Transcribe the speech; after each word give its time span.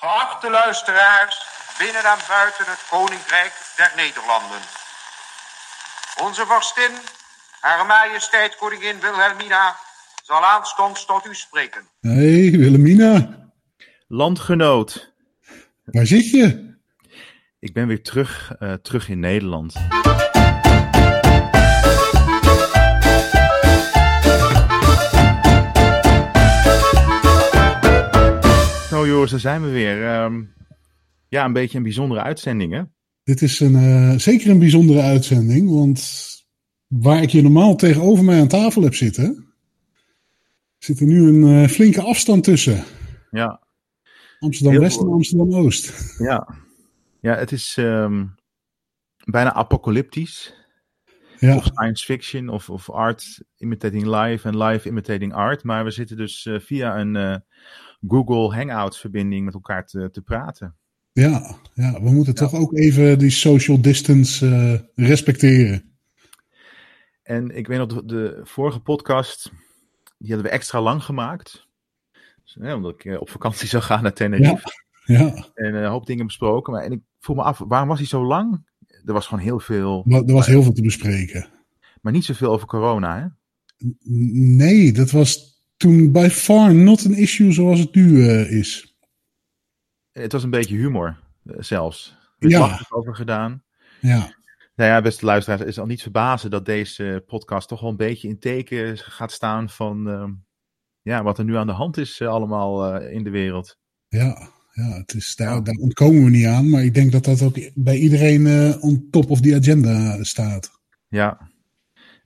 Geachte 0.00 0.50
luisteraars 0.50 1.46
binnen 1.78 2.04
en 2.04 2.18
buiten 2.28 2.64
het 2.66 2.86
Koninkrijk 2.90 3.52
der 3.76 3.92
Nederlanden. 3.96 4.60
Onze 6.22 6.46
vorstin, 6.46 6.90
Hare 7.60 7.84
Majesteit 7.84 8.56
Koningin 8.56 9.00
Wilhelmina, 9.00 9.76
zal 10.22 10.44
aanstonds 10.44 11.04
tot 11.06 11.26
u 11.26 11.34
spreken. 11.34 11.88
Hey, 12.00 12.50
Wilhelmina. 12.50 13.38
Landgenoot, 14.08 15.12
Waar 15.84 16.06
zit 16.06 16.30
je? 16.30 16.74
ik 17.58 17.72
ben 17.72 17.86
weer 17.86 18.02
terug, 18.02 18.52
eh, 18.58 18.72
terug 18.72 19.08
in 19.08 19.20
Nederland. 19.20 19.74
Nou 29.00 29.12
Joris, 29.12 29.30
daar 29.30 29.40
zijn 29.40 29.62
we 29.62 29.70
weer. 29.70 30.06
Ehm, 30.06 30.42
ja, 31.28 31.44
een 31.44 31.52
beetje 31.52 31.76
een 31.76 31.82
bijzondere 31.82 32.22
uitzending 32.22 32.72
hè? 32.72 32.82
Dit 33.22 33.42
is 33.42 33.60
een, 33.60 33.74
eh, 33.74 34.18
zeker 34.18 34.50
een 34.50 34.58
bijzondere 34.58 35.00
uitzending, 35.00 35.70
want 35.70 36.28
waar 36.86 37.22
ik 37.22 37.30
je 37.30 37.42
normaal 37.42 37.76
tegenover 37.76 38.24
mij 38.24 38.40
aan 38.40 38.48
tafel 38.48 38.82
heb 38.82 38.94
zitten, 38.94 39.46
zit 40.78 41.00
er 41.00 41.06
nu 41.06 41.28
een 41.28 41.62
eh, 41.62 41.68
flinke 41.68 42.02
afstand 42.02 42.44
tussen. 42.44 42.84
Ja, 43.30 43.60
Amsterdam-West 44.38 45.00
en 45.00 45.08
Amsterdam-Oost. 45.08 46.14
ja. 46.18 46.54
ja 47.20 47.36
het 47.36 47.52
is 47.52 47.76
ehm, 47.78 48.26
bijna 49.24 49.52
apocalyptisch. 49.52 50.54
Ja, 51.38 51.56
Of 51.56 51.64
science 51.64 52.04
fiction 52.04 52.48
of, 52.48 52.70
of 52.70 52.90
art 52.90 53.42
imitating 53.56 54.06
life 54.06 54.48
en 54.48 54.58
life 54.58 54.88
imitating 54.88 55.34
art. 55.34 55.62
Maar 55.64 55.84
we 55.84 55.90
zitten 55.90 56.16
dus 56.16 56.46
eh, 56.46 56.60
via 56.60 56.98
een 56.98 57.42
Google 58.08 58.54
Hangouts 58.54 59.00
verbinding 59.00 59.44
met 59.44 59.54
elkaar 59.54 59.86
te, 59.86 60.10
te 60.10 60.20
praten. 60.22 60.76
ja, 61.12 61.56
ja, 61.74 62.02
we 62.02 62.10
moeten 62.10 62.34
toch 62.34 62.54
ook 62.54 62.76
even 62.76 63.18
die 63.18 63.30
social 63.30 63.80
distance 63.80 64.46
eh, 64.46 65.06
respecteren. 65.08 65.84
En 67.22 67.56
ik 67.56 67.66
weet 67.66 67.78
nog, 67.78 67.88
de, 67.88 68.04
de 68.04 68.40
vorige 68.42 68.80
podcast, 68.80 69.50
die 70.18 70.28
hadden 70.32 70.46
we 70.46 70.56
extra 70.56 70.80
lang 70.80 71.02
gemaakt. 71.02 71.66
Dus, 72.44 72.56
hè, 72.60 72.74
omdat 72.74 72.94
ik 72.94 73.04
eh, 73.04 73.20
op 73.20 73.30
vakantie 73.30 73.68
zou 73.68 73.82
gaan 73.82 74.02
naar 74.02 74.12
Tenerife. 74.12 74.78
Ja, 75.04 75.50
En 75.54 75.74
eh, 75.74 75.80
een 75.82 75.88
hoop 75.90 76.06
dingen 76.06 76.26
besproken. 76.26 76.72
Maar 76.72 76.82
en 76.82 76.92
ik 76.92 77.00
voel 77.18 77.36
me 77.36 77.42
af, 77.42 77.58
waarom 77.58 77.88
was 77.88 77.98
hij 77.98 78.06
zo 78.06 78.24
lang? 78.26 78.68
Er 79.04 79.12
was 79.12 79.26
gewoon 79.26 79.44
heel 79.44 79.60
veel, 79.60 80.02
maar 80.06 80.22
er 80.22 80.32
was 80.34 80.46
heel 80.46 80.62
veel 80.62 80.72
te 80.72 80.82
bespreken. 80.82 81.46
maar 82.00 82.12
niet 82.12 82.24
zoveel 82.24 82.52
over 82.52 82.66
corona. 82.66 83.20
Hè? 83.20 83.26
Nee, 84.56 84.92
dat 84.92 85.10
was 85.10 85.49
toen 85.80 86.12
by 86.12 86.28
far 86.30 86.74
not 86.74 87.06
an 87.06 87.14
issue 87.14 87.52
zoals 87.52 87.78
het 87.78 87.94
nu 87.94 88.28
eh, 88.28 88.52
is. 88.52 88.94
Het 90.12 90.32
was 90.32 90.42
een 90.42 90.50
beetje 90.50 90.76
humor 90.76 91.18
eh, 91.44 91.54
zelfs. 91.58 92.16
Er 92.38 92.48
Ja. 92.48 92.58
ja. 92.58 92.86
over 92.88 93.14
gedaan. 93.14 93.62
Ja, 94.00 94.34
Nou 94.74 94.90
ja, 94.90 95.00
beste 95.00 95.24
luisteraars, 95.24 95.60
het 95.60 95.70
is 95.70 95.78
al 95.78 95.86
niet 95.86 96.02
verbazen 96.02 96.50
dat 96.50 96.64
deze 96.64 97.24
podcast 97.26 97.68
toch 97.68 97.80
wel 97.80 97.90
een 97.90 97.96
beetje 97.96 98.28
in 98.28 98.38
teken 98.38 98.98
gaat 98.98 99.32
staan 99.32 99.70
van 99.70 100.08
ehm, 100.08 100.30
ja, 101.02 101.22
wat 101.22 101.38
er 101.38 101.44
nu 101.44 101.56
aan 101.56 101.66
de 101.66 101.72
hand 101.72 101.96
is 101.96 102.20
eh, 102.20 102.28
allemaal 102.28 102.94
eh, 102.94 103.12
in 103.12 103.24
de 103.24 103.30
wereld. 103.30 103.78
ja, 104.08 104.48
ja 104.72 104.88
het 104.98 105.14
is, 105.14 105.36
daar, 105.36 105.64
daar 105.64 105.74
ontkomen 105.74 106.24
we 106.24 106.30
niet 106.30 106.46
aan. 106.46 106.70
Maar 106.70 106.84
ik 106.84 106.94
denk 106.94 107.12
dat 107.12 107.24
dat 107.24 107.42
ook 107.42 107.58
bij 107.74 107.96
iedereen 107.96 108.46
eh, 108.46 108.84
on 108.84 109.08
top 109.10 109.30
of 109.30 109.40
the 109.40 109.54
agenda 109.54 110.22
staat. 110.24 110.70
Ja. 111.08 111.49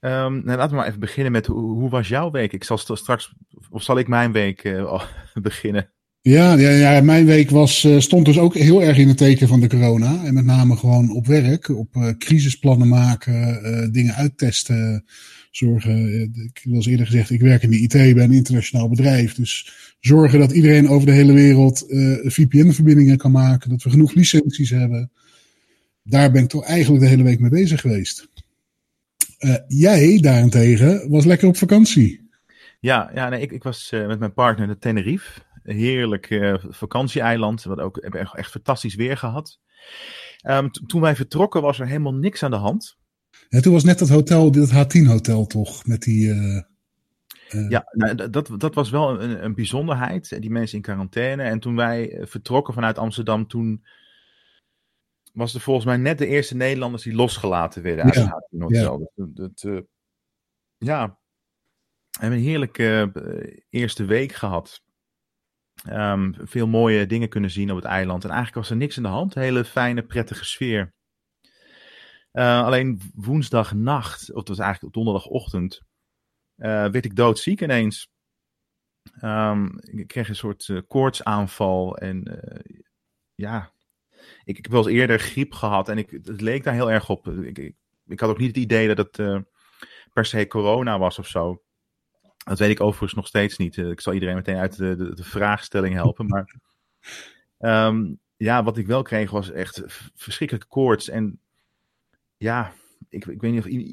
Ehm, 0.04 0.32
nou, 0.44 0.56
laten 0.56 0.70
we 0.70 0.76
maar 0.76 0.86
even 0.86 1.00
beginnen 1.00 1.32
met 1.32 1.46
hoe, 1.46 1.88
was 1.88 2.08
jouw 2.08 2.30
week? 2.30 2.52
Ik 2.52 2.64
zal 2.64 2.78
st- 2.78 2.98
straks, 2.98 3.34
of 3.70 3.82
zal 3.82 3.98
ik 3.98 4.08
mijn 4.08 4.32
week 4.32 4.64
eh, 4.64 5.02
beginnen? 5.42 5.90
Ja, 6.20 6.54
ja, 6.54 7.00
mijn 7.00 7.26
week 7.26 7.50
was, 7.50 7.84
eh, 7.84 7.98
stond 7.98 8.24
dus 8.24 8.38
ook 8.38 8.54
heel 8.54 8.82
erg 8.82 8.98
in 8.98 9.08
het 9.08 9.16
teken 9.16 9.48
van 9.48 9.60
de 9.60 9.68
corona. 9.68 10.24
En 10.24 10.34
met 10.34 10.44
name 10.44 10.76
gewoon 10.76 11.10
op 11.10 11.26
werk, 11.26 11.68
op 11.68 11.96
eh, 11.96 12.08
crisisplannen 12.18 12.88
maken, 12.88 13.92
dingen 13.92 14.14
uittesten, 14.14 15.04
zorgen. 15.50 16.22
ik 16.44 16.64
eens 16.64 16.86
eerder 16.86 17.06
gezegd, 17.06 17.30
ik 17.30 17.40
werk 17.40 17.62
in 17.62 17.70
de 17.70 17.80
IT 17.80 17.92
bij 17.92 18.24
een 18.24 18.32
internationaal 18.32 18.88
bedrijf. 18.88 19.34
Dus 19.34 19.72
zorgen 20.00 20.38
dat 20.38 20.52
iedereen 20.52 20.88
over 20.88 21.06
de 21.06 21.12
hele 21.12 21.32
wereld 21.32 21.84
VPN-verbindingen 22.24 23.16
kan 23.16 23.32
maken, 23.32 23.70
dat 23.70 23.82
we 23.82 23.90
genoeg 23.90 24.14
licenties 24.14 24.70
hebben. 24.70 25.10
Daar 26.02 26.30
ben 26.30 26.42
ik 26.42 26.48
toch 26.48 26.64
eigenlijk 26.64 27.02
de 27.02 27.08
hele 27.08 27.22
week 27.22 27.40
mee 27.40 27.50
bezig 27.50 27.80
geweest. 27.80 28.28
Eh, 29.44 29.54
jij 29.66 30.18
daarentegen 30.20 31.10
was 31.10 31.24
lekker 31.24 31.48
op 31.48 31.56
vakantie. 31.56 32.28
Ja, 32.80 33.10
ja 33.14 33.28
nee, 33.28 33.40
ik, 33.40 33.52
ik 33.52 33.62
was 33.62 33.92
eh, 33.92 34.06
met 34.06 34.18
mijn 34.18 34.32
partner 34.32 34.66
naar 34.66 34.78
Tenerife. 34.78 35.40
Een 35.62 35.76
heerlijk 35.76 36.30
eh, 36.30 36.54
vakantieeiland. 36.68 37.62
We 37.62 37.68
hadden 37.68 37.86
ook 37.86 37.98
hebben 38.00 38.20
echt, 38.20 38.34
echt 38.34 38.50
fantastisch 38.50 38.94
weer 38.94 39.16
gehad. 39.16 39.60
Ehm, 40.40 40.68
toen 40.68 41.00
wij 41.00 41.16
vertrokken 41.16 41.62
was 41.62 41.80
er 41.80 41.86
helemaal 41.86 42.14
niks 42.14 42.42
aan 42.42 42.50
de 42.50 42.56
hand. 42.56 42.96
Ja, 43.48 43.60
toen 43.60 43.72
was 43.72 43.84
net 43.84 43.98
dat 43.98 44.08
hotel, 44.08 44.50
dat 44.50 44.70
H10-hotel 44.70 45.46
toch, 45.46 45.86
met 45.86 46.02
die... 46.02 46.34
Ja, 47.68 47.84
nou, 47.90 48.30
dat, 48.30 48.50
dat 48.58 48.74
was 48.74 48.90
wel 48.90 49.22
een, 49.22 49.44
een 49.44 49.54
bijzonderheid. 49.54 50.40
Die 50.40 50.50
mensen 50.50 50.76
in 50.76 50.82
quarantaine. 50.82 51.42
En 51.42 51.60
toen 51.60 51.76
wij 51.76 52.20
vertrokken 52.20 52.74
vanuit 52.74 52.98
Amsterdam, 52.98 53.46
toen 53.46 53.84
was 55.34 55.54
er 55.54 55.60
volgens 55.60 55.86
mij 55.86 55.96
net 55.96 56.18
de 56.18 56.26
eerste 56.26 56.56
Nederlanders 56.56 57.02
die 57.02 57.14
losgelaten 57.14 57.82
werden 57.82 58.04
uit 58.04 58.14
Ja, 58.72 58.88
dat- 59.14 59.36
dat, 59.36 59.62
eh, 59.62 59.80
ja, 60.76 61.06
we 62.10 62.20
hebben 62.20 62.38
een 62.38 62.44
heerlijke 62.44 63.10
eh, 63.14 63.60
eerste 63.70 64.04
week 64.04 64.32
gehad. 64.32 64.82
Ehm, 65.84 66.32
veel 66.46 66.66
mooie 66.66 67.06
dingen 67.06 67.28
kunnen 67.28 67.50
zien 67.50 67.70
op 67.70 67.76
het 67.76 67.84
eiland. 67.84 68.24
En 68.24 68.30
eigenlijk 68.30 68.58
was 68.58 68.70
er 68.70 68.76
niks 68.76 68.96
aan 68.96 69.02
de 69.02 69.08
hand. 69.08 69.34
Een 69.34 69.42
hele 69.42 69.64
fijne, 69.64 70.02
prettige 70.02 70.44
sfeer. 70.44 70.94
Eh, 72.30 72.64
alleen 72.64 73.00
woensdagnacht, 73.14 74.30
of 74.32 74.38
het 74.38 74.48
was 74.48 74.58
eigenlijk 74.58 74.94
donderdagochtend, 74.94 75.80
werd 76.56 77.04
ik 77.04 77.16
doodziek 77.16 77.60
ineens. 77.60 78.08
Ehm, 79.20 79.68
ik 79.80 80.06
kreeg 80.06 80.28
een 80.28 80.36
soort 80.36 80.82
koortsaanval. 80.86 81.96
En 81.98 82.40
ja, 83.34 83.72
ik, 84.44 84.56
ik 84.58 84.62
heb 84.62 84.72
wel 84.72 84.88
eens 84.88 84.98
eerder 84.98 85.18
griep 85.18 85.52
gehad. 85.52 85.88
En 85.88 85.98
ik, 85.98 86.10
het 86.10 86.40
leek 86.40 86.64
daar 86.64 86.74
heel 86.74 86.90
erg 86.90 87.08
op. 87.08 87.28
Ik, 87.28 87.58
ik, 87.58 87.74
ik 88.06 88.20
had 88.20 88.30
ook 88.30 88.38
niet 88.38 88.48
het 88.48 88.56
idee 88.56 88.94
dat 88.94 88.96
het 88.96 89.18
eh, 89.18 89.38
per 90.12 90.24
se 90.24 90.46
corona 90.46 90.98
was 90.98 91.18
of 91.18 91.26
zo. 91.26 91.62
Dat 92.44 92.58
weet 92.58 92.70
ik 92.70 92.80
overigens 92.80 93.14
nog 93.14 93.26
steeds 93.26 93.56
niet. 93.56 93.78
Eh, 93.78 93.90
ik 93.90 94.00
zal 94.00 94.12
iedereen 94.12 94.34
meteen 94.34 94.56
uit 94.56 94.76
de, 94.76 94.96
de, 94.96 95.14
de 95.14 95.24
vraagstelling 95.24 95.94
helpen. 95.94 96.26
Maar 96.26 96.54
ehm, 97.58 98.14
ja, 98.36 98.62
wat 98.62 98.76
ik 98.76 98.86
wel 98.86 99.02
kreeg 99.02 99.30
was 99.30 99.50
echt 99.50 99.82
v- 99.86 100.08
verschrikkelijke 100.14 100.68
koorts. 100.68 101.08
En 101.08 101.40
ja, 102.36 102.72
ik, 103.08 103.26
ik 103.26 103.40
weet 103.40 103.52
niet 103.52 103.64
of... 103.64 103.92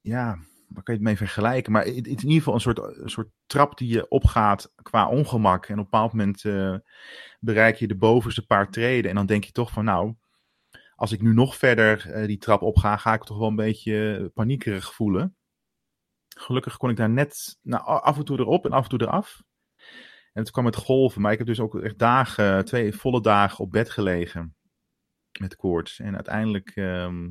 Ja, 0.00 0.38
waar 0.70 0.82
kan 0.82 0.94
je 0.94 1.00
het 1.00 1.08
mee 1.08 1.16
vergelijken? 1.16 1.72
Maar 1.72 1.84
het 1.84 2.06
is 2.06 2.22
in 2.22 2.28
ieder 2.28 2.32
geval 2.32 2.54
een 2.54 2.60
soort, 2.60 2.78
een 2.78 3.10
soort 3.10 3.30
trap 3.46 3.78
die 3.78 3.88
je 3.88 4.08
opgaat 4.08 4.72
qua 4.82 5.08
ongemak. 5.08 5.66
En 5.66 5.72
op 5.72 5.78
een 5.78 5.84
bepaald 5.90 6.12
moment 6.12 6.44
eh, 6.44 6.76
bereik 7.40 7.76
je 7.76 7.86
de 7.86 7.96
bovenste 7.96 8.46
paar 8.46 8.70
treden. 8.70 9.10
En 9.10 9.16
dan 9.16 9.26
denk 9.26 9.44
je 9.44 9.52
toch 9.52 9.70
van 9.70 9.84
nou, 9.84 10.14
als 10.94 11.12
ik 11.12 11.22
nu 11.22 11.34
nog 11.34 11.56
verder 11.56 12.10
eh, 12.10 12.26
die 12.26 12.38
trap 12.38 12.62
opga, 12.62 12.96
ga 12.96 13.14
ik 13.14 13.24
toch 13.24 13.38
wel 13.38 13.48
een 13.48 13.56
beetje 13.56 14.30
paniekerig 14.34 14.94
voelen. 14.94 15.36
Gelukkig 16.36 16.76
kon 16.76 16.90
ik 16.90 16.96
daar 16.96 17.10
net 17.10 17.58
nou, 17.62 17.84
af 17.84 18.16
en 18.16 18.24
toe 18.24 18.38
erop 18.38 18.64
en 18.64 18.72
af 18.72 18.82
en 18.82 18.88
toe 18.88 19.02
eraf. 19.02 19.42
En 20.32 20.42
het 20.42 20.50
kwam 20.50 20.64
met 20.64 20.76
golven, 20.76 21.20
maar 21.20 21.32
ik 21.32 21.38
heb 21.38 21.46
dus 21.46 21.60
ook 21.60 21.80
echt 21.80 21.98
dagen, 21.98 22.64
twee 22.64 22.94
volle 22.94 23.20
dagen 23.20 23.64
op 23.64 23.70
bed 23.70 23.90
gelegen 23.90 24.56
met 25.40 25.56
koorts. 25.56 25.98
En 25.98 26.14
uiteindelijk 26.14 26.70
ehm, 26.74 27.28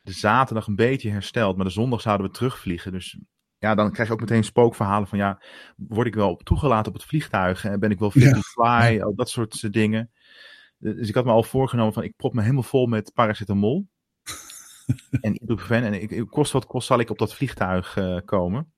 de 0.00 0.12
zaterdag 0.12 0.66
een 0.66 0.76
beetje 0.76 1.10
hersteld, 1.10 1.56
maar 1.56 1.64
de 1.64 1.70
zondag 1.72 2.00
zouden 2.00 2.26
we 2.26 2.32
terugvliegen. 2.32 2.92
Dus 2.92 3.18
ja, 3.58 3.74
dan 3.74 3.92
krijg 3.92 4.08
je 4.08 4.14
ook 4.14 4.20
meteen 4.20 4.44
spookverhalen 4.44 5.08
van 5.08 5.18
ja, 5.18 5.42
word 5.76 6.06
ik 6.06 6.14
wel 6.14 6.36
toegelaten 6.36 6.92
op 6.92 6.98
het 6.98 7.08
vliegtuig? 7.08 7.64
En 7.64 7.80
ben 7.80 7.90
ik 7.90 7.98
wel 7.98 8.10
fit 8.10 8.22
Ja, 8.22 8.32
to 8.32 8.40
fly? 8.40 9.00
Al 9.00 9.14
dat 9.14 9.28
soort 9.28 9.62
eh, 9.62 9.70
dingen. 9.70 10.10
Dus 10.78 11.08
ik 11.08 11.14
had 11.14 11.24
me 11.24 11.30
al 11.30 11.42
voorgenomen 11.42 11.92
van 11.92 12.02
ik 12.02 12.16
prop 12.16 12.34
me 12.34 12.40
helemaal 12.40 12.62
vol 12.62 12.86
met 12.86 13.12
paracetamol. 13.14 13.88
en 15.20 15.42
ibuprofen. 15.42 15.84
En 15.84 16.02
ik, 16.02 16.26
kost 16.28 16.52
wat 16.52 16.66
kost 16.66 16.86
zal 16.86 17.00
ik 17.00 17.10
op 17.10 17.18
dat 17.18 17.34
vliegtuig 17.34 17.96
eh, 17.96 18.16
komen. 18.24 18.72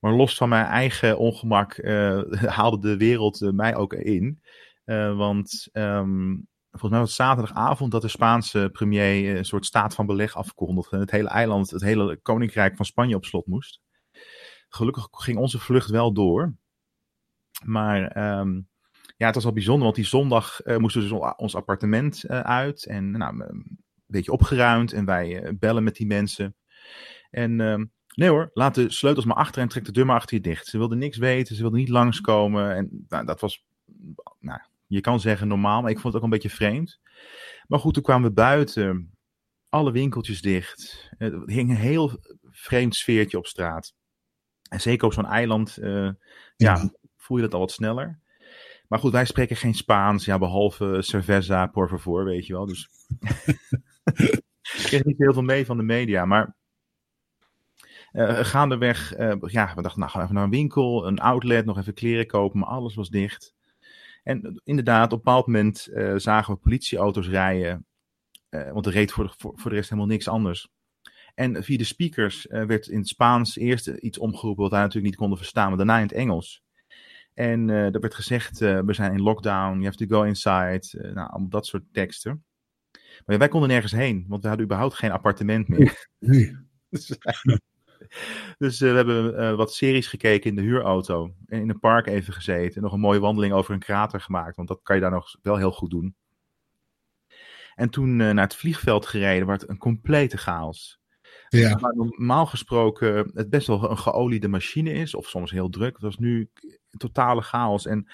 Maar 0.00 0.12
los 0.12 0.36
van 0.36 0.48
mijn 0.48 0.66
eigen 0.66 1.18
ongemak 1.18 1.72
eh, 1.72 2.22
haalde 2.56 2.78
de 2.78 2.96
wereld 2.96 3.42
eh, 3.42 3.50
mij 3.50 3.76
ook 3.76 3.92
in. 3.92 4.42
Eh, 4.84 5.16
want 5.16 5.68
ehm, 5.72 6.36
volgens 6.70 6.90
mij 6.90 7.00
was 7.00 7.08
het 7.08 7.26
zaterdagavond 7.26 7.92
dat 7.92 8.02
de 8.02 8.08
Spaanse 8.08 8.68
premier 8.72 9.30
eh, 9.30 9.36
een 9.36 9.44
soort 9.44 9.66
staat 9.66 9.94
van 9.94 10.06
beleg 10.06 10.36
afkondigde. 10.36 10.96
En 10.96 11.02
het 11.02 11.10
hele 11.10 11.28
eiland, 11.28 11.70
het 11.70 11.82
hele 11.82 12.16
koninkrijk 12.16 12.76
van 12.76 12.84
Spanje 12.84 13.16
op 13.16 13.24
slot 13.24 13.46
moest. 13.46 13.80
Gelukkig 14.68 15.08
ging 15.10 15.38
onze 15.38 15.58
vlucht 15.58 15.90
wel 15.90 16.12
door. 16.12 16.54
Maar 17.64 18.06
ehm, 18.06 18.60
ja, 19.16 19.26
het 19.26 19.34
was 19.34 19.44
wel 19.44 19.52
bijzonder, 19.52 19.84
want 19.84 19.96
die 19.96 20.04
zondag 20.04 20.60
eh, 20.60 20.76
moesten 20.76 21.02
we 21.02 21.08
dus 21.08 21.34
ons 21.36 21.54
appartement 21.54 22.24
eh, 22.24 22.40
uit. 22.40 22.86
En 22.86 23.10
nou, 23.10 23.44
een 23.44 23.78
beetje 24.06 24.32
opgeruimd. 24.32 24.92
En 24.92 25.04
wij 25.04 25.56
bellen 25.58 25.84
met 25.84 25.96
die 25.96 26.06
mensen. 26.06 26.56
En 27.30 27.60
ehm, 27.60 27.84
nee 28.14 28.28
hoor, 28.28 28.50
laat 28.54 28.74
de 28.74 28.90
sleutels 28.90 29.24
maar 29.24 29.36
achter 29.36 29.62
en 29.62 29.68
trek 29.68 29.84
de 29.84 29.92
deur 29.92 30.06
maar 30.06 30.16
achter 30.16 30.36
je 30.36 30.42
dicht. 30.42 30.66
Ze 30.66 30.78
wilden 30.78 30.98
niks 30.98 31.16
weten, 31.16 31.54
ze 31.54 31.62
wilden 31.62 31.80
niet 31.80 31.88
langskomen. 31.88 32.74
En 32.74 33.04
nou, 33.08 33.24
dat 33.26 33.40
was 33.40 33.64
nou, 34.38 34.60
je 34.90 35.00
kan 35.00 35.20
zeggen 35.20 35.48
normaal, 35.48 35.82
maar 35.82 35.90
ik 35.90 35.98
vond 35.98 36.06
het 36.06 36.16
ook 36.16 36.28
een 36.28 36.34
beetje 36.34 36.56
vreemd. 36.56 37.00
Maar 37.66 37.78
goed, 37.78 37.94
toen 37.94 38.02
kwamen 38.02 38.28
we 38.28 38.34
buiten. 38.34 39.14
Alle 39.68 39.92
winkeltjes 39.92 40.42
dicht. 40.42 41.10
Er 41.18 41.42
hing 41.46 41.70
een 41.70 41.76
heel 41.76 42.20
vreemd 42.42 42.96
sfeertje 42.96 43.38
op 43.38 43.46
straat. 43.46 43.94
En 44.70 44.80
zeker 44.80 45.06
op 45.06 45.12
zo'n 45.12 45.26
eiland, 45.26 45.78
uh, 45.80 46.10
ja, 46.56 46.90
voel 47.16 47.36
je 47.36 47.42
dat 47.42 47.54
al 47.54 47.60
wat 47.60 47.72
sneller. 47.72 48.20
Maar 48.88 48.98
goed, 48.98 49.12
wij 49.12 49.24
spreken 49.24 49.56
geen 49.56 49.74
Spaans, 49.74 50.24
ja, 50.24 50.38
behalve 50.38 51.02
cerveza, 51.02 51.66
por 51.66 51.88
favor, 51.88 52.24
weet 52.24 52.46
je 52.46 52.52
wel. 52.52 52.66
Dus 52.66 52.88
ik 54.76 54.82
kreeg 54.82 55.04
niet 55.04 55.18
heel 55.18 55.32
veel 55.32 55.42
mee 55.42 55.66
van 55.66 55.76
de 55.76 55.82
media, 55.82 56.24
maar 56.24 56.56
uh, 58.12 58.44
gaandeweg, 58.44 59.18
uh, 59.18 59.32
ja, 59.40 59.74
we 59.74 59.82
dachten, 59.82 60.00
nou, 60.00 60.12
gaan 60.12 60.22
even 60.22 60.34
naar 60.34 60.44
een 60.44 60.50
winkel, 60.50 61.06
een 61.06 61.18
outlet, 61.18 61.64
nog 61.64 61.78
even 61.78 61.94
kleren 61.94 62.26
kopen, 62.26 62.58
maar 62.58 62.68
alles 62.68 62.94
was 62.94 63.08
dicht. 63.08 63.54
En 64.22 64.60
inderdaad, 64.64 65.04
op 65.04 65.18
een 65.18 65.24
bepaald 65.24 65.46
moment 65.46 65.88
uh, 65.92 66.14
zagen 66.16 66.54
we 66.54 66.60
politieauto's 66.60 67.28
rijden, 67.28 67.86
want 68.48 68.86
er 68.86 68.92
reed 68.92 69.12
voor 69.12 69.24
de, 69.24 69.34
voor, 69.36 69.52
voor 69.54 69.70
de 69.70 69.76
rest 69.76 69.90
helemaal 69.90 70.10
niks 70.10 70.28
anders. 70.28 70.68
En 71.34 71.64
via 71.64 71.76
de 71.76 71.84
speakers 71.84 72.46
werd 72.48 72.86
in 72.86 72.98
het 72.98 73.08
Spaans 73.08 73.56
eerst 73.56 73.86
iets 73.86 74.18
omgeroepen 74.18 74.62
wat 74.62 74.72
wij 74.72 74.80
natuurlijk 74.80 75.06
niet 75.06 75.20
konden 75.20 75.38
verstaan, 75.38 75.68
maar 75.68 75.76
daarna 75.76 75.96
in 75.96 76.02
het 76.02 76.12
Engels. 76.12 76.62
En 77.34 77.68
uh, 77.68 77.94
er 77.94 78.00
werd 78.00 78.14
gezegd, 78.14 78.60
uh, 78.60 78.80
we 78.80 78.92
zijn 78.92 79.12
in 79.12 79.22
lockdown, 79.22 79.72
you 79.72 79.84
have 79.84 79.96
to 79.96 80.16
go 80.16 80.22
inside. 80.22 80.82
Uh, 80.92 81.12
nou, 81.12 81.30
allemaal 81.30 81.48
dat 81.48 81.66
soort 81.66 81.82
teksten. 81.92 82.44
Maar 83.26 83.38
wij 83.38 83.48
konden 83.48 83.68
nergens 83.68 83.92
heen, 83.92 84.24
want 84.28 84.42
we 84.42 84.48
hadden 84.48 84.66
überhaupt 84.66 84.94
geen 84.94 85.10
appartement 85.10 85.68
meer. 85.68 86.08
Nee. 86.18 86.56
dus, 86.90 87.18
dus 88.58 88.78
we 88.78 88.86
hebben 88.86 89.56
wat 89.56 89.74
series 89.74 90.06
gekeken 90.06 90.50
in 90.50 90.56
de 90.56 90.62
huurauto. 90.62 91.34
En 91.46 91.60
in 91.60 91.70
een 91.70 91.80
park 91.80 92.06
even 92.06 92.32
gezeten. 92.32 92.76
En 92.76 92.82
nog 92.82 92.92
een 92.92 93.00
mooie 93.00 93.20
wandeling 93.20 93.52
over 93.52 93.74
een 93.74 93.80
krater 93.80 94.20
gemaakt, 94.20 94.56
want 94.56 94.68
dat 94.68 94.80
kan 94.82 94.96
je 94.96 95.02
daar 95.02 95.10
nog 95.10 95.36
wel 95.42 95.56
heel 95.56 95.72
goed 95.72 95.90
doen. 95.90 96.14
En 97.74 97.90
toen 97.90 98.16
naar 98.16 98.34
het 98.36 98.54
vliegveld 98.54 99.06
gereden, 99.06 99.46
werd 99.46 99.68
een 99.68 99.78
complete 99.78 100.36
chaos. 100.36 101.00
Ja. 101.48 101.78
Maar 101.80 101.96
normaal 101.96 102.46
gesproken 102.46 103.30
het 103.34 103.50
best 103.50 103.66
wel 103.66 103.90
een 103.90 103.98
geoliede 103.98 104.48
machine 104.48 104.92
is, 104.92 105.14
of 105.14 105.28
soms 105.28 105.50
heel 105.50 105.68
druk. 105.68 105.92
Het 105.92 106.02
was 106.02 106.16
nu 106.16 106.50
totale 106.96 107.42
chaos. 107.42 107.86
En 107.86 108.10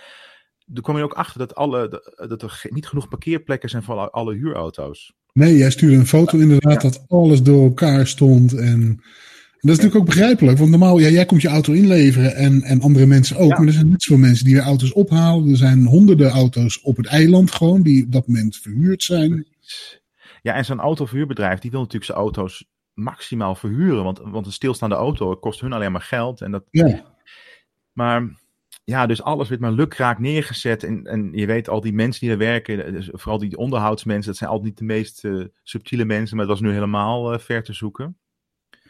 er 0.75 0.83
kwam 0.83 0.97
je 0.97 1.03
ook 1.03 1.13
achter 1.13 1.39
dat, 1.39 1.55
alle, 1.55 1.89
dat 2.29 2.43
er 2.43 2.61
niet 2.69 2.89
genoeg 2.89 3.09
parkeerplekken 3.09 3.69
zijn 3.69 3.83
voor 3.83 4.11
alle 4.11 4.35
huurauto's. 4.35 5.15
Nee, 5.33 5.57
jij 5.57 5.71
stuurde 5.71 5.97
een 5.97 6.07
foto 6.07 6.39
inderdaad 6.39 6.83
dat 6.83 7.05
alles 7.09 7.43
door 7.43 7.65
elkaar 7.65 8.07
stond. 8.07 8.55
En 8.55 9.03
dat 9.67 9.77
is 9.77 9.83
natuurlijk 9.83 10.11
ook 10.11 10.15
begrijpelijk. 10.15 10.59
Want 10.59 10.71
normaal, 10.71 10.99
ja, 10.99 11.09
jij 11.09 11.27
komt 11.27 11.43
je 11.43 11.49
auto 11.49 11.73
inleveren 11.73 12.37
en, 12.37 12.63
en 12.63 12.81
andere 12.81 13.07
mensen 13.07 13.37
ook. 13.37 13.59
Maar 13.59 13.67
er 13.67 13.73
zijn 13.73 13.89
net 13.89 14.03
zoveel 14.03 14.23
mensen 14.23 14.45
die 14.45 14.55
weer 14.55 14.65
auto's 14.65 14.93
ophalen. 14.93 15.51
Er 15.51 15.57
zijn 15.57 15.85
honderden 15.85 16.31
auto's 16.31 16.81
op 16.83 16.97
het 16.97 17.07
eiland 17.07 17.53
gewoon, 17.53 17.83
die 17.83 18.05
op 18.05 18.13
dat 18.13 18.27
moment 18.27 18.57
verhuurd 18.57 19.03
zijn. 19.03 19.47
Ja, 20.43 20.55
en 20.55 20.65
zo'n 20.65 20.81
autoverhuurbedrijf, 20.81 21.59
die 21.59 21.71
wil 21.71 21.81
natuurlijk 21.81 22.05
zijn 22.05 22.19
auto's 22.19 22.65
maximaal 22.95 23.55
verhuren. 23.55 24.05
Want, 24.05 24.21
want 24.25 24.47
een 24.47 24.53
stilstaande 24.53 24.95
auto 24.95 25.37
kost 25.37 25.61
hun 25.61 25.73
alleen 25.73 25.93
maar 25.93 26.01
geld. 26.01 26.41
En 26.41 26.51
dat... 26.51 26.65
Ja. 26.71 27.05
Maar 27.93 28.37
ja, 28.85 29.07
dus 29.07 29.23
alles 29.23 29.49
werd 29.49 29.61
maar 29.61 29.73
lukraak 29.73 30.19
neergezet. 30.19 30.85
En, 30.85 31.05
en 31.05 31.31
je 31.33 31.47
weet, 31.47 31.69
al 31.69 31.81
die 31.81 31.93
mensen 31.93 32.21
die 32.21 32.31
er 32.31 32.39
werken, 32.39 32.93
dus 32.93 33.09
vooral 33.13 33.39
die 33.39 33.57
onderhoudsmensen, 33.57 34.27
dat 34.27 34.37
zijn 34.37 34.51
altijd 34.51 34.69
niet 34.69 34.79
de 34.79 34.85
meest 34.85 35.25
uh, 35.25 35.45
subtiele 35.63 36.05
mensen, 36.05 36.37
maar 36.37 36.47
dat 36.47 36.59
was 36.59 36.69
nu 36.69 36.75
helemaal 36.75 37.33
uh, 37.33 37.39
ver 37.39 37.63
te 37.63 37.73
zoeken. 37.73 38.17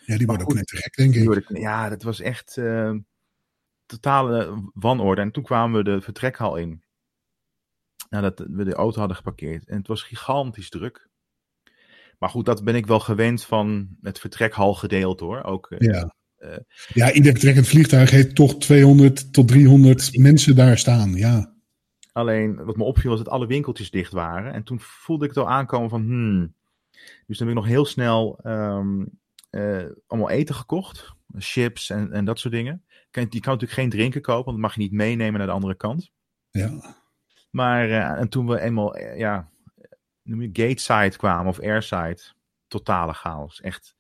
Ja, 0.06 0.17
die 0.17 0.26
worden 0.26 0.47
ook 0.47 0.55
net 0.55 0.67
te 0.67 0.76
gek, 0.76 0.94
denk 0.94 1.14
ik. 1.14 1.25
Worden, 1.25 1.61
ja, 1.61 1.88
dat 1.88 2.03
was 2.03 2.20
echt 2.20 2.56
uh, 2.56 2.94
totale 3.87 4.70
wanorde. 4.75 5.20
En 5.20 5.31
toen 5.31 5.43
kwamen 5.43 5.76
we 5.76 5.91
de 5.91 6.00
vertrekhal 6.00 6.56
in. 6.56 6.82
Nadat 8.08 8.44
we 8.50 8.64
de 8.64 8.75
auto 8.75 8.99
hadden 8.99 9.17
geparkeerd. 9.17 9.69
En 9.69 9.76
het 9.76 9.87
was 9.87 10.03
gigantisch 10.03 10.69
druk. 10.69 11.08
Maar 12.19 12.29
goed, 12.29 12.47
dat 12.47 12.64
ben 12.64 12.75
ik 12.75 12.87
wel 12.87 13.00
gewend 13.00 13.44
van 13.44 13.88
het 14.00 14.19
vertrekhalgedeelte 14.19 15.25
hoor. 15.25 15.43
Ook, 15.43 15.75
ja. 15.79 16.14
Uh, 16.38 16.56
ja, 16.93 17.12
ieder 17.12 17.32
vertrekkend 17.32 17.69
vliegtuig 17.69 18.11
heeft 18.11 18.35
toch 18.35 18.58
200 18.58 19.32
tot 19.32 19.49
300 19.49 20.19
mensen 20.19 20.56
daar 20.56 20.79
staan, 20.79 21.14
ja. 21.14 21.55
Alleen, 22.12 22.64
wat 22.64 22.76
me 22.76 22.85
opviel 22.85 23.11
was 23.11 23.19
dat 23.19 23.29
alle 23.29 23.47
winkeltjes 23.47 23.91
dicht 23.91 24.12
waren. 24.12 24.53
En 24.53 24.62
toen 24.62 24.81
voelde 24.81 25.25
ik 25.25 25.31
het 25.31 25.44
al 25.44 25.50
aankomen 25.50 25.91
van, 25.91 26.03
hmm. 26.03 26.55
Dus 27.26 27.38
toen 27.38 27.47
heb 27.47 27.56
ik 27.56 27.62
nog 27.62 27.73
heel 27.73 27.85
snel 27.85 28.38
um, 28.44 29.00
uh, 29.00 29.06
allemaal 30.06 30.31
eten 30.31 30.55
gekocht. 30.55 31.14
Chips 31.38 31.91
en, 31.91 32.12
en 32.12 32.25
dat 32.25 32.38
soort 32.38 32.55
dingen. 32.55 32.85
Kan, 33.11 33.26
je 33.31 33.41
kan 33.41 33.53
natuurlijk 33.53 33.81
geen 33.81 33.91
drinken 33.91 34.20
kopen, 34.20 34.44
want 34.44 34.56
dat 34.56 34.67
mag 34.67 34.75
je 34.75 34.81
niet 34.81 34.93
meenemen 34.93 35.38
naar 35.38 35.47
de 35.47 35.53
andere 35.53 35.75
kant. 35.75 36.11
Ja. 36.50 36.97
Maar, 37.50 37.88
uh, 37.88 38.11
en 38.11 38.29
toen 38.29 38.47
we 38.47 38.61
eenmaal, 38.61 38.99
ja, 38.99 39.50
noem 40.23 40.43
je 40.43 40.49
gateside 40.53 41.17
kwamen 41.17 41.47
of 41.47 41.61
airside, 41.61 42.19
totale 42.69 43.12
chaos. 43.12 43.61
Echt 43.61 43.94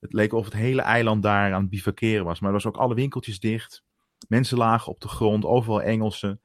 het 0.00 0.12
leek 0.12 0.32
of 0.32 0.44
het 0.44 0.54
hele 0.54 0.82
eiland 0.82 1.22
daar 1.22 1.52
aan 1.52 1.60
het 1.60 1.70
bivakeren 1.70 2.24
was. 2.24 2.40
Maar 2.40 2.48
er 2.48 2.54
was 2.54 2.66
ook 2.66 2.76
alle 2.76 2.94
winkeltjes 2.94 3.40
dicht. 3.40 3.82
Mensen 4.28 4.58
lagen 4.58 4.92
op 4.92 5.00
de 5.00 5.08
grond, 5.08 5.44
overal 5.44 5.82
Engelsen. 5.82 6.40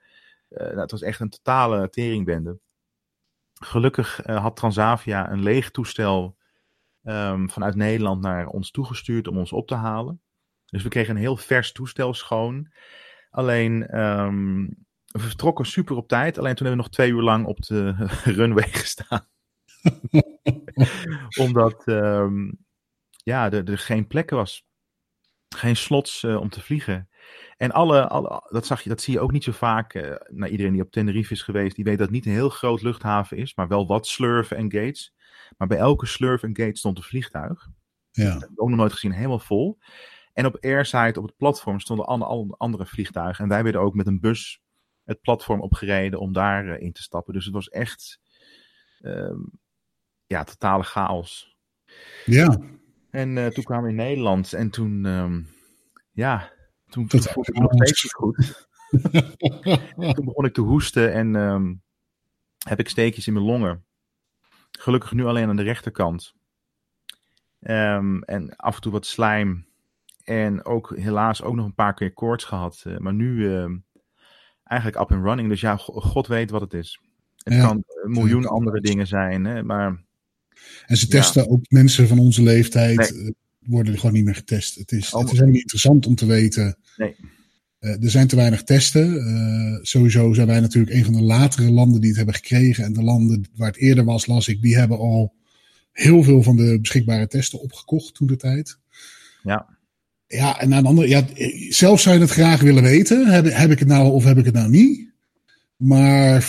Uh, 0.50 0.60
nou, 0.60 0.80
het 0.80 0.92
was 0.92 1.02
echt 1.02 1.20
een 1.20 1.30
totale 1.30 1.90
teringbende. 1.90 2.60
Gelukkig 3.54 4.28
uh, 4.28 4.42
had 4.42 4.56
Transavia 4.56 5.32
een 5.32 5.44
leeg 5.44 5.72
toestel 5.72 6.38
um, 7.06 7.50
vanuit 7.50 7.76
Nederland 7.76 8.22
naar 8.22 8.48
ons 8.48 8.72
toegestuurd 8.72 9.28
om 9.28 9.38
ons 9.38 9.52
op 9.52 9.68
te 9.68 9.76
halen. 9.76 10.22
Dus 10.66 10.84
we 10.84 10.90
kregen 10.90 11.16
een 11.16 11.22
heel 11.22 11.38
vers 11.38 11.72
toestel 11.72 12.14
schoon. 12.14 12.72
Alleen, 13.30 14.00
um, 14.00 14.86
we 15.06 15.20
vertrokken 15.20 15.66
super 15.66 15.96
op 15.96 16.08
tijd. 16.08 16.38
Alleen 16.38 16.56
toen 16.56 16.68
hebben 16.68 16.84
we 16.84 16.90
nog 16.90 16.96
twee 16.96 17.12
uur 17.12 17.22
lang 17.22 17.46
op 17.46 17.62
de 17.62 17.96
runway 18.40 18.68
gestaan. 18.68 19.28
Omdat 21.42 21.88
um, 21.88 22.58
ja, 23.24 23.52
er, 23.52 23.70
er 23.70 23.78
geen 23.78 24.08
plek 24.08 24.30
was. 24.30 24.66
Geen 25.56 25.76
slots 25.76 26.24
uh, 26.24 26.40
om 26.40 26.50
te 26.50 26.62
vliegen. 26.62 27.10
En 27.58 27.72
alle, 27.72 28.08
alle, 28.08 28.48
dat, 28.50 28.66
zag 28.66 28.82
je, 28.82 28.90
dat 28.90 29.02
zie 29.02 29.14
je 29.14 29.20
ook 29.20 29.32
niet 29.32 29.44
zo 29.44 29.52
vaak. 29.52 29.94
Uh, 29.94 30.16
nou, 30.28 30.52
iedereen 30.52 30.74
die 30.74 30.82
op 30.82 30.92
Tenerife 30.92 31.34
is 31.34 31.42
geweest, 31.42 31.76
die 31.76 31.84
weet 31.86 31.98
dat 31.98 32.08
het 32.08 32.16
niet 32.16 32.26
een 32.26 32.32
heel 32.32 32.50
groot 32.50 32.82
luchthaven 32.82 33.38
is, 33.38 33.56
maar 33.56 33.68
wel 33.68 33.88
wat 33.88 34.08
slurven 34.08 34.58
en 34.58 34.72
gates. 34.72 35.15
Maar 35.58 35.68
bij 35.68 35.78
elke 35.78 36.06
slurf 36.06 36.44
en 36.44 36.56
gate 36.56 36.78
stond 36.78 36.98
een 36.98 37.04
vliegtuig. 37.04 37.68
Ja. 38.12 38.34
Dat 38.34 38.42
heb 38.42 38.50
ik 38.50 38.62
ook 38.62 38.70
nog 38.70 38.78
nooit 38.78 38.94
gezien, 38.94 39.12
helemaal 39.12 39.40
vol. 39.40 39.78
En 40.34 40.46
op 40.46 40.58
airside, 40.62 41.20
op 41.20 41.26
het 41.26 41.38
platform, 41.38 41.80
stonden 41.80 42.06
alle, 42.06 42.56
andere 42.58 42.86
vliegtuigen. 42.86 43.44
En 43.44 43.50
wij 43.50 43.64
werden 43.64 43.82
ook 43.82 43.94
met 43.94 44.08
een 44.08 44.20
bus 44.20 44.62
het 45.04 45.22
platform 45.22 45.62
opgereden 45.62 46.20
om 46.20 46.34
daarin 46.34 46.74
uh, 46.74 46.82
in 46.82 46.92
te 46.92 47.02
stappen. 47.02 47.34
Dus 47.34 47.46
het 47.46 47.54
was 47.54 47.70
echt, 47.70 48.20
uh, 49.02 49.38
ja, 50.26 50.44
totale 50.44 50.84
chaos. 50.84 51.58
Ja. 52.26 52.60
En 53.10 53.36
uh, 53.36 53.48
toen 53.48 53.64
kwamen 53.64 53.84
we 53.84 53.90
in 53.90 53.96
Nederland 53.96 54.54
en 54.54 54.70
toen, 54.70 55.06
um, 55.06 55.48
ja, 56.12 56.52
toen, 56.90 57.08
toen 57.08 57.22
voelde 57.22 57.52
ik 57.52 57.60
nog 57.60 57.74
steeds 57.74 58.04
niet 58.04 58.14
goed. 58.14 58.68
toen 60.16 60.26
begon 60.26 60.46
ik 60.46 60.54
te 60.54 60.62
hoesten 60.62 61.14
en 61.14 61.36
um, 61.36 61.84
heb 62.68 62.80
ik 62.80 62.90
steekjes 62.90 63.28
in 63.28 63.34
mijn 63.34 63.46
longen. 63.46 63.85
Gelukkig 64.80 65.12
nu 65.12 65.26
alleen 65.26 65.50
aan 65.50 65.56
de 65.56 65.64
rechterkant. 65.64 66.34
Um, 67.62 68.24
en 68.24 68.56
af 68.56 68.76
en 68.76 68.82
toe 68.82 68.92
wat 68.92 69.06
slijm. 69.06 69.66
En 70.24 70.66
ook 70.66 70.98
helaas 70.98 71.42
ook 71.42 71.56
nog 71.56 71.66
een 71.66 71.74
paar 71.74 71.94
keer 71.94 72.14
koorts 72.14 72.44
gehad. 72.44 72.84
Uh, 72.88 72.98
maar 72.98 73.14
nu 73.14 73.36
uh, 73.36 73.70
eigenlijk 74.64 75.02
up 75.02 75.12
and 75.12 75.24
running. 75.26 75.50
Dus 75.50 75.62
ja, 75.62 75.78
God 75.78 76.28
weet 76.28 76.50
wat 76.50 76.62
het 76.62 76.74
is. 76.74 77.00
Het 77.44 77.54
ja, 77.54 77.68
kan 77.68 77.84
een 78.04 78.12
miljoen 78.12 78.42
ja, 78.42 78.48
andere 78.48 78.82
dingen 78.82 79.08
zijn. 79.08 79.46
Hè, 79.46 79.64
maar 79.64 80.04
en 80.86 80.98
ze 80.98 81.08
testen 81.08 81.44
ja. 81.44 81.50
ook 81.50 81.62
mensen 81.70 82.08
van 82.08 82.20
onze 82.20 82.44
leeftijd. 82.44 82.98
Nee. 82.98 83.36
worden 83.60 83.98
gewoon 83.98 84.14
niet 84.14 84.26
meer 84.26 84.36
getest. 84.36 84.76
Het 84.76 84.92
is, 84.92 85.14
oh. 85.14 85.20
het 85.20 85.26
is 85.26 85.32
helemaal 85.32 85.54
niet 85.54 85.62
interessant 85.62 86.06
om 86.06 86.16
te 86.16 86.26
weten. 86.26 86.78
Nee. 86.98 87.16
Uh, 87.86 88.04
er 88.04 88.10
zijn 88.10 88.28
te 88.28 88.36
weinig 88.36 88.64
testen. 88.64 89.14
Uh, 89.14 89.80
sowieso 89.82 90.34
zijn 90.34 90.48
wij 90.48 90.60
natuurlijk 90.60 90.96
een 90.96 91.04
van 91.04 91.14
de 91.14 91.22
latere 91.22 91.72
landen 91.72 92.00
die 92.00 92.10
het 92.10 92.18
hebben 92.18 92.36
gekregen. 92.36 92.84
En 92.84 92.94
de 92.94 93.04
landen 93.04 93.46
waar 93.56 93.68
het 93.68 93.78
eerder 93.78 94.06
was, 94.06 94.26
las 94.26 94.48
ik, 94.48 94.62
die 94.62 94.78
hebben 94.78 94.98
al 94.98 95.34
heel 95.92 96.24
veel 96.24 96.44
van 96.44 96.56
de 96.56 96.80
beschikbare 96.82 97.28
testen 97.28 97.62
opgekocht 97.62 98.14
toen 98.14 98.28
de 98.28 98.36
tijd. 98.36 98.78
Ja. 99.44 99.78
Ja, 100.28 100.60
en 100.60 100.74
aan 100.74 100.84
de 100.84 100.90
andere, 100.90 101.08
ja, 101.08 101.26
zelf 101.70 102.02
zou 102.02 102.16
je 102.16 102.22
het 102.22 102.30
graag 102.30 102.62
willen 102.62 102.84
weten. 102.84 103.28
Heb, 103.28 103.46
heb 103.46 103.72
ik 103.72 103.80
het 103.80 103.88
nou 103.88 104.12
of 104.12 104.24
heb 104.24 104.38
ik 104.38 104.46
het 104.46 104.54
nou 104.54 104.70
niet? 104.70 105.12
Maar 105.76 106.42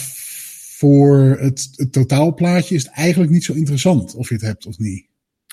voor 0.77 1.37
het, 1.41 1.69
het 1.77 1.93
totaalplaatje 1.93 2.75
is 2.75 2.85
het 2.85 2.93
eigenlijk 2.93 3.33
niet 3.33 3.45
zo 3.45 3.53
interessant 3.53 4.15
of 4.15 4.29
je 4.29 4.35
het 4.35 4.43
hebt 4.43 4.67
of 4.67 4.79
niet. 4.79 5.07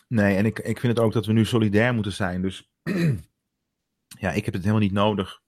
Nee, 0.07 0.35
en 0.35 0.45
ik, 0.45 0.59
ik 0.59 0.79
vind 0.79 0.97
het 0.97 1.05
ook 1.05 1.13
dat 1.13 1.25
we 1.25 1.33
nu 1.33 1.45
solidair 1.45 1.93
moeten 1.93 2.13
zijn. 2.13 2.41
Dus 2.41 2.69
ja, 4.23 4.31
ik 4.31 4.45
heb 4.45 4.53
het 4.53 4.63
helemaal 4.63 4.83
niet 4.83 4.91
nodig. 4.91 5.41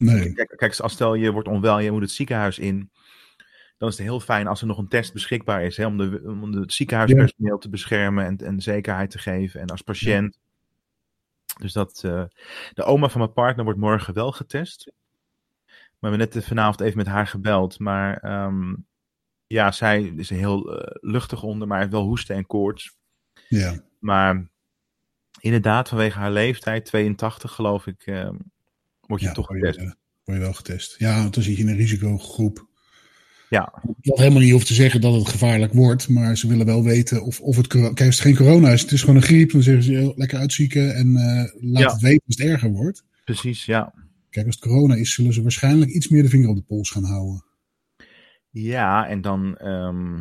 Nee. 0.00 0.32
Kijk, 0.32 0.52
kijk, 0.56 0.78
als 0.78 0.92
stel 0.92 1.14
je 1.14 1.32
wordt 1.32 1.48
onwel, 1.48 1.78
je 1.78 1.90
moet 1.90 2.00
het 2.00 2.10
ziekenhuis 2.10 2.58
in. 2.58 2.90
Dan 3.78 3.88
is 3.88 3.96
het 3.96 4.06
heel 4.06 4.20
fijn 4.20 4.46
als 4.46 4.60
er 4.60 4.66
nog 4.66 4.78
een 4.78 4.88
test 4.88 5.12
beschikbaar 5.12 5.64
is. 5.64 5.76
Hè, 5.76 5.86
om, 5.86 5.96
de, 5.96 6.22
om 6.24 6.52
het 6.52 6.72
ziekenhuispersoneel 6.72 7.52
ja. 7.52 7.58
te 7.58 7.68
beschermen 7.68 8.24
en, 8.24 8.36
en 8.36 8.60
zekerheid 8.60 9.10
te 9.10 9.18
geven. 9.18 9.60
En 9.60 9.66
als 9.66 9.82
patiënt. 9.82 10.38
Ja. 10.40 11.54
Dus 11.60 11.72
dat. 11.72 12.02
Uh, 12.04 12.24
de 12.72 12.82
oma 12.82 13.08
van 13.08 13.20
mijn 13.20 13.32
partner 13.32 13.64
wordt 13.64 13.80
morgen 13.80 14.14
wel 14.14 14.32
getest. 14.32 14.92
Maar 15.98 16.10
we 16.10 16.16
hebben 16.16 16.34
net 16.34 16.44
vanavond 16.44 16.80
even 16.80 16.96
met 16.96 17.06
haar 17.06 17.26
gebeld. 17.26 17.78
Maar 17.78 18.44
um, 18.46 18.86
Ja, 19.46 19.72
zij 19.72 20.02
is 20.02 20.30
heel 20.30 20.72
uh, 20.72 20.80
luchtig 21.00 21.42
onder, 21.42 21.68
maar 21.68 21.78
heeft 21.78 21.90
wel 21.92 22.04
hoesten 22.04 22.36
en 22.36 22.46
koorts. 22.46 22.96
Ja. 23.48 23.82
Maar 23.98 24.48
inderdaad, 25.40 25.88
vanwege 25.88 26.18
haar 26.18 26.30
leeftijd, 26.30 26.84
82 26.84 27.52
geloof 27.52 27.86
ik, 27.86 28.06
uh, 28.06 28.30
word 29.10 29.20
je 29.20 29.26
ja, 29.26 29.32
toch 29.32 29.48
word 29.48 29.58
getest. 29.60 29.78
je, 29.80 29.84
uh, 29.84 29.92
word 30.24 30.38
je 30.38 30.44
wel 30.44 30.52
getest. 30.54 30.94
Ja, 30.98 31.20
want 31.22 31.34
dan 31.34 31.42
zit 31.42 31.56
je 31.56 31.62
in 31.62 31.68
een 31.68 31.76
risicogroep. 31.76 32.68
Ja. 33.48 33.72
Dat 34.00 34.18
helemaal 34.18 34.40
niet 34.40 34.52
hoeft 34.52 34.66
te 34.66 34.74
zeggen 34.74 35.00
dat 35.00 35.14
het 35.14 35.28
gevaarlijk 35.28 35.72
wordt, 35.72 36.08
maar 36.08 36.36
ze 36.36 36.48
willen 36.48 36.66
wel 36.66 36.84
weten 36.84 37.22
of, 37.22 37.40
of 37.40 37.56
het. 37.56 37.66
Kijk, 37.66 37.84
als 38.00 38.06
het 38.06 38.20
geen 38.20 38.36
corona 38.36 38.68
is, 38.70 38.80
het 38.82 38.92
is 38.92 39.00
gewoon 39.00 39.16
een 39.16 39.22
griep, 39.22 39.50
dan 39.52 39.62
zeggen 39.62 39.82
ze 39.82 40.12
lekker 40.16 40.38
uitzieken 40.38 40.94
en 40.94 41.06
uh, 41.06 41.70
laat 41.72 41.82
Ja. 41.82 41.92
het 41.92 42.00
weten 42.00 42.22
als 42.26 42.36
het 42.36 42.46
erger 42.46 42.70
wordt. 42.70 43.04
Precies, 43.24 43.64
ja. 43.64 43.92
Kijk, 44.30 44.46
als 44.46 44.54
het 44.54 44.64
corona 44.64 44.94
is, 44.94 45.14
zullen 45.14 45.32
ze 45.32 45.42
waarschijnlijk 45.42 45.90
iets 45.90 46.08
meer 46.08 46.22
de 46.22 46.28
vinger 46.28 46.48
op 46.48 46.56
de 46.56 46.62
pols 46.62 46.90
gaan 46.90 47.04
houden. 47.04 47.44
Ja, 48.50 49.06
en 49.08 49.20
dan 49.20 49.56
ehm, 49.56 50.18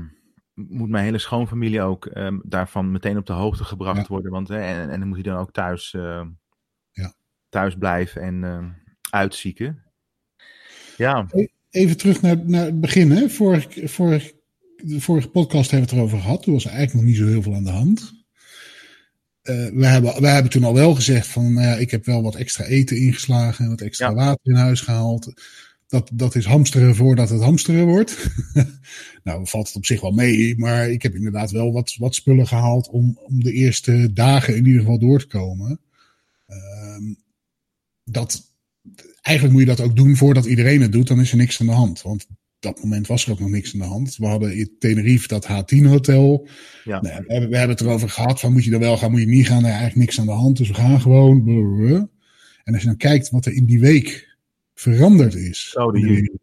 moet 0.54 0.90
mijn 0.90 1.04
hele 1.04 1.18
schoonfamilie 1.18 1.82
ook 1.82 2.06
ehm, 2.06 2.40
daarvan 2.44 2.92
meteen 2.92 3.18
op 3.18 3.26
de 3.26 3.34
hoogte 3.34 3.64
gebracht 3.64 3.98
Ja. 3.98 4.06
worden. 4.08 4.32
Want, 4.32 4.48
hè, 4.48 4.60
en, 4.60 4.90
en 4.90 5.00
dan 5.00 5.08
moet 5.08 5.18
hij 5.24 5.32
dan 5.32 5.42
ook 5.42 5.52
thuis, 5.52 5.94
ehm, 5.94 6.28
Ja. 7.50 7.60
thuis 7.60 7.76
blijven 7.76 8.22
en 8.22 8.44
ehm, 8.44 8.66
uitzieken. 9.10 9.84
Ja, 10.98 11.28
Even 11.70 11.98
terug 11.98 12.22
naar, 12.22 12.38
naar 12.46 12.66
het 12.66 12.82
begin. 12.82 13.12
Hè. 13.12 13.30
Vorig, 13.30 13.68
vorig, 13.84 14.32
de 14.78 15.02
vorige 15.02 15.28
podcast 15.30 15.72
hebben 15.72 15.90
we 15.90 15.96
het 15.96 16.04
erover 16.04 16.26
gehad. 16.26 16.44
Toen 16.44 16.54
was 16.54 16.66
er 16.66 16.72
eigenlijk 16.72 17.00
nog 17.00 17.10
niet 17.16 17.22
zo 17.24 17.32
heel 17.32 17.42
veel 17.42 17.56
aan 17.56 17.64
de 17.64 17.70
hand. 17.70 18.14
Eh, 19.42 19.68
we, 19.70 19.86
hebben, 19.86 20.22
we 20.22 20.28
hebben 20.28 20.52
toen 20.52 20.64
al 20.64 20.74
wel 20.74 20.96
gezegd 20.96 21.28
van, 21.28 21.54
nou 21.54 21.68
ja, 21.68 21.76
ik 21.76 21.92
heb 21.92 22.06
wel 22.06 22.24
wat 22.24 22.36
extra 22.36 22.64
eten 22.66 22.98
ingeslagen 22.98 23.64
en 23.64 23.70
wat 23.70 23.82
extra 23.82 24.08
Ja. 24.10 24.14
water 24.14 24.40
in 24.52 24.56
huis 24.56 24.82
gehaald. 24.82 25.34
Dat, 25.88 26.10
dat 26.14 26.36
is 26.36 26.46
hamsteren 26.46 26.96
voordat 26.96 27.30
het 27.30 27.42
hamsteren 27.42 27.86
wordt. 27.86 28.28
nou, 29.24 29.48
valt 29.48 29.68
het 29.68 29.76
op 29.76 29.86
zich 29.86 30.02
wel 30.02 30.12
mee, 30.12 30.58
maar 30.58 30.90
ik 30.90 31.02
heb 31.02 31.16
inderdaad 31.16 31.52
wel 31.52 31.72
wat, 31.74 31.96
wat 31.98 32.16
spullen 32.16 32.48
gehaald 32.48 32.90
om, 32.90 33.20
om 33.22 33.44
de 33.44 33.52
eerste 33.52 34.14
dagen 34.14 34.56
in 34.56 34.66
ieder 34.66 34.82
geval 34.82 35.00
door 35.00 35.20
te 35.20 35.28
komen. 35.28 35.80
Dat, 38.12 38.54
eigenlijk 39.22 39.58
moet 39.58 39.68
je 39.68 39.76
dat 39.76 39.86
ook 39.86 39.96
doen 39.96 40.16
voordat 40.16 40.46
iedereen 40.46 40.82
het 40.82 40.92
doet, 40.92 41.08
dan 41.08 41.20
is 41.20 41.32
er 41.32 41.38
niks 41.38 41.62
aan 41.62 41.68
de 41.68 41.74
hand. 41.74 42.02
Want 42.02 42.26
op 42.30 42.36
dat 42.60 42.82
moment 42.84 43.08
was 43.08 43.26
er 43.26 43.32
ook 43.32 43.40
nog 43.40 43.50
niks 43.50 43.74
aan 43.74 43.80
de 43.80 43.86
hand. 43.86 44.16
We 44.16 44.26
hadden 44.26 44.56
in 44.56 44.76
Tenerife 44.80 45.28
dat 45.28 45.48
H10 45.48 45.86
hotel. 45.86 46.48
ja. 46.84 47.02
Nou, 47.02 47.24
we, 47.28 47.34
hebben, 47.34 47.50
we 47.50 47.58
hebben 47.58 47.78
het 47.78 47.86
erover 47.86 48.10
gehad 48.10 48.40
van 48.40 48.54
moet 48.54 48.64
je 48.64 48.72
er 48.72 48.80
wel 48.80 48.98
gaan, 48.98 49.12
moet 49.12 49.20
je 49.20 49.28
niet 49.28 49.48
gaan. 49.48 49.62
Nou, 49.62 49.74
eigenlijk 49.74 49.96
niks 49.96 50.20
aan 50.20 50.26
de 50.26 50.32
hand, 50.32 50.58
dus 50.58 50.68
we 50.68 50.74
gaan 50.74 51.02
gewoon. 51.02 51.48
En 52.64 52.74
als 52.74 52.82
je 52.82 52.88
dan 52.88 52.98
kijkt 52.98 53.30
wat 53.30 53.46
er 53.46 53.54
in 53.54 53.66
die 53.66 53.80
week 53.80 54.38
veranderd 54.74 55.36
is. 55.36 55.78
Wereld, 55.92 56.38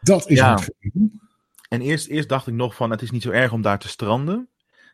Dat 0.00 0.30
is 0.30 0.38
Ja. 0.38 0.58
En 1.68 1.80
eerst, 1.80 2.08
eerst 2.08 2.28
dacht 2.28 2.46
ik 2.46 2.54
nog 2.54 2.74
van 2.74 2.90
het 2.90 3.02
is 3.02 3.10
niet 3.10 3.22
zo 3.22 3.30
erg 3.30 3.52
om 3.52 3.62
daar 3.62 3.78
te 3.78 3.88
stranden. 3.88 4.48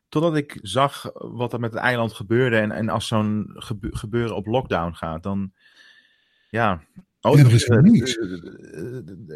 Totdat 0.08 0.36
ik 0.36 0.58
zag 0.62 1.10
wat 1.14 1.52
er 1.52 1.60
met 1.60 1.72
het 1.72 1.82
eiland 1.82 2.12
gebeurde. 2.12 2.56
En, 2.56 2.70
en 2.72 2.88
als 2.88 3.06
zo'n 3.06 3.50
gebe- 3.54 3.96
gebeuren 3.96 4.36
op 4.36 4.46
lockdown 4.46 4.92
gaat, 4.92 5.22
dan. 5.22 5.52
Ja. 6.50 6.82
Oh, 7.20 7.32
Ja, 7.32 7.38
er 7.38 7.44
het- 7.44 7.54
is 7.54 7.66
helemaal 7.66 7.92
het- 7.92 8.00
niks. 8.00 8.14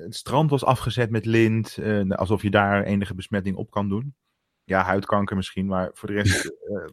het- 0.02 0.14
strand 0.14 0.50
was 0.50 0.64
afgezet 0.64 1.10
met 1.10 1.26
lint. 1.26 1.76
eh, 1.78 2.10
alsof 2.10 2.42
je 2.42 2.50
daar 2.50 2.82
enige 2.84 3.14
besmetting 3.14 3.56
op 3.56 3.70
kan 3.70 3.88
doen. 3.88 4.14
Ja, 4.64 4.82
huidkanker 4.82 5.36
misschien, 5.36 5.66
maar 5.66 5.90
voor 5.94 6.08
de 6.08 6.14
rest. 6.14 6.44
eh, 6.68 6.86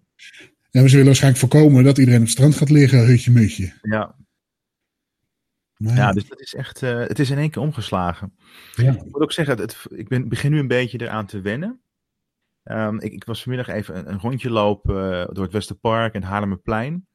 Ja, 0.70 0.82
we 0.82 0.88
zullen 0.90 1.06
waarschijnlijk 1.06 1.42
voorkomen 1.44 1.84
dat 1.84 1.98
iedereen 1.98 2.20
op 2.20 2.26
het 2.26 2.36
strand 2.36 2.56
gaat 2.56 2.70
liggen, 2.70 3.06
hutje 3.06 3.32
mutje. 3.32 3.74
ja, 3.82 4.16
Maar 5.78 5.96
ja, 5.96 6.12
dus 6.12 6.28
dat 6.28 6.40
is 6.42 6.54
echt. 6.54 6.84
eh, 6.84 7.00
het 7.00 7.20
is 7.20 7.30
in 7.30 7.38
één 7.38 7.50
keer 7.50 7.62
omgeslagen. 7.62 8.38
ja. 8.76 8.92
Ik 8.94 9.04
moet 9.06 9.22
ook 9.22 9.32
zeggen, 9.32 9.58
het, 9.58 9.86
ik 9.90 10.08
ben, 10.08 10.30
begin 10.30 10.52
nu 10.52 10.60
een 10.60 10.68
beetje 10.68 11.02
eraan 11.02 11.26
te 11.26 11.42
wennen. 11.42 11.82
Ehm, 12.68 12.98
ik, 13.00 13.14
ik 13.14 13.24
was 13.24 13.44
vanmiddag 13.44 13.76
even 13.76 13.98
een, 13.98 14.10
een 14.12 14.20
rondje 14.20 14.50
lopen 14.50 15.20
eh, 15.22 15.28
door 15.34 15.44
het 15.44 15.54
Westerpark 15.54 16.14
en 16.14 16.22
het 16.22 16.30
Haarlemmerplein. 16.30 17.08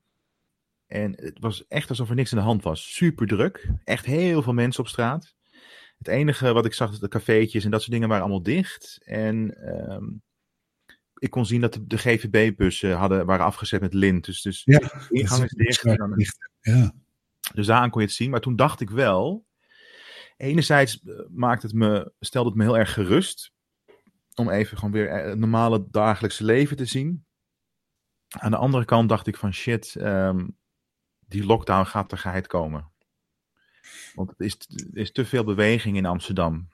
En 0.86 1.12
het 1.16 1.38
was 1.38 1.66
echt 1.66 1.88
alsof 1.88 2.08
er 2.08 2.14
niks 2.14 2.32
aan 2.32 2.38
de 2.38 2.44
hand 2.44 2.62
was. 2.62 2.94
Super 2.94 3.26
druk. 3.26 3.70
Echt 3.84 4.06
heel 4.06 4.42
veel 4.42 4.52
mensen 4.52 4.82
op 4.82 4.88
straat. 4.88 5.34
Het 5.98 6.08
enige 6.08 6.52
wat 6.52 6.64
ik 6.64 6.74
zag, 6.74 6.98
de 6.98 7.08
cafeetjes 7.08 7.64
en 7.64 7.70
dat 7.70 7.80
soort 7.80 7.92
dingen 7.92 8.08
waren 8.08 8.22
allemaal 8.24 8.42
dicht. 8.42 8.98
En 9.04 9.54
ehm, 9.66 10.04
ik 11.18 11.30
kon 11.30 11.46
zien 11.46 11.60
dat 11.60 11.72
de, 11.72 11.86
de 11.86 11.98
GVB-bussen 11.98 12.92
hadden, 12.96 13.26
waren 13.26 13.44
afgezet 13.46 13.80
met 13.80 13.94
lint. 13.94 14.24
Dus, 14.24 14.42
dus 14.42 14.62
Ja, 14.64 14.78
de 14.78 15.06
ingang 15.10 15.44
is 15.44 15.50
dicht. 15.50 15.84
en 15.84 15.96
dan- 15.96 16.18
Ja, 16.60 16.92
dus 17.54 17.66
daaraan 17.66 17.90
kon 17.90 18.00
je 18.00 18.06
het 18.06 18.16
zien. 18.16 18.30
Maar 18.30 18.40
toen 18.40 18.56
dacht 18.56 18.80
ik 18.80 18.90
wel. 18.90 19.46
Enerzijds 20.36 21.00
eh, 21.02 21.14
maakt 21.30 21.62
het 21.62 21.72
me, 21.72 22.12
stelde 22.20 22.48
het 22.48 22.58
me 22.58 22.64
heel 22.64 22.78
erg 22.78 22.92
gerust. 22.92 23.52
Om 24.34 24.50
even 24.50 24.76
gewoon 24.76 24.92
weer 24.92 25.08
eh, 25.08 25.28
het 25.28 25.38
normale 25.38 25.86
dagelijkse 25.90 26.44
leven 26.44 26.76
te 26.76 26.84
zien. 26.84 27.24
Aan 28.28 28.50
de 28.50 28.56
andere 28.56 28.84
kant 28.84 29.08
dacht 29.08 29.26
ik 29.26 29.36
van 29.36 29.52
shit, 29.52 29.94
ehm, 29.96 30.46
die 31.18 31.44
lockdown 31.44 31.86
gaat 31.86 32.12
er 32.12 32.18
geheid 32.18 32.46
komen. 32.46 32.90
Want 34.14 34.30
het 34.30 34.40
is, 34.40 34.56
is 34.92 35.12
te 35.12 35.24
veel 35.24 35.44
beweging 35.44 35.96
in 35.96 36.06
Amsterdam. 36.06 36.68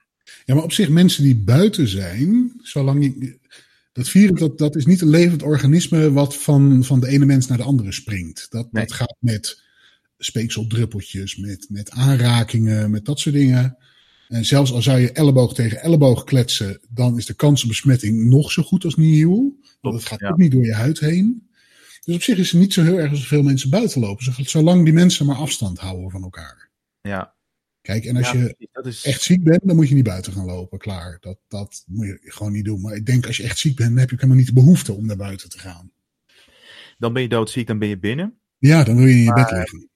Ja, 0.45 0.53
maar 0.53 0.63
op 0.63 0.71
zich 0.71 0.89
mensen 0.89 1.23
die 1.23 1.35
buiten 1.43 1.87
zijn, 1.87 2.59
zolang 2.61 3.03
je. 3.03 3.39
Dat 3.91 4.09
virus, 4.09 4.39
dat, 4.39 4.57
dat 4.57 4.75
is 4.75 4.85
niet 4.85 5.01
een 5.01 5.09
levend 5.09 5.43
organisme 5.43 6.11
wat 6.11 6.37
van, 6.37 6.83
van 6.83 6.99
de 6.99 7.07
ene 7.07 7.25
mens 7.25 7.47
naar 7.47 7.57
de 7.57 7.63
andere 7.63 7.91
springt. 7.91 8.51
Dat, 8.51 8.71
Nee. 8.71 8.85
dat 8.85 8.93
gaat 8.93 9.15
met 9.19 9.63
speekseldruppeltjes, 10.17 11.35
met, 11.37 11.65
met 11.69 11.91
aanrakingen, 11.91 12.91
met 12.91 13.05
dat 13.05 13.19
soort 13.19 13.35
dingen. 13.35 13.77
En 14.29 14.45
zelfs 14.45 14.71
al 14.71 14.81
zou 14.81 14.99
je 14.99 15.11
elleboog 15.11 15.53
tegen 15.53 15.81
elleboog 15.81 16.23
kletsen, 16.23 16.79
dan 16.89 17.17
is 17.17 17.25
de 17.25 17.33
kans 17.33 17.61
op 17.63 17.67
besmetting 17.69 18.25
nog 18.25 18.51
zo 18.51 18.63
goed 18.63 18.85
als 18.85 18.95
nihil. 18.95 19.59
Want 19.81 19.95
het 19.95 20.05
gaat 20.05 20.19
ja. 20.19 20.29
ook 20.29 20.37
niet 20.37 20.51
door 20.51 20.65
je 20.65 20.73
huid 20.73 20.99
heen. 20.99 21.49
Dus 22.05 22.15
op 22.15 22.21
zich 22.21 22.37
is 22.37 22.51
het 22.51 22.59
niet 22.61 22.73
zo 22.73 22.83
heel 22.83 22.99
erg 22.99 23.09
als 23.11 23.27
veel 23.27 23.43
mensen 23.43 23.69
buiten 23.69 24.01
lopen. 24.01 24.23
Zo- 24.23 24.43
Zolang 24.43 24.83
die 24.83 24.93
mensen 24.93 25.25
maar 25.25 25.35
afstand 25.35 25.79
houden 25.79 26.11
van 26.11 26.23
elkaar. 26.23 26.69
Ja, 27.01 27.37
Kijk, 27.81 28.05
en 28.05 28.17
als 28.17 28.31
Ja, 28.31 28.39
je 28.39 28.55
is 28.83 29.03
echt 29.05 29.21
ziek 29.21 29.43
bent, 29.43 29.59
dan 29.63 29.75
moet 29.75 29.87
je 29.89 29.95
niet 29.95 30.03
buiten 30.03 30.33
gaan 30.33 30.45
lopen. 30.45 30.79
Klaar. 30.79 31.17
Dat, 31.19 31.37
dat 31.47 31.83
moet 31.87 32.05
je 32.05 32.19
gewoon 32.23 32.51
niet 32.51 32.65
doen. 32.65 32.81
Maar 32.81 32.95
ik 32.95 33.05
denk 33.05 33.27
als 33.27 33.37
je 33.37 33.43
echt 33.43 33.57
ziek 33.57 33.75
bent, 33.75 33.89
dan 33.89 33.97
heb 33.99 34.09
je 34.09 34.15
helemaal 34.15 34.37
niet 34.37 34.47
de 34.47 34.53
behoefte 34.53 34.93
om 34.93 35.05
naar 35.05 35.15
buiten 35.17 35.49
te 35.49 35.59
gaan. 35.59 35.91
Dan 36.97 37.13
ben 37.13 37.21
je 37.21 37.29
doodziek, 37.29 37.67
dan 37.67 37.79
ben 37.79 37.87
je 37.87 37.97
binnen. 37.99 38.39
Ja, 38.57 38.83
dan 38.83 38.95
wil 38.97 39.05
je 39.05 39.11
in 39.13 39.19
je 39.23 39.25
Maar- 39.25 39.45
bed 39.45 39.51
liggen. 39.57 39.89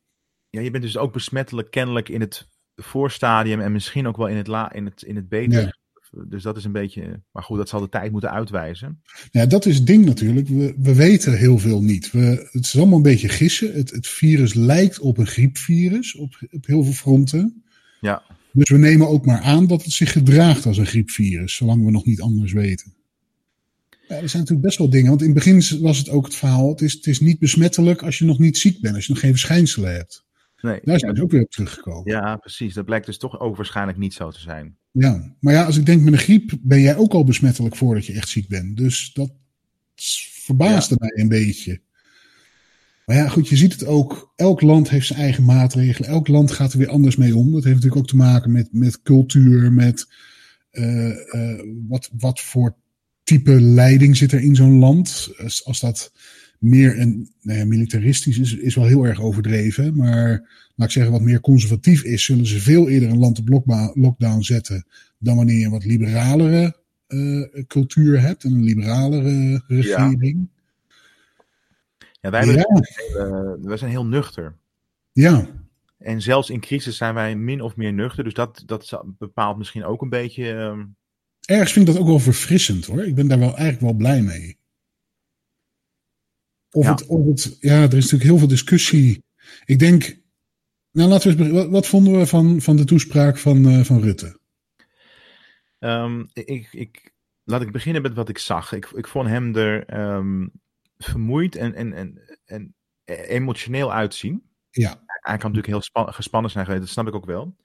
Ja, 0.49 0.61
je 0.61 0.71
bent 0.71 0.83
dus 0.83 0.97
ook 0.97 1.13
besmettelijk 1.13 1.71
kennelijk 1.71 2.09
in 2.09 2.21
het 2.21 2.47
voorstadium 2.75 3.61
en 3.61 3.71
misschien 3.71 4.07
ook 4.07 4.17
wel 4.17 4.27
in 4.27 4.37
het, 4.37 4.47
la, 4.47 4.73
in 4.73 4.85
het, 4.85 5.01
in 5.01 5.15
het 5.15 5.29
beter. 5.29 5.61
Ja. 5.61 5.81
Dus 6.27 6.43
dat 6.43 6.57
is 6.57 6.63
een 6.63 6.71
beetje. 6.71 7.21
Maar 7.31 7.43
goed, 7.43 7.57
dat 7.57 7.69
zal 7.69 7.79
de 7.79 7.89
tijd 7.89 8.11
moeten 8.11 8.31
uitwijzen. 8.31 9.01
Ja, 9.31 9.45
dat 9.45 9.65
is 9.65 9.75
het 9.75 9.87
ding 9.87 10.05
natuurlijk. 10.05 10.47
We, 10.47 10.73
we 10.77 10.95
weten 10.95 11.37
heel 11.37 11.57
veel 11.57 11.81
niet. 11.81 12.11
We, 12.11 12.47
het 12.51 12.65
is 12.65 12.77
allemaal 12.77 12.97
een 12.97 13.03
beetje 13.03 13.29
gissen. 13.29 13.73
Het, 13.73 13.91
het 13.91 14.07
virus 14.07 14.53
lijkt 14.53 14.99
op 14.99 15.17
een 15.17 15.27
griepvirus 15.27 16.15
op, 16.15 16.37
op 16.51 16.65
heel 16.65 16.83
veel 16.83 16.93
fronten. 16.93 17.63
Ja. 18.01 18.23
Dus 18.51 18.69
we 18.69 18.77
nemen 18.77 19.07
ook 19.07 19.25
maar 19.25 19.41
aan 19.41 19.67
dat 19.67 19.83
het 19.83 19.91
zich 19.91 20.11
gedraagt 20.11 20.65
als 20.65 20.77
een 20.77 20.85
griepvirus, 20.85 21.55
zolang 21.55 21.85
we 21.85 21.91
nog 21.91 22.05
niet 22.05 22.21
anders 22.21 22.51
weten. 22.51 22.93
Ja, 24.07 24.15
er 24.15 24.29
zijn 24.29 24.41
natuurlijk 24.41 24.67
best 24.67 24.77
wel 24.77 24.89
dingen. 24.89 25.09
Want 25.09 25.21
in 25.21 25.27
het 25.27 25.35
begin 25.35 25.81
was 25.81 25.97
het 25.97 26.09
ook 26.09 26.25
het 26.25 26.35
verhaal: 26.35 26.69
het 26.69 26.81
is, 26.81 26.93
het 26.93 27.07
is 27.07 27.19
niet 27.19 27.39
besmettelijk 27.39 28.03
als 28.03 28.17
je 28.17 28.25
nog 28.25 28.39
niet 28.39 28.57
ziek 28.57 28.81
bent, 28.81 28.95
als 28.95 29.05
je 29.05 29.11
nog 29.11 29.21
geen 29.21 29.31
verschijnselen 29.31 29.93
hebt. 29.93 30.25
Nee. 30.63 30.79
Daar 30.83 30.99
zijn 30.99 31.15
ze 31.15 31.23
ook 31.23 31.31
weer 31.31 31.41
op 31.41 31.51
teruggekomen. 31.51 32.11
Ja, 32.11 32.35
precies. 32.35 32.73
Dat 32.73 32.85
blijkt 32.85 33.05
dus 33.05 33.17
toch 33.17 33.39
ook 33.39 33.55
waarschijnlijk 33.55 33.97
niet 33.97 34.13
zo 34.13 34.31
te 34.31 34.39
zijn. 34.39 34.77
Ja, 34.91 35.35
maar 35.39 35.53
ja, 35.53 35.63
als 35.63 35.77
ik 35.77 35.85
denk 35.85 36.01
met 36.01 36.13
een 36.13 36.19
griep 36.19 36.51
ben 36.61 36.81
jij 36.81 36.95
ook 36.95 37.13
al 37.13 37.23
besmettelijk 37.23 37.75
voordat 37.75 38.05
je 38.05 38.13
echt 38.13 38.29
ziek 38.29 38.47
bent. 38.47 38.77
Dus 38.77 39.13
dat 39.13 39.31
verbaasde 40.43 40.95
mij 40.99 41.11
een 41.13 41.27
beetje. 41.27 41.81
Maar 43.05 43.15
ja, 43.15 43.27
goed, 43.27 43.47
je 43.47 43.55
ziet 43.55 43.73
het 43.73 43.85
ook. 43.85 44.33
Elk 44.35 44.61
land 44.61 44.89
heeft 44.89 45.07
zijn 45.07 45.19
eigen 45.19 45.43
maatregelen. 45.43 46.09
Elk 46.09 46.27
land 46.27 46.51
gaat 46.51 46.73
er 46.73 46.79
weer 46.79 46.89
anders 46.89 47.15
mee 47.15 47.35
om. 47.35 47.45
Dat 47.51 47.63
heeft 47.63 47.75
natuurlijk 47.75 48.01
ook 48.01 48.07
te 48.07 48.15
maken 48.15 48.51
met, 48.51 48.69
met 48.71 49.01
cultuur, 49.01 49.71
met 49.71 50.07
eh, 50.71 51.33
eh, 51.33 51.59
wat, 51.87 52.09
wat 52.17 52.39
voor 52.39 52.75
type 53.23 53.61
leiding 53.61 54.17
zit 54.17 54.31
er 54.31 54.41
in 54.41 54.55
zo'n 54.55 54.79
land. 54.79 55.29
Als, 55.37 55.65
als 55.65 55.79
dat 55.79 56.11
meer 56.63 56.99
een 56.99 57.29
nou 57.41 57.59
ja, 57.59 57.65
militaristisch 57.65 58.37
is, 58.39 58.55
is 58.55 58.75
wel 58.75 58.85
heel 58.85 59.03
erg 59.03 59.21
overdreven. 59.21 59.95
Maar 59.95 60.29
laat 60.75 60.87
ik 60.87 60.93
zeggen, 60.93 61.11
wat 61.11 61.21
meer 61.21 61.39
conservatief 61.39 62.03
is, 62.03 62.25
zullen 62.25 62.45
ze 62.45 62.59
veel 62.59 62.89
eerder 62.89 63.09
een 63.09 63.17
land 63.19 63.39
op 63.39 63.49
lockdown 63.93 64.41
zetten 64.41 64.85
dan 65.17 65.35
wanneer 65.35 65.57
je 65.59 65.65
een 65.65 65.71
wat 65.71 65.85
liberalere 65.85 66.75
eh, 67.07 67.63
cultuur 67.67 68.21
hebt 68.21 68.43
en 68.43 68.51
een 68.51 68.63
liberalere 68.63 69.63
regering. 69.67 70.47
Ja, 72.21 72.29
wij, 72.29 72.45
hebben 72.45 72.65
Ja, 73.13 73.25
eh, 73.25 73.65
wij 73.65 73.77
zijn 73.77 73.91
heel 73.91 74.05
nuchter. 74.05 74.55
ja, 75.11 75.47
En 75.97 76.21
zelfs 76.21 76.49
in 76.49 76.59
crisis 76.59 76.97
zijn 76.97 77.13
wij 77.13 77.35
min 77.35 77.61
of 77.61 77.75
meer 77.75 77.93
nuchter. 77.93 78.23
Dus 78.23 78.33
dat, 78.33 78.63
dat 78.65 79.03
bepaalt 79.17 79.57
misschien 79.57 79.83
ook 79.85 80.01
een 80.01 80.09
beetje. 80.09 80.53
ehm, 80.53 80.85
ergens 81.45 81.71
vind 81.71 81.87
ik 81.87 81.93
dat 81.93 82.01
ook 82.01 82.09
wel 82.09 82.19
verfrissend 82.19 82.85
hoor. 82.85 83.03
Ik 83.03 83.15
ben 83.15 83.27
daar 83.27 83.39
wel 83.39 83.57
eigenlijk 83.57 83.81
wel 83.81 83.93
blij 83.93 84.21
mee. 84.21 84.57
Of, 86.73 86.83
Ja. 86.83 86.91
het, 86.91 87.05
of 87.05 87.25
het, 87.25 87.57
ja, 87.59 87.75
er 87.81 87.83
is 87.83 87.91
natuurlijk 87.93 88.23
heel 88.23 88.37
veel 88.37 88.47
discussie. 88.47 89.23
Ik 89.65 89.79
denk, 89.79 90.17
nou 90.91 91.09
laten 91.09 91.37
we 91.37 91.43
eens, 91.43 91.53
wat, 91.53 91.69
wat 91.69 91.87
vonden 91.87 92.17
we 92.17 92.27
van, 92.27 92.61
van 92.61 92.75
de 92.75 92.83
toespraak 92.85 93.37
van, 93.37 93.65
eh, 93.67 93.79
van 93.83 94.01
Rutte? 94.01 94.39
Ehm, 95.79 96.23
ik, 96.33 96.67
ik, 96.71 97.13
laat 97.43 97.61
ik 97.61 97.71
beginnen 97.71 98.01
met 98.01 98.13
wat 98.13 98.29
ik 98.29 98.37
zag. 98.37 98.71
Ik, 98.71 98.85
ik 98.85 99.07
vond 99.07 99.27
hem 99.27 99.55
er 99.55 99.85
ehm, 99.85 100.47
vermoeid 100.97 101.55
en, 101.55 101.73
en, 101.73 101.93
en, 101.93 102.21
en 102.45 102.75
emotioneel 103.05 103.93
uitzien. 103.93 104.43
Ja. 104.69 104.89
Hij 105.05 105.37
kan 105.37 105.51
natuurlijk 105.51 105.67
heel 105.67 105.81
span- 105.81 106.13
gespannen 106.13 106.51
zijn 106.51 106.65
geweest, 106.65 106.83
dat 106.83 106.91
snap 106.91 107.07
ik 107.07 107.15
ook 107.15 107.25
wel. 107.25 107.55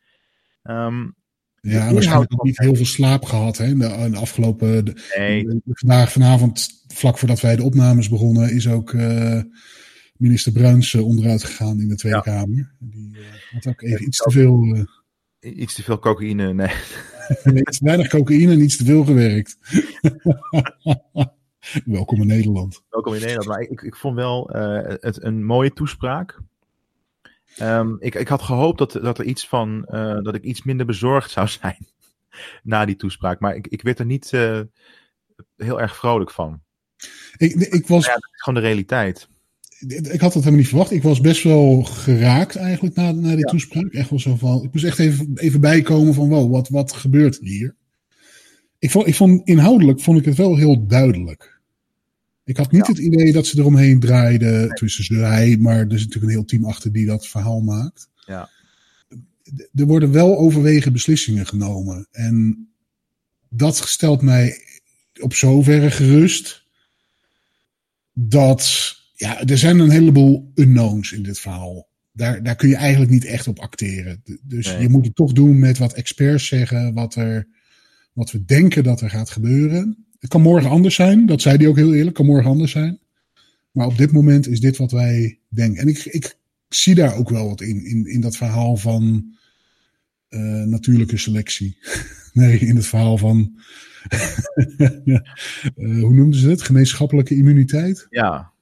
De 0.62 1.14
Ja, 1.60 1.92
waarschijnlijk 1.92 2.32
ook 2.32 2.44
niet 2.44 2.58
heel 2.58 2.74
veel 2.74 2.84
slaap 2.86 3.24
gehad 3.24 3.56
hè, 3.56 3.64
in 3.64 3.78
de, 3.78 3.86
in 3.86 4.10
de 4.10 4.18
afgelopen. 4.18 4.84
de- 4.84 5.12
Nee, 5.18 5.44
de- 5.44 5.60
vandaag, 5.64 6.12
vanavond, 6.12 6.68
vlak 6.94 7.18
voordat 7.18 7.40
wij 7.40 7.56
de 7.56 7.62
opnames 7.62 8.08
begonnen, 8.08 8.52
is 8.54 8.68
ook 8.68 8.92
eh, 8.92 9.40
minister 10.16 10.52
Bruins 10.52 10.94
eh, 10.94 11.06
onderuit 11.06 11.44
gegaan 11.44 11.80
in 11.80 11.88
de 11.88 11.94
Tweede 11.96 12.16
Ja. 12.24 12.24
Kamer. 12.24 12.72
Die 12.78 13.10
eh, 13.16 13.52
had 13.52 13.66
ook 13.66 13.82
even 13.82 14.00
Ja, 14.00 14.06
iets 14.06 14.18
te 14.18 14.30
veel. 14.30 14.86
eh, 15.40 15.58
iets 15.58 15.74
te 15.74 15.82
veel 15.82 15.98
cocaïne. 15.98 16.54
Nee. 16.54 16.68
nee, 17.44 17.60
iets 17.60 17.78
te 17.78 17.84
weinig 17.84 18.08
cocaïne 18.08 18.52
en 18.52 18.60
iets 18.62 18.76
te 18.76 18.84
veel 18.84 19.04
gewerkt. 19.04 19.56
Welkom 21.84 22.20
in 22.20 22.26
Nederland. 22.26 22.82
Welkom 22.90 23.14
in 23.14 23.20
Nederland. 23.20 23.48
Maar 23.48 23.60
ik, 23.60 23.80
ik 23.82 23.96
vond 23.96 24.14
wel 24.14 24.50
eh, 24.50 24.94
het 25.00 25.22
een 25.22 25.44
mooie 25.44 25.72
toespraak. 25.72 26.40
Ehm, 27.58 27.94
ik, 27.98 28.14
ik 28.14 28.28
had 28.28 28.42
gehoopt 28.42 28.78
dat, 28.78 28.92
dat, 28.92 29.18
er 29.18 29.24
iets 29.24 29.48
van, 29.48 29.84
eh, 29.84 30.22
dat 30.22 30.34
ik 30.34 30.42
iets 30.42 30.62
minder 30.62 30.86
bezorgd 30.86 31.30
zou 31.30 31.48
zijn 31.60 31.86
na 32.62 32.84
die 32.84 32.96
toespraak. 32.96 33.40
Maar 33.40 33.56
ik, 33.56 33.66
ik 33.66 33.82
werd 33.82 33.98
er 33.98 34.06
niet 34.06 34.32
eh, 34.32 34.60
heel 35.56 35.80
erg 35.80 35.96
vrolijk 35.96 36.30
van. 36.30 36.60
Ik, 37.36 37.54
ik, 37.54 37.86
was, 37.86 38.06
Ja, 38.06 38.12
dat 38.12 38.30
is 38.32 38.42
gewoon 38.42 38.60
de 38.62 38.66
realiteit. 38.66 39.28
ik 39.88 40.20
had 40.20 40.20
dat 40.20 40.32
helemaal 40.32 40.52
niet 40.52 40.68
verwacht. 40.68 40.90
Ik 40.90 41.02
was 41.02 41.20
best 41.20 41.42
wel 41.42 41.82
geraakt 41.82 42.56
eigenlijk 42.56 42.94
na, 42.96 43.12
na 43.12 43.28
die 43.28 43.38
Ja. 43.38 43.44
toespraak. 43.44 43.92
Echt 43.92 44.10
wel 44.10 44.18
zo 44.18 44.36
van, 44.36 44.62
ik 44.62 44.72
moest 44.72 44.84
echt 44.84 44.98
even, 44.98 45.30
even 45.34 45.60
bijkomen 45.60 46.14
van 46.14 46.28
wow, 46.28 46.50
wat, 46.50 46.68
wat 46.68 46.92
gebeurt 46.92 47.38
hier? 47.40 47.76
Ik 48.78 48.90
vond, 48.90 49.06
ik 49.06 49.14
vond 49.14 49.46
inhoudelijk 49.48 50.00
vond 50.00 50.18
ik 50.18 50.24
het 50.24 50.36
wel 50.36 50.56
heel 50.56 50.86
duidelijk. 50.86 51.57
Ik 52.48 52.56
had 52.56 52.72
niet 52.72 52.86
Ja. 52.86 52.92
het 52.92 52.98
idee 53.02 53.32
dat 53.32 53.46
ze 53.46 53.58
eromheen 53.58 54.00
draaiden 54.00 54.68
tussen 54.74 55.04
ze 55.04 55.14
hij, 55.14 55.56
maar 55.56 55.78
er 55.78 55.92
is 55.92 56.04
natuurlijk 56.04 56.24
een 56.24 56.38
heel 56.38 56.44
team 56.44 56.64
achter 56.64 56.92
die 56.92 57.06
dat 57.06 57.26
verhaal 57.26 57.60
maakt. 57.60 58.08
Ja. 58.26 58.48
Er 59.74 59.86
worden 59.86 60.12
wel 60.12 60.38
overwegen 60.38 60.92
beslissingen 60.92 61.46
genomen. 61.46 62.08
En 62.10 62.68
dat 63.48 63.76
stelt 63.76 64.22
mij 64.22 64.60
op 65.20 65.34
zoverre 65.34 65.90
gerust 65.90 66.64
dat 68.12 68.94
ja, 69.14 69.44
er 69.44 69.58
zijn 69.58 69.78
een 69.78 69.90
heleboel 69.90 70.52
unknowns 70.54 71.12
in 71.12 71.22
dit 71.22 71.38
verhaal. 71.38 71.88
Daar, 72.12 72.42
daar 72.42 72.56
kun 72.56 72.68
je 72.68 72.76
eigenlijk 72.76 73.10
niet 73.10 73.24
echt 73.24 73.46
op 73.48 73.58
acteren. 73.58 74.22
Dus 74.42 74.66
Nee. 74.66 74.80
je 74.80 74.88
moet 74.88 75.04
het 75.06 75.14
toch 75.14 75.32
doen 75.32 75.58
met 75.58 75.78
wat 75.78 75.92
experts 75.92 76.46
zeggen, 76.46 76.94
wat, 76.94 77.14
er, 77.14 77.48
wat 78.12 78.30
we 78.30 78.44
denken 78.44 78.84
dat 78.84 79.00
er 79.00 79.10
gaat 79.10 79.30
gebeuren. 79.30 80.06
Het 80.18 80.30
kan 80.30 80.40
morgen 80.40 80.70
anders 80.70 80.94
zijn, 80.94 81.26
dat 81.26 81.40
zei 81.40 81.56
hij 81.56 81.68
ook 81.68 81.76
heel 81.76 81.94
eerlijk, 81.94 82.16
kan 82.16 82.26
morgen 82.26 82.50
anders 82.50 82.72
zijn. 82.72 82.98
Maar 83.70 83.86
op 83.86 83.96
dit 83.96 84.12
moment 84.12 84.46
is 84.46 84.60
dit 84.60 84.76
wat 84.76 84.90
wij 84.90 85.38
denken. 85.48 85.82
En 85.82 85.88
ik, 85.88 86.04
ik 86.04 86.38
zie 86.68 86.94
daar 86.94 87.16
ook 87.16 87.28
wel 87.28 87.48
wat 87.48 87.60
in, 87.60 87.84
in, 87.84 88.06
in 88.06 88.20
dat 88.20 88.36
verhaal 88.36 88.76
van 88.76 89.34
eh, 90.28 90.62
natuurlijke 90.62 91.16
selectie. 91.16 91.78
nee, 92.32 92.58
in 92.58 92.76
het 92.76 92.86
verhaal 92.86 93.18
van, 93.18 93.60
eh, 94.78 95.20
hoe 95.74 96.14
noemden 96.14 96.40
ze 96.40 96.48
het? 96.48 96.62
Gemeenschappelijke 96.62 97.34
immuniteit. 97.34 98.06
Ja, 98.10 98.52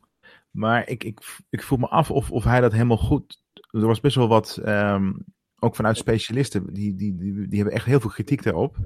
maar 0.51 0.89
ik, 0.89 1.05
ik, 1.05 1.21
ik 1.51 1.63
voel 1.63 1.79
me 1.79 1.87
af 1.87 2.11
of, 2.11 2.31
of 2.31 2.45
hij 2.45 2.61
dat 2.61 2.73
helemaal 2.73 2.97
goed. 2.97 3.43
Er 3.71 3.87
was 3.87 4.01
best 4.01 4.17
wel 4.17 4.29
wat, 4.29 4.57
ehm, 4.65 5.13
ook 5.59 5.77
vanuit 5.77 5.97
specialisten, 5.97 6.75
die, 6.75 6.95
die, 6.95 7.17
die, 7.17 7.33
die 7.49 7.57
hebben 7.59 7.75
echt 7.75 7.87
heel 7.87 8.01
veel 8.01 8.11
kritiek 8.11 8.43
daarop. 8.43 8.77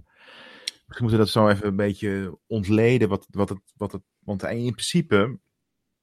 Misschien 0.90 1.08
moeten 1.08 1.26
we 1.26 1.32
dat 1.32 1.42
zo 1.42 1.48
even 1.48 1.66
een 1.66 1.76
beetje 1.86 2.38
ontleden. 2.46 3.08
Wat, 3.08 3.26
wat 3.30 3.48
het, 3.48 3.58
wat 3.76 3.92
het, 3.92 4.02
want 4.18 4.42
in 4.42 4.72
principe 4.72 5.38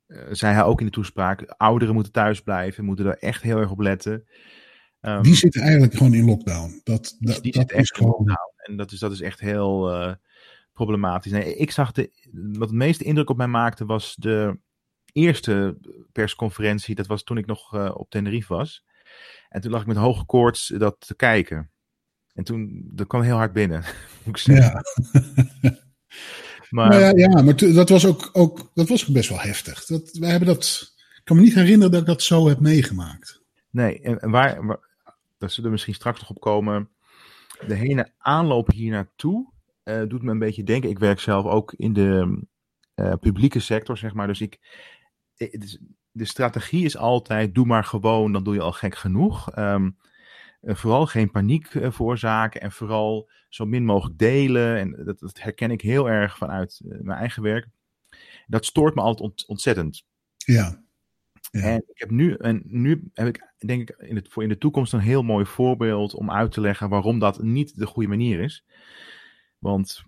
eh, 0.05 0.27
zei 0.31 0.53
hij 0.53 0.63
ook 0.63 0.79
in 0.79 0.85
de 0.85 0.91
toespraak: 0.91 1.41
ouderen 1.57 1.93
moeten 1.93 2.11
thuis 2.11 2.41
blijven, 2.41 2.85
moeten 2.85 3.05
daar 3.05 3.13
echt 3.13 3.41
heel 3.41 3.57
erg 3.57 3.71
op 3.71 3.79
letten. 3.79 4.27
Ehm, 4.99 5.21
Die 5.21 5.35
zitten 5.35 5.61
eigenlijk 5.61 5.93
gewoon 5.93 6.13
in 6.13 6.25
lockdown. 6.25 6.81
Dat, 6.83 7.15
die, 7.19 7.27
dat, 7.33 7.43
die 7.43 7.51
dat 7.51 7.61
zit 7.61 7.71
is 7.71 7.77
echt 7.77 7.89
in 7.89 7.95
gewoon. 7.95 8.11
lockdown. 8.17 8.53
En 8.57 8.77
dat 8.77 8.91
is, 8.91 8.99
dat 8.99 9.11
is 9.11 9.21
echt 9.21 9.39
heel 9.39 9.91
eh, 9.91 10.13
problematisch. 10.73 11.31
Nee, 11.31 11.55
ik 11.55 11.71
zag 11.71 11.91
de, 11.91 12.11
wat 12.31 12.69
het 12.69 12.77
meeste 12.77 13.03
indruk 13.03 13.29
op 13.29 13.37
mij 13.37 13.47
maakte 13.47 13.85
was 13.85 14.15
de 14.15 14.59
eerste 15.13 15.77
persconferentie. 16.11 16.95
Dat 16.95 17.07
was 17.07 17.23
toen 17.23 17.37
ik 17.37 17.45
nog 17.45 17.73
eh, 17.75 17.91
op 17.93 18.09
Tenerife 18.09 18.53
was. 18.53 18.85
En 19.49 19.61
toen 19.61 19.71
lag 19.71 19.81
ik 19.81 19.87
met 19.87 19.97
hoge 19.97 20.25
koorts 20.25 20.67
dat 20.67 20.95
te 20.99 21.15
kijken. 21.15 21.71
En 22.37 22.43
toen, 22.43 22.81
dat 22.83 23.07
kwam 23.07 23.21
heel 23.21 23.35
hard 23.35 23.53
binnen, 23.53 23.83
moet 24.23 24.35
ik 24.35 24.37
zeggen. 24.37 24.83
Ja. 25.61 25.75
Maar 26.69 26.89
Nou 26.89 27.01
ja, 27.01 27.11
ja, 27.15 27.41
maar 27.41 27.55
dat 27.55 27.89
was 27.89 28.05
ook, 28.05 28.29
ook 28.33 28.71
dat 28.73 28.89
was 28.89 29.05
best 29.05 29.29
wel 29.29 29.39
heftig. 29.39 29.85
Dat, 29.85 30.17
wij 30.19 30.29
hebben 30.29 30.47
dat, 30.47 30.93
ik 31.15 31.21
kan 31.23 31.35
me 31.35 31.41
niet 31.41 31.53
herinneren 31.53 31.91
dat 31.91 32.01
ik 32.01 32.07
dat 32.07 32.21
zo 32.21 32.47
heb 32.47 32.59
meegemaakt. 32.59 33.41
nee, 33.69 34.01
en, 34.01 34.19
en 34.19 34.29
waar, 34.29 34.65
waar, 34.65 34.79
daar 35.37 35.49
zullen 35.49 35.65
we 35.65 35.71
misschien 35.71 35.93
straks 35.93 36.19
nog 36.19 36.29
op 36.29 36.39
komen. 36.39 36.89
De 37.67 37.73
hele 37.73 38.11
aanloop 38.17 38.71
hier 38.71 38.91
naartoe 38.91 39.51
eh, 39.83 40.01
doet 40.07 40.21
me 40.21 40.31
een 40.31 40.39
beetje 40.39 40.63
denken. 40.63 40.89
Ik 40.89 40.99
werk 40.99 41.19
zelf 41.19 41.45
ook 41.45 41.73
in 41.73 41.93
de 41.93 42.41
eh, 42.93 43.13
publieke 43.19 43.59
sector, 43.59 43.97
zeg 43.97 44.13
maar. 44.13 44.27
Dus 44.27 44.41
ik, 44.41 44.59
eh, 45.35 45.61
de 46.11 46.25
strategie 46.25 46.85
is 46.85 46.97
altijd: 46.97 47.55
doe 47.55 47.65
maar 47.65 47.83
gewoon, 47.83 48.31
dan 48.31 48.43
doe 48.43 48.53
je 48.53 48.61
al 48.61 48.71
gek 48.71 48.95
genoeg. 48.95 49.51
Eh, 49.51 49.85
vooral 50.75 51.05
geen 51.05 51.31
paniek 51.31 51.67
eh, 51.67 51.91
veroorzaken 51.91 52.61
en 52.61 52.71
vooral 52.71 53.29
zo 53.49 53.65
min 53.65 53.85
mogelijk 53.85 54.17
delen. 54.19 54.77
En 54.77 55.03
dat, 55.05 55.19
dat 55.19 55.41
herken 55.41 55.71
ik 55.71 55.81
heel 55.81 56.09
erg 56.09 56.37
vanuit 56.37 56.81
eh, 56.89 56.97
mijn 57.01 57.19
eigen 57.19 57.43
werk. 57.43 57.67
Dat 58.47 58.65
stoort 58.65 58.95
me 58.95 59.01
altijd 59.01 59.29
ont- 59.29 59.45
ontzettend. 59.47 60.05
Ja. 60.37 60.85
Ja. 61.51 61.61
En 61.61 61.83
ik 61.87 61.99
heb 61.99 62.09
nu, 62.09 62.33
en 62.33 62.61
nu 62.65 63.09
heb 63.13 63.27
ik 63.27 63.53
denk 63.57 63.89
ik 63.89 63.97
in, 63.97 64.15
het, 64.15 64.27
voor 64.29 64.43
in 64.43 64.49
de 64.49 64.57
toekomst 64.57 64.93
een 64.93 64.99
heel 64.99 65.23
mooi 65.23 65.45
voorbeeld 65.45 66.13
om 66.13 66.31
uit 66.31 66.51
te 66.51 66.61
leggen 66.61 66.89
waarom 66.89 67.19
dat 67.19 67.41
niet 67.41 67.79
de 67.79 67.85
goede 67.85 68.09
manier 68.09 68.39
is. 68.39 68.65
Want 69.59 70.03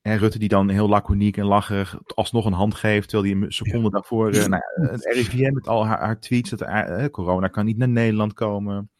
hè, 0.00 0.14
Rutte 0.14 0.38
die 0.38 0.48
dan 0.48 0.68
heel 0.68 0.88
laconiek 0.88 1.36
en 1.36 1.44
lacherig 1.44 1.98
alsnog 2.14 2.44
een 2.44 2.52
hand 2.52 2.74
geeft, 2.74 3.08
terwijl 3.08 3.32
hij 3.34 3.42
een 3.42 3.52
seconde 3.52 3.90
daarvoor, 3.90 4.30
eh, 4.30 4.46
nou, 4.46 4.62
het 4.74 5.04
RIVM 5.04 5.52
met 5.52 5.68
al 5.68 5.86
haar, 5.86 5.98
haar 5.98 6.20
tweets, 6.20 6.50
dat 6.50 6.60
eh, 6.62 7.04
corona 7.06 7.48
kan 7.48 7.64
niet 7.64 7.76
naar 7.76 7.88
Nederland 7.88 8.32
komen. 8.32 8.90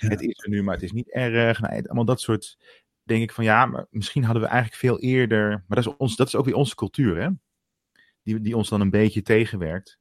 Ja. 0.00 0.08
Het 0.08 0.20
is 0.20 0.42
er 0.44 0.48
nu, 0.48 0.62
maar 0.62 0.74
het 0.74 0.82
is 0.82 0.92
niet 0.92 1.10
erg. 1.10 1.60
Nou, 1.60 1.82
allemaal 1.84 2.04
dat 2.04 2.20
soort, 2.20 2.56
denk 3.02 3.22
ik 3.22 3.32
van 3.32 3.44
ja, 3.44 3.66
maar 3.66 3.86
misschien 3.90 4.24
hadden 4.24 4.42
we 4.42 4.48
eigenlijk 4.48 4.80
veel 4.80 5.00
eerder, 5.00 5.48
maar 5.48 5.82
dat 5.82 5.86
is, 5.86 5.96
ons, 5.96 6.16
dat 6.16 6.26
is 6.26 6.34
ook 6.36 6.44
weer 6.44 6.54
onze 6.54 6.74
cultuur 6.74 7.20
hè, 7.22 7.28
die, 8.22 8.40
die 8.40 8.56
ons 8.56 8.68
dan 8.68 8.80
een 8.80 8.90
beetje 8.90 9.22
tegenwerkt 9.22 9.98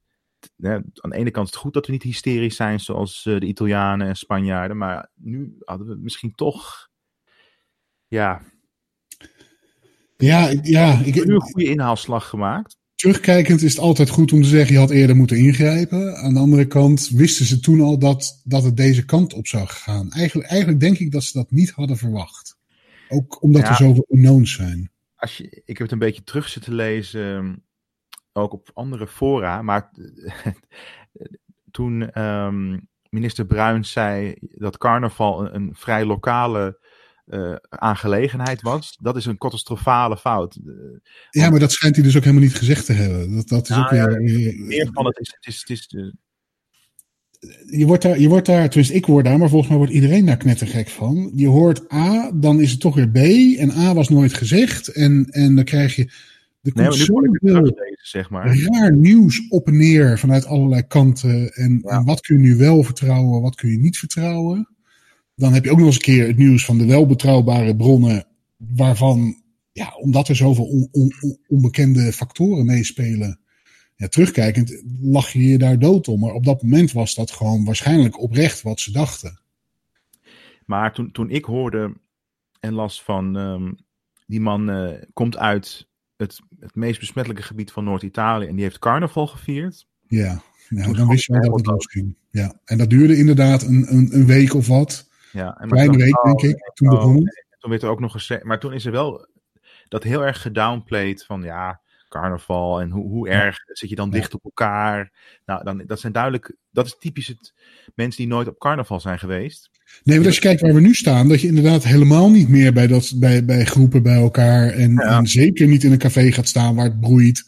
aan 0.64 1.10
de 1.10 1.16
ene 1.16 1.32
kant 1.32 1.48
is 1.48 1.54
het 1.54 1.62
goed 1.62 1.74
dat 1.74 1.86
we 1.86 1.92
niet 1.92 2.04
hysterisch 2.04 2.56
zijn 2.56 2.80
zoals 2.80 3.26
eh, 3.26 3.40
de 3.40 3.46
Italianen 3.46 4.08
en 4.08 4.16
Spanjaarden, 4.16 4.78
maar 4.78 5.10
nu 5.14 5.56
hadden 5.60 5.88
we 5.88 5.96
misschien 5.96 6.36
toch, 6.36 6.90
ja, 8.08 8.42
Ja, 10.18 10.48
ik- 10.48 10.66
ja 10.66 10.98
we 10.98 11.04
hebben 11.04 11.28
nu 11.28 11.34
een 11.34 11.36
ik, 11.36 11.42
goede 11.52 11.70
inhaalslag 11.70 12.30
gemaakt. 12.30 12.78
Terugkijkend 12.96 13.62
is 13.62 13.72
het 13.72 13.82
altijd 13.82 14.10
goed 14.10 14.32
om 14.34 14.42
te 14.42 14.48
zeggen, 14.48 14.74
je 14.74 14.80
had 14.80 14.90
eerder 14.90 15.16
moeten 15.16 15.38
ingrijpen. 15.38 16.18
Aan 16.18 16.34
de 16.34 16.40
andere 16.40 16.68
kant 16.68 17.10
wisten 17.10 17.46
ze 17.46 17.60
toen 17.60 17.82
al 17.82 18.00
dat, 18.00 18.42
dat 18.44 18.64
het 18.64 18.78
deze 18.78 19.06
kant 19.06 19.34
op 19.34 19.48
zou 19.48 19.68
gaan. 19.68 20.12
Eigenlijk, 20.12 20.50
eigenlijk 20.50 20.80
denk 20.80 20.98
ik 20.98 21.12
dat 21.12 21.24
ze 21.24 21.38
dat 21.38 21.52
niet 21.52 21.72
hadden 21.72 21.98
verwacht. 21.98 22.58
Ook 23.10 23.42
omdat 23.42 23.62
Ja. 23.62 23.70
er 23.70 23.76
zoveel 23.76 24.06
unknowns 24.10 24.54
zijn. 24.54 24.92
Als 25.16 25.38
je, 25.38 25.44
ik 25.44 25.78
heb 25.78 25.78
het 25.78 25.92
een 25.92 26.00
beetje 26.00 26.24
terug 26.24 26.50
zitten 26.50 26.74
lezen, 26.74 27.64
ook 28.34 28.54
op 28.54 28.70
andere 28.74 29.08
fora, 29.08 29.62
maar 29.62 29.92
toen 31.72 32.12
ehm, 32.12 32.80
minister 33.10 33.46
Bruins 33.46 33.92
zei 33.92 34.36
dat 34.40 34.78
carnaval 34.78 35.46
een, 35.46 35.56
een 35.56 35.70
vrij 35.74 36.06
lokale 36.06 36.80
eh, 37.26 37.56
aangelegenheid 37.70 38.62
was, 38.62 38.98
dat 39.02 39.16
is 39.16 39.26
een 39.26 39.38
catastrofale 39.38 40.18
fout. 40.18 40.56
Eh, 40.66 40.74
Ja, 41.30 41.50
maar 41.50 41.60
dat 41.60 41.72
schijnt 41.72 41.96
hij 41.96 42.06
dus 42.06 42.16
ook 42.18 42.24
helemaal 42.24 42.44
niet 42.46 42.56
gezegd 42.56 42.86
te 42.86 42.94
hebben. 42.94 43.36
Dat, 43.36 43.48
dat 43.48 43.64
is 43.64 43.70
Nou 43.70 43.84
ook 43.84 43.90
weer, 43.90 44.56
meer 44.60 44.90
van 44.94 45.06
het 45.06 45.20
is, 45.20 45.36
het 45.40 45.48
is, 45.54 45.60
het 45.60 45.70
is 45.70 45.88
eh, 45.96 47.80
je 47.80 47.86
wordt 47.86 48.04
daar, 48.04 48.20
je 48.20 48.28
wordt 48.30 48.46
daar, 48.46 48.70
tenminste 48.70 48.96
ik 48.96 49.06
word 49.06 49.26
daar, 49.26 49.38
maar 49.38 49.50
volgens 49.50 49.70
mij 49.70 49.78
wordt 49.80 49.94
iedereen 49.94 50.26
daar 50.26 50.38
knettergek 50.38 50.88
van. 50.90 51.32
Je 51.36 51.48
hoort 51.48 51.94
A, 51.94 52.32
dan 52.32 52.60
is 52.60 52.72
het 52.72 52.80
toch 52.80 52.96
weer 52.96 53.10
B. 53.10 53.16
En 53.60 53.72
A 53.72 53.94
was 53.94 54.10
nooit 54.10 54.34
gezegd. 54.34 54.88
En, 54.88 55.26
en 55.30 55.56
dan 55.56 55.64
krijg 55.64 55.96
je, 55.96 56.04
er 56.04 56.72
Nee, 56.74 56.86
komt 56.88 56.96
zoveel 57.00 57.32
teruglezen, 57.32 57.98
zeg 58.02 58.30
maar. 58.30 58.58
raar 58.58 58.94
nieuws 58.96 59.48
op 59.50 59.68
en 59.68 59.78
neer 59.78 60.20
vanuit 60.20 60.46
allerlei 60.46 60.88
kanten. 60.88 61.54
En, 61.54 61.80
Ja. 61.84 61.90
en 61.90 62.06
wat 62.06 62.22
kun 62.22 62.36
je 62.42 62.42
nu 62.42 62.56
wel 62.56 62.84
vertrouwen, 62.84 63.42
wat 63.42 63.56
kun 63.56 63.70
je 63.70 63.78
niet 63.78 63.98
vertrouwen. 63.98 64.75
Dan 65.36 65.54
heb 65.54 65.64
je 65.64 65.72
ook 65.72 65.78
nog 65.78 65.86
eens 65.86 65.96
een 65.96 66.02
keer 66.02 66.28
het 66.28 66.38
nieuws 66.38 66.66
van 66.66 66.78
de 66.78 66.86
wel 66.86 67.06
betrouwbare 67.06 67.76
bronnen, 67.76 68.26
waarvan, 68.58 69.42
ja, 69.72 69.96
omdat 69.96 70.28
er 70.28 70.36
zoveel 70.36 70.66
on- 70.66 70.90
on- 70.92 71.14
on- 71.20 71.40
onbekende 71.48 72.14
factoren 72.14 72.66
meespelen, 72.66 73.40
ja, 73.96 74.08
terugkijkend 74.08 74.82
lag 75.02 75.30
je 75.30 75.44
je 75.44 75.58
daar 75.58 75.80
dood 75.80 76.08
om. 76.08 76.20
Maar 76.20 76.34
op 76.34 76.46
dat 76.46 76.64
moment 76.64 76.92
was 76.92 77.16
dat 77.16 77.32
gewoon 77.32 77.66
waarschijnlijk 77.66 78.22
oprecht 78.22 78.62
wat 78.62 78.80
ze 78.80 78.92
dachten. 78.92 79.40
Maar 80.66 80.94
toen, 80.94 81.12
toen 81.12 81.30
ik 81.30 81.46
hoorde 81.46 81.94
en 82.60 82.74
las 82.74 83.04
van 83.04 83.38
ehm, 83.38 83.72
Die 84.28 84.42
man 84.42 84.70
eh, 84.70 85.02
komt 85.14 85.38
uit 85.38 85.88
het, 86.18 86.40
het 86.60 86.76
meest 86.76 87.00
besmettelijke 87.00 87.44
gebied 87.44 87.72
van 87.72 87.84
Noord-Italië 87.84 88.48
en 88.48 88.56
die 88.56 88.64
heeft 88.64 88.80
carnaval 88.80 89.28
gevierd. 89.28 89.88
Ja, 90.08 90.42
ja 90.70 90.92
dan 90.92 91.08
wist 91.08 91.26
je 91.26 91.34
wel 91.34 91.42
dat 91.42 91.56
het 91.56 91.66
losging. 91.66 92.16
Ja. 92.30 92.60
En 92.66 92.78
dat 92.78 92.90
duurde 92.90 93.18
inderdaad 93.18 93.64
een, 93.64 93.94
een, 93.94 94.16
een 94.16 94.26
week 94.26 94.54
of 94.54 94.68
wat. 94.68 95.05
Ja, 95.36 95.58
en 95.60 95.70
Kleine 95.70 95.98
week, 95.98 96.22
denk 96.24 96.42
ik, 96.42 96.72
toen 96.74 96.90
begon 96.90 97.16
het. 97.16 97.46
Toen 97.60 97.70
werd 97.70 97.84
er 97.84 97.90
ook 97.90 98.00
nog 98.00 98.12
gezegd, 98.12 98.44
maar 98.44 98.60
toen 98.60 98.74
is 98.74 98.86
er 98.86 98.92
wel 98.92 99.28
dat 99.88 100.04
heel 100.04 100.26
erg 100.26 100.42
gedownplayed 100.42 101.26
van 101.26 101.44
ja, 101.44 101.82
carnaval 102.10 102.82
en 102.82 102.90
hoe, 102.90 103.10
hoe 103.10 103.30
erg 103.30 103.58
zit 103.68 103.90
je 103.90 103.96
dan 103.96 104.10
dicht 104.10 104.34
op 104.34 104.44
elkaar. 104.44 105.12
Nou, 105.46 105.64
dan, 105.64 105.84
dat 105.86 106.00
zijn 106.00 106.14
duidelijk, 106.14 106.56
dat 106.72 106.86
is 106.86 106.96
typisch 107.00 107.28
het 107.28 107.54
mensen 107.96 108.22
die 108.22 108.32
nooit 108.32 108.48
op 108.48 108.60
carnaval 108.60 109.00
zijn 109.00 109.20
geweest. 109.20 109.70
Nee, 110.04 110.18
maar 110.18 110.26
als 110.26 110.36
je 110.36 110.42
kijkt 110.42 110.62
waar 110.62 110.74
we 110.74 110.82
nu 110.82 110.94
staan, 110.94 111.28
dat 111.28 111.42
je 111.42 111.48
inderdaad 111.48 111.84
helemaal 111.84 112.30
niet 112.30 112.50
meer 112.50 112.74
bij, 112.74 112.88
dat, 112.88 113.14
bij, 113.16 113.46
bij 113.46 113.66
groepen 113.66 114.04
bij 114.04 114.18
elkaar 114.22 114.70
en, 114.70 114.92
Ja. 114.92 115.18
en 115.18 115.28
zeker 115.28 115.68
niet 115.68 115.84
in 115.84 115.92
een 115.92 115.98
café 115.98 116.32
gaat 116.32 116.48
staan 116.48 116.76
waar 116.76 116.86
het 116.86 117.00
broeit. 117.00 117.44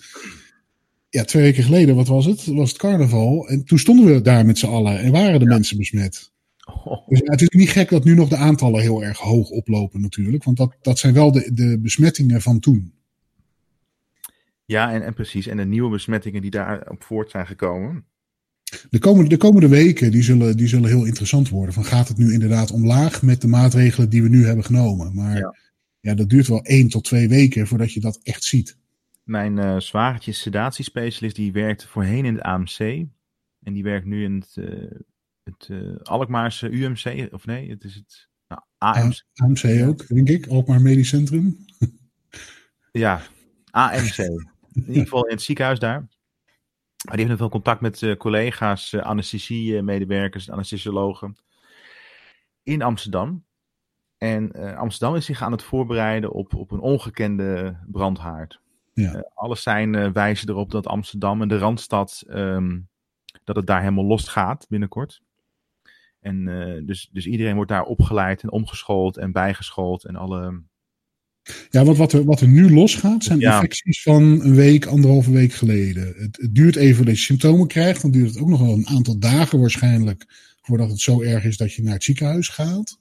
Ja, 1.10 1.24
twee 1.24 1.44
weken 1.44 1.64
geleden, 1.64 1.96
wat 1.96 2.08
was 2.08 2.26
het? 2.26 2.46
Was 2.46 2.70
het 2.70 2.78
carnaval. 2.78 3.48
En 3.48 3.66
toen 3.66 3.80
stonden 3.80 4.06
we 4.06 4.22
daar 4.22 4.46
met 4.46 4.58
z'n 4.58 4.66
allen 4.68 5.00
en 5.00 5.12
waren 5.12 5.40
de 5.40 5.46
mensen 5.46 5.78
besmet. 5.78 6.32
Oh, 6.68 7.08
Dus 7.08 7.20
ja, 7.20 7.32
het 7.32 7.42
is 7.42 7.50
niet 7.50 7.70
gek 7.70 7.90
dat 7.90 8.04
nu 8.04 8.14
nog 8.14 8.30
de 8.30 8.36
aantallen 8.36 8.82
heel 8.82 9.04
erg 9.04 9.18
hoog 9.18 9.50
oplopen 9.50 10.02
natuurlijk. 10.02 10.44
Want 10.44 10.58
dat, 10.58 10.76
dat 10.82 11.00
zijn 11.00 11.14
wel 11.14 11.32
de, 11.32 11.54
de 11.54 11.80
besmettingen 11.80 12.42
van 12.42 12.60
toen. 12.60 12.94
Ja, 14.66 14.94
en, 14.94 15.02
en 15.02 15.14
precies. 15.14 15.48
En 15.48 15.58
de 15.58 15.66
nieuwe 15.66 15.90
besmettingen 15.90 16.42
die 16.42 16.52
daarop 16.52 17.04
voort 17.04 17.30
zijn 17.30 17.48
gekomen. 17.48 18.06
De 18.90 19.00
komende, 19.00 19.30
de 19.30 19.38
komende 19.38 19.68
weken 19.68 20.12
die 20.12 20.24
zullen, 20.24 20.58
die 20.58 20.68
zullen 20.68 20.90
heel 20.90 21.06
interessant 21.06 21.50
worden. 21.50 21.74
Van 21.74 21.86
gaat 21.86 22.08
het 22.08 22.18
nu 22.18 22.34
inderdaad 22.34 22.72
omlaag 22.72 23.22
met 23.22 23.42
de 23.42 23.48
maatregelen 23.48 24.10
die 24.10 24.24
we 24.24 24.30
nu 24.30 24.46
hebben 24.46 24.66
genomen? 24.66 25.16
Maar 25.16 25.38
ja. 25.38 25.56
Ja. 26.00 26.14
dat 26.14 26.30
duurt 26.30 26.48
wel 26.48 26.64
één 26.64 26.90
tot 26.90 27.04
twee 27.04 27.28
weken 27.30 27.68
voordat 27.68 27.94
je 27.94 28.00
dat 28.00 28.20
echt 28.24 28.44
ziet. 28.44 28.78
Mijn 29.24 29.60
eh 29.60 29.80
zwagertje 29.80 30.32
is 30.32 30.42
sedatiespecialist, 30.42 31.36
die 31.36 31.52
werkte 31.52 31.88
voorheen 31.88 32.26
in 32.26 32.34
het 32.34 32.44
AMC. 32.44 32.80
En 33.64 33.74
die 33.74 33.84
werkt 33.84 34.06
nu 34.06 34.24
in 34.24 34.34
het, 34.34 34.66
eh, 34.66 35.00
het 35.48 35.68
eh, 35.70 35.96
Alkmaarse 36.04 36.70
UMC, 36.70 37.34
of 37.34 37.46
nee, 37.46 37.70
het 37.70 37.84
is 37.84 37.96
het 37.96 38.30
nou, 38.48 38.62
AMC. 38.78 39.24
AMC 39.34 39.88
ook, 39.88 40.08
denk 40.08 40.30
ik. 40.30 40.48
Alkmaar 40.48 40.82
Medisch 40.82 41.10
Centrum. 41.10 41.58
Ja, 42.92 43.22
AMC. 43.72 44.18
In 44.18 44.88
ieder 44.88 45.04
geval 45.04 45.26
in 45.26 45.34
het 45.34 45.42
ziekenhuis 45.42 45.80
daar. 45.80 46.00
Maar 47.06 47.16
die 47.16 47.26
heeft 47.26 47.30
nog 47.30 47.38
veel 47.38 47.50
contact 47.50 47.82
met 47.82 48.02
eh, 48.02 48.16
collega's, 48.16 48.92
uh, 48.94 49.02
anesthesie-medewerkers, 49.02 50.52
anesthesiologen 50.52 51.38
in 52.64 52.82
Amsterdam. 52.82 53.46
En 54.18 54.52
uh, 54.56 54.78
Amsterdam 54.78 55.16
is 55.16 55.26
zich 55.26 55.42
aan 55.42 55.52
het 55.52 55.64
voorbereiden 55.64 56.32
op, 56.32 56.56
op 56.56 56.72
een 56.72 56.80
ongekende 56.80 57.78
brandhaard. 57.88 58.62
Ja. 58.94 59.30
Alles 59.34 59.64
zijn 59.64 60.14
wijzen 60.14 60.50
erop 60.50 60.72
dat 60.72 60.88
Amsterdam 60.88 61.42
en 61.42 61.48
de 61.48 61.58
Randstad, 61.58 62.24
um, 62.30 62.90
dat 63.44 63.56
het 63.56 63.68
daar 63.68 63.82
helemaal 63.82 64.06
los 64.06 64.28
gaat 64.28 64.66
binnenkort. 64.70 65.22
En 66.28 66.48
uh, 66.48 66.82
dus, 66.86 67.10
dus 67.12 67.26
iedereen 67.26 67.56
wordt 67.56 67.72
daar 67.72 67.84
opgeleid 67.84 68.44
en 68.44 68.52
omgeschoold 68.52 69.18
en 69.18 69.32
bijgeschoold 69.32 70.06
en 70.06 70.16
alle... 70.16 70.62
Ja, 71.70 71.84
want 71.84 71.98
wat 71.98 72.14
er, 72.14 72.24
wat 72.24 72.42
er 72.42 72.48
nu 72.48 72.74
losgaat 72.74 73.24
zijn 73.24 73.40
ja. 73.40 73.54
infecties 73.54 74.02
van 74.02 74.24
een 74.24 74.56
week, 74.56 74.86
anderhalve 74.86 75.32
week 75.32 75.54
geleden. 75.54 76.08
Het, 76.18 76.38
het, 76.38 76.56
duurt 76.56 76.76
even 76.76 77.06
dat 77.06 77.16
je 77.16 77.22
symptomen 77.22 77.68
krijgt. 77.68 78.02
Dan 78.02 78.12
duurt 78.12 78.30
het 78.30 78.40
ook 78.40 78.48
nog 78.48 78.60
wel 78.60 78.74
een 78.74 78.88
aantal 78.88 79.20
dagen 79.20 79.60
waarschijnlijk 79.60 80.26
voordat 80.62 80.90
het 80.90 81.00
zo 81.00 81.22
erg 81.22 81.44
is 81.44 81.58
dat 81.58 81.74
je 81.74 81.84
naar 81.84 81.94
het 81.94 82.04
ziekenhuis 82.04 82.48
gaat. 82.48 83.00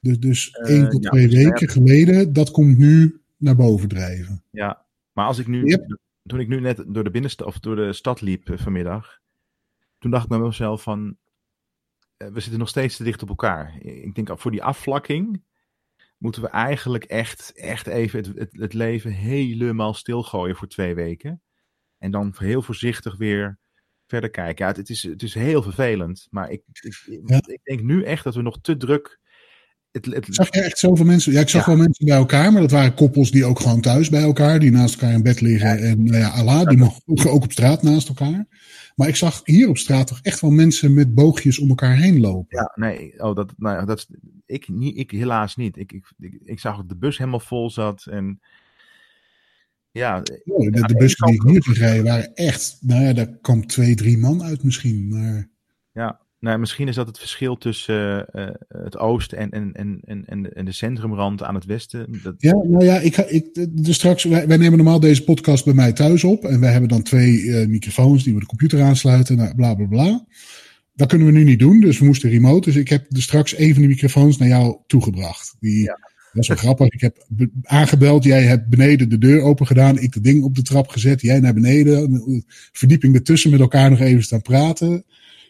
Dus, 0.00 0.18
dus 0.18 0.50
één 0.50 0.90
tot 0.90 1.02
ja, 1.04 1.10
twee 1.10 1.28
weken 1.28 1.66
ja. 1.66 1.72
geleden, 1.72 2.32
dat 2.32 2.50
komt 2.50 2.78
nu 2.78 3.20
naar 3.36 3.56
boven 3.56 3.88
drijven. 3.88 4.42
Ja, 4.50 4.84
maar 5.12 5.26
als 5.26 5.38
ik 5.38 5.46
nu, 5.46 5.64
yep. 5.64 5.98
toen 6.26 6.40
ik 6.40 6.48
nu 6.48 6.60
net 6.60 6.84
door 6.86 7.04
de 7.04 7.10
binnenstad 7.10 7.46
of 7.46 7.58
door 7.58 7.76
de 7.76 7.92
stad 7.92 8.20
liep 8.20 8.48
uh, 8.48 8.58
vanmiddag, 8.58 9.20
toen 9.98 10.10
dacht 10.10 10.22
ik 10.22 10.28
bij 10.28 10.38
mezelf 10.38 10.82
van, 10.82 11.16
we 12.18 12.40
zitten 12.40 12.58
nog 12.58 12.68
steeds 12.68 12.96
te 12.96 13.04
dicht 13.04 13.22
op 13.22 13.28
elkaar. 13.28 13.78
Ik 13.80 14.14
denk 14.14 14.40
voor 14.40 14.50
die 14.50 14.62
afvlakking 14.62 15.42
moeten 16.16 16.42
we 16.42 16.48
eigenlijk 16.48 17.04
echt, 17.04 17.52
echt 17.54 17.86
even 17.86 18.18
het, 18.18 18.38
het, 18.38 18.48
het 18.52 18.74
leven 18.74 19.10
helemaal 19.12 19.94
stilgooien 19.94 20.56
voor 20.56 20.68
twee 20.68 20.94
weken. 20.94 21.42
En 21.98 22.10
dan 22.10 22.34
heel 22.38 22.62
voorzichtig 22.62 23.16
weer 23.16 23.58
verder 24.06 24.30
kijken. 24.30 24.64
Ja, 24.64 24.70
het, 24.70 24.76
het, 24.76 24.90
is, 24.90 25.02
het 25.02 25.22
is 25.22 25.34
heel 25.34 25.62
vervelend, 25.62 26.26
maar 26.30 26.50
ik, 26.50 26.62
ik, 26.80 27.20
ja. 27.26 27.40
ik 27.46 27.60
denk 27.62 27.80
nu 27.82 28.04
echt 28.04 28.24
dat 28.24 28.34
we 28.34 28.42
nog 28.42 28.60
te 28.60 28.76
druk 28.76 29.20
het, 29.92 30.06
het... 30.06 30.26
Zag 30.30 30.54
je 30.54 30.60
echt 30.60 30.78
zoveel 30.78 31.04
mensen? 31.04 31.32
Ja, 31.32 31.40
ik 31.40 31.48
zag 31.48 31.66
ja. 31.66 31.72
wel 31.72 31.80
mensen 31.80 32.06
bij 32.06 32.16
elkaar, 32.16 32.52
maar 32.52 32.60
dat 32.60 32.70
waren 32.70 32.94
koppels 32.94 33.30
die 33.30 33.44
ook 33.44 33.60
gewoon 33.60 33.80
thuis 33.80 34.08
bij 34.08 34.22
elkaar, 34.22 34.58
die 34.58 34.70
naast 34.70 34.94
elkaar 34.94 35.12
in 35.12 35.22
bed 35.22 35.40
liggen. 35.40 35.68
Ja. 35.68 35.76
En 35.76 36.04
nou 36.04 36.18
ja, 36.18 36.28
Allah, 36.28 36.68
die 36.68 36.78
mogen 36.78 37.02
ook, 37.06 37.26
ook 37.26 37.44
op 37.44 37.52
straat 37.52 37.82
naast 37.82 38.08
elkaar. 38.08 38.46
Maar 38.96 39.08
ik 39.08 39.16
zag 39.16 39.40
hier 39.44 39.68
op 39.68 39.78
straat 39.78 40.06
toch 40.06 40.20
echt 40.22 40.40
wel 40.40 40.50
mensen 40.50 40.94
met 40.94 41.14
boogjes 41.14 41.58
om 41.58 41.68
elkaar 41.68 41.96
heen 41.96 42.20
lopen. 42.20 42.58
Ja, 42.58 42.72
nee, 42.74 43.14
oh, 43.22 43.34
dat, 43.34 43.52
nou, 43.56 43.86
dat 43.86 44.08
ik, 44.46 44.68
niet, 44.68 44.96
ik 44.96 45.10
helaas 45.10 45.56
niet. 45.56 45.76
Ik, 45.76 45.92
ik, 45.92 46.12
ik, 46.18 46.38
ik 46.44 46.60
zag 46.60 46.76
dat 46.76 46.88
de 46.88 46.96
bus 46.96 47.18
helemaal 47.18 47.40
vol 47.40 47.70
zat 47.70 48.06
en 48.10 48.40
ja. 49.90 50.22
Oh, 50.44 50.72
de, 50.72 50.86
de 50.86 50.94
bussen 50.94 51.26
die 51.26 51.34
ik 51.34 51.42
hier 51.42 51.62
gereden 51.62 52.04
waren 52.04 52.34
echt, 52.34 52.78
nou 52.80 53.04
ja, 53.04 53.12
daar 53.12 53.38
kwam 53.40 53.66
twee, 53.66 53.94
drie 53.94 54.18
man 54.18 54.42
uit 54.42 54.62
misschien, 54.62 55.08
maar... 55.08 55.48
Ja, 55.92 56.20
nou, 56.40 56.58
misschien 56.58 56.88
is 56.88 56.94
dat 56.94 57.06
het 57.06 57.18
verschil 57.18 57.56
tussen 57.56 58.26
uh, 58.34 58.42
uh, 58.42 58.50
het 58.68 58.98
oosten 58.98 59.38
en, 59.38 59.50
en, 59.50 60.00
en, 60.04 60.22
en, 60.26 60.54
en 60.54 60.64
de 60.64 60.72
centrumrand 60.72 61.42
aan 61.42 61.54
het 61.54 61.64
westen. 61.64 62.20
Dat... 62.22 62.34
Ja, 62.38 62.52
nou 62.52 62.84
ja, 62.84 62.98
ik, 62.98 63.16
ik, 63.16 63.66
dus 63.70 63.94
straks, 63.94 64.24
wij, 64.24 64.46
wij, 64.46 64.56
nemen 64.56 64.76
normaal 64.76 65.00
deze 65.00 65.24
podcast 65.24 65.64
bij 65.64 65.74
mij 65.74 65.92
thuis 65.92 66.24
op. 66.24 66.44
En 66.44 66.60
wij 66.60 66.70
hebben 66.70 66.88
dan 66.88 67.02
twee 67.02 67.42
uh, 67.42 67.66
microfoons 67.66 68.24
die 68.24 68.34
we 68.34 68.40
de 68.40 68.46
computer 68.46 68.82
aansluiten, 68.82 69.36
nou, 69.36 69.54
bla 69.54 69.74
bla 69.74 69.86
bla. 69.86 70.26
Dat 70.94 71.08
kunnen 71.08 71.26
we 71.26 71.32
nu 71.32 71.44
niet 71.44 71.58
doen, 71.58 71.80
dus 71.80 71.98
we 71.98 72.04
moesten 72.04 72.30
remote. 72.30 72.68
Dus 72.68 72.76
ik 72.80 72.88
heb 72.88 73.06
dus 73.08 73.22
straks 73.22 73.58
een 73.58 73.72
van 73.72 73.82
die 73.82 73.90
microfoons 73.90 74.36
naar 74.36 74.48
jou 74.48 74.76
toegebracht. 74.86 75.56
Die, 75.60 75.84
ja. 75.84 75.98
Dat 76.32 76.42
is 76.42 76.48
wel 76.48 76.56
grappig. 76.56 76.88
Ik 76.88 77.00
heb 77.00 77.26
aangebeld, 77.62 78.24
jij 78.24 78.42
hebt 78.42 78.68
beneden 78.68 79.08
de 79.08 79.18
deur 79.18 79.40
open 79.40 79.66
gedaan. 79.66 79.98
Ik 79.98 80.12
dat 80.12 80.22
ding 80.22 80.44
op 80.44 80.54
de 80.54 80.62
trap 80.62 80.88
gezet, 80.88 81.20
jij 81.20 81.40
naar 81.40 81.54
beneden. 81.54 82.44
Verdieping 82.72 83.14
ertussen 83.14 83.50
met 83.50 83.60
elkaar 83.60 83.90
nog 83.90 84.00
even 84.00 84.22
staan 84.22 84.42
praten. 84.42 85.04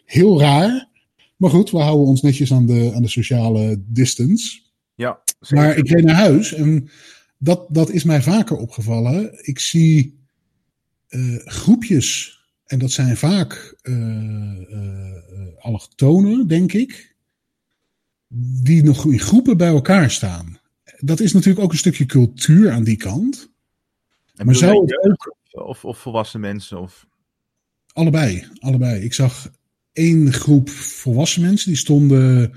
Heel 0.09 0.39
raar. 0.39 0.89
Maar 1.35 1.49
goed, 1.49 1.71
we 1.71 1.77
houden 1.77 2.07
ons 2.07 2.21
netjes 2.21 2.53
aan 2.53 2.65
de, 2.65 2.91
aan 2.95 3.01
de 3.01 3.09
sociale 3.09 3.81
distance. 3.85 4.61
Ja, 4.95 5.21
zeker. 5.39 5.65
Maar 5.65 5.77
ik 5.77 5.89
reed 5.89 6.03
naar 6.03 6.15
huis 6.15 6.53
en 6.53 6.89
dat, 7.37 7.65
dat 7.69 7.89
is 7.89 8.03
mij 8.03 8.21
vaker 8.21 8.57
opgevallen. 8.57 9.47
Ik 9.47 9.59
zie 9.59 10.19
uh, 11.09 11.45
groepjes, 11.45 12.39
en 12.65 12.79
dat 12.79 12.91
zijn 12.91 13.17
vaak 13.17 13.75
uh, 13.83 13.95
uh, 14.69 15.17
allochtonen, 15.59 16.47
denk 16.47 16.73
ik, 16.73 17.15
die 18.63 18.83
nog 18.83 19.05
in 19.05 19.19
groepen 19.19 19.57
bij 19.57 19.67
elkaar 19.67 20.11
staan. 20.11 20.59
Dat 20.97 21.19
is 21.19 21.33
natuurlijk 21.33 21.63
ook 21.63 21.71
een 21.71 21.77
stukje 21.77 22.05
cultuur 22.05 22.71
aan 22.71 22.83
die 22.83 22.97
kant. 22.97 23.51
En 24.35 24.45
maar 24.45 24.55
zou 24.55 24.81
het 24.81 25.09
ook... 25.09 25.35
Of, 25.51 25.85
of 25.85 25.97
volwassen 25.97 26.39
mensen? 26.39 26.79
Of... 26.79 27.07
Allebei, 27.93 28.47
allebei. 28.59 29.03
Ik 29.03 29.13
zag 29.13 29.57
één 29.93 30.33
groep 30.33 30.69
volwassen 30.69 31.41
mensen 31.41 31.67
die 31.67 31.77
stonden 31.77 32.51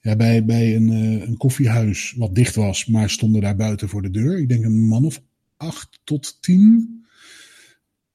ja, 0.00 0.16
bij, 0.16 0.44
bij 0.44 0.76
een, 0.76 0.88
uh, 0.88 1.26
een 1.26 1.36
koffiehuis 1.36 2.14
wat 2.16 2.34
dicht 2.34 2.54
was, 2.54 2.86
maar 2.86 3.10
stonden 3.10 3.40
daar 3.40 3.56
buiten 3.56 3.88
voor 3.88 4.02
de 4.02 4.10
deur. 4.10 4.38
Ik 4.38 4.48
denk 4.48 4.64
een 4.64 4.86
man 4.86 5.04
of 5.04 5.22
acht 5.56 6.00
tot 6.04 6.42
tien. 6.42 7.02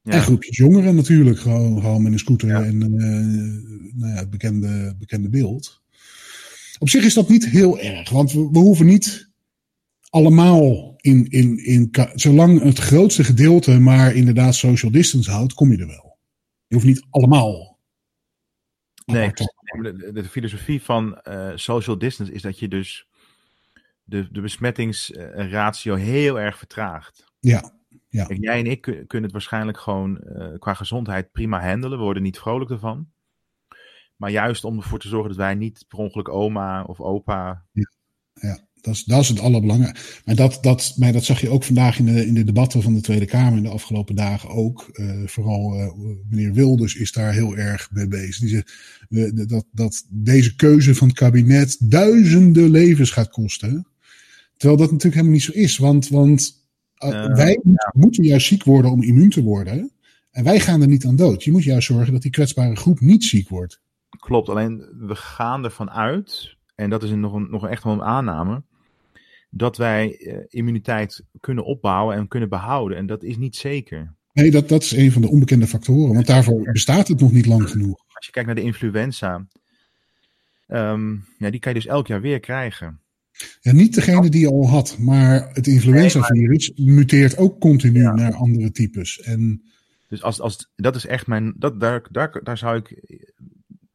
Ja. 0.01 0.11
En 0.11 0.21
groepjes 0.21 0.57
jongeren 0.57 0.95
natuurlijk, 0.95 1.39
gewoon, 1.39 1.81
gewoon 1.81 2.01
met 2.03 2.11
een 2.11 2.19
scooter 2.19 2.49
ja. 2.49 2.63
en 2.63 2.81
uh, 2.81 3.99
nou 3.99 4.13
ja, 4.13 4.19
het 4.19 4.29
bekende, 4.29 4.95
bekende 4.99 5.29
beeld. 5.29 5.81
Op 6.79 6.89
zich 6.89 7.03
is 7.03 7.13
dat 7.13 7.29
niet 7.29 7.45
heel 7.45 7.79
erg, 7.79 8.09
want 8.09 8.31
we, 8.31 8.49
we 8.51 8.59
hoeven 8.59 8.85
niet 8.85 9.29
allemaal 10.09 10.93
in, 10.97 11.27
in, 11.29 11.65
in. 11.65 11.89
Zolang 12.13 12.61
het 12.61 12.79
grootste 12.79 13.23
gedeelte 13.23 13.79
maar 13.79 14.15
inderdaad 14.15 14.55
social 14.55 14.91
distance 14.91 15.31
houdt, 15.31 15.53
kom 15.53 15.71
je 15.71 15.77
er 15.77 15.87
wel. 15.87 16.17
Je 16.67 16.75
hoeft 16.75 16.87
niet 16.87 17.05
allemaal 17.09 17.68
Nee, 19.11 19.31
de, 19.81 20.11
de, 20.13 20.23
filosofie 20.23 20.81
van 20.81 21.21
uh, 21.27 21.51
social 21.55 21.97
distance 21.97 22.33
is 22.33 22.41
dat 22.41 22.59
je 22.59 22.67
dus 22.67 23.07
de, 24.03 24.31
de 24.31 24.41
besmettingsratio 24.41 25.95
heel 25.95 26.39
erg 26.39 26.57
vertraagt. 26.57 27.31
Ja. 27.39 27.71
ja. 28.09 28.25
Kijk, 28.25 28.39
jij 28.41 28.59
en 28.59 28.65
ik 28.65 28.81
kunnen 28.81 29.23
het 29.23 29.31
waarschijnlijk 29.31 29.77
gewoon 29.77 30.21
uh, 30.23 30.59
qua 30.59 30.73
gezondheid 30.73 31.31
prima 31.31 31.61
handelen. 31.61 31.97
We 31.97 32.03
worden 32.03 32.23
niet 32.23 32.39
vrolijk 32.39 32.71
ervan. 32.71 33.09
Maar 34.15 34.31
juist 34.31 34.63
om 34.63 34.77
ervoor 34.77 34.99
te 34.99 35.07
zorgen 35.07 35.29
dat 35.29 35.37
wij 35.37 35.55
niet 35.55 35.85
per 35.87 35.97
ongeluk 35.97 36.29
oma 36.29 36.83
of 36.83 37.01
opa. 37.01 37.65
Ja, 37.71 37.91
ja. 38.33 38.67
Dat, 38.81 38.93
is, 38.93 39.03
dat 39.03 39.21
is 39.21 39.29
het 39.29 39.39
allerbelangrijkste. 39.39 40.21
Maar 40.25 40.35
dat, 40.35 40.57
dat, 40.61 40.93
maar 40.97 41.13
dat 41.13 41.23
zag 41.23 41.41
je 41.41 41.49
ook 41.49 41.63
vandaag 41.63 41.99
in 41.99 42.05
de, 42.05 42.25
in 42.25 42.33
de 42.33 42.43
debatten 42.43 42.81
van 42.81 42.93
de 42.93 43.01
Tweede 43.01 43.25
Kamer 43.25 43.57
in 43.57 43.63
de 43.63 43.69
afgelopen 43.69 44.15
dagen 44.15 44.49
ook. 44.49 44.89
Uh, 44.93 45.27
vooral 45.27 45.75
uh, 45.75 45.91
meneer 46.29 46.53
Wilders 46.53 46.95
is 46.95 47.11
daar 47.11 47.33
heel 47.33 47.57
erg 47.57 47.89
mee 47.91 48.07
bezig. 48.07 48.39
Die 48.39 48.49
zegt 48.49 48.73
uh, 49.09 49.47
dat, 49.47 49.65
dat 49.71 50.05
deze 50.09 50.55
keuze 50.55 50.95
van 50.95 51.07
het 51.07 51.17
kabinet 51.17 51.77
duizenden 51.79 52.69
levens 52.69 53.11
gaat 53.11 53.29
kosten. 53.29 53.87
Terwijl 54.57 54.79
dat 54.79 54.91
natuurlijk 54.91 55.21
helemaal 55.21 55.33
niet 55.33 55.43
zo 55.43 55.51
is. 55.51 55.77
Want, 55.77 56.07
want 56.07 56.67
wij 57.33 57.59
moeten 57.91 58.23
juist 58.23 58.47
ziek 58.47 58.63
worden 58.63 58.91
om 58.91 59.03
immuun 59.03 59.29
te 59.29 59.43
worden. 59.43 59.91
En 60.31 60.43
wij 60.43 60.59
gaan 60.59 60.81
er 60.81 60.87
niet 60.87 61.05
aan 61.05 61.15
dood. 61.15 61.43
Je 61.43 61.51
moet 61.51 61.63
juist 61.63 61.87
zorgen 61.87 62.13
dat 62.13 62.21
die 62.21 62.31
kwetsbare 62.31 62.75
groep 62.75 62.99
niet 62.99 63.23
ziek 63.23 63.49
wordt. 63.49 63.81
Klopt, 64.19 64.49
alleen 64.49 64.85
we 64.99 65.15
gaan 65.15 65.63
ervan 65.63 65.89
uit, 65.91 66.57
en 66.75 66.89
dat 66.89 67.03
is 67.03 67.09
nog, 67.09 67.33
een, 67.33 67.49
nog 67.49 67.67
echt 67.67 67.83
wel 67.83 67.93
een 67.93 68.01
aanname, 68.01 68.63
dat 69.49 69.77
wij 69.77 70.19
uh, 70.19 70.37
immuniteit 70.47 71.23
kunnen 71.39 71.65
opbouwen 71.65 72.15
en 72.15 72.27
kunnen 72.27 72.49
behouden. 72.49 72.97
En 72.97 73.05
dat 73.05 73.23
is 73.23 73.37
niet 73.37 73.55
zeker. 73.55 74.15
Nee, 74.33 74.51
dat, 74.51 74.69
dat 74.69 74.83
is 74.83 74.91
een 74.91 75.11
van 75.11 75.21
de 75.21 75.29
onbekende 75.29 75.67
factoren, 75.67 76.13
want 76.13 76.27
daarvoor 76.27 76.71
bestaat 76.71 77.07
het 77.07 77.19
nog 77.19 77.31
niet 77.31 77.45
lang 77.45 77.69
genoeg. 77.69 78.03
Als 78.07 78.25
je 78.25 78.31
kijkt 78.31 78.47
naar 78.47 78.57
de 78.57 78.63
influenza, 78.63 79.47
um, 80.67 81.25
ja, 81.37 81.49
die 81.49 81.59
kan 81.59 81.73
je 81.73 81.79
dus 81.79 81.87
elk 81.87 82.07
jaar 82.07 82.21
weer 82.21 82.39
krijgen. 82.39 83.01
Ja, 83.61 83.71
niet 83.71 83.95
degene 83.95 84.29
die 84.29 84.41
je 84.41 84.49
al 84.49 84.69
had, 84.69 84.97
maar 84.99 85.49
het 85.53 85.67
influenzavirus 85.67 86.71
muteert 86.75 87.37
ook 87.37 87.59
continu 87.59 88.01
ja. 88.01 88.13
naar 88.13 88.33
andere 88.33 88.71
types. 88.71 89.21
En... 89.21 89.63
Dus 90.07 90.23
als, 90.23 90.41
als, 90.41 90.71
dat 90.75 90.95
is 90.95 91.05
echt 91.05 91.27
mijn, 91.27 91.53
dat, 91.57 91.79
daar, 91.79 92.05
daar, 92.11 92.39
daar 92.43 92.57
zou 92.57 92.77
ik, 92.77 93.19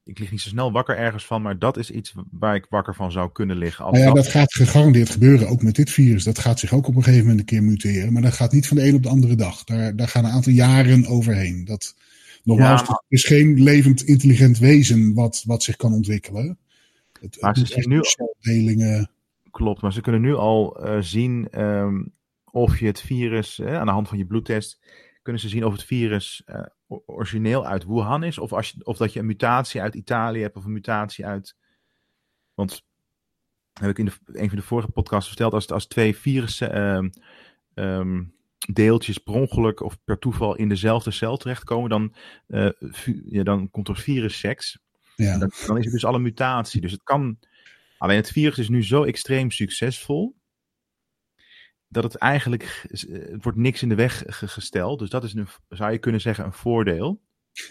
ik 0.05 0.19
lig 0.19 0.31
niet 0.31 0.41
zo 0.41 0.49
snel 0.49 0.73
wakker 0.73 0.97
ergens 0.97 1.27
van, 1.27 1.43
maar 1.43 1.59
dat 1.59 1.77
is 1.77 1.91
iets 1.91 2.15
waar 2.31 2.55
ik 2.55 2.67
wakker 2.69 2.95
van 2.95 3.13
zou 3.13 3.33
kunnen 3.33 3.57
liggen. 3.57 3.85
Als 3.85 3.95
nou 3.95 4.07
ja, 4.07 4.15
dat... 4.15 4.25
dat 4.25 4.33
gaat 4.33 4.55
gegarandeerd 4.55 5.11
gebeuren, 5.11 5.49
ook 5.49 5.63
met 5.63 5.75
dit 5.75 5.91
virus. 5.91 6.25
Dat 6.25 6.39
gaat 6.39 6.59
zich 6.59 6.73
ook 6.73 6.87
op 6.87 6.97
een 6.97 7.03
gegeven 7.03 7.27
moment 7.27 7.41
een 7.41 7.47
keer 7.47 7.63
muteren, 7.63 8.13
maar 8.13 8.23
dat 8.23 8.33
gaat 8.33 8.53
niet 8.53 8.69
van 8.69 8.77
de 8.77 8.87
een 8.87 8.95
op 8.95 9.03
de 9.03 9.09
andere 9.09 9.35
dag. 9.35 9.65
Daar, 9.65 9.97
daar 9.97 10.09
gaan 10.09 10.25
een 10.25 10.31
aantal 10.31 10.53
jaren 10.53 11.07
overheen. 11.07 11.65
Dat, 11.65 11.95
nogmaals, 12.43 12.81
ja, 12.81 12.87
maar... 12.87 13.03
het 13.09 13.19
is 13.19 13.25
geen 13.25 13.63
levend 13.63 14.03
intelligent 14.03 14.59
wezen 14.59 15.15
wat, 15.15 15.43
wat 15.47 15.63
zich 15.63 15.77
kan 15.77 15.93
ontwikkelen. 15.93 16.59
Het, 17.21 17.41
maar 17.41 17.55
het 17.55 17.69
ze 17.69 17.81
zien 17.81 17.89
nu 17.89 18.01
delingen. 18.41 19.11
Klopt, 19.51 19.83
maar 19.83 19.93
ze 19.93 20.01
kunnen 20.01 20.21
nu 20.21 20.35
al 20.35 20.87
uh, 20.87 21.01
zien 21.01 21.61
um, 21.61 22.13
of 22.51 22.79
je 22.79 22.87
het 22.87 23.01
virus 23.01 23.59
uh, 23.59 23.77
aan 23.77 23.87
de 23.87 23.93
hand 23.93 24.09
van 24.09 24.19
je 24.19 24.27
bloedtest 24.27 24.81
kunnen 25.25 25.43
ze 25.43 25.49
zien 25.49 25.65
of 25.65 25.73
het 25.73 25.85
virus 25.85 26.43
uh, 26.47 26.67
origineel 27.07 27.67
uit 27.67 27.85
Wuhan 27.85 28.23
is, 28.23 28.39
of, 28.39 28.53
als 28.53 28.71
je, 28.71 28.85
of 28.85 28.97
dat 28.97 29.13
je 29.13 29.19
een 29.19 29.27
mutatie 29.27 29.81
uit 29.81 29.95
Italië 29.95 30.41
hebt 30.41 30.57
of 30.57 30.65
een 30.65 30.73
mutatie 30.73 31.27
uit. 31.27 31.57
Want 32.55 32.83
heb 33.73 33.91
ik 33.91 33.99
in 33.99 34.05
de, 34.05 34.13
een 34.25 34.49
van 34.49 34.59
de 34.59 34.65
vorige 34.65 34.91
podcasts 34.91 35.29
verteld, 35.29 35.53
als, 35.53 35.71
als 35.71 35.87
twee 35.87 36.17
virussen 36.17 36.79
um, 36.79 37.11
um, 37.75 38.35
deeltjes 38.73 39.19
per 39.19 39.35
ongeluk 39.35 39.81
of 39.81 39.99
per 40.05 40.19
toeval 40.19 40.55
in 40.55 40.69
dezelfde 40.69 41.11
cel 41.11 41.37
terechtkomen, 41.37 41.91
dan, 41.91 42.15
uh, 42.49 42.71
ja, 43.27 43.43
dan 43.43 43.71
komt 43.71 43.89
er 43.89 43.97
virusseks. 43.97 44.79
Ja. 45.17 45.39
Dan, 45.39 45.51
dan 45.67 45.79
is 45.79 45.85
het 45.85 45.93
dus 45.93 46.05
alle 46.05 46.19
mutatie. 46.19 46.81
Dus 46.81 46.93
het 46.93 47.03
kan. 47.03 47.39
Alleen 47.99 48.17
het 48.17 48.31
virus 48.31 48.59
is 48.59 48.69
nu 48.69 48.85
zo 48.85 49.05
extreem 49.05 49.51
succesvol 49.51 50.37
dat 51.95 52.13
het 52.13 52.17
eigenlijk, 52.17 52.85
het 52.91 53.43
wordt 53.43 53.59
niks 53.59 53.83
in 53.83 53.89
de 53.89 53.95
weg 53.95 54.23
gesteld. 54.27 54.99
Dus 54.99 55.11
dat 55.11 55.25
is, 55.25 55.35
een, 55.35 55.47
zou 55.69 55.93
je 55.93 55.99
kunnen 55.99 56.21
zeggen, 56.21 56.45
een 56.45 56.53
voordeel. 56.53 57.23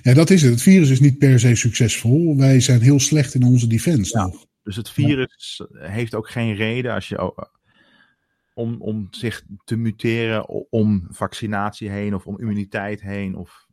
Ja, 0.02 0.14
dat 0.14 0.30
is 0.30 0.42
het. 0.42 0.52
Het 0.52 0.62
virus 0.62 0.90
is 0.90 1.00
niet 1.00 1.18
per 1.18 1.40
se 1.40 1.56
succesvol. 1.56 2.38
Wij 2.38 2.60
zijn 2.60 2.82
heel 2.82 3.00
slecht 3.00 3.34
in 3.34 3.44
onze 3.44 3.68
defense. 3.68 4.18
Ja, 4.18 4.34
dus 4.64 4.76
het 4.76 4.90
virus 4.90 5.64
ja. 5.72 5.90
heeft 5.90 6.16
ook 6.16 6.30
geen 6.30 6.56
reden 6.56 6.94
als 6.94 7.08
je, 7.08 7.34
om, 8.54 8.82
om 8.82 9.08
zich 9.12 9.44
te 9.64 9.76
muteren 9.76 10.72
om 10.72 11.08
vaccinatie 11.10 11.90
heen 11.90 12.16
of 12.16 12.26
om 12.26 12.40
immuniteit 12.40 13.02
heen. 13.02 13.36
Of... 13.36 13.68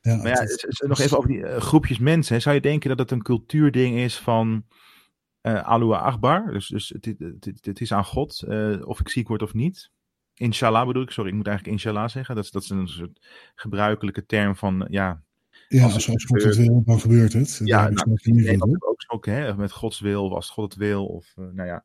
Ja, 0.00 0.16
maar 0.16 0.26
ja, 0.26 0.40
het, 0.40 0.84
nog 0.86 1.00
even 1.00 1.16
over 1.16 1.30
die 1.30 1.60
groepjes 1.60 1.98
mensen. 1.98 2.42
Zou 2.42 2.54
je 2.54 2.60
denken 2.60 2.88
dat 2.88 2.98
het 2.98 3.10
een 3.10 3.22
cultuurding 3.22 3.96
is 3.96 4.18
van 4.18 4.64
uh, 5.46 5.62
Alua 5.62 5.98
Akbar. 5.98 6.52
Dus, 6.52 6.68
dus 6.68 6.88
het, 6.88 7.04
het, 7.04 7.44
het, 7.44 7.64
het 7.64 7.80
is 7.80 7.92
aan 7.92 8.04
God 8.04 8.44
uh, 8.48 8.88
of 8.88 9.00
ik 9.00 9.08
ziek 9.08 9.28
word 9.28 9.42
of 9.42 9.54
niet. 9.54 9.90
Inshallah 10.34 10.86
bedoel 10.86 11.02
ik, 11.02 11.10
sorry, 11.10 11.30
ik 11.30 11.36
moet 11.36 11.46
eigenlijk 11.46 11.76
inshallah 11.76 12.08
zeggen. 12.08 12.34
Dat 12.34 12.44
is, 12.44 12.50
dat 12.50 12.62
is 12.62 12.70
een 12.70 12.88
soort 12.88 13.26
gebruikelijke 13.54 14.26
term 14.26 14.56
van, 14.56 14.86
ja... 14.90 15.24
Ja, 15.68 15.84
als, 15.84 15.94
als, 15.94 16.08
als 16.08 16.24
God 16.24 16.42
het 16.42 16.56
wil, 16.56 16.82
dan 16.84 17.00
gebeurt 17.00 17.32
het. 17.32 17.60
Ja, 17.64 17.88
nou, 17.88 18.76
ook, 18.78 19.04
ook 19.06 19.26
hè, 19.26 19.56
met 19.56 19.72
Gods 19.72 20.00
wil, 20.00 20.24
of 20.24 20.32
als 20.32 20.50
God 20.50 20.64
het 20.64 20.82
wil, 20.82 21.06
of 21.06 21.34
uh, 21.38 21.46
nou 21.52 21.68
ja. 21.68 21.84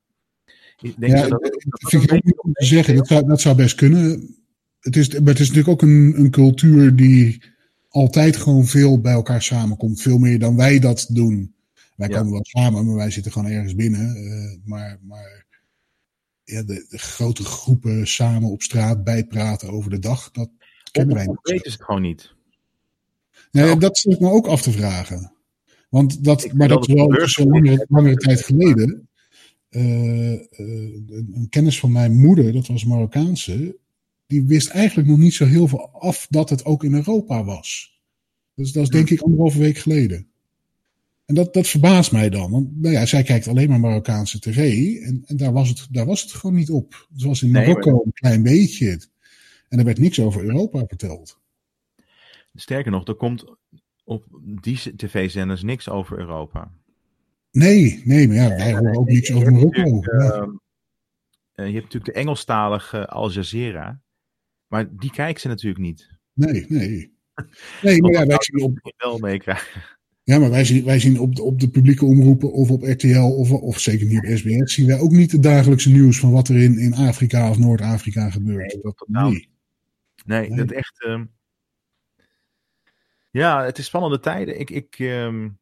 Ik 0.82 1.00
denk 1.00 1.14
ja, 1.14 1.22
dat, 1.22 1.30
dat, 1.30 1.64
dat 1.64 1.90
vind 1.90 2.04
ik 2.04 2.14
ook 2.14 2.24
niet 2.24 2.42
om 2.42 2.54
te 2.54 2.66
zeggen. 2.66 2.96
Dat 2.96 3.08
zou, 3.08 3.28
dat 3.28 3.42
zou 3.42 3.56
best 3.56 3.76
kunnen. 3.76 4.36
Het 4.80 4.96
is, 4.96 5.20
maar 5.20 5.28
het 5.28 5.40
is 5.40 5.48
natuurlijk 5.48 5.74
ook 5.74 5.90
een, 5.90 6.14
een 6.18 6.32
cultuur 6.32 6.96
die 6.96 7.44
altijd 7.90 8.38
gewoon 8.38 8.66
veel 8.66 9.02
bij 9.02 9.14
elkaar 9.14 9.42
samenkomt. 9.42 10.02
Veel 10.02 10.18
meer 10.18 10.40
dan 10.40 10.56
wij 10.56 10.80
dat 10.80 11.08
doen. 11.10 11.56
Wij 12.02 12.10
ja. 12.10 12.18
komen 12.18 12.32
wel 12.32 12.46
samen, 12.46 12.86
maar 12.86 12.96
wij 12.96 13.12
zitten 13.12 13.32
gewoon 13.32 13.52
ergens 13.52 13.76
binnen. 13.76 14.24
Uh, 14.24 14.70
maar 14.70 15.00
maar 15.02 15.46
ja, 16.44 16.64
de, 16.64 16.86
de, 16.90 16.98
grote 16.98 17.44
groepen 17.44 18.08
samen 18.08 18.50
op 18.50 18.62
straat 18.62 19.04
bijpraten 19.04 19.70
over 19.70 19.90
de 19.90 20.00
dag, 20.00 20.32
dat 20.32 20.50
kennen 20.92 21.16
wij 21.16 21.26
niet. 21.26 21.40
weten 21.42 21.72
ze 21.72 21.78
het 21.78 21.86
gewoon 21.86 22.02
niet. 22.02 22.34
Nee, 23.52 23.66
nou, 23.66 23.80
dat 23.80 23.98
zit 23.98 24.20
me 24.20 24.30
ook 24.30 24.48
af 24.48 24.62
te 24.62 24.72
vragen. 24.72 25.34
Want 25.90 26.24
dat, 26.24 26.54
maar 26.54 26.68
dat 26.68 26.88
is 26.88 26.94
wel 26.94 27.48
langere, 27.48 27.86
langere 27.90 28.16
tijd 28.16 28.42
geleden. 28.42 29.10
Uh, 29.70 30.32
uh, 30.32 30.40
een 30.58 31.48
kennis 31.50 31.80
van 31.80 31.92
mijn 31.92 32.20
moeder, 32.20 32.54
dat 32.54 32.68
was 32.68 32.86
Marokkaanse, 32.86 33.78
die 34.28 34.44
wist 34.44 34.70
eigenlijk 34.70 35.08
nog 35.08 35.18
niet 35.18 35.34
zo 35.34 35.46
heel 35.46 35.68
veel 35.68 35.90
af 35.90 36.28
dat 36.30 36.50
het 36.50 36.66
ook 36.66 36.84
in 36.84 36.94
Europa 36.94 37.44
was. 37.44 38.00
Dus 38.56 38.72
dat 38.72 38.84
is 38.84 38.90
denk 38.90 39.10
ik 39.10 39.22
anderhalve 39.22 39.60
week 39.60 39.78
geleden. 39.78 40.31
En 41.32 41.38
dat, 41.38 41.54
dat 41.54 41.68
verbaast 41.68 42.12
mij 42.12 42.30
dan. 42.30 42.52
Want 42.52 42.82
nou 42.82 42.94
ja, 42.94 43.06
zij 43.06 43.24
kijkt 43.24 43.48
alleen 43.48 43.70
maar 43.70 43.80
Marokkaanse 43.80 44.40
tv. 44.40 44.58
En, 45.02 45.24
en 45.26 45.38
daar, 45.38 45.52
was 45.52 45.70
het, 45.70 45.88
daar 45.92 46.06
was 46.06 46.22
het 46.22 46.32
gewoon 46.32 46.56
niet 46.56 46.70
op. 46.70 47.08
Het 47.14 47.24
was 47.24 47.42
in 47.42 47.52
Marokko 47.52 47.90
nee, 47.90 47.94
maar... 47.94 48.06
een 48.06 48.14
klein 48.14 48.44
beetje. 48.44 49.02
En 49.68 49.80
er 49.80 49.86
werd 49.86 50.00
niks 50.00 50.20
over 50.20 50.44
Europa 50.44 50.86
verteld. 50.88 51.40
Sterker 52.54 52.92
nog, 52.92 53.08
er 53.08 53.16
komt 53.16 53.56
op 54.04 54.26
die 54.62 54.96
tv-zenders 54.96 55.64
niks 55.64 55.90
over 55.90 56.20
Europa. 56.20 56.72
Nee, 57.52 58.02
nee, 58.06 58.28
maar 58.28 58.36
ja, 58.36 58.48
wij 58.48 58.74
horen 58.74 58.98
ook 58.98 59.10
niks 59.10 59.34
over 59.34 59.52
Marokko. 59.52 59.82
Uh, 59.82 60.48
je 61.56 61.64
hebt 61.64 61.74
natuurlijk 61.74 62.06
de 62.06 62.12
Engelstalige 62.12 63.08
Al 63.08 63.32
Jazeera. 63.32 64.02
Maar 64.68 64.96
die 64.96 65.12
kijken 65.12 65.42
ze 65.42 65.48
natuurlijk 65.48 65.82
niet. 65.82 66.10
Nee, 66.34 66.66
nee. 66.70 67.18
Nee, 67.82 68.02
maar 68.02 68.12
ja, 68.12 68.26
wij 68.26 68.38
zien 68.40 68.64
op... 68.64 68.94
wel 68.98 69.18
meekrijgen. 69.18 70.00
Ja, 70.24 70.40
maar 70.40 70.50
wij 70.50 70.66
zien, 70.66 70.84
wij 70.84 71.00
zien 71.00 71.20
op, 71.20 71.36
de, 71.36 71.44
op 71.44 71.60
de 71.60 71.70
publieke 71.70 72.06
omroepen 72.06 72.52
of 72.52 72.72
op 72.72 72.84
RTL 72.84 73.20
of, 73.20 73.52
of 73.52 73.80
zeker 73.80 74.08
niet 74.08 74.18
op 74.18 74.38
SBS, 74.38 74.74
zien 74.74 74.88
wij 74.88 75.00
ook 75.00 75.12
niet 75.12 75.32
het 75.32 75.44
dagelijkse 75.44 75.92
nieuws 75.92 76.20
van 76.20 76.32
wat 76.32 76.48
er 76.48 76.56
in, 76.56 76.78
in 76.78 76.94
Afrika 76.94 77.50
of 77.50 77.58
Noord-Afrika 77.58 78.30
gebeurt. 78.30 78.74
Nee, 78.74 78.82
dat, 78.82 79.06
nee. 79.08 79.50
nee. 80.26 80.50
nee, 80.50 80.58
dat 80.58 80.72
echt. 80.72 81.06
Um... 81.06 81.30
Ja, 83.32 83.66
het 83.66 83.78
is 83.78 83.86
spannende 83.86 84.20
tijden. 84.20 84.60
Ik. 84.60 84.70
ik 84.70 85.00
um... 85.00 85.60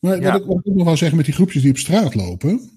Maar 0.00 0.20
ja. 0.20 0.32
wat, 0.32 0.58
ik, 0.58 0.66
ik 0.66 0.74
nog 0.74 0.86
wel 0.86 0.96
zeggen 0.96 1.16
met 1.16 1.26
die 1.26 1.34
groepjes 1.34 1.62
die 1.62 1.70
op 1.70 1.78
straat 1.78 2.14
lopen. 2.14 2.70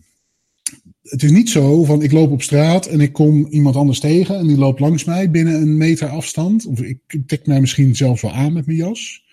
Het 1.02 1.24
is 1.24 1.32
niet 1.32 1.50
zo 1.50 1.84
van 1.84 2.02
ik 2.02 2.12
loop 2.12 2.32
op 2.32 2.42
straat 2.42 2.86
en 2.86 3.00
ik 3.00 3.14
kom 3.14 3.46
iemand 3.46 3.76
anders 3.76 4.00
tegen 4.00 4.36
en 4.36 4.48
die 4.48 4.58
loopt 4.58 4.80
langs 4.80 5.04
mij 5.04 5.32
binnen 5.32 5.62
een 5.62 5.78
meter 5.78 6.08
afstand. 6.08 6.66
Of 6.66 6.82
ik 6.82 7.00
trek 7.26 7.48
mij 7.48 7.60
misschien 7.60 7.96
zelfs 7.96 8.22
wel 8.22 8.34
aan 8.34 8.54
met 8.54 8.66
mijn 8.66 8.78
jas 8.78 9.28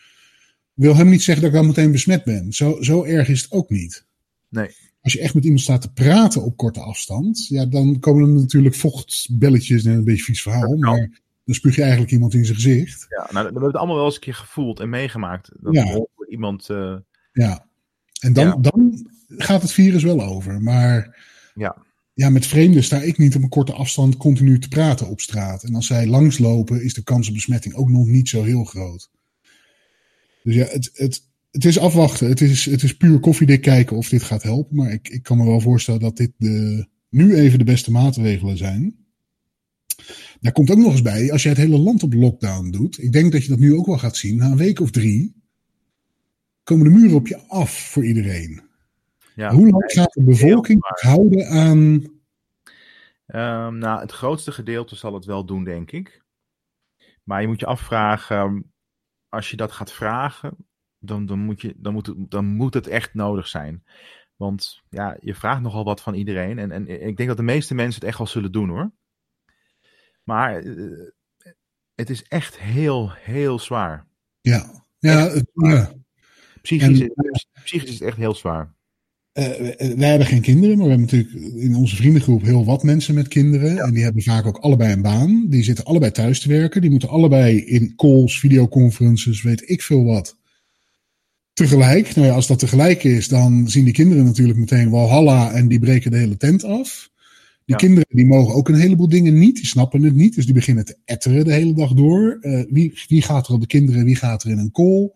wil 0.77 0.97
hem 0.97 1.09
niet 1.09 1.23
zeggen 1.23 1.45
dat 1.45 1.53
ik 1.53 1.59
dan 1.59 1.67
meteen 1.67 1.93
besmet 1.93 2.25
ben. 2.25 2.53
Zo, 2.53 2.83
zo 2.83 3.05
erg 3.05 3.29
is 3.29 3.43
het 3.43 3.53
ook 3.53 3.71
niet. 3.71 4.07
Nee. 4.49 4.71
Als 5.01 5.13
je 5.13 5.21
echt 5.21 5.35
met 5.35 5.45
iemand 5.45 5.63
staat 5.63 5.81
te 5.81 5.93
praten 5.93 6.43
op 6.43 6.57
korte 6.57 6.81
afstand, 6.81 7.47
ja, 7.47 7.67
dan 7.67 7.99
komen 8.01 8.23
er 8.23 8.41
natuurlijk 8.41 8.75
vochtbelletjes 8.75 9.85
en 9.85 9.93
een 9.93 10.05
beetje 10.05 10.25
vies 10.25 10.43
verhaal. 10.43 10.77
Maar 10.77 11.23
dan 11.45 11.55
spuug 11.55 11.75
je 11.75 11.83
eigenlijk 11.83 12.13
iemand 12.13 12.35
in 12.35 12.45
zijn 12.45 12.57
gezicht. 12.57 13.07
Ja, 13.09 13.17
nou, 13.17 13.33
we 13.33 13.53
hebben 13.53 13.63
het 13.63 13.77
allemaal 13.77 13.97
wel 13.97 14.05
eens 14.05 14.15
een 14.15 14.21
keer 14.21 14.35
gevoeld 14.35 14.81
en 14.81 14.89
meegemaakt. 14.89 15.51
Dat 15.61 15.75
ja. 15.75 16.07
iemand. 16.29 16.69
Uh... 16.69 16.97
Ja, 17.33 17.67
en 18.21 18.33
dan, 18.33 18.47
ja. 18.47 18.57
dan 18.57 19.07
gaat 19.29 19.63
het 19.63 19.73
virus 19.73 20.03
wel 20.03 20.23
over. 20.23 20.63
Maar 20.63 21.25
ja. 21.55 21.77
ja, 22.15 22.31
met 22.31 22.47
vreemden 22.47 22.85
sta 22.85 23.01
ik 23.01 23.19
niet 23.19 23.37
op 23.37 23.43
een 23.43 23.49
korte 23.49 23.73
afstand 23.73 24.17
continu 24.17 24.59
te 24.59 24.69
praten 24.69 25.09
op 25.09 25.21
straat. 25.21 25.63
En 25.63 25.75
als 25.75 25.87
zij 25.87 26.07
langslopen, 26.07 26.83
is 26.83 26.95
de 26.95 27.03
kans 27.03 27.29
op 27.29 27.35
besmetting 27.35 27.75
ook 27.75 27.89
nog 27.89 28.07
niet 28.07 28.29
zo 28.29 28.43
heel 28.43 28.65
groot. 28.65 29.11
Dus 30.47 30.55
ja, 30.55 30.65
het, 30.65 30.91
het, 30.93 31.29
het 31.51 31.65
is 31.65 31.79
afwachten. 31.79 32.29
Het 32.29 32.41
is, 32.41 32.65
het 32.65 32.83
is 32.83 32.97
puur 32.97 33.21
koffiedik 33.21 33.61
kijken 33.61 33.97
of 33.97 34.09
dit 34.09 34.23
gaat 34.23 34.43
helpen. 34.43 34.77
Maar 34.77 34.93
ik, 34.93 35.09
ik 35.09 35.23
kan 35.23 35.37
me 35.37 35.45
wel 35.45 35.61
voorstellen 35.61 36.01
dat 36.01 36.17
dit 36.17 36.33
de, 36.37 36.87
nu 37.09 37.35
even 37.35 37.59
de 37.59 37.65
beste 37.65 37.91
maatregelen 37.91 38.57
zijn. 38.57 38.97
Daar 40.41 40.53
komt 40.53 40.71
ook 40.71 40.79
nog 40.79 40.93
eens 40.93 41.03
bij, 41.03 41.33
als 41.33 41.43
je 41.43 41.49
het 41.49 41.59
hele 41.59 41.79
land 41.79 42.03
op 42.03 42.15
lockdown 42.15 42.71
doet. 42.71 43.03
Ik 43.03 43.13
denk 43.13 43.33
dat 43.33 43.43
je 43.43 43.49
dat 43.49 43.59
nu 43.59 43.75
ook 43.75 43.87
wel 43.87 43.99
gaat 43.99 44.17
zien. 44.17 44.37
Na 44.37 44.47
een 44.47 44.57
week 44.57 44.81
of 44.81 44.91
drie 44.91 45.35
komen 46.63 46.85
de 46.85 46.99
muren 46.99 47.17
op 47.17 47.27
je 47.27 47.39
af 47.49 47.91
voor 47.91 48.05
iedereen. 48.05 48.63
Ja, 49.35 49.53
Hoe 49.53 49.69
lang 49.69 49.93
gaat 49.93 50.13
de 50.13 50.23
bevolking 50.23 50.79
houden 50.81 51.49
aan. 51.49 52.05
Um, 53.27 53.79
nou, 53.79 54.01
het 54.01 54.13
grootste 54.13 54.53
gedeelte 54.53 54.97
zal 54.97 55.15
het 55.15 55.25
wel 55.25 55.45
doen, 55.45 55.65
denk 55.65 55.91
ik. 55.91 56.25
Maar 57.23 57.41
je 57.41 57.49
moet 57.49 57.61
je 57.61 57.67
afvragen 57.67 58.71
als 59.37 59.51
je 59.51 59.57
dat 59.57 59.73
gaat 59.73 59.93
vragen, 59.93 60.57
dan, 60.99 61.27
dan, 61.27 61.39
moet, 61.39 61.61
je, 61.61 61.75
dan, 61.77 61.93
moet 61.93 62.07
het, 62.07 62.31
dan 62.31 62.45
moet 62.45 62.75
het 62.75 62.87
echt 62.87 63.15
nodig 63.15 63.49
zijn. 63.49 63.85
Want 64.37 64.83
ja, 64.89 65.17
je 65.21 65.35
vraagt 65.35 65.61
nogal 65.61 65.85
wat 65.85 66.01
van 66.01 66.15
iedereen. 66.15 66.59
En, 66.59 66.71
en 66.71 67.07
ik 67.07 67.17
denk 67.17 67.29
dat 67.29 67.37
de 67.37 67.43
meeste 67.43 67.75
mensen 67.75 68.01
het 68.01 68.09
echt 68.09 68.19
wel 68.19 68.27
zullen 68.27 68.53
doen 68.53 68.69
hoor. 68.69 68.93
Maar 70.23 70.63
uh, 70.63 71.09
het 71.95 72.11
is 72.11 72.23
echt 72.23 72.59
heel, 72.59 73.13
heel 73.13 73.59
zwaar. 73.59 74.07
Ja, 74.41 74.85
ja, 74.99 75.31
het, 75.31 75.51
ja. 75.53 75.93
Psychisch, 76.63 77.01
en, 77.01 77.13
psychisch 77.63 77.91
is 77.91 77.99
het 77.99 78.09
echt 78.09 78.17
heel 78.17 78.35
zwaar. 78.35 78.75
Uh, 79.39 79.45
wij 79.97 80.09
hebben 80.09 80.27
geen 80.27 80.41
kinderen, 80.41 80.77
maar 80.77 80.87
we 80.87 80.93
hebben 80.93 81.09
natuurlijk 81.11 81.55
in 81.57 81.75
onze 81.75 81.97
vriendengroep 81.97 82.43
heel 82.43 82.65
wat 82.65 82.83
mensen 82.83 83.15
met 83.15 83.29
kinderen. 83.29 83.75
Ja. 83.75 83.83
En 83.83 83.93
die 83.93 84.03
hebben 84.03 84.23
vaak 84.23 84.47
ook 84.47 84.59
allebei 84.59 84.93
een 84.93 85.03
baan. 85.03 85.47
Die 85.49 85.63
zitten 85.63 85.85
allebei 85.85 86.13
thuis 86.13 86.41
te 86.41 86.49
werken. 86.49 86.81
Die 86.81 86.91
moeten 86.91 87.09
allebei 87.09 87.65
in 87.65 87.93
calls, 87.97 88.39
videoconferences, 88.39 89.43
weet 89.43 89.71
ik 89.71 89.83
veel 89.83 90.05
wat. 90.05 90.37
Tegelijk, 91.53 92.15
nou 92.15 92.27
ja, 92.27 92.35
als 92.35 92.47
dat 92.47 92.59
tegelijk 92.59 93.05
is, 93.05 93.29
dan 93.29 93.71
zien 93.71 93.85
die 93.85 93.93
kinderen 93.93 94.25
natuurlijk 94.25 94.59
meteen 94.59 94.91
Walhalla 94.91 95.53
en 95.53 95.69
die 95.69 95.79
breken 95.79 96.11
de 96.11 96.17
hele 96.17 96.37
tent 96.37 96.65
af. 96.65 97.11
Die 97.65 97.75
ja. 97.75 97.77
kinderen 97.77 98.09
die 98.09 98.27
mogen 98.27 98.55
ook 98.55 98.69
een 98.69 98.81
heleboel 98.81 99.09
dingen 99.09 99.39
niet, 99.39 99.57
die 99.57 99.67
snappen 99.67 100.03
het 100.03 100.15
niet, 100.15 100.35
dus 100.35 100.45
die 100.45 100.55
beginnen 100.55 100.85
te 100.85 100.97
etteren 101.05 101.45
de 101.45 101.53
hele 101.53 101.73
dag 101.73 101.93
door. 101.93 102.39
Uh, 102.41 102.63
wie, 102.69 102.99
wie 103.09 103.23
gaat 103.23 103.47
er 103.47 103.55
op 103.55 103.61
de 103.61 103.67
kinderen, 103.67 104.05
wie 104.05 104.17
gaat 104.17 104.43
er 104.43 104.51
in 104.51 104.59
een 104.59 104.73
call? 104.73 105.11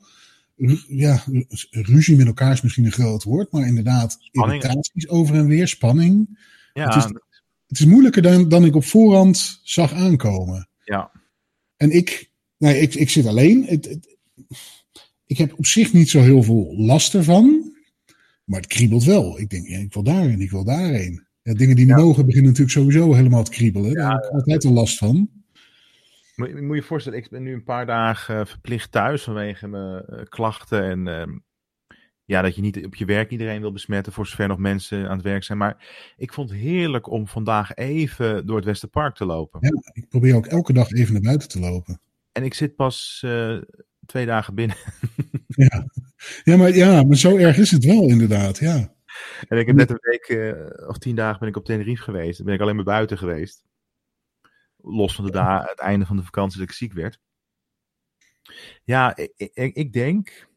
Ja, 0.89 1.25
ruzie 1.71 2.17
met 2.17 2.27
elkaar 2.27 2.53
is 2.53 2.61
misschien 2.61 2.85
een 2.85 2.93
groot 2.93 3.23
woord, 3.23 3.53
maar 3.53 3.67
inderdaad, 3.67 4.19
spanning. 4.21 4.63
irritaties 4.63 5.09
over 5.09 5.35
en 5.35 5.47
weer, 5.47 5.69
spanning. 5.69 6.39
Ja. 6.73 6.85
Het, 6.85 6.95
is, 6.97 7.05
het 7.67 7.81
is 7.81 7.85
moeilijker 7.85 8.23
dan, 8.23 8.49
dan 8.49 8.65
ik 8.65 8.75
op 8.75 8.85
voorhand 8.85 9.61
zag 9.63 9.93
aankomen. 9.93 10.69
Ja. 10.85 11.11
En 11.77 11.91
ik, 11.91 12.31
nee, 12.59 12.81
ik, 12.81 12.95
ik 12.95 13.11
zit 13.11 13.27
alleen. 13.27 13.65
Het, 13.67 13.85
het, 13.85 14.17
ik 15.27 15.39
heb 15.39 15.59
op 15.59 15.67
zich 15.67 15.93
niet 15.93 16.11
zo 16.11 16.21
heel 16.21 16.43
veel 16.43 16.75
last 16.77 17.15
ervan, 17.15 17.75
maar 18.45 18.61
het 18.61 18.69
kriebelt 18.69 19.05
wel. 19.05 19.41
Ik 19.41 19.51
denk, 19.51 19.69
ja, 19.69 19.79
ik 19.79 19.95
wil 19.95 20.03
daarheen, 20.03 20.41
ik 20.41 20.51
wil 20.51 20.65
daarheen. 20.65 21.27
Ja, 21.43 21.55
dingen 21.55 21.77
die 21.77 21.87
niet 21.87 21.97
ja. 21.97 22.03
mogen 22.03 22.27
beginnen 22.27 22.51
natuurlijk 22.51 22.79
sowieso 22.79 23.15
helemaal 23.15 23.45
te 23.45 23.51
kriebelen. 23.51 23.95
Daar 23.95 24.13
heb 24.13 24.25
ik 24.25 24.31
altijd 24.31 24.65
een 24.65 24.73
last 24.73 24.99
van. 24.99 25.31
Moet, 26.41 26.61
moet 26.61 26.69
je 26.69 26.75
je 26.75 26.83
voorstellen, 26.83 27.19
ik 27.19 27.31
ben 27.31 27.43
nu 27.43 27.53
een 27.53 27.65
paar 27.65 27.87
dagen 27.87 28.47
verplicht 28.47 28.93
thuis 28.93 29.23
vanwege 29.23 29.69
mijn 29.69 30.05
uh, 30.11 30.21
klachten. 30.29 30.83
En 30.83 31.07
uh, 31.07 31.37
ja, 32.25 32.43
dat 32.43 32.55
je 32.55 32.61
niet 32.61 32.85
op 32.85 32.95
je 32.95 33.05
werk 33.05 33.31
iedereen 33.31 33.61
wil 33.61 33.73
besmetten, 33.73 34.13
voor 34.13 34.27
zover 34.27 34.49
nog 34.49 34.59
mensen 34.59 35.09
aan 35.09 35.17
het 35.17 35.27
werk 35.27 35.45
zijn. 35.45 35.59
Maar 35.59 35.77
ik 36.17 36.33
vond 36.33 36.51
het 36.51 36.59
heerlijk 36.59 37.11
om 37.11 37.27
vandaag 37.27 37.75
even 37.75 38.47
door 38.47 38.57
het 38.57 38.65
Westerpark 38.65 39.15
te 39.15 39.25
lopen. 39.25 39.59
Ja, 39.63 39.93
ik 39.93 40.09
probeer 40.09 40.35
ook 40.35 40.47
elke 40.47 40.73
dag 40.73 40.91
even 40.91 41.13
naar 41.13 41.23
buiten 41.23 41.49
te 41.49 41.61
lopen. 41.61 42.01
En 42.33 42.45
ik 42.45 42.55
zit 42.55 42.77
pas 42.77 43.23
uh, 43.25 43.59
twee 44.07 44.27
dagen 44.27 44.55
binnen. 44.55 44.77
ja. 45.47 45.87
Ja, 46.43 46.57
maar, 46.57 46.75
ja, 46.75 47.03
maar 47.03 47.17
zo 47.17 47.37
erg 47.37 47.57
is 47.57 47.71
het 47.71 47.85
wel 47.85 48.09
inderdaad, 48.09 48.59
ja. 48.59 48.95
En 49.49 49.59
ik 49.59 49.67
heb 49.67 49.77
net 49.77 49.91
een 49.91 49.99
week 50.01 50.29
uh, 50.29 50.89
of 50.89 50.99
tien 50.99 51.17
dagen 51.17 51.39
ben 51.39 51.49
ik 51.49 51.57
op 51.57 51.65
Tenerife 51.65 52.03
geweest. 52.03 52.37
Dan 52.37 52.47
ben 52.47 52.55
ik 52.55 52.61
alleen 52.61 52.77
maar 52.77 52.85
buiten 52.85 53.19
geweest. 53.19 53.65
Los 54.83 55.15
van 55.15 55.27
de 55.27 55.39
het 55.41 55.79
einde 55.81 56.07
van 56.07 56.17
de 56.17 56.23
vakantie 56.23 56.59
dat 56.59 56.69
ik 56.69 56.75
ziek 56.75 56.93
werd. 56.93 57.19
Ja, 58.85 59.17
ik, 59.17 59.33
ik, 59.55 59.75
ik 59.75 59.93
denk 59.93 60.49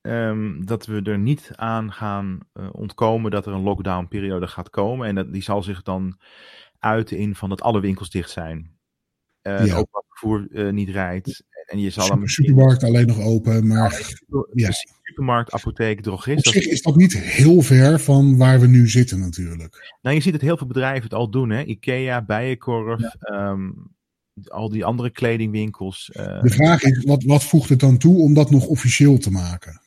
um, 0.00 0.66
dat 0.66 0.86
we 0.86 1.02
er 1.02 1.18
niet 1.18 1.50
aan 1.54 1.92
gaan 1.92 2.38
uh, 2.54 2.68
ontkomen 2.72 3.30
dat 3.30 3.46
er 3.46 3.52
een 3.52 3.62
lockdown-periode 3.62 4.46
gaat 4.46 4.70
komen. 4.70 5.08
En 5.08 5.14
dat, 5.14 5.32
die 5.32 5.42
zal 5.42 5.62
zich 5.62 5.82
dan 5.82 6.20
uiten 6.78 7.16
in 7.18 7.34
van 7.34 7.48
dat 7.48 7.62
alle 7.62 7.80
winkels 7.80 8.10
dicht 8.10 8.30
zijn. 8.30 8.79
Uh, 9.42 9.66
ja. 9.66 9.76
Ook 9.76 10.04
vervoer 10.08 10.48
uh, 10.50 10.72
niet 10.72 10.88
rijdt. 10.88 11.44
En 11.66 11.78
je 11.78 11.90
zal 11.90 12.04
Super, 12.04 12.30
supermarkt 12.30 12.84
alleen 12.84 13.06
nog 13.06 13.20
open, 13.20 13.66
maar 13.66 14.16
ja. 14.52 14.70
supermarkt, 15.02 15.52
apotheek, 15.52 16.00
drogist. 16.00 16.46
Op 16.46 16.52
zich 16.52 16.66
is 16.66 16.82
dat 16.82 16.96
niet 16.96 17.18
heel 17.18 17.62
ver 17.62 18.00
van 18.00 18.36
waar 18.36 18.60
we 18.60 18.66
nu 18.66 18.88
zitten 18.88 19.20
natuurlijk. 19.20 19.96
Nou, 20.02 20.14
je 20.16 20.22
ziet 20.22 20.32
dat 20.32 20.40
heel 20.40 20.56
veel 20.56 20.66
bedrijven 20.66 21.02
het 21.02 21.14
al 21.14 21.30
doen, 21.30 21.50
hè? 21.50 21.62
Ikea, 21.62 22.22
Bijenkorf, 22.22 23.00
ja. 23.00 23.50
um, 23.50 23.92
al 24.44 24.68
die 24.68 24.84
andere 24.84 25.10
kledingwinkels. 25.10 26.10
Uh, 26.12 26.42
de 26.42 26.50
vraag 26.50 26.82
is, 26.82 27.04
wat, 27.04 27.22
wat 27.22 27.44
voegt 27.44 27.68
het 27.68 27.80
dan 27.80 27.98
toe 27.98 28.18
om 28.18 28.34
dat 28.34 28.50
nog 28.50 28.66
officieel 28.66 29.18
te 29.18 29.30
maken? 29.30 29.80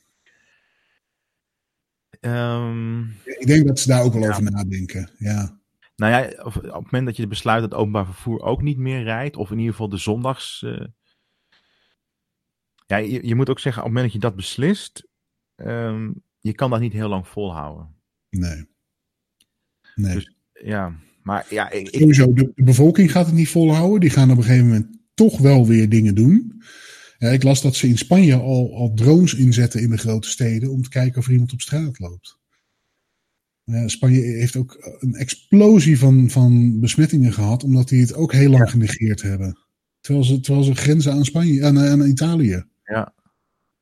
Um, 2.22 3.16
ik 3.24 3.48
denk 3.48 3.68
dat 3.68 3.80
ze 3.80 3.88
daar 3.88 4.04
ook 4.04 4.14
wel 4.14 4.30
over 4.30 4.44
nadenken, 4.44 5.10
ja. 5.18 5.62
Nou 5.96 6.12
ja, 6.12 6.44
op 6.44 6.54
het 6.54 6.72
moment 6.72 7.06
dat 7.06 7.16
je 7.16 7.28
besluit 7.28 7.62
dat 7.62 7.74
openbaar 7.74 8.06
vervoer 8.06 8.42
ook 8.42 8.62
niet 8.62 8.78
meer 8.78 9.04
rijdt, 9.04 9.36
of 9.36 9.52
in 9.52 9.58
ieder 9.58 9.72
geval 9.72 9.90
de 9.90 9.98
zondags... 9.98 10.62
Uh, 10.62 10.86
ja, 12.86 12.98
je, 12.98 13.28
je, 13.28 13.36
moet 13.36 13.50
ook 13.50 13.60
zeggen, 13.60 13.82
op 13.82 13.88
het 13.88 13.96
moment 13.96 14.14
dat 14.14 14.22
je 14.22 14.28
dat 14.28 14.38
beslist, 14.38 15.08
um, 15.56 16.24
je 16.40 16.54
kan 16.54 16.70
dat 16.70 16.80
niet 16.80 16.94
heel 16.94 17.10
lang 17.10 17.28
volhouden. 17.28 17.96
Nee. 18.30 18.66
Nee. 19.96 20.14
Dus, 20.14 20.36
ja, 20.54 20.96
maar 21.22 21.46
ja... 21.50 21.72
Ik, 21.72 21.88
Sowieso, 21.92 22.34
de, 22.34 22.52
de, 22.56 22.64
bevolking 22.64 23.12
gaat 23.12 23.26
het 23.26 23.36
niet 23.36 23.50
volhouden. 23.50 24.00
Die 24.00 24.10
gaan 24.10 24.32
op 24.32 24.38
een 24.38 24.44
gegeven 24.44 24.68
moment 24.68 24.98
toch 25.14 25.38
wel 25.38 25.68
weer 25.68 25.90
dingen 25.90 26.16
doen. 26.16 26.62
Ja, 27.18 27.30
ik 27.30 27.44
las 27.44 27.62
dat 27.62 27.76
ze 27.76 27.88
in 27.88 27.98
Spanje 27.98 28.36
al, 28.36 28.76
al 28.76 28.94
drones 28.94 29.34
inzetten 29.34 29.82
in 29.82 29.90
de 29.90 29.98
grote 29.98 30.30
steden 30.30 30.72
om 30.72 30.82
te 30.82 30.90
kijken 30.90 31.20
of 31.20 31.26
er 31.26 31.32
iemand 31.32 31.54
op 31.54 31.62
straat 31.62 32.00
loopt. 32.00 32.42
Uh, 33.66 33.88
Spanje 33.88 34.22
heeft 34.22 34.56
ook 34.56 34.98
een 35.00 35.16
explosie 35.16 36.00
van, 36.00 36.30
van 36.30 36.80
besmettingen 36.80 37.34
gehad, 37.34 37.64
omdat 37.64 37.88
die 37.88 38.02
het 38.02 38.14
ook 38.14 38.32
heel 38.32 38.50
lang 38.50 38.64
ja. 38.64 38.70
genegeerd 38.70 39.22
hebben. 39.22 39.58
Terwijl 40.00 40.26
ze, 40.26 40.40
terwijl 40.40 40.66
ze 40.66 40.76
grenzen 40.76 41.12
aan 41.12 41.26
Spanje, 41.26 41.66
aan, 41.66 41.80
aan 41.80 42.08
Italië. 42.08 42.64
Ja. 42.84 43.14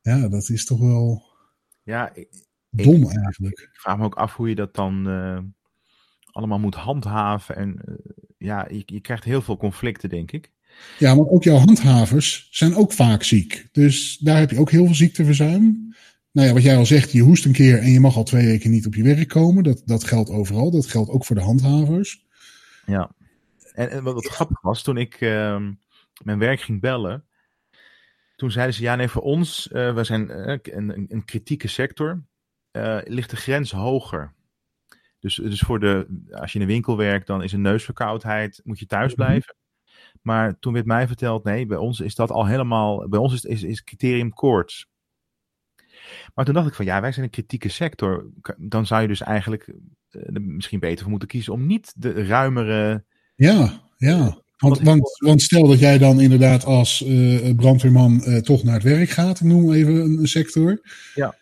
Ja, 0.01 0.27
dat 0.27 0.49
is 0.49 0.65
toch 0.65 0.79
wel 0.79 1.23
ja, 1.83 2.15
ik, 2.15 2.27
dom 2.69 3.09
eigenlijk. 3.09 3.59
Ik 3.59 3.79
vraag 3.79 3.97
me 3.97 4.03
ook 4.03 4.15
af 4.15 4.35
hoe 4.35 4.49
je 4.49 4.55
dat 4.55 4.75
dan 4.75 5.07
uh, 5.07 5.39
allemaal 6.31 6.59
moet 6.59 6.75
handhaven. 6.75 7.55
En 7.55 7.81
uh, 7.85 7.95
ja, 8.37 8.67
je, 8.69 8.83
je, 8.85 8.99
krijgt 8.99 9.23
heel 9.23 9.41
veel 9.41 9.57
conflicten, 9.57 10.09
denk 10.09 10.31
ik. 10.31 10.51
Ja, 10.99 11.15
maar 11.15 11.25
ook 11.25 11.43
jouw 11.43 11.57
handhavers 11.57 12.47
zijn 12.51 12.75
ook 12.75 12.91
vaak 12.91 13.23
ziek. 13.23 13.67
Dus 13.71 14.17
daar 14.17 14.37
heb 14.37 14.51
je 14.51 14.59
ook 14.59 14.71
heel 14.71 14.85
veel 14.85 14.95
ziekteverzuim. 14.95 15.90
Nou 16.31 16.47
ja, 16.47 16.53
wat 16.53 16.63
jij 16.63 16.77
al 16.77 16.85
zegt, 16.85 17.11
je 17.11 17.21
hoest 17.21 17.45
een 17.45 17.51
keer 17.51 17.79
en 17.79 17.91
je 17.91 17.99
mag 17.99 18.15
al 18.15 18.23
twee 18.23 18.45
weken 18.45 18.71
niet 18.71 18.85
op 18.85 18.95
je 18.95 19.03
werk 19.03 19.27
komen. 19.27 19.63
Dat, 19.63 19.81
dat 19.85 20.03
geldt 20.03 20.29
overal. 20.29 20.71
Dat 20.71 20.85
geldt 20.85 21.09
ook 21.09 21.25
voor 21.25 21.35
de 21.35 21.41
handhavers. 21.41 22.25
Ja. 22.85 23.11
En, 23.73 23.89
en 23.89 24.03
wat, 24.03 24.13
wat 24.13 24.27
grappig 24.27 24.61
was, 24.61 24.83
toen 24.83 24.97
ik 24.97 25.21
uh, 25.21 25.67
mijn 26.23 26.39
werk 26.39 26.61
ging 26.61 26.81
bellen, 26.81 27.25
toen 28.35 28.51
zeiden 28.51 28.75
ze, 28.75 28.81
ja 28.81 28.95
nee, 28.95 29.07
voor 29.07 29.21
ons, 29.21 29.69
uh, 29.71 29.93
we 29.93 30.03
zijn 30.03 30.29
uh, 30.29 30.57
een, 30.61 31.05
een, 31.09 31.25
kritieke 31.25 31.67
sector, 31.67 32.23
uh, 32.71 32.99
ligt 33.03 33.29
de 33.29 33.35
grens 33.35 33.71
hoger. 33.71 34.33
Dus, 35.19 35.35
dus 35.35 35.59
voor 35.59 35.79
de, 35.79 36.21
als 36.31 36.51
je 36.51 36.59
in 36.59 36.65
een 36.65 36.71
winkel 36.71 36.97
werkt, 36.97 37.27
dan 37.27 37.43
is 37.43 37.51
een 37.51 37.61
neusverkoudheid, 37.61 38.61
moet 38.63 38.79
je 38.79 38.85
thuis 38.85 39.13
blijven. 39.13 39.55
Maar 40.21 40.59
toen 40.59 40.73
werd 40.73 40.85
mij 40.85 41.07
verteld, 41.07 41.43
nee, 41.43 41.65
bij 41.65 41.77
ons 41.77 41.99
is 41.99 42.15
dat 42.15 42.31
al 42.31 42.45
helemaal, 42.45 43.09
bij 43.09 43.19
ons 43.19 43.33
is, 43.33 43.43
is, 43.43 43.63
is 43.63 43.83
criterium 43.83 44.33
koorts. 44.33 44.90
Maar 46.33 46.45
toen 46.45 46.53
dacht 46.53 46.67
ik 46.67 46.73
van, 46.73 46.85
ja, 46.85 47.01
wij 47.01 47.11
zijn 47.11 47.25
een 47.25 47.31
kritieke 47.31 47.69
sector. 47.69 48.25
Dan 48.57 48.85
zou 48.85 49.01
je 49.01 49.07
dus 49.07 49.21
eigenlijk 49.21 49.73
misschien 50.31 50.79
beter 50.79 50.99
voor 50.99 51.09
moeten 51.09 51.27
kiezen 51.27 51.53
om 51.53 51.65
niet 51.65 51.93
de 51.95 52.25
ruimere... 52.25 53.03
Ja, 53.35 53.81
ja. 53.97 54.41
Want, 54.57 54.79
want, 54.79 55.17
want, 55.17 55.41
stel 55.41 55.67
dat 55.67 55.79
jij 55.79 55.97
dan 55.97 56.19
inderdaad 56.19 56.65
als 56.65 57.01
uh, 57.01 57.55
brandweerman 57.55 58.21
uh, 58.25 58.37
toch 58.37 58.63
naar 58.63 58.73
het 58.73 58.83
werk 58.83 59.09
gaat, 59.09 59.39
ik 59.39 59.45
noem 59.45 59.71
even 59.71 59.95
een, 59.95 60.17
een, 60.17 60.27
sector. 60.27 60.81
Ja. 61.15 61.35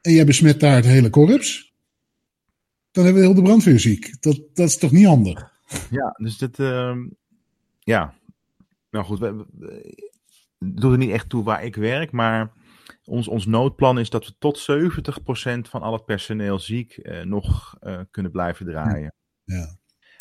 En 0.00 0.12
jij 0.12 0.24
besmet 0.24 0.60
daar 0.60 0.76
het 0.76 0.84
hele 0.84 1.10
korps. 1.10 1.72
Dan 2.90 3.04
hebben 3.04 3.22
we 3.22 3.28
heel 3.28 3.36
de 3.36 3.42
brandweer 3.42 3.80
ziek. 3.80 4.22
Dat, 4.22 4.40
dat 4.54 4.68
is 4.68 4.76
toch 4.76 4.90
niet 4.90 5.06
handig? 5.06 5.50
Ja, 5.90 6.14
dus 6.16 6.38
dat. 6.38 6.58
Uh, 6.58 6.96
ja. 7.80 8.14
Nou 8.90 9.04
goed, 9.04 9.18
we, 9.18 9.44
we, 9.58 9.94
doet 10.58 10.92
er 10.92 10.98
niet 10.98 11.10
echt 11.10 11.28
toe 11.28 11.42
waar 11.44 11.64
ik 11.64 11.76
werk, 11.76 12.10
maar 12.10 12.52
ons, 13.04 13.28
ons 13.28 13.46
noodplan 13.46 13.98
is 13.98 14.10
dat 14.10 14.26
we 14.26 14.34
tot 14.38 14.60
70% 14.60 15.68
van 15.68 15.82
al 15.82 15.92
het 15.92 16.04
personeel 16.04 16.58
ziek 16.58 16.98
uh, 17.02 17.22
nog 17.22 17.78
kunnen 18.10 18.32
blijven 18.32 18.66
draaien. 18.66 19.14
Ja. 19.44 19.78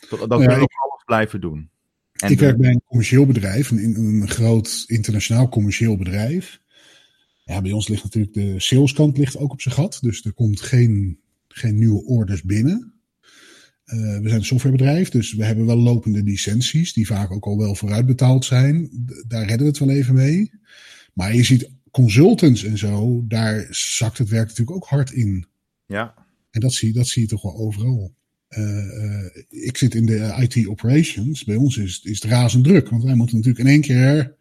Dat, 0.09 0.29
dat 0.29 0.41
ja, 0.41 0.47
we 0.47 0.59
nog 0.59 0.81
alles 0.83 1.03
blijven 1.05 1.41
doen. 1.41 1.69
En 2.11 2.31
ik 2.31 2.39
werk 2.39 2.57
bij 2.57 2.71
een 2.71 2.83
commercieel 2.85 3.25
bedrijf, 3.25 3.71
een, 3.71 3.95
een 3.97 4.29
groot 4.29 4.83
internationaal 4.87 5.49
commercieel 5.49 5.97
bedrijf. 5.97 6.61
Ja, 7.45 7.61
bij 7.61 7.71
ons 7.71 7.87
ligt 7.87 8.03
natuurlijk 8.03 8.33
de 8.33 8.59
saleskant 8.59 9.17
ligt 9.17 9.37
ook 9.37 9.51
op 9.51 9.61
zijn 9.61 9.75
gat. 9.75 9.97
Dus 10.01 10.25
er 10.25 10.33
komt 10.33 10.61
geen, 10.61 11.19
geen 11.47 11.77
nieuwe 11.77 12.03
orders 12.03 12.43
binnen. 12.43 12.93
Uh, 13.85 13.99
we 13.99 14.27
zijn 14.27 14.39
een 14.39 14.45
softwarebedrijf, 14.45 15.09
dus 15.09 15.33
we 15.33 15.45
hebben 15.45 15.65
wel 15.65 15.77
lopende 15.77 16.23
licenties, 16.23 16.93
die 16.93 17.07
vaak 17.07 17.31
ook 17.31 17.45
al 17.45 17.57
wel 17.57 17.75
vooruitbetaald 17.75 18.45
zijn. 18.45 18.89
Daar 19.27 19.45
redden 19.45 19.59
we 19.59 19.65
het 19.65 19.77
wel 19.77 19.89
even 19.89 20.13
mee. 20.13 20.51
Maar 21.13 21.35
je 21.35 21.43
ziet 21.43 21.69
consultants 21.91 22.63
en 22.63 22.77
zo, 22.77 23.23
daar 23.27 23.67
zakt 23.69 24.17
het 24.17 24.29
werk 24.29 24.47
natuurlijk 24.47 24.77
ook 24.77 24.87
hard 24.87 25.11
in. 25.11 25.45
Ja. 25.85 26.13
En 26.51 26.59
dat 26.59 26.73
zie, 26.73 26.93
dat 26.93 27.07
zie 27.07 27.21
je 27.21 27.27
toch 27.27 27.41
wel 27.41 27.55
overal. 27.55 28.13
Uh, 28.49 28.85
uh, 29.03 29.25
ik 29.49 29.77
zit 29.77 29.95
in 29.95 30.05
de 30.05 30.35
IT 30.39 30.67
operations. 30.67 31.43
Bij 31.43 31.55
ons 31.55 31.77
is, 31.77 32.01
is 32.03 32.21
het 32.21 32.31
razend 32.31 32.63
druk. 32.63 32.89
Want 32.89 33.03
wij 33.03 33.15
moeten 33.15 33.35
natuurlijk 33.35 33.65
in 33.65 33.71
één 33.71 33.81
keer 33.81 34.35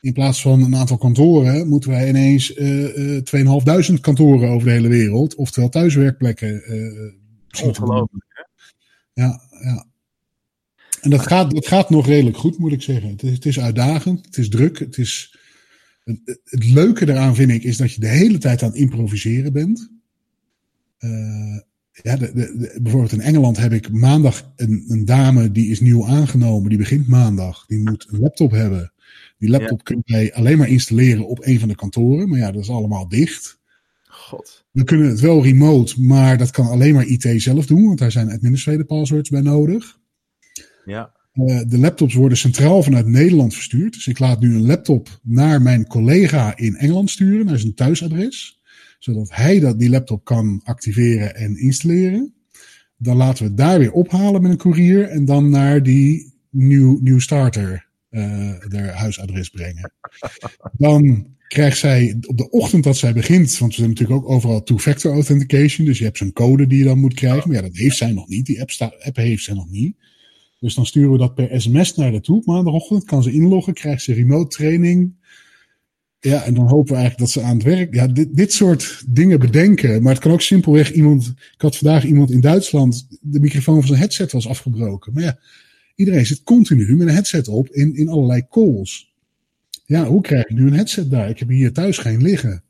In 0.00 0.12
plaats 0.12 0.42
van 0.42 0.62
een 0.62 0.76
aantal 0.76 0.98
kantoren 0.98 1.68
moeten 1.68 1.90
wij 1.90 2.08
ineens 2.08 2.56
uh, 2.56 3.14
uh, 3.14 3.22
2500 3.22 4.06
kantoren 4.06 4.48
over 4.48 4.66
de 4.66 4.74
hele 4.74 4.88
wereld, 4.88 5.34
oftewel 5.34 5.68
thuiswerkplekken. 5.68 6.62
Ongelooflijk, 7.62 8.24
hè? 8.28 8.42
Ja, 9.22 9.40
ja. 9.62 9.86
En 11.00 11.10
dat 11.10 11.26
gaat, 11.26 11.50
dat 11.50 11.66
gaat 11.66 11.90
nog 11.90 12.06
redelijk 12.06 12.36
goed, 12.36 12.58
moet 12.58 12.72
ik 12.72 12.82
zeggen. 12.82 13.10
Het 13.10 13.22
is, 13.22 13.32
het 13.32 13.46
is 13.46 13.60
uitdagend, 13.60 14.26
het 14.26 14.38
is 14.38 14.48
druk. 14.48 14.78
Het, 14.78 14.98
is, 14.98 15.37
het, 16.08 16.40
het, 16.44 16.64
leuke 16.64 17.08
eraan 17.08 17.34
vind 17.34 17.50
ik, 17.50 17.62
is 17.62 17.76
dat 17.76 17.92
je 17.92 18.00
de 18.00 18.06
hele 18.06 18.38
tijd 18.38 18.62
aan 18.62 18.68
het 18.68 18.78
improviseren 18.78 19.52
bent. 19.52 19.90
Uh, 21.00 21.58
ja, 22.02 22.16
de, 22.16 22.32
de, 22.32 22.78
bijvoorbeeld 22.82 23.12
in 23.12 23.20
Engeland 23.20 23.56
heb 23.56 23.72
ik 23.72 23.92
maandag 23.92 24.52
een, 24.56 24.84
een, 24.88 25.04
dame 25.04 25.52
die 25.52 25.70
is 25.70 25.80
nieuw 25.80 26.06
aangenomen. 26.06 26.68
Die 26.68 26.78
begint 26.78 27.08
maandag. 27.08 27.66
Die 27.66 27.78
moet 27.78 28.06
een 28.10 28.18
laptop 28.18 28.50
hebben. 28.50 28.92
Die 29.38 29.50
laptop 29.50 29.88
ja. 29.88 29.94
kun 29.94 30.02
je 30.04 30.34
alleen 30.34 30.58
maar 30.58 30.68
installeren 30.68 31.26
op 31.26 31.38
een 31.46 31.58
van 31.58 31.68
de 31.68 31.74
kantoren. 31.74 32.28
Maar 32.28 32.38
ja, 32.38 32.52
dat 32.52 32.62
is 32.62 32.70
allemaal 32.70 33.08
dicht. 33.08 33.58
God. 34.04 34.64
We 34.70 34.84
kunnen 34.84 35.08
het 35.08 35.20
wel 35.20 35.42
remote, 35.42 36.02
maar 36.02 36.38
dat 36.38 36.50
kan 36.50 36.66
alleen 36.66 36.94
maar 36.94 37.06
IT 37.06 37.42
zelf 37.42 37.66
doen. 37.66 37.86
Want 37.86 37.98
daar 37.98 38.10
zijn 38.10 38.30
administrator 38.30 38.84
passwords 38.84 39.30
bij 39.30 39.40
nodig. 39.40 39.98
Ja. 40.84 41.16
Uh, 41.38 41.60
de 41.66 41.78
laptops 41.78 42.14
worden 42.14 42.38
centraal 42.38 42.82
vanuit 42.82 43.06
Nederland 43.06 43.54
verstuurd. 43.54 43.92
Dus 43.92 44.06
ik 44.06 44.18
laat 44.18 44.40
nu 44.40 44.54
een 44.54 44.66
laptop 44.66 45.20
naar 45.22 45.62
mijn 45.62 45.86
collega 45.86 46.56
in 46.56 46.76
Engeland 46.76 47.10
sturen, 47.10 47.46
naar 47.46 47.58
zijn 47.58 47.74
thuisadres 47.74 48.58
zodat 48.98 49.34
hij 49.34 49.60
dat, 49.60 49.78
die 49.78 49.90
laptop 49.90 50.24
kan 50.24 50.60
activeren 50.64 51.34
en 51.34 51.56
installeren. 51.56 52.34
Dan 52.96 53.16
laten 53.16 53.42
we 53.42 53.48
het 53.48 53.58
daar 53.58 53.78
weer 53.78 53.92
ophalen 53.92 54.42
met 54.42 54.50
een 54.50 54.56
courier 54.56 55.08
en 55.08 55.24
dan 55.24 55.50
naar 55.50 55.82
die 55.82 56.34
nieuw, 56.50 56.98
nieuw 57.02 57.18
starter 57.18 57.86
uh, 58.10 58.20
haar 58.68 58.94
huisadres 58.94 59.48
brengen. 59.48 59.92
Dan 60.72 61.26
krijgt 61.48 61.78
zij 61.78 62.16
op 62.26 62.38
de 62.38 62.50
ochtend 62.50 62.84
dat 62.84 62.96
zij 62.96 63.12
begint, 63.12 63.58
want 63.58 63.76
we 63.76 63.80
hebben 63.80 63.98
natuurlijk 63.98 64.26
ook 64.26 64.34
overal 64.34 64.62
two-factor 64.62 65.12
authentication, 65.12 65.86
dus 65.86 65.98
je 65.98 66.04
hebt 66.04 66.18
zo'n 66.18 66.32
code 66.32 66.66
die 66.66 66.78
je 66.78 66.84
dan 66.84 66.98
moet 66.98 67.14
krijgen, 67.14 67.48
maar 67.48 67.56
ja, 67.56 67.62
dat 67.62 67.76
heeft 67.76 67.96
zij 67.96 68.12
nog 68.12 68.28
niet, 68.28 68.46
die 68.46 68.60
app, 68.60 68.70
app 68.98 69.16
heeft 69.16 69.44
zij 69.44 69.54
nog 69.54 69.70
niet. 69.70 69.96
Dus 70.58 70.74
dan 70.74 70.86
sturen 70.86 71.12
we 71.12 71.18
dat 71.18 71.34
per 71.34 71.60
sms 71.60 71.94
naar 71.94 72.10
haar 72.10 72.20
toe. 72.20 72.42
Maandagochtend 72.44 73.04
kan 73.04 73.22
ze 73.22 73.32
inloggen, 73.32 73.74
krijgt 73.74 74.02
ze 74.02 74.12
remote 74.14 74.56
training. 74.56 75.16
Ja, 76.20 76.44
en 76.44 76.54
dan 76.54 76.68
hopen 76.68 76.92
we 76.92 76.98
eigenlijk 76.98 77.18
dat 77.18 77.30
ze 77.30 77.42
aan 77.42 77.54
het 77.54 77.62
werk. 77.62 77.94
Ja, 77.94 78.06
dit, 78.06 78.36
dit 78.36 78.52
soort 78.52 79.04
dingen 79.08 79.40
bedenken. 79.40 80.02
Maar 80.02 80.12
het 80.12 80.22
kan 80.22 80.32
ook 80.32 80.40
simpelweg 80.40 80.92
iemand. 80.92 81.26
Ik 81.26 81.60
had 81.60 81.76
vandaag 81.76 82.04
iemand 82.04 82.30
in 82.30 82.40
Duitsland. 82.40 83.06
De 83.20 83.40
microfoon 83.40 83.78
van 83.78 83.86
zijn 83.86 83.98
headset 83.98 84.32
was 84.32 84.48
afgebroken. 84.48 85.12
Maar 85.12 85.22
ja, 85.22 85.38
iedereen 85.94 86.26
zit 86.26 86.42
continu 86.42 86.96
met 86.96 87.08
een 87.08 87.14
headset 87.14 87.48
op 87.48 87.68
in, 87.68 87.94
in 87.94 88.08
allerlei 88.08 88.46
calls. 88.48 89.14
Ja, 89.84 90.04
hoe 90.04 90.20
krijg 90.20 90.44
ik 90.44 90.56
nu 90.56 90.66
een 90.66 90.74
headset 90.74 91.10
daar? 91.10 91.28
Ik 91.28 91.38
heb 91.38 91.48
hier 91.48 91.72
thuis 91.72 91.98
geen 91.98 92.22
liggen. 92.22 92.62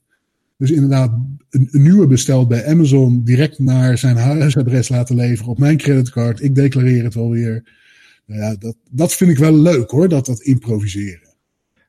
Dus 0.59 0.71
inderdaad, 0.71 1.11
een, 1.51 1.69
een 1.71 1.83
nieuwe 1.83 2.07
besteld 2.07 2.49
bij 2.49 2.67
Amazon. 2.67 3.25
Direct 3.25 3.59
naar 3.59 3.99
zijn 3.99 4.17
huisadres 4.17 4.89
laten 4.89 5.17
leveren 5.17 5.51
op 5.51 5.59
mijn 5.59 5.77
creditcard. 5.77 6.43
Ik 6.43 6.55
declareer 6.55 7.05
het 7.05 7.15
wel 7.15 7.31
weer. 7.31 7.77
Nou 8.27 8.41
ja, 8.41 8.57
dat, 8.57 8.77
dat 8.91 9.13
vind 9.13 9.31
ik 9.31 9.39
wel 9.39 9.53
leuk 9.55 9.91
hoor, 9.91 10.09
dat 10.09 10.27
dat 10.27 10.41
improviseren. 10.41 11.29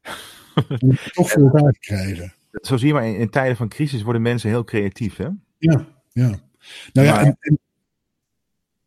Om 0.79 0.89
het 0.89 1.13
toch 1.13 1.31
voor 1.31 1.41
elkaar 1.43 1.71
te 1.71 1.79
krijgen. 1.79 2.33
Zo 2.51 2.77
zie 2.77 2.87
je 2.87 2.93
maar, 2.93 3.07
in, 3.07 3.15
in, 3.15 3.29
tijden 3.29 3.57
van 3.57 3.69
crisis 3.69 4.01
worden 4.01 4.21
mensen 4.21 4.49
heel 4.49 4.63
creatief, 4.63 5.15
hè? 5.15 5.27
Ja, 5.57 5.87
ja. 6.11 6.39
Nou 6.93 7.07
ja, 7.07 7.13
Maar- 7.13 7.25
en, 7.25 7.37
en- 7.39 7.59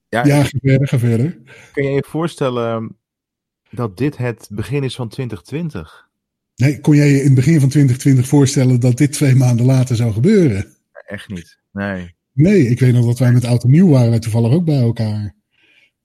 Ja, 0.09 0.25
ja, 0.25 0.43
ga 0.45 0.59
verder, 0.63 0.89
ga 0.89 0.99
verder. 0.99 1.39
Kun 1.73 1.85
je 1.85 1.91
je 1.91 2.05
voorstellen 2.09 2.97
dat 3.71 3.97
dit 3.99 4.17
het 4.17 4.49
begin 4.53 4.83
is 4.83 4.95
van 4.95 5.09
2020? 5.09 6.11
Nee, 6.57 6.81
kon 6.81 6.97
jij 6.97 7.09
je 7.09 7.19
in 7.19 7.25
het 7.25 7.35
begin 7.35 7.61
van 7.61 7.69
2020 7.69 8.29
voorstellen 8.29 8.81
dat 8.81 8.97
dit 8.97 9.13
twee 9.13 9.35
maanden 9.35 9.67
later 9.67 9.97
zou 9.97 10.13
gebeuren? 10.13 10.67
Echt 11.07 11.29
niet. 11.29 11.59
Nee. 11.73 12.15
Nee, 12.33 12.69
ik 12.69 12.81
weet 12.81 12.93
nog 12.93 13.07
dat 13.07 13.19
wij 13.19 13.33
met 13.33 13.45
Oud 13.45 13.65
en 13.65 13.71
Nieuw 13.71 13.89
waren 13.89 14.11
wij 14.11 14.19
toevallig 14.19 14.53
ook 14.53 14.65
bij 14.65 14.81
elkaar. 14.81 15.35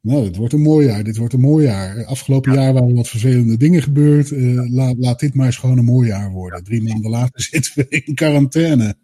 Nou, 0.02 0.24
dit 0.24 0.36
wordt 0.36 0.54
een 0.54 0.62
mooi 0.62 0.88
jaar, 0.88 1.04
dit 1.04 1.18
wordt 1.18 1.34
een 1.34 1.39
mooi 1.39 1.66
jaar. 1.66 2.06
Afgelopen 2.06 2.54
jaar 2.54 2.74
waren 2.74 2.95
wat 2.95 3.08
vervelende 3.08 3.58
dingen 3.58 3.82
gebeurd. 3.82 4.32
Eh, 4.32 4.70
laat, 4.70 4.95
laat 4.98 5.20
dit 5.20 5.34
maar 5.34 5.45
eens 5.45 5.58
gewoon 5.58 5.78
een 5.78 5.86
mooi 5.86 6.08
jaar 6.08 6.32
worden. 6.32 6.64
Drie 6.64 6.84
maanden 6.84 7.12
later 7.12 7.41
zitten 7.52 7.72
we 7.76 7.86
in 7.89 8.16
quarantaine. 8.16 8.95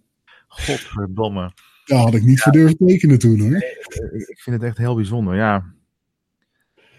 Godverdomme. 0.48 1.54
Daar 1.86 2.00
had 2.00 2.14
ik 2.14 2.24
niet 2.24 2.42
voor 2.42 2.52
durven 2.52 2.78
tekenen 2.78 3.20
toen 3.20 3.40
hoor. 3.40 3.56
Ik 4.28 4.40
vind 4.40 4.56
het 4.56 4.64
echt 4.64 4.78
heel 4.78 4.96
bijzonder, 4.96 5.36
ja. 5.36 5.74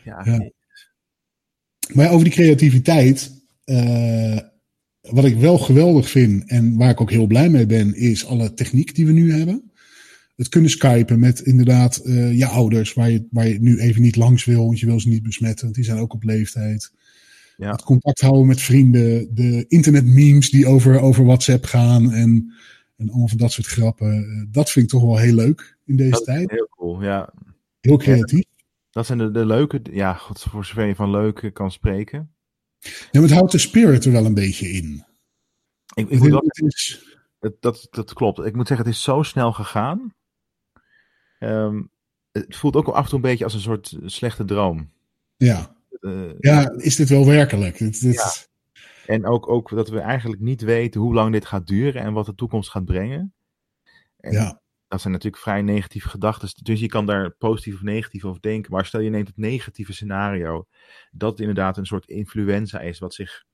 Ja, 0.04 0.20
Ja. 0.24 0.50
Maar 1.94 2.10
over 2.10 2.24
die 2.24 2.32
creativiteit. 2.32 3.33
Eh, 3.64 4.38
wat 5.00 5.24
ik 5.24 5.36
wel 5.36 5.58
geweldig 5.58 6.10
vind 6.10 6.48
en 6.48 6.76
waar 6.76 6.90
ik 6.90 7.00
ook 7.00 7.10
heel 7.10 7.26
blij 7.26 7.48
mee 7.48 7.66
ben, 7.66 7.94
is 7.94 8.26
alle 8.26 8.54
techniek 8.54 8.94
die 8.94 9.06
we 9.06 9.12
nu 9.12 9.32
hebben. 9.32 9.72
Het 10.36 10.48
kunnen 10.48 10.70
skypen 10.70 11.18
met 11.18 11.40
inderdaad 11.40 11.96
eh, 11.96 12.38
je 12.38 12.46
ouders, 12.46 12.92
waar 12.92 13.10
je, 13.10 13.26
waar 13.30 13.48
je 13.48 13.60
nu 13.60 13.78
even 13.78 14.02
niet 14.02 14.16
langs 14.16 14.44
wil, 14.44 14.64
want 14.64 14.80
je 14.80 14.86
wil 14.86 15.00
ze 15.00 15.08
niet 15.08 15.22
besmetten, 15.22 15.64
want 15.64 15.74
die 15.74 15.84
zijn 15.84 15.98
ook 15.98 16.14
op 16.14 16.22
leeftijd. 16.22 16.92
Ja. 17.56 17.70
Het 17.70 17.82
contact 17.82 18.20
houden 18.20 18.46
met 18.46 18.60
vrienden, 18.60 19.34
de 19.34 19.64
internetmemes 19.68 20.50
die 20.50 20.66
over, 20.66 21.00
over 21.00 21.24
WhatsApp 21.24 21.64
gaan 21.64 22.12
en, 22.12 22.52
en 22.96 23.08
allemaal 23.08 23.28
van 23.28 23.38
dat 23.38 23.52
soort 23.52 23.66
grappen. 23.66 24.12
Eh, 24.12 24.46
dat 24.50 24.70
vind 24.70 24.84
ik 24.84 24.90
toch 24.90 25.02
wel 25.02 25.18
heel 25.18 25.34
leuk 25.34 25.76
in 25.84 25.96
deze 25.96 26.10
dat 26.10 26.24
tijd. 26.24 26.50
heel 26.50 26.68
cool, 26.70 27.02
ja. 27.02 27.32
Heel 27.80 27.96
creatief. 27.96 28.44
Dat 28.90 29.06
zijn 29.06 29.18
de, 29.18 29.30
de 29.30 29.46
leuke, 29.46 29.80
ja, 29.92 30.14
god, 30.14 30.40
voor 30.40 30.64
zover 30.64 30.86
je 30.86 30.94
van 30.94 31.10
leuke 31.10 31.50
kan 31.50 31.70
spreken. 31.70 32.33
Ja, 32.84 32.90
maar 33.12 33.22
het 33.22 33.30
houdt 33.32 33.52
de 33.52 33.58
spirit 33.58 34.04
er 34.04 34.12
wel 34.12 34.24
een 34.24 34.34
beetje 34.34 34.68
in. 34.68 35.04
Ik, 35.94 36.08
ik 36.10 36.18
moet 36.18 36.30
wel 36.30 36.42
Het 36.44 36.62
is- 36.74 37.04
Dat, 37.38 37.54
dat, 37.60 37.86
dat 37.90 38.12
klopt. 38.12 38.38
Ik 38.38 38.54
moet 38.54 38.66
zeggen, 38.68 38.86
het 38.86 38.94
is 38.94 39.02
zo 39.02 39.22
snel 39.22 39.52
gegaan. 39.52 40.14
Ehm, 41.38 41.82
het 42.32 42.56
voelt 42.56 42.76
ook 42.76 42.86
wel 42.86 42.94
af 42.96 43.02
en 43.02 43.08
toe 43.08 43.18
een 43.18 43.24
beetje 43.24 43.44
als 43.44 43.54
een 43.54 43.60
soort 43.60 43.96
slechte 44.04 44.44
droom. 44.44 44.90
ja. 45.36 45.76
Eh, 46.00 46.30
Ja, 46.38 46.70
is 46.76 46.96
dit 46.96 47.08
wel 47.08 47.26
werkelijk? 47.26 47.78
Het- 47.78 48.00
Ja. 48.00 48.32
En 49.06 49.26
ook, 49.26 49.48
ook 49.48 49.70
dat 49.70 49.88
we 49.88 50.00
eigenlijk 50.00 50.40
niet 50.40 50.62
weten 50.62 51.00
hoe 51.00 51.14
lang 51.14 51.32
dit 51.32 51.46
gaat 51.46 51.66
duren 51.66 52.02
en 52.02 52.12
wat 52.12 52.26
de 52.26 52.34
toekomst 52.34 52.70
gaat 52.70 52.84
brengen. 52.84 53.34
En 54.16 54.32
ja. 54.32 54.60
Dat 54.94 55.02
zijn 55.02 55.14
natuurlijk 55.14 55.42
vrij 55.42 55.62
negatieve 55.62 56.08
gedachten. 56.08 56.48
Dus 56.62 56.80
je 56.80 56.86
kan 56.86 57.06
daar 57.06 57.30
positief 57.30 57.74
of 57.74 57.82
negatief 57.82 58.24
over 58.24 58.40
denken. 58.40 58.72
Maar 58.72 58.86
stel 58.86 59.00
je 59.00 59.10
neemt 59.10 59.26
het 59.26 59.36
negatieve 59.36 59.92
scenario. 59.92 60.66
Dat 61.10 61.30
het 61.30 61.40
inderdaad 61.40 61.76
een 61.76 61.86
soort 61.86 62.06
influenza 62.06 62.80
is. 62.80 62.98
Wat 62.98 63.14
zich 63.14 63.44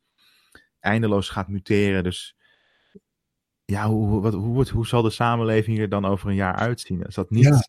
eindeloos 0.81 1.29
gaat 1.29 1.49
muteren. 1.49 2.05
Dus 2.05 2.37
ja, 3.65 3.89
hoe, 3.89 4.21
wat, 4.21 4.35
hoe, 4.35 4.71
hoe 4.71 4.87
zal 4.87 5.03
de 5.03 5.11
samenleving 5.11 5.79
er 5.79 5.89
dan 5.89 6.05
over 6.05 6.29
een 6.29 6.35
jaar 6.35 6.55
uitzien? 6.55 7.03
Is 7.03 7.15
dat 7.15 7.31
niet... 7.31 7.45
Ja. 7.45 7.69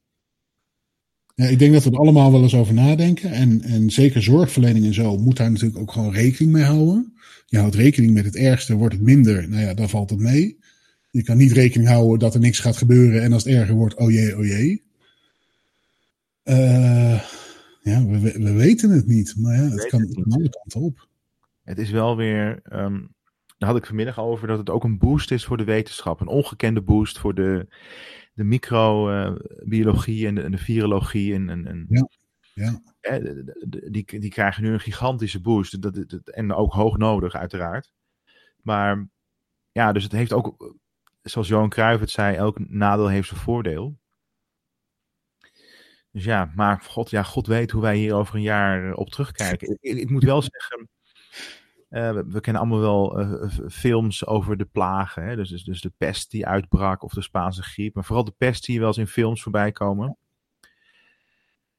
Ja, 1.35 1.45
ik 1.45 1.59
denk 1.59 1.73
dat 1.73 1.83
we 1.83 1.91
er 1.91 1.97
allemaal 1.97 2.31
wel 2.31 2.41
eens 2.41 2.55
over 2.55 2.73
nadenken. 2.73 3.31
En, 3.31 3.61
en 3.61 3.89
zeker 3.89 4.23
zorgverlening 4.23 4.85
en 4.85 4.93
zo 4.93 5.17
moet 5.17 5.37
daar 5.37 5.51
natuurlijk 5.51 5.79
ook 5.79 5.91
gewoon 5.91 6.13
rekening 6.13 6.53
mee 6.53 6.63
houden. 6.63 7.13
Je 7.45 7.57
houdt 7.57 7.75
rekening 7.75 8.13
met 8.13 8.25
het 8.25 8.35
ergste, 8.35 8.75
wordt 8.75 8.93
het 8.93 9.03
minder. 9.03 9.49
Nou 9.49 9.61
ja, 9.61 9.73
dan 9.73 9.89
valt 9.89 10.09
het 10.09 10.19
mee. 10.19 10.59
Je 11.11 11.23
kan 11.23 11.37
niet 11.37 11.51
rekening 11.51 11.89
houden 11.89 12.19
dat 12.19 12.33
er 12.33 12.39
niks 12.39 12.59
gaat 12.59 12.77
gebeuren. 12.77 13.21
En 13.23 13.33
als 13.33 13.43
het 13.43 13.53
erger 13.53 13.75
wordt, 13.75 13.95
oh 13.95 14.11
jee, 14.11 14.37
oh 14.37 14.45
jee. 14.45 14.83
Eh, 16.43 17.21
ja, 17.81 18.05
we, 18.05 18.19
we 18.19 18.31
we 18.43 18.51
weten 18.51 18.89
het 18.89 19.07
niet. 19.07 19.35
Maar 19.37 19.55
ja, 19.55 19.61
het 19.61 19.87
kan, 19.87 20.01
het 20.01 20.15
alle 20.33 20.49
kanten 20.49 20.81
op. 20.81 21.07
Het 21.63 21.77
is 21.77 21.89
wel 21.89 22.15
weer. 22.17 22.59
ehm, 22.63 22.99
daar 23.57 23.69
had 23.69 23.77
ik 23.77 23.85
vanmiddag 23.85 24.19
over 24.19 24.47
dat 24.47 24.57
het 24.57 24.69
ook 24.69 24.83
een 24.83 24.97
boost 24.97 25.31
is 25.31 25.45
voor 25.45 25.57
de 25.57 25.63
wetenschap. 25.63 26.19
Een 26.21 26.27
ongekende 26.27 26.81
boost 26.81 27.19
voor 27.19 27.33
de, 27.35 27.67
de 28.33 28.43
microbiologie 28.43 30.27
en, 30.27 30.35
de, 30.35 30.41
en 30.41 30.51
de 30.51 30.57
virologie. 30.57 31.33
En, 31.33 31.49
en, 31.49 31.67
en, 31.67 31.85
Ja, 31.89 32.07
ja. 32.53 32.81
eh, 32.99 33.43
die, 33.91 34.19
die 34.19 34.29
krijgen 34.29 34.63
nu 34.63 34.73
een 34.73 34.79
gigantische 34.79 35.41
boost. 35.41 35.81
Dat- 35.81 35.97
en 36.25 36.53
ook 36.53 36.73
hoog 36.73 36.97
nodig, 36.97 37.33
uiteraard. 37.35 37.91
Maar 38.61 39.07
ja, 39.71 39.91
dus 39.91 40.03
het 40.03 40.11
heeft 40.11 40.33
ook, 40.33 40.75
zoals 41.21 41.47
Johan 41.47 41.69
Cruijff 41.69 42.09
zei, 42.09 42.35
elk 42.35 42.69
nadeel 42.69 43.07
heeft 43.07 43.27
zijn 43.27 43.39
voordeel. 43.39 43.99
Dus 46.11 46.23
ja, 46.23 46.51
maar 46.55 46.81
God, 46.81 47.09
ja, 47.09 47.23
God 47.23 47.47
weet 47.47 47.71
hoe 47.71 47.81
wij 47.81 47.97
hier 47.97 48.13
over 48.13 48.35
een 48.35 48.41
jaar 48.41 48.89
eh, 48.89 48.97
op 48.97 49.09
terugkijken. 49.09 49.77
Ik, 49.81 50.09
moet 50.09 50.23
wel 50.23 50.41
zeggen, 50.41 50.89
eh, 51.89 52.21
we, 52.27 52.39
kennen 52.39 52.61
allemaal 52.61 52.79
wel 52.79 53.19
eh, 53.19 53.49
films 53.69 54.25
over 54.25 54.57
de 54.57 54.65
plagen. 54.65 55.23
Hè? 55.23 55.35
Dus, 55.35 55.49
dus, 55.49 55.63
dus 55.63 55.81
de 55.81 55.91
pest 55.97 56.31
die 56.31 56.45
uitbrak 56.45 57.03
of 57.03 57.13
de 57.13 57.21
Spaanse 57.21 57.63
griep. 57.63 57.95
Maar 57.95 58.05
vooral 58.05 58.23
de 58.23 58.33
pest 58.37 58.65
je 58.65 58.79
wel 58.79 58.87
eens 58.87 58.97
in 58.97 59.07
films 59.07 59.41
voorbij 59.41 59.71
komen. 59.71 60.17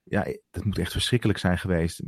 Ja, 0.02 0.26
dat 0.50 0.64
moet 0.64 0.78
echt 0.78 0.92
verschrikkelijk 0.92 1.38
zijn 1.38 1.58
geweest. 1.58 2.02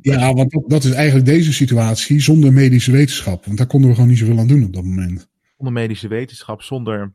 Ja, 0.00 0.32
want 0.32 0.62
dat 0.66 0.84
is 0.84 0.92
eigenlijk 0.92 1.26
deze 1.26 1.52
situatie 1.52 2.20
zonder 2.20 2.52
medische 2.52 2.92
wetenschap. 2.92 3.44
Want 3.44 3.58
daar 3.58 3.66
konden 3.66 3.88
we 3.88 3.94
gewoon 3.94 4.10
niet 4.10 4.18
zoveel 4.18 4.38
aan 4.38 4.46
doen 4.46 4.64
op 4.64 4.72
dat 4.72 4.84
moment. 4.84 5.30
Zonder 5.62 5.80
medische 5.82 6.08
wetenschap, 6.08 6.62
zonder 6.62 7.14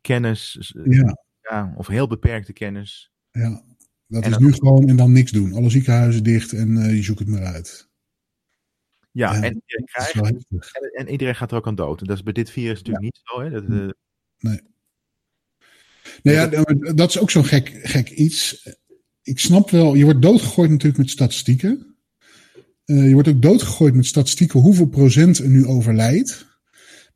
kennis, 0.00 0.72
Ja. 0.84 1.18
ja, 1.40 1.74
of 1.76 1.86
heel 1.86 2.06
beperkte 2.06 2.52
kennis. 2.52 3.12
Ja, 3.30 3.64
dat 4.06 4.24
En 4.24 4.30
is 4.30 4.38
nu 4.38 4.52
gewoon 4.52 4.88
en 4.88 4.96
dan 4.96 5.12
niks 5.12 5.30
doen. 5.30 5.52
Alle 5.52 5.70
ziekenhuizen 5.70 6.22
dicht 6.22 6.52
en 6.52 6.76
eh, 6.76 6.94
je 6.94 7.02
zoekt 7.02 7.18
het 7.18 7.28
maar 7.28 7.44
uit. 7.44 7.88
Ja, 9.10 9.32
Ja, 9.32 9.42
en, 9.42 9.54
iedereen 9.54 9.84
krijgt, 9.84 10.14
en, 10.14 10.92
en 10.92 11.08
iedereen 11.08 11.34
gaat 11.34 11.50
er 11.50 11.56
ook 11.56 11.66
aan 11.66 11.74
dood. 11.74 12.00
En 12.00 12.06
dat 12.06 12.16
is 12.16 12.22
bij 12.22 12.32
dit 12.32 12.50
virus 12.50 12.76
natuurlijk 12.78 13.04
niet 13.04 13.20
zo. 13.22 13.40
Hè? 13.40 13.50
Dat, 13.50 13.62
eh, 13.62 14.58
Nou 16.22 16.36
ja, 16.36 16.46
dat 16.92 17.08
is 17.08 17.18
ook 17.18 17.30
zo'n 17.30 17.44
gek, 17.44 17.80
gek 17.82 18.10
iets. 18.10 18.68
Ik 19.22 19.38
snap 19.38 19.70
wel, 19.70 19.94
je 19.94 20.04
wordt 20.04 20.22
doodgegooid 20.22 20.70
natuurlijk 20.70 20.98
met 20.98 21.10
statistieken. 21.10 21.96
Eh, 22.84 23.08
je 23.08 23.12
wordt 23.12 23.28
ook 23.28 23.42
doodgegooid 23.42 23.94
met 23.94 24.06
statistieken 24.06 24.60
hoeveel 24.60 24.88
procent 24.88 25.38
er 25.38 25.48
nu 25.48 25.66
overlijdt. 25.66 26.55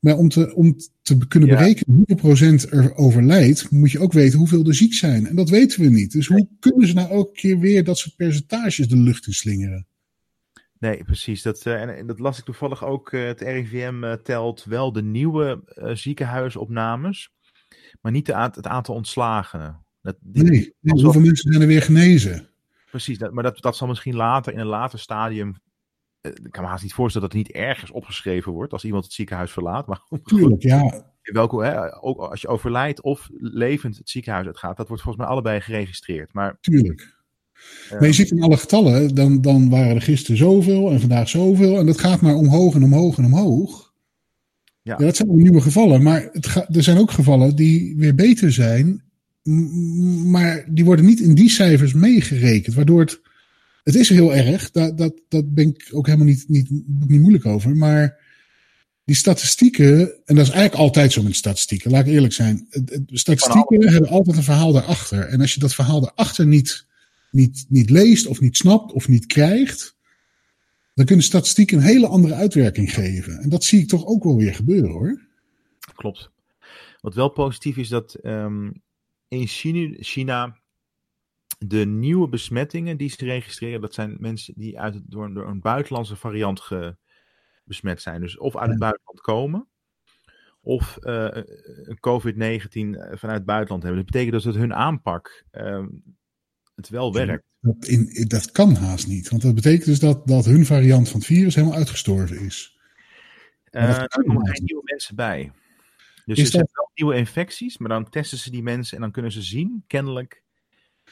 Maar 0.00 0.16
om 0.16 0.28
te, 0.28 0.54
om 0.54 0.76
te 1.02 1.26
kunnen 1.28 1.48
Ja. 1.48 1.56
berekenen 1.56 1.96
hoeveel 1.96 2.16
procent 2.16 2.72
er 2.72 2.94
overlijdt, 2.94 3.70
moet 3.70 3.90
je 3.90 3.98
ook 3.98 4.12
weten 4.12 4.38
hoeveel 4.38 4.64
er 4.66 4.74
ziek 4.74 4.94
zijn. 4.94 5.26
En 5.26 5.36
dat 5.36 5.48
weten 5.48 5.80
we 5.80 5.88
niet. 5.88 6.12
Dus 6.12 6.26
hoe 6.26 6.48
kunnen 6.58 6.86
ze 6.88 6.94
nou 6.94 7.10
elke 7.10 7.32
keer 7.32 7.58
weer 7.58 7.84
dat 7.84 7.98
soort 7.98 8.16
percentages 8.16 8.88
de 8.88 8.96
lucht 8.96 9.26
in 9.26 9.32
slingeren? 9.32 9.86
Nee, 10.78 11.04
precies. 11.04 11.42
Dat, 11.42 11.66
eh, 11.66 11.80
en, 11.82 11.96
en 11.96 12.06
dat 12.06 12.18
las 12.18 12.38
ik 12.38 12.44
toevallig 12.44 12.84
ook. 12.84 13.12
eh, 13.12 13.26
het 13.26 13.40
RIVM 13.40 14.04
eh, 14.04 14.12
telt 14.12 14.64
wel 14.64 14.92
de 14.92 15.02
nieuwe 15.02 15.62
ziekenhuisopnames, 15.94 17.30
maar 18.00 18.12
niet 18.12 18.26
de 18.26 18.34
aant- 18.34 18.54
het 18.56 18.66
aantal 18.66 18.94
ontslagenen. 18.94 19.84
Dat, 20.02 20.16
die- 20.20 20.42
Nee, 20.42 20.74
hoeveel 20.80 21.20
mensen 21.20 21.50
zijn 21.52 21.62
er 21.62 21.68
weer 21.68 21.82
genezen? 21.82 22.48
Precies, 22.90 23.18
dat, 23.18 23.32
maar 23.32 23.42
dat, 23.42 23.62
dat 23.62 23.76
zal 23.76 23.88
misschien 23.88 24.14
later, 24.16 24.52
in 24.52 24.58
een 24.58 24.66
later 24.66 24.98
stadium. 24.98 25.54
Eh, 26.20 26.30
Ik 26.44 26.50
kan 26.50 26.62
me 26.62 26.68
haast 26.68 26.82
niet 26.82 26.92
voorstellen 26.92 27.28
dat 27.28 27.36
het 27.38 27.46
niet 27.46 27.56
ergens 27.56 27.90
opgeschreven 27.90 28.52
wordt 28.52 28.72
als 28.72 28.84
iemand 28.84 29.04
het 29.04 29.12
ziekenhuis 29.12 29.50
verlaat. 29.52 29.86
Maar 29.86 30.00
Tuurlijk, 30.24 30.62
ja. 30.62 31.04
welke, 31.22 31.64
hè, 31.64 32.02
ook 32.02 32.18
als 32.18 32.40
je 32.40 32.48
overlijdt 32.48 33.02
of 33.02 33.28
levend 33.36 33.96
het 33.96 34.10
ziekenhuis 34.10 34.46
uitgaat, 34.46 34.76
dat 34.76 34.88
wordt 34.88 35.02
volgens 35.02 35.24
mij 35.24 35.32
allebei 35.32 35.60
geregistreerd. 35.60 36.32
Maar 36.32 36.58
Tuurlijk. 36.60 37.18
Maar 37.90 38.06
je 38.06 38.12
ziet 38.12 38.30
in 38.30 38.42
alle 38.42 38.56
getallen, 38.56 39.14
dan, 39.14 39.40
dan 39.40 39.70
waren 39.70 39.94
er 39.94 40.02
gisteren 40.02 40.36
zoveel 40.36 40.90
en 40.90 41.00
vandaag 41.00 41.28
zoveel. 41.28 41.78
En 41.78 41.86
dat 41.86 42.00
gaat 42.00 42.20
maar 42.20 42.34
omhoog 42.34 42.74
en 42.74 42.82
omhoog 42.84 43.18
en 43.18 43.24
omhoog. 43.24 43.92
Ja. 44.82 44.94
Ja, 44.98 45.04
dat 45.04 45.16
zijn 45.16 45.36
nieuwe 45.36 45.60
gevallen. 45.60 46.02
Maar 46.02 46.28
het 46.32 46.46
ga- 46.46 46.68
er 46.68 46.82
zijn 46.82 46.98
ook 46.98 47.10
gevallen 47.10 47.56
die 47.56 47.96
weer 47.96 48.14
beter 48.14 48.52
zijn. 48.52 49.02
Maar 50.24 50.64
die 50.68 50.84
worden 50.84 51.04
niet 51.04 51.20
in 51.20 51.34
die 51.34 51.48
cijfers 51.50 51.92
meegerekend. 51.92 52.74
Waardoor 52.74 53.00
het. 53.00 53.20
Het 53.92 54.00
is 54.00 54.08
heel 54.08 54.34
erg. 54.34 54.70
Dat, 54.70 54.98
dat, 54.98 55.20
dat 55.28 55.54
ben 55.54 55.68
ik 55.68 55.88
ook 55.92 56.06
helemaal 56.06 56.26
niet, 56.26 56.44
niet, 56.48 56.70
niet 57.08 57.20
moeilijk 57.20 57.46
over. 57.46 57.76
Maar 57.76 58.18
die 59.04 59.16
statistieken. 59.16 59.98
En 60.24 60.34
dat 60.34 60.46
is 60.46 60.52
eigenlijk 60.52 60.74
altijd 60.74 61.12
zo 61.12 61.22
met 61.22 61.36
statistieken. 61.36 61.90
Laat 61.90 62.06
ik 62.06 62.12
eerlijk 62.12 62.32
zijn. 62.32 62.68
Statistieken 63.06 63.88
hebben 63.88 64.10
altijd 64.10 64.36
een 64.36 64.42
verhaal 64.42 64.72
daarachter. 64.72 65.26
En 65.26 65.40
als 65.40 65.54
je 65.54 65.60
dat 65.60 65.74
verhaal 65.74 66.00
daarachter 66.00 66.46
niet 66.46 66.88
niet, 67.30 67.66
niet 67.68 67.90
leest 67.90 68.26
of 68.26 68.40
niet 68.40 68.56
snapt 68.56 68.92
of 68.92 69.08
niet 69.08 69.26
krijgt, 69.26 69.96
dan 70.94 71.04
kunnen 71.04 71.24
statistieken 71.24 71.76
een 71.76 71.84
hele 71.84 72.06
andere 72.06 72.34
uitwerking 72.34 72.94
geven. 72.94 73.38
En 73.38 73.48
dat 73.48 73.64
zie 73.64 73.80
ik 73.80 73.88
toch 73.88 74.06
ook 74.06 74.24
wel 74.24 74.36
weer 74.36 74.54
gebeuren 74.54 74.90
hoor. 74.90 75.20
Klopt. 75.94 76.30
Wat 77.00 77.14
wel 77.14 77.28
positief 77.28 77.76
is 77.76 77.88
dat 77.88 78.14
ehm, 78.14 78.70
in 79.28 79.46
China, 79.46 79.96
China 80.00 80.59
de 81.66 81.86
nieuwe 81.86 82.28
besmettingen 82.28 82.96
die 82.96 83.08
ze 83.08 83.24
registreren, 83.24 83.80
dat 83.80 83.94
zijn 83.94 84.16
mensen 84.18 84.54
die 84.56 84.80
uit, 84.80 85.00
door, 85.04 85.34
door 85.34 85.48
een 85.48 85.60
buitenlandse 85.60 86.16
variant 86.16 86.60
ge, 86.60 86.96
besmet 87.64 88.02
zijn. 88.02 88.20
Dus 88.20 88.38
of 88.38 88.56
uit 88.56 88.70
het 88.70 88.78
buitenland 88.78 89.20
komen, 89.20 89.68
of 90.60 90.96
eh, 90.96 91.28
een 91.82 91.98
COVID-19 92.00 92.70
vanuit 93.18 93.38
het 93.38 93.44
buitenland 93.44 93.82
hebben. 93.82 93.96
Dat 94.02 94.10
betekent 94.10 94.32
dus 94.32 94.42
dat 94.44 94.54
hun 94.54 94.74
aanpak 94.74 95.44
ehm, 95.50 95.88
het 96.74 96.88
wel 96.88 97.12
werkt. 97.12 97.44
Dat, 97.60 97.86
in, 97.86 98.24
dat 98.28 98.50
kan 98.50 98.74
haast 98.74 99.06
niet. 99.06 99.28
Want 99.28 99.42
dat 99.42 99.54
betekent 99.54 99.84
dus 99.84 99.98
dat, 99.98 100.26
dat 100.26 100.44
hun 100.44 100.66
variant 100.66 101.08
van 101.08 101.18
het 101.18 101.28
virus 101.28 101.54
helemaal 101.54 101.76
uitgestorven 101.76 102.40
is. 102.40 102.78
Eh, 103.64 103.98
er 103.98 104.08
komen 104.08 104.46
geen 104.46 104.64
nieuwe 104.64 104.82
mensen 104.84 105.16
bij. 105.16 105.52
Dus 106.24 106.38
Is 106.38 106.44
er 106.44 106.50
zijn 106.50 106.62
dat- 106.62 106.74
wel 106.74 106.90
nieuwe 106.94 107.16
infecties, 107.16 107.78
maar 107.78 107.88
dan 107.88 108.08
testen 108.08 108.38
ze 108.38 108.50
die 108.50 108.62
mensen 108.62 108.96
en 108.96 109.02
dan 109.02 109.12
kunnen 109.12 109.32
ze 109.32 109.42
zien, 109.42 109.84
kennelijk, 109.86 110.42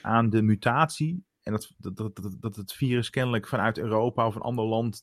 aan 0.03 0.31
de 0.31 0.43
mutatie. 0.43 1.25
En 1.43 1.53
dat, 1.53 1.71
dat, 1.79 1.97
dat, 1.97 2.37
dat, 2.41 2.57
het 2.57 2.73
virus 2.73 3.11
kennelijk 3.11 3.49
vanuit 3.49 3.79
Europa 3.79 4.27
of 4.27 4.35
een 4.35 4.41
ander 4.41 4.65
land 4.65 5.03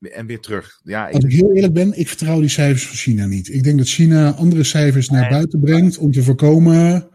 en 0.00 0.26
weer 0.26 0.40
terug. 0.40 0.80
Ja, 0.82 1.06
Als 1.06 1.24
ik 1.24 1.30
ik, 1.30 1.40
heel 1.40 1.52
eerlijk 1.52 1.72
ben, 1.72 1.98
ik 1.98 2.08
vertrouw 2.08 2.40
die 2.40 2.48
cijfers 2.48 2.86
van 2.86 2.96
China 2.96 3.26
niet. 3.26 3.48
Ik 3.48 3.62
denk 3.62 3.78
dat 3.78 3.86
China 3.86 4.30
andere 4.30 4.64
cijfers 4.64 5.08
naar 5.08 5.20
Nee. 5.20 5.30
buiten 5.30 5.60
brengt 5.60 5.98
om 5.98 6.12
te 6.12 6.22
voorkomen 6.22 7.08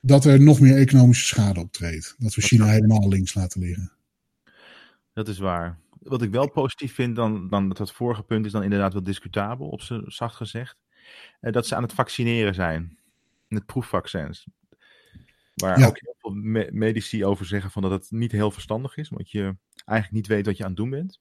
dat 0.00 0.24
er 0.24 0.40
nog 0.40 0.60
meer 0.60 0.76
economische 0.76 1.26
schade 1.26 1.60
optreedt. 1.60 2.14
Dat 2.18 2.34
we 2.34 2.40
China 2.40 2.66
helemaal 2.66 3.08
links 3.08 3.34
laten 3.34 3.60
liggen. 3.60 3.92
dat 5.12 5.28
is 5.28 5.38
waar. 5.38 5.78
Wat 5.98 6.22
ik 6.22 6.30
wel 6.30 6.50
positief 6.50 6.94
vind 6.94 7.16
dan, 7.16 7.48
dan 7.48 7.68
dat 7.68 7.78
het 7.78 7.90
vorige 7.92 8.22
punt 8.22 8.46
is 8.46 8.52
dan 8.52 8.62
inderdaad 8.62 8.92
wel 8.92 9.02
discutabel, 9.02 9.68
op 9.68 9.82
zacht 10.06 10.36
gezegd. 10.36 10.76
Eh, 11.40 11.52
dat 11.52 11.66
ze 11.66 11.74
aan 11.74 11.82
het 11.82 11.92
vaccineren 11.92 12.54
zijn. 12.54 12.98
Met 13.48 13.66
proefvaccins. 13.66 14.46
Waar 15.56 15.78
Ja. 15.78 15.86
ook 15.86 16.00
heel 16.00 16.14
veel 16.18 16.30
me- 16.30 16.68
medici 16.72 17.24
over 17.24 17.46
zeggen 17.46 17.70
van 17.70 17.82
dat 17.82 17.90
het 17.90 18.06
niet 18.10 18.32
heel 18.32 18.50
verstandig 18.50 18.96
is, 18.96 19.10
omdat 19.10 19.30
je 19.30 19.56
eigenlijk 19.84 20.10
niet 20.12 20.26
weet 20.26 20.46
wat 20.46 20.56
je 20.56 20.62
aan 20.62 20.68
het 20.68 20.78
doen 20.78 20.90
bent. 20.90 21.20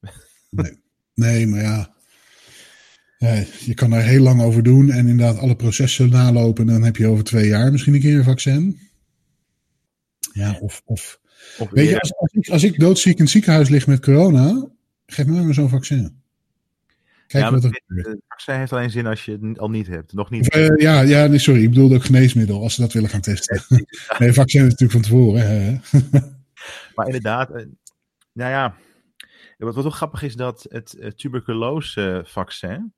Nee, 1.14 1.48
maar 1.48 1.62
ja. 1.62 1.94
Ja, 3.18 3.44
je 3.60 3.74
kan 3.74 3.92
er 3.92 4.02
heel 4.02 4.22
lang 4.22 4.42
over 4.42 4.64
doen 4.64 4.92
en 4.92 5.08
inderdaad 5.08 5.38
alle 5.38 5.56
processen 5.56 6.10
nalopen. 6.10 6.68
En 6.68 6.74
dan 6.74 6.84
heb 6.84 6.96
je 6.96 7.08
over 7.08 7.24
twee 7.24 7.48
jaar 7.48 7.72
misschien 7.72 7.94
een 7.94 8.00
keer 8.00 8.18
een 8.18 8.24
vaccin. 8.24 8.80
Ja, 10.34 10.58
of, 10.60 10.82
of 10.86 11.20
Of 11.60 11.70
weet 11.70 11.90
je, 11.90 12.00
als, 12.00 12.16
als, 12.16 12.32
ik, 12.34 12.50
als 12.50 12.64
ik 12.64 12.80
doodziek 12.80 13.16
in 13.18 13.22
het 13.24 13.30
ziekenhuis 13.32 13.70
lig 13.70 13.88
met 13.88 14.02
corona, 14.02 14.68
geef 15.06 15.26
mij 15.26 15.44
maar 15.44 15.54
zo'n 15.54 15.70
vaccin. 15.70 16.24
Kijk 17.28 17.44
Ja, 17.44 17.52
wat 17.52 17.62
maar 17.62 17.72
er 17.72 17.82
gebeurt. 17.86 18.08
Het 18.08 18.22
vaccin 18.28 18.56
heeft 18.56 18.74
alleen 18.74 18.90
zin 18.90 19.06
als 19.06 19.26
je 19.26 19.38
het 19.42 19.60
al 19.60 19.70
niet 19.70 19.88
hebt. 19.88 20.14
Nog 20.14 20.30
niet. 20.30 20.50
eh, 20.50 20.78
ja, 20.78 21.02
ja 21.02 21.28
nee, 21.28 21.40
sorry, 21.40 21.64
ik 21.64 21.70
bedoelde 21.70 21.96
ook 21.96 22.04
geneesmiddel 22.04 22.62
als 22.62 22.76
ze 22.76 22.82
dat 22.82 22.94
willen 22.94 23.10
gaan 23.10 23.22
testen. 23.22 23.62
nee, 24.20 24.34
vaccin 24.34 24.66
is 24.66 24.72
natuurlijk 24.72 24.92
van 24.92 25.02
tevoren. 25.02 25.48
Hè? 25.48 25.78
Maar 26.96 27.06
inderdaad, 27.06 27.50
eh, 27.50 27.66
nou 28.34 28.52
ja. 28.52 28.76
Wat, 29.58 29.76
wat 29.76 29.86
ook 29.86 29.94
grappig 29.94 30.24
is 30.24 30.36
dat 30.36 30.66
het 30.70 30.94
eh, 30.94 31.12
tuberculosevaccin 31.12 32.94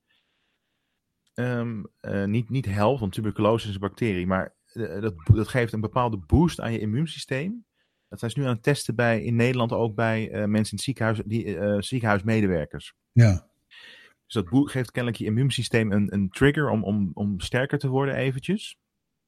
ehm, 1.34 1.84
eh, 1.99 2.23
niet, 2.25 2.49
niet 2.49 2.65
helpt, 2.65 2.99
want 2.99 3.11
tuberculose 3.11 3.67
is 3.67 3.73
een 3.73 3.80
bacterie, 3.80 4.28
maar 4.28 4.55
eh, 4.73 5.01
dat, 5.01 5.13
dat 5.34 5.47
geeft 5.47 5.73
een 5.73 5.82
bepaalde 5.82 6.17
boost 6.17 6.59
aan 6.59 6.71
je 6.71 6.80
immuunsysteem. 6.80 7.65
Dat 8.09 8.19
zijn 8.19 8.32
ze 8.32 8.39
nu 8.39 8.45
aan 8.45 8.53
het 8.53 8.63
testen 8.63 8.95
bij, 8.95 9.23
in 9.23 9.36
Nederland 9.36 9.71
ook 9.71 9.95
bij 9.95 10.32
eh, 10.32 10.45
mensen 10.45 10.71
in 10.71 10.75
het 10.78 10.82
ziekenhuis, 10.82 11.21
die, 11.25 11.57
eh, 11.57 11.82
ziekenhuismedewerkers. 11.82 12.93
Ja, 13.11 13.47
Dus 14.28 14.43
dat 14.43 14.69
geeft 14.69 14.91
kennelijk 14.91 15.21
je 15.21 15.25
immuunsysteem 15.25 15.91
een, 15.91 16.13
een 16.13 16.30
trigger 16.30 16.69
om, 16.69 16.84
om, 16.84 17.11
om 17.13 17.39
sterker 17.39 17.80
te 17.80 17.88
worden 17.88 18.15
eventjes. 18.15 18.78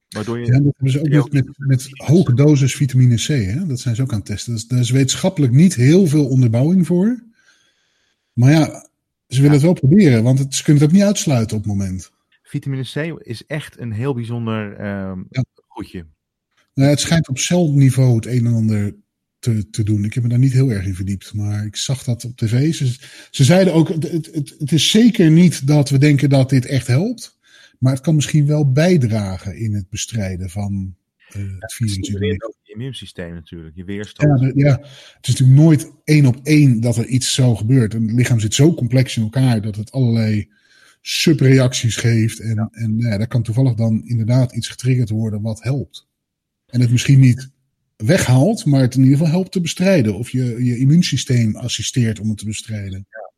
Waardoor 0.08 0.38
je... 0.38 0.46
ja 0.46 0.52
dat 0.52 0.74
hebben 0.76 0.90
ze 0.90 1.18
ook 1.20 1.32
met, 1.32 1.44
met, 1.58 1.58
met 1.58 1.88
hoge 1.90 2.34
dosis 2.34 2.76
vitamine 2.76 3.16
C. 3.16 3.26
Hè? 3.26 3.66
Dat 3.66 3.80
zijn 3.80 3.94
ze 3.94 4.02
ook 4.02 4.12
aan 4.12 4.18
het 4.18 4.26
testen. 4.26 4.52
Dus, 4.52 4.66
daar 4.66 4.78
is 4.78 4.90
wetenschappelijk 4.90 5.52
niet 5.52 5.74
heel 5.74 6.06
veel 6.06 6.28
onderbouwing 6.28 6.86
voor. 6.86 7.22
Maar 8.32 8.50
ja, 8.50 8.88
ze 9.28 9.36
willen 9.36 9.52
het 9.52 9.62
wel 9.62 9.72
proberen, 9.72 10.22
want 10.22 10.38
het, 10.38 10.54
ze 10.54 10.62
kunnen 10.64 10.82
het 10.82 10.90
ook 10.90 10.96
niet 10.96 11.06
uitsluiten 11.06 11.56
op 11.56 11.62
het 11.62 11.72
moment. 11.72 12.12
Vitamine 12.42 12.82
C 12.82 13.26
is 13.26 13.46
echt 13.46 13.78
een 13.78 13.92
heel 13.92 14.14
bijzonder 14.14 14.76
ehm 14.76 15.22
Ja. 15.30 15.44
goedje. 15.66 16.06
Nou, 16.74 16.90
het 16.90 17.00
schijnt 17.00 17.28
op 17.28 17.38
celniveau 17.38 18.14
het 18.14 18.26
een 18.26 18.46
en 18.46 18.54
ander 18.54 18.94
te, 19.40 19.70
te 19.70 19.82
doen. 19.82 20.04
Ik 20.04 20.14
heb 20.14 20.22
me 20.22 20.28
daar 20.28 20.38
niet 20.38 20.52
heel 20.52 20.70
erg 20.70 20.86
in 20.86 20.94
verdiept, 20.94 21.34
maar 21.34 21.64
ik 21.64 21.76
zag 21.76 22.04
dat 22.04 22.24
op 22.24 22.36
tv. 22.36 22.74
Ze, 22.74 22.96
ze 23.30 23.44
zeiden 23.44 23.74
ook, 23.74 23.88
het, 23.88 24.10
het, 24.10 24.30
het, 24.32 24.54
het 24.58 24.72
is 24.72 24.90
zeker 24.90 25.30
niet 25.30 25.66
dat 25.66 25.88
we 25.88 25.98
denken 25.98 26.28
dat 26.28 26.50
dit 26.50 26.66
echt 26.66 26.86
helpt. 26.86 27.38
Maar 27.78 27.92
het 27.92 28.02
kan 28.02 28.14
misschien 28.14 28.46
wel 28.46 28.72
bijdragen 28.72 29.56
in 29.56 29.74
het 29.74 29.88
bestrijden 29.88 30.50
van 30.50 30.94
eh, 31.28 31.42
het 31.58 31.72
virus. 31.72 31.92
stimuleert 31.92 32.44
ook 32.44 32.54
je 32.62 32.72
immuunsysteem 32.72 33.34
natuurlijk, 33.34 33.76
je 33.76 33.84
weerstand. 33.84 34.40
Ja, 34.40 34.52
ja, 34.54 34.78
het 35.16 35.28
is 35.28 35.28
natuurlijk 35.28 35.60
nooit 35.60 35.92
één 36.04 36.26
op 36.26 36.40
één 36.42 36.80
dat 36.80 36.96
er 36.96 37.06
iets 37.06 37.34
zo 37.34 37.54
gebeurt. 37.54 37.94
Een 37.94 38.14
lichaam 38.14 38.40
zit 38.40 38.54
zo 38.54 38.74
complex 38.74 39.16
in 39.16 39.22
elkaar 39.22 39.62
dat 39.62 39.76
het 39.76 39.92
allerlei 39.92 40.48
subreacties 41.00 41.96
geeft. 41.96 42.40
En, 42.40 42.68
en 42.72 42.98
ja, 42.98 43.18
daar 43.18 43.28
kan 43.28 43.42
toevallig 43.42 43.74
dan 43.74 44.02
inderdaad 44.04 44.52
iets 44.52 44.68
getriggerd 44.68 45.10
worden 45.10 45.42
wat 45.42 45.62
helpt. 45.62 46.08
En 46.66 46.80
het 46.80 46.90
misschien 46.90 47.20
niet 47.20 47.50
weghaalt, 48.00 48.66
maar 48.66 48.80
het 48.80 48.94
in 48.94 49.02
ieder 49.02 49.16
geval 49.18 49.32
helpt 49.32 49.52
te 49.52 49.60
bestrijden. 49.60 50.14
Of 50.14 50.30
je, 50.30 50.64
je 50.64 50.78
immuunsysteem 50.78 51.56
assisteert 51.56 52.20
om 52.20 52.28
het 52.28 52.38
te 52.38 52.44
bestrijden. 52.44 53.06
Ja. 53.08 53.30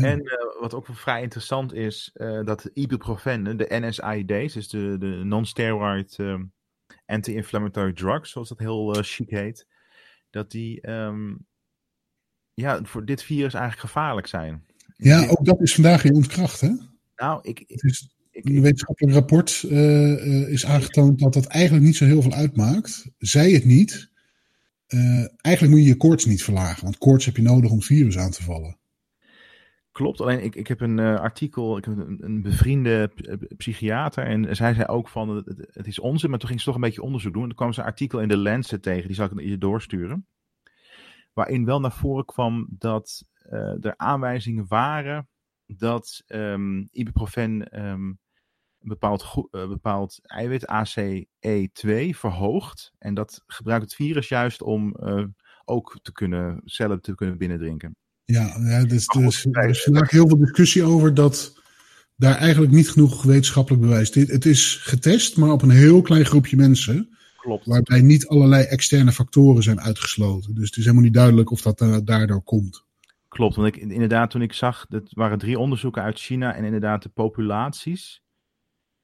En 0.00 0.20
eh, 0.20 0.60
wat 0.60 0.74
ook 0.74 0.86
wel 0.86 0.96
vrij 0.96 1.22
interessant 1.22 1.74
is, 1.74 2.10
eh, 2.14 2.44
dat 2.44 2.70
ibuprofen, 2.72 3.56
de 3.56 3.66
NSAID's, 3.68 4.54
dus 4.54 4.68
de, 4.68 4.96
de 4.98 5.06
non-steroid 5.06 6.18
ehm, 6.18 6.44
anti-inflammatory 7.06 7.92
drugs, 7.92 8.30
zoals 8.30 8.48
dat 8.48 8.58
heel 8.58 8.94
eh, 8.94 9.02
chic 9.02 9.30
heet, 9.30 9.66
dat 10.30 10.50
die 10.50 10.80
ehm, 10.80 11.34
ja, 12.54 12.84
voor 12.84 13.04
dit 13.04 13.22
virus 13.22 13.54
eigenlijk 13.54 13.86
gevaarlijk 13.86 14.26
zijn. 14.26 14.66
ja, 14.96 15.26
ook 15.28 15.44
dat 15.44 15.60
is 15.60 15.74
vandaag 15.74 16.02
weer 16.02 16.12
ontkracht. 16.12 16.60
Hè? 16.60 16.70
Nou, 17.16 17.38
ik, 17.42 17.64
Het 17.66 17.82
is, 17.82 18.08
ik, 18.32 18.44
In 18.44 18.56
een 18.56 18.62
wetenschappelijk 18.62 19.14
rapport 19.14 19.62
eh, 19.62 20.12
eh, 20.12 20.48
is 20.48 20.66
aangetoond 20.66 21.18
dat 21.18 21.32
dat 21.32 21.46
eigenlijk 21.46 21.84
niet 21.84 21.96
zo 21.96 22.04
heel 22.04 22.22
veel 22.22 22.32
uitmaakt. 22.32 23.06
Zij 23.18 23.50
het 23.50 23.64
niet. 23.64 24.10
Eh, 24.86 25.26
eigenlijk 25.40 25.74
moet 25.74 25.82
je 25.82 25.88
je 25.88 25.96
koorts 25.96 26.24
niet 26.24 26.42
verlagen, 26.42 26.82
want 26.82 26.98
koorts 26.98 27.24
heb 27.24 27.36
je 27.36 27.42
nodig 27.42 27.70
om 27.70 27.82
virus 27.82 28.18
aan 28.18 28.30
te 28.30 28.42
vallen. 28.42 28.76
Klopt, 29.92 30.20
alleen 30.20 30.42
ik, 30.44 30.54
ik 30.54 30.66
heb 30.66 30.80
een 30.80 30.98
uh, 30.98 31.20
artikel, 31.20 31.76
ik 31.76 31.84
heb 31.84 31.96
een, 31.96 32.18
een 32.20 32.42
bevriende 32.42 33.12
psychiater 33.56 34.24
en 34.24 34.56
zij 34.56 34.74
zei 34.74 34.86
ook 34.86 35.08
van 35.08 35.28
het, 35.28 35.68
het, 35.70 35.86
is 35.86 35.98
onzin, 35.98 36.30
maar 36.30 36.38
toen 36.38 36.48
ging 36.48 36.60
ze 36.60 36.66
toch 36.66 36.74
een 36.74 36.80
beetje 36.80 37.02
onderzoek 37.02 37.32
doen. 37.32 37.42
En 37.42 37.48
toen 37.48 37.56
kwam 37.56 37.72
ze 37.72 37.80
een 37.80 37.86
artikel 37.86 38.20
in 38.20 38.28
de 38.28 38.36
Lancet 38.36 38.82
tegen, 38.82 39.06
die 39.06 39.16
zal 39.16 39.26
ik 39.26 39.40
je 39.40 39.58
doorsturen. 39.58 40.26
Waarin 41.32 41.64
wel 41.64 41.80
naar 41.80 41.92
voren 41.92 42.24
kwam 42.24 42.66
dat 42.70 43.24
er 43.80 43.94
aanwijzingen 43.96 44.64
waren 44.68 45.28
dat 45.66 46.22
um, 46.26 46.88
ibuprofen 46.90 47.80
um, 47.84 48.18
een 48.82 48.88
bepaald, 48.88 49.48
uh, 49.50 49.68
bepaald 49.68 50.18
eiwit, 50.22 50.66
ACE2, 50.66 52.08
verhoogt. 52.10 52.92
En 52.98 53.14
dat 53.14 53.42
gebruikt 53.46 53.84
het 53.84 53.94
virus 53.94 54.28
juist 54.28 54.62
om 54.62 54.96
uh, 55.02 55.24
ook 55.64 55.98
te 56.02 56.12
kunnen, 56.12 56.60
cellen 56.64 57.00
te 57.00 57.14
kunnen 57.14 57.38
binnendrinken. 57.38 57.96
Ja, 58.24 58.56
ja 58.60 58.84
dus, 58.84 59.06
dus, 59.06 59.46
er 59.50 59.68
is 59.68 59.82
vandaag 59.82 60.10
heel 60.10 60.28
veel 60.28 60.38
discussie 60.38 60.84
over 60.84 61.14
dat 61.14 61.60
daar 62.16 62.36
eigenlijk 62.36 62.72
niet 62.72 62.90
genoeg 62.90 63.22
wetenschappelijk 63.22 63.82
bewijs 63.82 64.10
is. 64.10 64.28
Het 64.30 64.46
is 64.46 64.76
getest, 64.76 65.36
maar 65.36 65.50
op 65.50 65.62
een 65.62 65.70
heel 65.70 66.02
klein 66.02 66.24
groepje 66.24 66.56
mensen. 66.56 67.16
Klopt. 67.36 67.66
Waarbij 67.66 68.00
niet 68.00 68.26
allerlei 68.26 68.64
externe 68.64 69.12
factoren 69.12 69.62
zijn 69.62 69.80
uitgesloten. 69.80 70.54
Dus 70.54 70.66
het 70.66 70.76
is 70.76 70.82
helemaal 70.84 71.04
niet 71.04 71.14
duidelijk 71.14 71.50
of 71.50 71.62
dat 71.62 71.78
daardoor 72.04 72.42
komt. 72.42 72.84
Klopt, 73.32 73.56
want 73.56 73.68
ik, 73.68 73.76
inderdaad, 73.76 74.30
toen 74.30 74.42
ik 74.42 74.52
zag, 74.52 74.86
dat 74.88 75.02
waren 75.10 75.38
drie 75.38 75.58
onderzoeken 75.58 76.02
uit 76.02 76.18
China 76.18 76.54
en 76.54 76.64
inderdaad 76.64 77.02
de 77.02 77.08
populaties. 77.08 78.22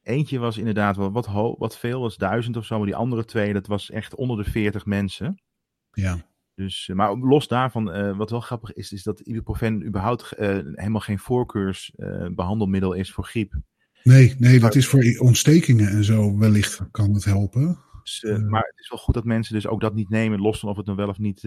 Eentje 0.08 0.38
was 0.38 0.58
inderdaad 0.58 0.96
wel 0.96 1.12
wat, 1.12 1.28
wat 1.58 1.78
veel, 1.78 2.00
was 2.00 2.16
duizend 2.16 2.56
of 2.56 2.64
zo, 2.64 2.76
maar 2.76 2.86
die 2.86 2.96
andere 2.96 3.24
twee, 3.24 3.52
dat 3.52 3.66
was 3.66 3.90
echt 3.90 4.14
onder 4.14 4.44
de 4.44 4.50
veertig 4.50 4.86
mensen. 4.86 5.42
Ja. 5.90 6.26
Dus, 6.54 6.90
maar 6.94 7.16
los 7.16 7.48
daarvan, 7.48 7.96
uh, 7.96 8.16
wat 8.16 8.30
wel 8.30 8.40
grappig 8.40 8.72
is, 8.72 8.92
is 8.92 9.02
dat 9.02 9.20
ibuprofen 9.20 9.86
überhaupt 9.86 10.34
uh, 10.38 10.48
helemaal 10.74 11.00
geen 11.00 11.18
voorkeursbehandelmiddel 11.18 12.94
uh, 12.94 13.00
is 13.00 13.12
voor 13.12 13.24
griep. 13.24 13.54
Nee, 14.02 14.34
nee, 14.38 14.60
dat 14.60 14.74
is 14.74 14.86
voor 14.86 15.16
ontstekingen 15.18 15.88
en 15.88 16.04
zo 16.04 16.38
wellicht 16.38 16.80
kan 16.90 17.14
het 17.14 17.24
helpen. 17.24 17.78
Dus, 18.02 18.22
maar 18.22 18.66
het 18.66 18.78
is 18.78 18.88
wel 18.88 18.98
goed 18.98 19.14
dat 19.14 19.24
mensen 19.24 19.54
dus 19.54 19.66
ook 19.66 19.80
dat 19.80 19.94
niet 19.94 20.08
nemen, 20.08 20.40
los 20.40 20.60
van 20.60 20.68
of 20.68 20.76
het 20.76 20.86
dan 20.86 20.96
wel 20.96 21.08
of 21.08 21.18
niet 21.18 21.42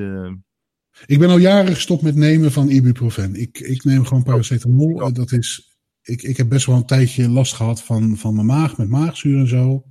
ik 1.05 1.20
ben 1.20 1.30
al 1.30 1.38
jaren 1.38 1.74
gestopt 1.74 2.01
met 2.01 2.16
nemen 2.16 2.51
van 2.51 2.70
ibuprofen. 2.70 3.36
Ik, 3.36 3.59
ik 3.59 3.84
neem 3.84 4.05
gewoon 4.05 4.24
paracetamol. 4.24 5.14
Dat 5.14 5.32
is, 5.32 5.70
ik, 6.02 6.22
ik 6.22 6.38
heb 6.38 6.49
best 6.49 6.66
wel 6.66 6.76
een 6.76 6.86
tijdje 6.86 7.30
last 7.30 7.54
gehad 7.54 7.84
van, 7.84 8.18
van 8.18 8.34
mijn 8.34 8.45
maag, 8.45 8.78
met 8.78 8.89
maagzuur 8.89 9.39
en 9.39 9.47
zo. 9.47 9.86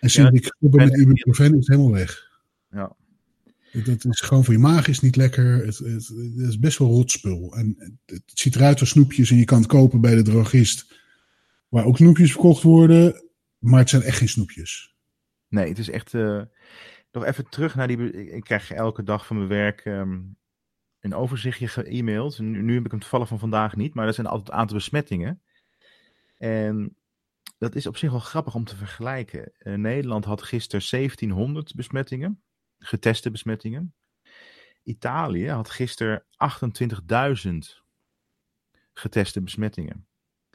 En 0.00 0.10
sinds 0.10 0.30
ja, 0.30 0.36
ik 0.36 0.70
ben 0.70 0.88
met 0.88 0.98
ibuprofen 1.00 1.44
is 1.44 1.50
het 1.50 1.68
helemaal 1.68 1.92
weg. 1.92 2.30
Ja. 2.70 2.96
Dat 3.72 4.04
is 4.04 4.20
gewoon 4.20 4.44
voor 4.44 4.54
je 4.54 4.60
maag 4.60 4.88
is 4.88 5.00
niet 5.00 5.16
lekker. 5.16 5.66
Het, 5.66 5.78
het, 5.78 6.08
het 6.08 6.48
is 6.48 6.58
best 6.58 6.78
wel 6.78 6.88
rotspul. 6.88 7.54
En 7.56 7.74
het, 7.78 7.92
het, 8.06 8.22
ziet 8.26 8.56
eruit 8.56 8.80
als 8.80 8.88
snoepjes 8.88 9.30
en 9.30 9.36
je 9.36 9.44
kan 9.44 9.58
het 9.58 9.66
kopen 9.66 10.00
bij 10.00 10.14
de 10.14 10.22
drogist. 10.22 10.94
Waar 11.68 11.84
ook 11.84 11.96
snoepjes 11.96 12.32
verkocht 12.32 12.62
worden. 12.62 13.28
Maar 13.58 13.78
het 13.78 13.88
zijn 13.88 14.02
echt 14.02 14.18
geen 14.18 14.28
snoepjes. 14.28 14.94
Nee, 15.48 15.68
het 15.68 15.78
is 15.78 15.90
echt... 15.90 16.12
Uh 16.12 16.42
nog 17.14 17.24
even 17.24 17.48
terug 17.48 17.74
naar 17.74 17.88
die. 17.88 18.10
Ik 18.12 18.44
krijg 18.44 18.70
elke 18.70 19.02
dag 19.02 19.26
van 19.26 19.36
mijn 19.36 19.48
werk 19.48 19.84
um, 19.84 20.36
een 21.04 21.14
overzichtje 21.14 21.68
ge-mailed. 21.68 22.38
Nu, 22.38 22.62
nu, 22.62 22.74
heb 22.74 22.84
ik 22.84 22.90
hem 22.90 23.00
toevallig 23.00 23.28
van 23.28 23.38
vandaag 23.38 23.76
niet, 23.76 23.94
maar 23.94 24.06
dat 24.06 24.14
zijn 24.14 24.26
altijd 24.26 24.48
een 24.48 24.54
aantal 24.54 24.76
besmettingen. 24.76 25.42
En 26.36 26.96
dat 27.58 27.74
is 27.74 27.86
op 27.86 27.96
zich 27.96 28.10
wel 28.10 28.20
grappig 28.20 28.54
om 28.54 28.64
te 28.64 28.76
vergelijken. 28.76 29.52
Uh, 29.58 29.74
Nederland 29.74 30.24
had 30.24 30.42
gisteren 30.42 30.86
1700 30.90 31.74
besmettingen, 31.74 32.42
geteste 32.78 33.30
besmettingen. 33.30 33.94
Italië 34.82 35.48
had 35.48 35.70
gisteren 35.70 36.24
28.000 37.44 37.52
geteste 38.92 39.42
besmettingen. 39.42 40.06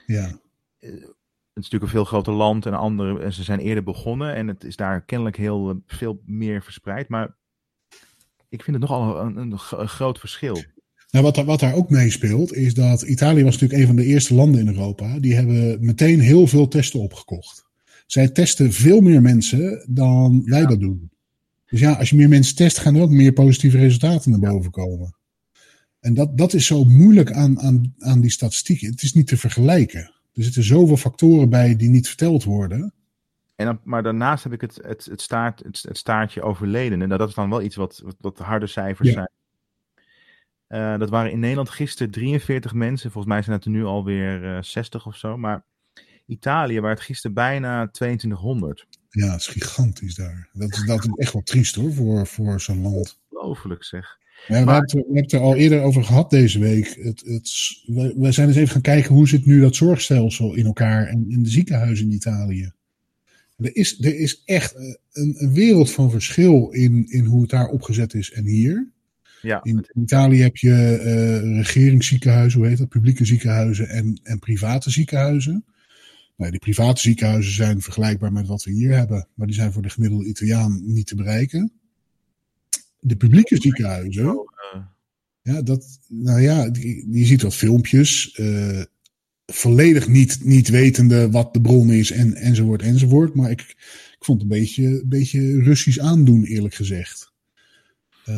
Ja. 0.06 0.40
Uh, 0.80 0.92
het 1.54 1.68
is 1.68 1.70
natuurlijk 1.70 1.84
een 1.84 1.98
veel 2.00 2.06
groter 2.06 2.34
land 2.34 2.66
en 2.66 2.74
andere, 2.74 3.24
en 3.24 3.34
ze 3.34 3.44
zijn 3.44 3.60
eerder 3.60 3.84
begonnen 3.84 4.36
en 4.36 4.48
het 4.48 4.64
is 4.64 4.76
daar 4.76 5.02
kennelijk 5.02 5.38
heel 5.38 5.70
eh, 5.70 5.76
veel 5.86 6.22
meer 6.26 6.64
verspreid. 6.64 7.10
Maar 7.10 7.38
ik 8.50 8.64
vind 8.64 8.78
het 8.78 8.90
nogal 8.90 9.20
een, 9.20 9.38
een, 9.38 9.52
een 9.70 9.88
groot 9.88 10.20
verschil. 10.20 10.64
Nou, 11.12 11.26
wat, 11.26 11.36
wat 11.38 11.60
daar 11.60 11.74
ook 11.74 11.90
meespeelt, 11.90 12.54
is 12.54 12.74
dat 12.74 13.02
Italië 13.02 13.44
was 13.44 13.54
natuurlijk 13.54 13.80
een 13.80 13.88
van 13.88 13.96
de 13.96 14.06
eerste 14.06 14.34
landen 14.34 14.62
in 14.62 14.68
Europa. 14.68 15.20
Die 15.20 15.36
hebben 15.36 15.78
meteen 15.86 16.20
heel 16.20 16.48
veel 16.48 16.68
testen 16.68 17.00
opgekocht. 17.00 17.68
Zij 18.08 18.30
testen 18.30 18.74
veel 18.74 19.02
meer 19.02 19.22
mensen 19.22 19.86
dan 19.90 20.42
wij 20.46 20.66
dat 20.66 20.80
doen. 20.80 21.12
Dus 21.66 21.80
ja, 21.80 21.94
als 21.94 22.10
je 22.10 22.16
meer 22.16 22.30
mensen 22.30 22.56
test, 22.56 22.78
gaan 22.78 22.96
er 22.96 23.02
ook 23.02 23.10
meer 23.10 23.34
positieve 23.34 23.78
resultaten 23.78 24.32
naar 24.32 24.40
boven 24.40 24.72
komen. 24.72 25.16
En 26.00 26.14
dat, 26.14 26.38
dat 26.38 26.54
is 26.54 26.66
zo 26.66 26.84
moeilijk 26.84 27.32
aan, 27.32 27.60
aan, 27.60 27.94
aan 27.98 28.22
die 28.22 28.32
statistieken. 28.32 28.90
Het 28.90 29.02
is 29.02 29.14
niet 29.14 29.28
te 29.28 29.38
vergelijken. 29.38 30.12
Er 30.34 30.44
zitten 30.44 30.64
zoveel 30.64 30.98
factoren 30.98 31.50
bij 31.50 31.76
die 31.76 31.90
niet 31.90 32.08
verteld 32.08 32.44
worden. 32.44 32.94
En 33.60 33.66
dan, 33.66 33.80
maar 33.84 34.04
daarnaast 34.04 34.44
heb 34.44 34.54
ik 34.54 34.62
het, 34.62 34.80
het, 34.84 35.06
het, 35.06 35.22
staart, 35.22 35.64
het, 35.64 35.82
het 35.88 35.98
staartje 35.98 36.42
overleden. 36.42 37.02
En 37.02 37.10
dat 37.10 37.30
is 37.30 37.34
dan 37.34 37.50
wel 37.50 37.62
iets 37.62 37.76
wat, 37.76 38.02
wat, 38.04 38.16
wat 38.20 38.38
harde 38.38 38.68
cijfers 38.68 39.08
ja. 39.10 39.14
zijn. 39.14 39.30
Uh, 40.68 41.00
dat 41.00 41.10
waren 41.10 41.32
in 41.32 41.40
Nederland 41.40 41.70
gisteren 41.70 42.12
43 42.12 42.74
mensen. 42.74 43.12
Volgens 43.12 43.34
mij 43.34 43.42
zijn 43.42 43.56
het 43.56 43.66
er 43.66 43.72
nu 43.72 43.84
alweer 43.86 44.44
uh, 44.44 44.62
60 44.62 45.06
of 45.06 45.16
zo. 45.16 45.38
Maar 45.38 45.64
Italië 46.26 46.80
waren 46.80 46.96
het 46.96 47.06
gisteren 47.06 47.36
bijna 47.36 47.88
2200. 47.88 48.88
Ja, 49.10 49.32
het 49.32 49.40
is 49.40 49.48
gigantisch 49.48 50.16
daar. 50.16 50.50
Dat 50.54 50.72
is, 50.72 50.86
dat 50.86 51.04
is 51.04 51.10
echt 51.16 51.34
wel 51.34 51.42
triest 51.42 51.76
hoor, 51.76 51.94
voor, 51.94 52.28
voor 52.28 52.62
zo'n 52.62 52.82
land. 52.82 53.20
Ongelooflijk 53.30 53.84
zeg. 53.84 54.18
Ja, 54.48 54.64
we, 54.66 54.72
hebben 54.72 54.76
het, 54.76 55.06
het 55.12 55.32
er 55.32 55.40
al 55.40 55.56
eerder 55.56 55.82
over 55.82 56.04
gehad 56.04 56.30
deze 56.30 56.60
week. 56.60 56.88
Het, 56.88 57.22
het, 57.26 57.52
we, 57.86 58.14
we 58.18 58.32
zijn 58.32 58.48
eens 58.48 58.58
even 58.58 58.72
gaan 58.72 58.82
kijken 58.82 59.16
hoe 59.16 59.28
zit 59.28 59.46
nu 59.46 59.60
dat 59.60 59.76
zorgstelsel 59.76 60.54
in 60.54 60.66
elkaar 60.66 61.08
en 61.08 61.26
in 61.30 61.44
de 61.44 61.50
ziekenhuizen 61.50 62.06
in 62.06 62.14
Italië. 62.14 62.72
Er 63.60 63.76
is, 63.76 64.04
er 64.04 64.20
is 64.20 64.42
echt 64.46 64.76
een, 65.12 65.36
een 65.38 65.54
wereld 65.54 65.92
van 65.92 66.12
verschil 66.12 66.70
in, 66.70 67.06
in 67.10 67.26
hoe 67.26 67.42
het 67.42 67.50
daar 67.50 67.68
opgezet 67.68 68.14
is 68.14 68.32
en 68.32 68.46
hier. 68.46 68.92
Ja. 69.42 69.64
In, 69.64 69.88
in 69.94 70.02
Italië 70.02 70.42
heb 70.42 70.58
je 70.58 71.00
uh, 71.04 71.56
regeringsziekenhuizen, 71.56 72.60
hoe 72.60 72.70
heet 72.70 72.78
dat? 72.78 72.90
Publieke 72.90 73.26
ziekenhuizen 73.26 73.90
en, 73.90 74.20
en 74.24 74.40
private 74.40 74.90
ziekenhuizen. 74.90 75.66
Nou, 76.36 76.52
die 76.52 76.60
private 76.60 77.02
ziekenhuizen 77.02 77.54
zijn 77.54 77.82
vergelijkbaar 77.82 78.32
met 78.32 78.48
wat 78.48 78.64
we 78.64 78.72
hier 78.72 78.96
hebben, 78.96 79.28
maar 79.34 79.48
die 79.48 79.56
zijn 79.56 79.72
voor 79.72 79.82
de 79.82 79.90
gemiddelde 79.90 80.26
Italiaan 80.26 80.82
niet 80.86 81.08
te 81.08 81.16
bereiken 81.16 81.72
de 83.00 83.16
publieke 83.16 83.62
ziekenhuizen. 83.62 84.26
Eh. 84.26 84.82
Ja, 85.42 85.62
dat, 85.62 86.00
nou 86.08 86.42
ja, 86.42 86.70
je 87.12 87.26
ziet 87.26 87.42
wat 87.42 87.56
filmpjes. 87.56 88.38
Uh, 88.38 88.84
volledig 89.50 90.08
niet, 90.08 90.40
niet 90.44 90.70
wetende 90.70 91.32
wat 91.32 91.54
de 91.54 91.62
bron 91.62 91.92
is 91.92 92.12
en, 92.12 92.34
enzovoort 92.36 92.82
enzovoort. 92.82 93.36
Maar 93.36 93.52
ik, 93.52 93.62
ik 93.62 94.18
vond 94.20 94.42
het 94.42 94.52
een 94.52 94.58
beetje, 94.60 94.86
een 94.86 95.10
beetje 95.10 95.62
Russisch 95.62 96.00
aandoen, 96.00 96.44
eerlijk 96.44 96.74
gezegd. 96.74 97.34
Uh, 98.26 98.36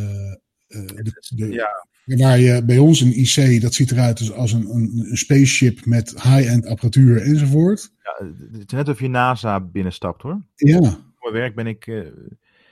de, 0.68 1.24
de, 1.36 1.50
ja. 1.50 1.88
Waar 2.06 2.40
je 2.40 2.66
bij 2.66 2.78
ons 2.78 3.02
een 3.02 3.20
IC, 3.20 3.62
dat 3.62 3.74
ziet 3.74 3.92
eruit 3.92 4.20
als, 4.20 4.32
als 4.32 4.52
een, 4.52 4.70
een, 4.70 5.06
een 5.10 5.18
spaceship 5.18 5.86
met 5.86 6.12
high-end 6.12 6.66
apparatuur 6.66 7.22
enzovoort. 7.22 7.92
Ja, 8.04 8.28
het 8.52 8.58
is 8.68 8.74
net 8.74 8.90
of 8.90 9.00
je 9.00 9.08
NASA 9.08 9.60
binnenstapt 9.60 10.22
hoor. 10.22 10.42
Ja. 10.56 10.80
Voor 10.80 11.32
mijn 11.32 11.34
werk 11.34 11.56
ben 11.56 11.68
ik 11.68 11.86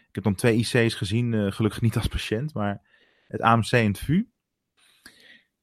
ik 0.10 0.16
heb 0.16 0.24
dan 0.24 0.36
twee 0.36 0.56
IC's 0.56 0.94
gezien, 0.94 1.54
gelukkig 1.54 1.82
niet 1.82 1.96
als 1.96 2.08
patiënt, 2.08 2.54
maar 2.54 2.82
het 3.28 3.42
AMC 3.42 3.72
en 3.72 3.88
het 3.88 4.00
VU. 4.00 4.24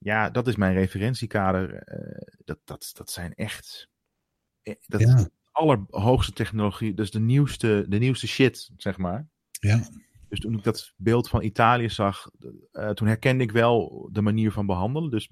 Ja, 0.06 0.30
dat 0.30 0.46
is 0.46 0.56
mijn 0.56 0.74
referentiekader. 0.74 1.98
Uh, 1.98 2.20
dat, 2.44 2.58
dat, 2.64 2.90
dat 2.94 3.10
zijn 3.10 3.34
echt. 3.34 3.88
Eh, 4.62 4.74
dat 4.86 5.00
ja. 5.00 5.14
is 5.14 5.22
de 5.22 5.30
allerhoogste 5.52 6.32
technologie, 6.32 6.94
dus 6.94 7.10
de 7.10 7.20
nieuwste, 7.20 7.84
de 7.88 7.98
nieuwste 7.98 8.26
shit, 8.26 8.70
zeg 8.76 8.96
maar. 8.96 9.28
Ja. 9.50 9.88
Dus 10.28 10.40
toen 10.40 10.54
ik 10.54 10.64
dat 10.64 10.92
beeld 10.96 11.28
van 11.28 11.42
Italië 11.42 11.90
zag, 11.90 12.30
uh, 12.72 12.90
toen 12.90 13.06
herkende 13.06 13.44
ik 13.44 13.52
wel 13.52 14.08
de 14.12 14.20
manier 14.22 14.52
van 14.52 14.66
behandelen. 14.66 15.10
Dus 15.10 15.28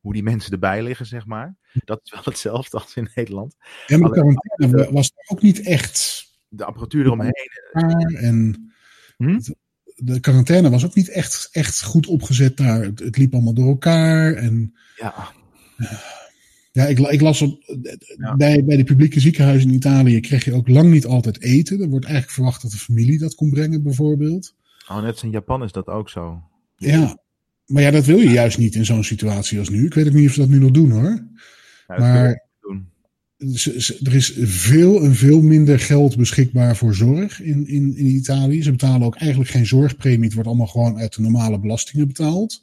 hoe 0.00 0.12
die 0.12 0.22
mensen 0.22 0.52
erbij 0.52 0.82
liggen, 0.82 1.06
zeg 1.06 1.26
maar. 1.26 1.56
Dat 1.72 2.00
is 2.02 2.10
wel 2.10 2.22
hetzelfde 2.32 2.78
als 2.78 2.96
in 2.96 3.10
Nederland. 3.14 3.56
Ja, 3.86 3.98
maar 3.98 4.10
quarantaine 4.10 4.92
was 4.92 5.12
ook 5.26 5.42
niet 5.42 5.66
echt 5.66 6.24
de 6.48 6.64
apparatuur 6.64 7.04
eromheen. 7.04 7.50
En 8.16 8.72
hm? 9.16 9.40
De 10.04 10.20
quarantaine 10.20 10.70
was 10.70 10.84
ook 10.84 10.94
niet 10.94 11.08
echt, 11.08 11.48
echt 11.52 11.82
goed 11.82 12.06
opgezet 12.06 12.56
daar. 12.56 12.82
Het, 12.82 12.98
het 12.98 13.16
liep 13.16 13.32
allemaal 13.32 13.54
door 13.54 13.68
elkaar. 13.68 14.34
En, 14.34 14.74
ja. 14.96 15.32
Ja, 16.72 16.86
ik, 16.86 16.98
ik 16.98 17.20
las 17.20 17.42
op, 17.42 17.62
ja. 18.18 18.36
bij, 18.36 18.64
bij 18.64 18.76
de 18.76 18.84
publieke 18.84 19.20
ziekenhuizen 19.20 19.68
in 19.68 19.74
Italië 19.74 20.20
kreeg 20.20 20.44
je 20.44 20.54
ook 20.54 20.68
lang 20.68 20.90
niet 20.90 21.06
altijd 21.06 21.40
eten. 21.40 21.80
Er 21.80 21.88
wordt 21.88 22.04
eigenlijk 22.04 22.34
verwacht 22.34 22.62
dat 22.62 22.70
de 22.70 22.76
familie 22.76 23.18
dat 23.18 23.34
kon 23.34 23.50
brengen, 23.50 23.82
bijvoorbeeld. 23.82 24.54
Oh, 24.88 25.02
net 25.02 25.12
als 25.12 25.22
in 25.22 25.30
Japan 25.30 25.62
is 25.62 25.72
dat 25.72 25.86
ook 25.86 26.10
zo. 26.10 26.42
Ja, 26.76 27.18
maar 27.66 27.82
ja, 27.82 27.90
dat 27.90 28.04
wil 28.04 28.18
je 28.18 28.30
juist 28.30 28.58
niet 28.58 28.74
in 28.74 28.84
zo'n 28.84 29.04
situatie 29.04 29.58
als 29.58 29.68
nu. 29.68 29.86
Ik 29.86 29.94
weet 29.94 30.06
ook 30.06 30.12
niet 30.12 30.28
of 30.28 30.34
ze 30.34 30.40
dat 30.40 30.48
nu 30.48 30.58
nog 30.58 30.70
doen 30.70 30.90
hoor. 30.90 31.26
Ja, 31.86 31.98
maar 31.98 32.48
er 34.02 34.14
is 34.14 34.32
veel 34.42 35.04
en 35.04 35.14
veel 35.14 35.40
minder 35.40 35.78
geld 35.80 36.16
beschikbaar 36.16 36.76
voor 36.76 36.94
zorg 36.94 37.40
in, 37.40 37.66
in, 37.66 37.96
in 37.96 38.06
Italië. 38.06 38.62
Ze 38.62 38.70
betalen 38.70 39.06
ook 39.06 39.16
eigenlijk 39.16 39.50
geen 39.50 39.66
zorgpremie. 39.66 40.24
Het 40.24 40.32
wordt 40.34 40.48
allemaal 40.48 40.66
gewoon 40.66 40.98
uit 40.98 41.14
de 41.14 41.22
normale 41.22 41.58
belastingen 41.60 42.06
betaald. 42.06 42.62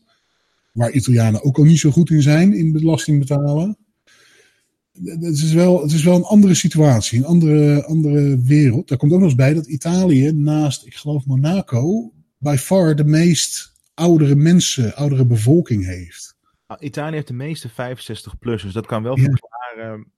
waar 0.71 0.91
Italianen 0.91 1.43
ook 1.43 1.57
al 1.57 1.63
niet 1.63 1.80
zo 1.80 1.91
goed 1.91 2.09
in 2.09 2.21
zijn, 2.21 2.53
in 2.53 2.71
belasting 2.71 3.19
betalen. 3.19 3.77
Het 5.03 5.23
is 5.38 5.53
wel, 5.53 5.82
het 5.82 5.91
is 5.91 6.03
wel 6.03 6.15
een 6.15 6.23
andere 6.23 6.53
situatie, 6.53 7.19
een 7.19 7.25
andere, 7.25 7.86
andere 7.86 8.41
wereld. 8.43 8.88
Daar 8.88 8.97
komt 8.97 9.11
ook 9.11 9.19
nog 9.19 9.27
eens 9.27 9.38
bij 9.38 9.53
dat 9.53 9.67
Italië 9.67 10.32
naast, 10.32 10.86
ik 10.86 10.95
geloof 10.95 11.25
Monaco, 11.25 12.11
by 12.38 12.55
far 12.59 12.95
de 12.95 13.03
meest 13.05 13.73
oudere 13.93 14.36
mensen, 14.36 14.95
oudere 14.95 15.25
bevolking 15.25 15.86
heeft. 15.86 16.38
Ah, 16.65 16.77
Italië 16.82 17.15
heeft 17.15 17.27
de 17.27 17.34
meeste 17.34 17.69
65-plussers. 17.69 18.63
Dus 18.63 18.73
dat 18.73 18.86
kan 18.86 19.03
wel 19.03 19.17
Ja. 19.17 19.23
verklaren. 19.23 20.11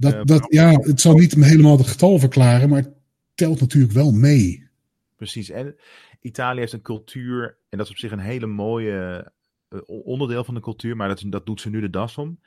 Dat, 0.00 0.12
Eh, 0.12 0.20
dat, 0.24 0.46
ja, 0.52 0.70
het 0.70 1.00
zal 1.00 1.14
niet 1.14 1.34
helemaal 1.34 1.78
het 1.78 1.86
getal 1.86 2.18
verklaren, 2.18 2.68
maar 2.68 2.78
het 2.82 2.92
telt 3.34 3.60
natuurlijk 3.60 3.92
wel 3.92 4.12
mee. 4.12 4.68
Precies. 5.16 5.50
En 5.50 5.76
Italië 6.20 6.58
heeft 6.60 6.72
een 6.72 6.82
cultuur. 6.82 7.56
En 7.68 7.78
dat 7.78 7.86
is 7.86 7.92
op 7.92 7.98
zich 7.98 8.10
een 8.12 8.18
hele 8.18 8.46
mooie 8.46 9.32
eh, 9.68 9.78
onderdeel 9.86 10.44
van 10.44 10.54
de 10.54 10.60
cultuur. 10.60 10.96
Maar 10.96 11.08
dat, 11.08 11.22
dat 11.26 11.46
doet 11.46 11.60
ze 11.60 11.70
nu 11.70 11.80
de 11.80 11.90
das 11.90 12.18
om. 12.18 12.40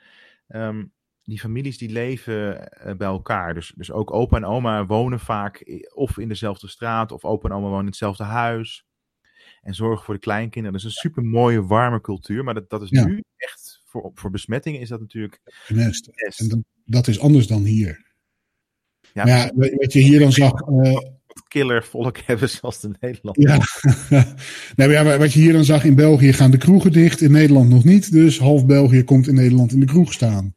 Ehm, 0.48 0.84
die 1.24 1.38
families 1.40 1.78
die 1.78 1.90
leven 1.90 2.70
eh, 2.72 2.94
bij 2.96 3.08
elkaar. 3.08 3.54
Dus, 3.54 3.72
dus 3.76 3.92
ook 3.92 4.12
opa 4.12 4.36
en 4.36 4.44
oma 4.44 4.86
wonen 4.86 5.20
vaak 5.20 5.82
of 5.94 6.18
in 6.18 6.28
dezelfde 6.28 6.68
straat. 6.68 7.12
Of 7.12 7.24
opa 7.24 7.48
en 7.48 7.54
oma 7.54 7.66
wonen 7.66 7.80
in 7.80 7.86
hetzelfde 7.86 8.24
huis. 8.24 8.84
En 9.62 9.74
zorgen 9.74 10.04
voor 10.04 10.14
de 10.14 10.20
kleinkinderen. 10.20 10.72
Dat 10.72 10.80
is 10.80 10.86
een 10.86 11.00
super 11.10 11.22
mooie, 11.24 11.62
warme 11.66 12.00
cultuur. 12.00 12.44
Maar 12.44 12.54
dat, 12.54 12.70
dat 12.70 12.82
is 12.82 12.90
Ja. 12.90 13.04
nu 13.04 13.22
echt. 13.36 13.63
Voor, 13.94 14.10
voor 14.14 14.30
besmettingen 14.30 14.80
is 14.80 14.88
dat 14.88 15.00
natuurlijk. 15.00 15.40
Genest. 15.44 16.10
En 16.36 16.48
dat, 16.48 16.58
dat 16.84 17.06
is 17.08 17.20
anders 17.20 17.46
dan 17.46 17.62
hier. 17.64 18.12
Ja, 19.12 19.24
Maar 19.24 19.36
ja, 19.64 19.76
wat 19.76 19.92
je 19.92 19.98
hier 20.00 20.18
dan 20.18 20.32
zag. 20.32 20.60
eh, 20.60 20.92
wat 21.26 21.42
killer 21.48 21.84
volk 21.84 22.18
hebben 22.26 22.48
zoals 22.50 22.80
de 22.80 22.90
Nederland. 23.00 23.36
ja. 23.42 23.56
maar 24.76 24.90
ja, 24.90 25.18
wat 25.18 25.32
je 25.32 25.40
hier 25.40 25.52
dan 25.52 25.64
zag 25.64 25.84
in 25.84 25.94
België 25.94 26.32
gaan 26.32 26.50
de 26.50 26.56
kroegen 26.56 26.92
dicht, 26.92 27.20
in 27.20 27.32
Nederland 27.32 27.68
nog 27.68 27.84
niet. 27.84 28.12
Dus 28.12 28.38
half 28.38 28.66
België 28.66 29.04
komt 29.04 29.26
in 29.28 29.34
Nederland 29.34 29.72
in 29.72 29.80
de 29.80 29.86
kroeg 29.86 30.12
staan. 30.12 30.54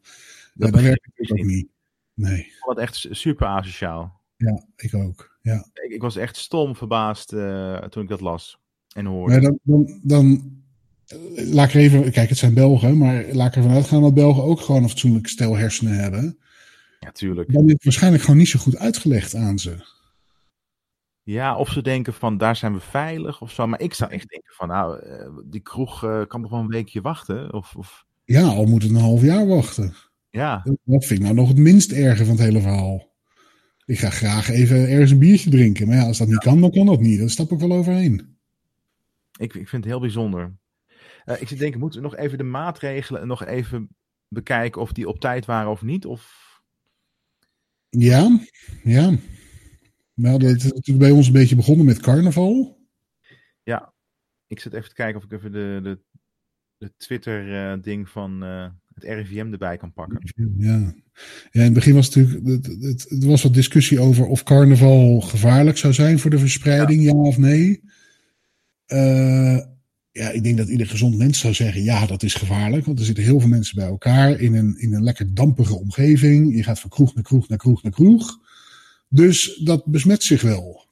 Ja, 0.54 0.70
dat 0.72 0.82
werkt 0.82 1.08
ik 1.14 1.32
ook 1.32 1.46
niet. 1.46 1.68
Nee, 2.14 2.40
Ik 2.40 2.56
vond 2.60 2.78
het 2.78 2.86
echt 2.88 3.08
super 3.10 3.48
asociaal. 3.48 4.22
ja, 4.36 4.66
ik 4.76 4.94
ook. 4.94 5.38
Ja. 5.42 5.66
Ik, 5.74 5.92
ik 5.92 6.02
was 6.02 6.16
echt 6.16 6.38
stom 6.38 6.76
verbaasd 6.76 7.34
eh, 7.34 7.78
toen 7.78 8.04
ik 8.04 8.10
dat 8.10 8.22
las 8.22 8.60
en 8.96 9.06
hoorde. 9.06 9.32
Maar 9.32 9.42
dan, 9.42 9.60
dan, 9.64 10.00
dan 10.04 10.52
laat 11.36 11.68
ik 11.68 11.74
er 11.74 11.80
even, 11.80 12.12
kijk, 12.12 12.30
het 12.30 12.38
zijn 12.38 12.54
Belgen, 12.54 12.98
maar 12.98 13.26
laat 13.32 13.48
ik 13.48 13.56
ervan 13.56 13.72
uitgaan 13.72 14.02
dat 14.02 14.14
Belgen 14.14 14.44
ook 14.44 14.60
gewoon 14.62 14.84
een 14.84 14.90
fatsoenlijk 14.90 15.28
stel 15.28 15.56
hersenen 15.56 16.00
hebben. 16.00 16.38
Ja, 17.00 17.12
tuurlijk. 17.12 17.54
Dan 17.54 17.66
is 17.66 17.72
het 17.72 17.84
waarschijnlijk 17.84 18.24
gewoon 18.24 18.38
niet 18.38 18.48
zo 18.48 18.60
goed 18.60 18.78
uitgelegd 18.78 19.36
aan 19.36 19.60
ze. 19.60 19.96
Ja, 21.24 21.58
of 21.58 21.70
ze 21.70 21.82
denken 21.82 22.14
van 22.14 22.38
daar 22.38 22.56
zijn 22.56 22.74
we 22.74 22.80
veilig 22.80 23.42
of 23.42 23.52
zo. 23.52 23.68
Maar 23.68 23.82
ik 23.82 23.94
zou 23.94 24.12
echt 24.12 24.30
denken 24.30 24.54
van 24.54 24.68
nou, 24.68 25.00
eh, 25.00 25.30
die 25.46 25.62
kroeg 25.62 26.04
eh, 26.04 26.22
kan 26.28 26.42
nog 26.42 26.50
wel 26.50 26.60
een 26.60 26.68
weekje 26.68 27.02
wachten. 27.02 27.54
Of, 27.54 27.76
of 27.76 28.06
Ja, 28.24 28.42
al 28.44 28.66
moet 28.66 28.82
het 28.84 28.92
een 28.92 28.98
half 28.98 29.22
jaar 29.22 29.48
wachten. 29.48 29.94
ja, 30.30 30.62
Dat 30.84 31.06
vind 31.06 31.20
ik 31.20 31.26
nou 31.26 31.34
nog 31.34 31.48
het 31.48 31.58
minst 31.58 31.92
erge 31.92 32.26
van 32.26 32.36
het 32.36 32.44
hele 32.44 32.62
verhaal. 32.62 33.16
Ik 33.86 34.00
ga 34.00 34.10
graag 34.10 34.50
even 34.50 34.90
ergens 34.90 35.12
een 35.12 35.20
biertje 35.20 35.50
drinken. 35.50 35.88
Maar 35.88 35.96
ja, 35.96 36.06
als 36.06 36.18
dat 36.18 36.28
niet 36.28 36.38
kan, 36.38 36.62
dan 36.62 36.72
kan 36.72 36.86
dat 36.86 37.00
niet. 37.00 37.20
Dan 37.20 37.30
stap 37.30 37.52
ik 37.52 37.60
wel 37.60 37.72
overheen. 37.72 38.38
ik, 39.38 39.54
ik 39.54 39.68
vind 39.68 39.84
het 39.84 39.92
heel 39.92 40.00
bijzonder. 40.00 40.56
Eh, 41.28 41.42
ik 41.42 41.48
zit 41.48 41.60
denken, 41.60 41.80
moeten 41.80 42.02
we 42.02 42.08
nog 42.08 42.16
even 42.16 42.38
de 42.38 42.44
maatregelen 42.44 43.28
nog 43.28 43.46
even 43.46 43.90
bekijken 44.28 44.82
of 44.82 44.92
die 44.92 45.08
op 45.08 45.20
tijd 45.20 45.46
waren 45.46 45.72
of 45.72 45.82
niet? 45.82 46.06
Of... 46.06 46.46
Ja, 47.90 48.40
ja. 48.84 49.18
Nou, 50.14 50.40
dat 50.40 50.56
is 50.56 50.64
natuurlijk 50.64 50.98
bij 50.98 51.12
ons 51.12 51.28
een 51.28 51.34
beetje 51.34 51.56
begonnen 51.56 51.86
met 51.86 52.00
carnaval. 52.00 52.80
Ja, 53.64 53.94
ik 54.48 54.60
zit 54.60 54.74
even 54.74 54.90
te 54.90 54.96
kijken 54.96 55.18
of 55.18 55.24
ik 55.24 55.32
even 55.32 55.52
de, 55.52 55.80
de, 55.84 56.00
de 56.78 56.94
Twitter-ding 56.98 58.10
van 58.10 58.44
eh, 58.44 58.70
het 58.94 59.04
RIVM 59.04 59.52
erbij 59.52 59.78
kan 59.78 59.94
pakken. 59.94 60.22
Ja. 60.58 60.94
ja, 61.52 61.60
in 61.60 61.62
het 61.62 61.74
begin 61.74 61.94
was 61.94 62.06
het 62.06 62.16
natuurlijk, 62.16 62.66
het, 62.66 62.84
het, 62.84 63.24
er 63.24 63.28
was 63.28 63.44
wat 63.44 63.54
discussie 63.54 64.00
over 64.00 64.26
of 64.26 64.44
carnaval 64.44 65.22
gevaarlijk 65.22 65.78
zou 65.78 65.94
zijn 65.94 66.20
voor 66.20 66.30
de 66.30 66.40
verspreiding, 66.40 67.04
ja, 67.04 67.14
of 67.14 67.38
nee. 67.38 67.84
Eh, 68.86 69.58
ja, 70.18 70.30
ik 70.30 70.44
denk 70.44 70.58
dat 70.58 70.68
ieder 70.68 70.88
gezond 70.88 71.18
mens 71.18 71.40
zou 71.40 71.54
zeggen, 71.54 71.84
ja, 71.84 72.06
dat 72.06 72.24
is 72.24 72.34
gevaarlijk. 72.34 72.86
Want 72.86 73.00
er 73.00 73.06
zitten 73.06 73.24
heel 73.24 73.40
veel 73.40 73.50
mensen 73.50 73.76
bij 73.76 73.88
elkaar 73.88 74.40
in 74.40 74.56
een, 74.56 74.80
in 74.80 74.94
een 74.94 75.04
lekker 75.04 75.34
dampige 75.34 75.76
omgeving. 75.76 76.56
Je 76.56 76.64
gaat 76.64 76.80
van 76.80 76.90
kroeg 76.90 77.16
naar 77.16 77.24
kroeg 77.24 77.48
naar 77.48 77.58
kroeg 77.58 77.84
naar 77.84 77.92
kroeg. 77.92 78.40
Dus 79.10 79.56
dat 79.56 79.86
besmet 79.86 80.24
zich 80.24 80.42
wel. 80.42 80.86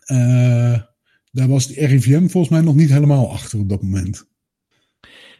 Eh, 0.00 0.82
daar 1.30 1.48
was 1.48 1.66
de 1.66 1.86
RIVM 1.86 2.26
volgens 2.26 2.48
mij 2.48 2.60
nog 2.60 2.74
niet 2.74 2.90
helemaal 2.90 3.30
achter 3.30 3.58
op 3.58 3.68
dat 3.68 3.82
moment. 3.82 4.26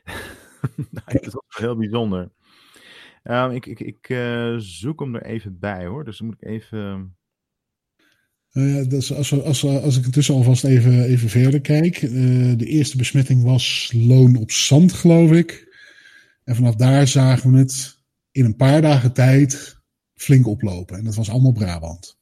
Dat 0.90 1.32
wel 1.32 1.44
heel 1.48 1.76
bijzonder. 1.76 2.30
Ehm, 3.22 3.50
ik 3.50 3.66
ik, 3.66 3.80
ik 3.80 4.08
eh, 4.08 4.54
zoek 4.56 5.00
hem 5.00 5.14
er 5.14 5.22
even 5.22 5.58
bij 5.58 5.86
hoor. 5.86 6.04
Dus 6.04 6.18
dan 6.18 6.26
moet 6.26 6.36
ik 6.40 6.48
even. 6.48 7.16
Nou 8.52 8.86
dus 8.86 9.12
als, 9.12 9.42
als, 9.42 9.64
als 9.64 9.96
ik 9.98 10.04
intussen 10.04 10.34
alvast 10.34 10.64
even, 10.64 11.04
even 11.04 11.28
verder 11.28 11.60
kijk. 11.60 11.96
eh, 11.96 12.10
de 12.56 12.66
eerste 12.66 12.96
besmetting 12.96 13.42
was 13.42 13.92
Loon 13.94 14.36
op 14.36 14.50
Zand, 14.50 14.92
geloof 14.92 15.30
ik. 15.32 15.76
En 16.44 16.54
vanaf 16.54 16.74
daar 16.74 17.08
zagen 17.08 17.52
we 17.52 17.58
het 17.58 17.96
in 18.30 18.44
een 18.44 18.56
paar 18.56 18.82
dagen 18.82 19.12
tijd 19.12 19.76
flink 20.14 20.46
oplopen. 20.46 20.98
En 20.98 21.04
dat 21.04 21.14
was 21.14 21.30
allemaal 21.30 21.52
Brabant. 21.52 22.16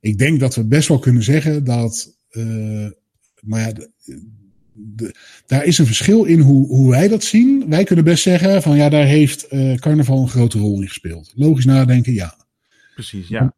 Ik 0.00 0.18
denk 0.18 0.40
dat 0.40 0.54
we 0.54 0.64
best 0.64 0.88
wel 0.88 0.98
kunnen 0.98 1.22
zeggen 1.22 1.64
dat. 1.64 2.18
eh, 2.28 2.86
maar 3.40 3.60
ja, 3.60 3.72
de- 3.72 3.90
de- 4.74 5.14
daar 5.46 5.64
is 5.64 5.78
een 5.78 5.86
verschil 5.86 6.24
in 6.24 6.40
hoe, 6.40 6.66
hoe 6.66 6.90
wij 6.90 7.08
dat 7.08 7.24
zien. 7.24 7.64
Wij 7.68 7.84
kunnen 7.84 8.04
best 8.04 8.22
zeggen 8.22 8.62
van 8.62 8.76
ja, 8.76 8.88
daar 8.88 9.06
heeft 9.06 9.46
eh, 9.46 9.74
carnaval 9.74 10.22
een 10.22 10.28
grote 10.28 10.58
rol 10.58 10.80
in 10.80 10.88
gespeeld. 10.88 11.32
Logisch 11.34 11.64
nadenken, 11.64 12.12
ja 12.12 12.36
Precies, 12.94 13.28
ja. 13.28 13.54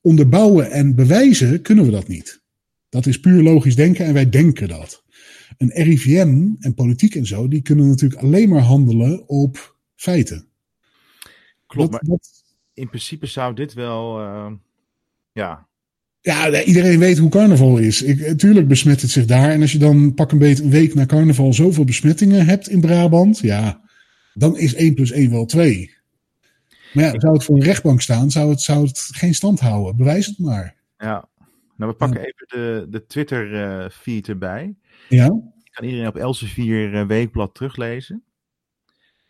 Onderbouwen 0.00 0.70
en 0.70 0.94
bewijzen 0.94 1.62
kunnen 1.62 1.84
we 1.84 1.90
dat 1.90 2.08
niet. 2.08 2.42
Dat 2.88 3.06
is 3.06 3.20
puur 3.20 3.42
logisch 3.42 3.76
denken 3.76 4.04
en 4.06 4.14
wij 4.14 4.28
denken 4.28 4.68
dat. 4.68 5.04
Een 5.58 5.70
RIVM 5.74 6.48
en 6.58 6.74
politiek 6.74 7.14
en 7.14 7.26
zo, 7.26 7.48
die 7.48 7.62
kunnen 7.62 7.88
natuurlijk 7.88 8.20
alleen 8.22 8.48
maar 8.48 8.60
handelen 8.62 9.28
op 9.28 9.76
feiten. 9.94 10.46
Klopt. 11.66 11.92
Dat- 11.92 12.02
Maar 12.02 12.10
dat- 12.10 12.28
in 12.74 12.88
principe 12.88 13.26
zou 13.26 13.54
dit 13.54 13.72
wel. 13.72 14.18
eh, 14.20 14.52
ja. 15.32 15.68
ja, 16.20 16.62
iedereen 16.62 16.98
weet 16.98 17.18
hoe 17.18 17.30
carnaval 17.30 17.78
is. 17.78 18.02
Ik, 18.02 18.38
tuurlijk 18.38 18.68
besmet 18.68 19.02
het 19.02 19.10
zich 19.10 19.24
daar. 19.26 19.50
En 19.50 19.60
als 19.60 19.72
je 19.72 19.78
dan 19.78 20.14
pak 20.14 20.32
een 20.32 20.38
beetje 20.38 20.64
een 20.64 20.70
week 20.70 20.94
na 20.94 21.06
carnaval 21.06 21.52
zoveel 21.54 21.84
besmettingen 21.84 22.46
hebt 22.46 22.68
in 22.68 22.80
Brabant, 22.80 23.38
ja, 23.38 23.80
dan 24.34 24.58
is 24.58 24.74
1 24.74 24.94
plus 24.94 25.10
1 25.10 25.30
wel 25.30 25.46
2. 25.46 25.94
Maar 26.92 27.04
ja, 27.04 27.20
zou 27.20 27.32
het 27.32 27.44
voor 27.44 27.56
een 27.56 27.62
rechtbank 27.62 28.00
staan, 28.00 28.30
zou 28.30 28.50
het, 28.50 28.60
zou 28.60 28.86
het 28.86 28.98
geen 29.12 29.34
stand 29.34 29.60
houden. 29.60 29.96
Bewijs 29.96 30.26
het 30.26 30.38
maar. 30.38 30.76
ja. 30.96 31.28
Nou, 31.76 31.92
we 31.92 31.98
pakken 31.98 32.20
even 32.20 32.46
de, 32.48 32.86
de 32.90 33.06
Twitter-feed 33.06 34.28
erbij. 34.28 34.76
Ja, 35.08 35.26
kan 35.70 35.84
iedereen 35.84 36.06
op 36.06 36.16
Elsevier 36.16 36.94
eh, 36.94 37.06
Weekblad 37.06 37.54
teruglezen. 37.54 38.24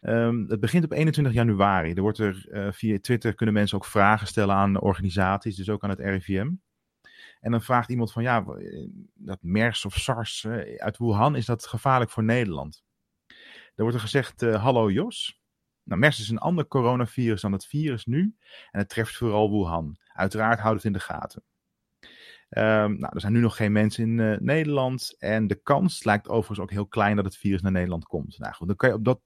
Ehm, 0.00 0.44
het 0.48 0.60
begint 0.60 0.84
op 0.84 0.92
21 0.92 1.32
januari. 1.32 1.92
Er 1.92 2.02
wordt 2.02 2.18
er 2.18 2.48
eh, 2.50 2.66
via 2.72 2.98
Twitter 3.00 3.34
kunnen 3.34 3.54
mensen 3.54 3.76
ook 3.76 3.84
vragen 3.84 4.26
stellen 4.26 4.54
aan 4.54 4.80
organisaties, 4.80 5.56
dus 5.56 5.68
ook 5.68 5.82
aan 5.82 5.90
het 5.90 5.98
RIVM. 5.98 6.48
En 7.40 7.50
dan 7.50 7.62
vraagt 7.62 7.90
iemand 7.90 8.12
van 8.12 8.22
ja, 8.22 8.44
eh, 8.44 8.86
dat 9.14 9.38
MERS 9.40 9.84
of 9.84 9.94
SARS 9.94 10.44
eh, 10.44 10.74
uit 10.76 10.98
Wuhan, 10.98 11.36
is 11.36 11.46
dat 11.46 11.66
gevaarlijk 11.66 12.10
voor 12.10 12.24
Nederland? 12.24 12.82
Dan 13.74 13.88
wordt 13.88 13.94
er 13.94 14.00
gezegd, 14.00 14.42
eh, 14.42 14.62
hallo 14.62 14.90
Jos. 14.90 15.39
Nou, 15.90 16.02
MERS 16.02 16.20
is 16.20 16.28
een 16.28 16.38
ander 16.38 16.66
coronavirus 16.66 17.40
dan 17.40 17.52
het 17.52 17.66
virus 17.66 18.06
nu 18.06 18.34
en 18.70 18.78
het 18.78 18.88
treft 18.88 19.16
vooral 19.16 19.50
Wuhan. 19.50 19.96
Uiteraard 20.12 20.60
houdt 20.60 20.76
het 20.76 20.84
in 20.84 20.92
de 20.92 21.00
gaten. 21.00 21.42
Ehm, 22.48 22.98
nou, 22.98 23.14
er 23.14 23.20
zijn 23.20 23.32
nu 23.32 23.40
nog 23.40 23.56
geen 23.56 23.72
mensen 23.72 24.04
in 24.04 24.20
eh, 24.20 24.38
Nederland. 24.38 25.16
En 25.18 25.46
de 25.46 25.54
kans 25.62 26.04
lijkt 26.04 26.28
overigens 26.28 26.58
ook 26.58 26.70
heel 26.70 26.86
klein 26.86 27.16
dat 27.16 27.24
het 27.24 27.36
virus 27.36 27.60
naar 27.60 27.72
Nederland 27.72 28.04
komt. 28.04 28.38
Nou 28.38 28.54
goed, 28.54 28.66
dan 28.66 28.76
kan 28.76 28.88
je 28.88 28.94
op 28.94 29.04
dat. 29.04 29.20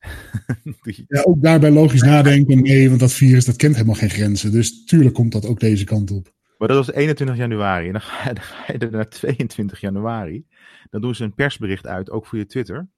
Ja, 1.08 1.22
ook 1.22 1.42
daarbij 1.42 1.70
logisch 1.70 2.02
nadenken. 2.02 2.62
Nee, 2.62 2.88
want 2.88 3.00
dat 3.00 3.12
virus 3.12 3.44
dat 3.44 3.56
kent 3.56 3.74
helemaal 3.74 3.94
geen 3.94 4.10
grenzen. 4.10 4.52
Dus 4.52 4.84
tuurlijk 4.84 5.14
komt 5.14 5.32
dat 5.32 5.46
ook 5.46 5.60
deze 5.60 5.84
kant 5.84 6.10
op. 6.10 6.32
maar 6.58 6.68
dat 6.68 6.76
was 6.76 6.92
21 6.92 7.36
januari. 7.36 7.86
En 7.86 7.92
dan 7.92 8.00
ga, 8.00 8.28
je, 8.28 8.34
dan 8.34 8.44
ga 8.44 8.72
je 8.72 8.78
er 8.78 8.90
naar 8.90 9.08
22 9.08 9.80
januari. 9.80 10.46
Dan 10.90 11.00
doen 11.00 11.14
ze 11.14 11.24
een 11.24 11.34
persbericht 11.34 11.86
uit, 11.86 12.10
ook 12.10 12.26
voor 12.26 12.38
je 12.38 12.46
Twitter. 12.46 12.88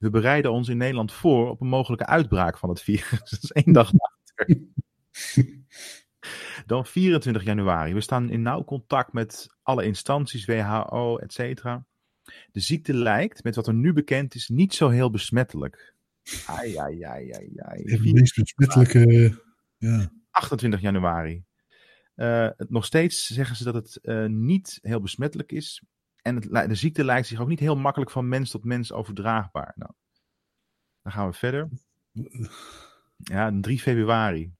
We 0.00 0.10
bereiden 0.10 0.52
ons 0.52 0.68
in 0.68 0.76
Nederland 0.76 1.12
voor 1.12 1.50
op 1.50 1.60
een 1.60 1.68
mogelijke 1.68 2.06
uitbraak 2.06 2.58
van 2.58 2.68
het 2.68 2.82
virus. 2.82 3.18
Dat 3.30 3.42
is 3.42 3.52
één 3.52 3.72
dag 3.72 3.92
later. 3.92 4.58
Dan 6.66 6.86
24 6.86 7.44
januari. 7.44 7.94
We 7.94 8.00
staan 8.00 8.30
in 8.30 8.42
nauw 8.42 8.64
contact 8.64 9.12
met 9.12 9.46
alle 9.62 9.84
instanties, 9.84 10.44
WHO, 10.44 11.16
et 11.16 11.32
cetera. 11.32 11.84
De 12.52 12.60
ziekte 12.60 12.94
lijkt, 12.94 13.44
met 13.44 13.54
wat 13.54 13.66
er 13.66 13.74
nu 13.74 13.92
bekend 13.92 14.34
is, 14.34 14.48
niet 14.48 14.74
zo 14.74 14.88
heel 14.88 15.10
besmettelijk. 15.10 15.94
Ai, 16.46 16.76
ai, 16.76 17.02
ai, 17.02 17.30
ai, 17.32 17.52
ai. 17.56 17.82
Even 17.82 18.06
de 18.06 18.12
meest 18.12 18.34
besmettelijke. 18.34 19.38
Ja. 19.76 20.12
28 20.30 20.80
januari. 20.80 21.44
Eh, 22.14 22.48
het, 22.56 22.70
nog 22.70 22.84
steeds 22.84 23.26
zeggen 23.26 23.56
ze 23.56 23.64
dat 23.64 23.74
het 23.74 23.96
eh, 23.96 24.26
niet 24.26 24.78
heel 24.82 25.00
besmettelijk 25.00 25.52
is. 25.52 25.82
En 26.22 26.34
het, 26.34 26.68
de 26.68 26.74
ziekte 26.74 27.04
lijkt 27.04 27.26
zich 27.26 27.40
ook 27.40 27.48
niet 27.48 27.60
heel 27.60 27.76
makkelijk 27.76 28.10
van 28.10 28.28
mens 28.28 28.50
tot 28.50 28.64
mens 28.64 28.92
overdraagbaar. 28.92 29.72
Nou, 29.76 29.90
dan 31.02 31.12
gaan 31.12 31.26
we 31.28 31.32
verder. 31.32 31.68
Ja, 33.22 33.52
3 33.60 33.80
februari. 33.80 34.52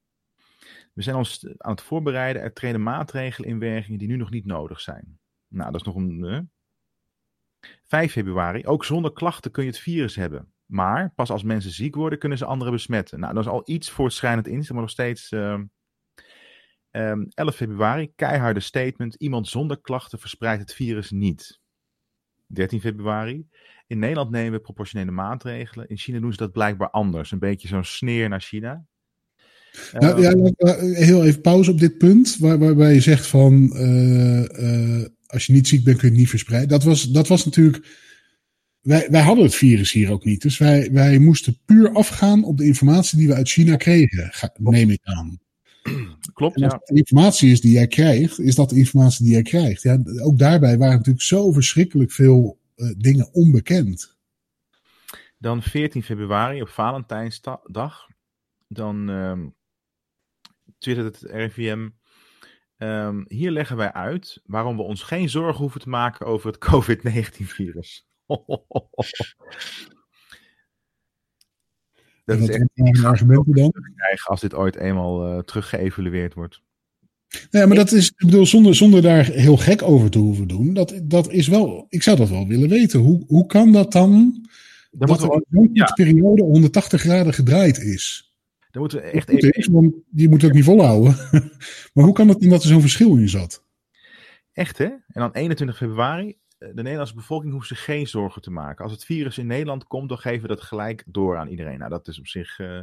We 0.93 1.03
zijn 1.03 1.17
ons 1.17 1.47
aan 1.57 1.71
het 1.71 1.83
voorbereiden. 1.83 2.43
Er 2.43 2.53
treden 2.53 2.83
maatregelen 2.83 3.49
in 3.49 3.59
werking 3.59 3.99
die 3.99 4.09
nu 4.09 4.17
nog 4.17 4.31
niet 4.31 4.47
nodig 4.47 4.81
zijn. 4.81 5.19
Nou, 5.49 5.71
dat 5.71 5.81
is 5.81 5.87
nog 5.87 5.97
een. 5.97 6.25
Uh. 6.25 6.41
5 7.85 8.13
februari. 8.13 8.67
Ook 8.67 8.85
zonder 8.85 9.13
klachten 9.13 9.51
kun 9.51 9.65
je 9.65 9.71
het 9.71 9.79
virus 9.79 10.17
hebben. 10.17 10.53
Maar 10.67 11.13
pas 11.15 11.31
als 11.31 11.43
mensen 11.43 11.71
ziek 11.71 11.95
worden, 11.95 12.19
kunnen 12.19 12.39
ze 12.39 12.45
anderen 12.45 12.73
besmetten. 12.73 13.21
Nou, 13.21 13.35
dat 13.35 13.43
is 13.45 13.51
al 13.51 13.63
iets 13.65 13.91
voortschrijdend 13.91 14.49
in, 14.49 14.65
maar 14.69 14.81
nog 14.81 14.91
steeds. 14.91 15.31
Uh, 15.33 15.61
um, 16.91 17.29
11 17.35 17.57
februari. 17.57 18.13
Keiharde 18.17 18.61
statement. 18.61 19.15
Iemand 19.15 19.49
zonder 19.49 19.81
klachten 19.81 20.19
verspreidt 20.19 20.61
het 20.61 20.75
virus 20.75 21.11
niet. 21.11 21.61
13 22.47 22.81
februari. 22.81 23.47
In 23.87 23.99
Nederland 23.99 24.31
nemen 24.31 24.53
we 24.53 24.61
proportionele 24.61 25.11
maatregelen. 25.11 25.89
In 25.89 25.99
China 25.99 26.21
doen 26.21 26.31
ze 26.31 26.39
dat 26.39 26.53
blijkbaar 26.53 26.91
anders. 26.91 27.31
Een 27.31 27.39
beetje 27.39 27.69
zo'n 27.69 27.85
sneer 27.85 28.29
naar 28.29 28.41
China. 28.41 28.85
Nou, 29.93 30.23
ja, 30.23 30.35
heel 30.95 31.25
even 31.25 31.41
pauze 31.41 31.71
op 31.71 31.79
dit 31.79 31.99
punt, 31.99 32.37
waar, 32.39 32.59
waarbij 32.59 32.95
je 32.95 33.01
zegt 33.01 33.27
van 33.27 33.71
uh, 33.75 34.43
uh, 34.43 35.05
als 35.27 35.47
je 35.47 35.53
niet 35.53 35.69
ziek 35.69 35.85
bent 35.85 35.97
kun 35.97 36.07
je 36.07 36.13
het 36.13 36.21
niet 36.23 36.31
verspreiden. 36.31 36.69
Dat 36.69 36.83
was, 36.83 37.11
dat 37.11 37.29
was 37.29 37.45
natuurlijk, 37.45 37.87
wij, 38.81 39.07
wij 39.11 39.21
hadden 39.21 39.45
het 39.45 39.55
virus 39.55 39.93
hier 39.93 40.11
ook 40.11 40.25
niet, 40.25 40.43
dus 40.43 40.59
wij, 40.59 40.93
wij 40.93 41.19
moesten 41.19 41.59
puur 41.65 41.93
afgaan 41.93 42.45
op 42.45 42.59
de 42.59 42.65
informatie 42.65 43.19
die 43.19 43.29
we 43.29 43.35
uit 43.35 43.49
China 43.49 43.77
kregen, 43.77 44.53
neem 44.57 44.91
ik 44.91 45.01
aan. 45.03 45.39
Klopt, 46.35 46.59
ja. 46.59 46.69
de 46.69 46.95
informatie 46.95 47.51
is 47.51 47.61
die 47.61 47.73
jij 47.73 47.87
krijgt, 47.87 48.39
is 48.39 48.55
dat 48.55 48.71
de 48.71 48.77
informatie 48.77 49.25
die 49.25 49.33
jij 49.33 49.43
krijgt. 49.43 49.83
Ja, 49.83 50.03
ook 50.23 50.39
daarbij 50.39 50.79
waren 50.79 50.97
natuurlijk 50.97 51.25
zo 51.25 51.53
verschrikkelijk 51.53 52.11
veel 52.11 52.59
uh, 52.77 52.95
dingen 52.97 53.33
onbekend. 53.33 54.19
Dan 55.39 55.63
14 55.63 56.03
februari 56.03 56.63
op 56.63 56.69
Valentijnsdag. 56.69 58.09
Dan 58.69 59.09
um, 59.09 59.55
twittert 60.79 61.21
het 61.21 61.31
RIVM. 61.31 61.89
Um, 62.77 63.25
hier 63.29 63.51
leggen 63.51 63.77
wij 63.77 63.93
uit 63.93 64.41
waarom 64.45 64.77
we 64.77 64.83
ons 64.83 65.03
geen 65.03 65.29
zorgen 65.29 65.61
hoeven 65.61 65.81
te 65.81 65.89
maken 65.89 66.27
over 66.27 66.47
het 66.47 66.59
COVID-19-virus. 66.71 68.07
Dat 72.39 72.49
is 72.49 72.57
echt 72.57 72.69
een 72.75 73.05
argument 73.05 73.57
dan? 73.57 73.73
Als 74.25 74.41
dit 74.41 74.55
ooit 74.55 74.77
eenmaal 74.77 75.33
uh, 75.33 75.39
teruggeëvalueerd 75.39 76.35
wordt. 76.35 76.61
Ja, 77.51 77.67
maar 77.67 77.77
dat 77.77 77.93
is, 77.93 78.09
ik 78.09 78.27
bedoel, 78.27 78.47
zonder, 78.47 78.75
zonder 78.75 79.03
daar 79.03 79.25
heel 79.25 79.57
gek 79.57 79.83
over 79.83 80.11
te 80.11 80.19
hoeven 80.19 80.49
doen, 80.49 80.75
dat, 80.75 81.01
dat 81.03 81.31
is 81.31 81.49
wel, 81.49 81.87
ik 81.89 82.03
zou 82.03 82.17
dat 82.17 82.29
wel 82.29 82.47
willen 82.47 82.69
weten. 82.69 83.01
Hoe, 83.01 83.25
hoe 83.27 83.47
kan 83.47 83.73
dat 83.73 83.93
dan, 83.93 84.45
dan 84.91 85.09
dat 85.09 85.23
er 85.23 85.33
in 85.33 85.45
een 85.51 85.71
ja. 85.73 85.93
periode 85.95 86.43
180 86.43 87.01
graden 87.01 87.35
gedraaid 87.35 87.79
is? 87.79 88.35
Dan 88.71 88.81
moeten 88.83 89.01
we 89.01 89.05
echt 89.05 89.29
even... 89.29 89.51
Is, 89.51 89.67
want 89.67 89.95
die 90.11 90.29
moet 90.29 90.45
ook 90.45 90.53
niet 90.53 90.65
volhouden. 90.65 91.17
maar 91.95 92.05
hoe 92.05 92.13
kan 92.13 92.29
het 92.29 92.41
dat 92.41 92.63
er 92.63 92.69
zo'n 92.69 92.81
verschil 92.81 93.17
in 93.17 93.29
zat? 93.29 93.65
Echt 94.53 94.79
hè? 94.79 94.85
En 94.85 95.21
dan 95.21 95.33
21 95.33 95.77
februari, 95.77 96.29
eh, 96.29 96.35
de 96.61 96.83
Nederlandse 96.83 97.15
bevolking 97.15 97.53
hoeft 97.53 97.69
zich 97.69 97.85
geen 97.85 98.07
zorgen 98.07 98.43
te 98.43 98.51
maken. 98.51 98.85
Als 98.85 98.93
het 98.93 99.05
virus 99.05 99.39
in 99.39 99.47
Nederland 99.47 99.85
komt, 99.87 100.09
dan 100.09 100.19
geven 100.19 100.43
we 100.43 100.49
dat 100.49 100.61
gelijk 100.61 101.05
door 101.07 101.37
aan 101.37 101.49
iedereen. 101.49 101.79
Nou, 101.79 101.91
dat 101.91 102.09
is 102.09 102.19
op 102.19 102.27
zich... 102.27 102.59
Uh... 102.59 102.81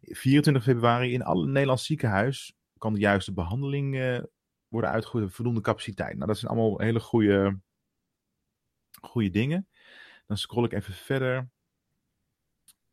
24 0.00 0.62
februari, 0.62 1.12
in 1.12 1.22
alle 1.22 1.46
Nederlands 1.46 1.86
ziekenhuis 1.86 2.56
kan 2.78 2.92
de 2.92 2.98
juiste 2.98 3.32
behandeling 3.32 3.94
uh, 3.94 4.22
worden 4.68 4.90
uitgevoerd, 4.90 5.34
voldoende 5.34 5.60
capaciteit. 5.60 6.14
Nou, 6.14 6.26
dat 6.26 6.38
zijn 6.38 6.50
allemaal 6.50 6.78
hele 6.78 7.00
goede, 7.00 7.60
goede 9.00 9.30
dingen. 9.30 9.68
Dan 10.26 10.36
scroll 10.36 10.64
ik 10.64 10.72
even 10.72 10.94
verder. 10.94 11.50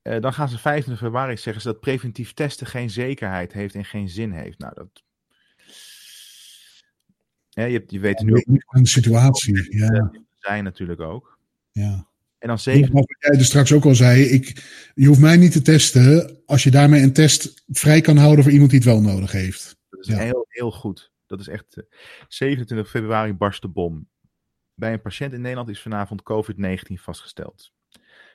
Dan 0.02 0.34
gaan 0.34 0.49
ze 0.49 0.58
25 0.58 1.06
februari 1.06 1.38
zeggen 1.38 1.62
ze 1.62 1.72
dat 1.72 1.80
preventief 1.80 2.34
testen 2.34 2.68
geen 2.68 2.89
zekerheid 2.89 3.54
heeft 3.54 3.76
en 3.76 3.86
geen 3.86 4.10
zin 4.10 4.32
heeft. 4.32 4.60
Nou, 4.60 4.74
dat. 4.74 5.04
Ja, 7.54 7.64
je, 7.64 7.84
je 7.88 7.99
weet 7.99 8.20
nu 8.20 8.34
ook. 8.34 8.62
Een 8.66 8.86
situatie, 8.86 9.78
ja. 9.78 10.12
zijn 10.39 10.64
natuurlijk 10.64 10.99
ook. 10.99 11.39
Ja. 11.72 12.10
En 12.38 12.47
dan 12.47 12.60
zeker. 12.60 12.91
Wat 12.91 13.16
jij 13.20 13.39
er 13.39 13.45
straks 13.45 13.74
ook 13.74 13.86
al 13.86 13.95
zei, 13.95 14.24
ik, 14.24 14.64
je 14.95 15.08
hoeft 15.08 15.20
mij 15.20 15.38
niet 15.38 15.52
te 15.52 15.62
testen 15.62 16.41
als 16.45 16.64
je 16.64 16.72
daarmee 16.72 17.02
een 17.02 17.14
test 17.14 17.64
vrij 17.68 18.02
kan 18.02 18.18
houden 18.18 18.43
voor 18.43 18.54
iemand 18.54 18.72
die 18.72 18.80
het 18.80 18.88
wel 18.88 19.02
nodig 19.02 19.32
heeft. 19.32 19.78
Dat 19.89 19.99
is 19.99 20.08
ja. 20.08 20.20
heel, 20.20 20.45
heel 20.47 20.72
goed. 20.72 21.12
Dat 21.26 21.39
is 21.39 21.47
echt. 21.47 21.78
Uh, 21.78 21.84
27 22.28 22.89
februari 22.89 23.34
barst 23.34 23.62
de 23.62 23.68
bom. 23.68 24.08
Bij 24.74 24.93
een 24.93 25.02
patiënt 25.02 25.34
in 25.34 25.41
Nederland 25.41 25.70
is 25.70 25.82
vanavond 25.82 26.22
COVID-19 26.24 26.93
vastgesteld. 26.93 27.72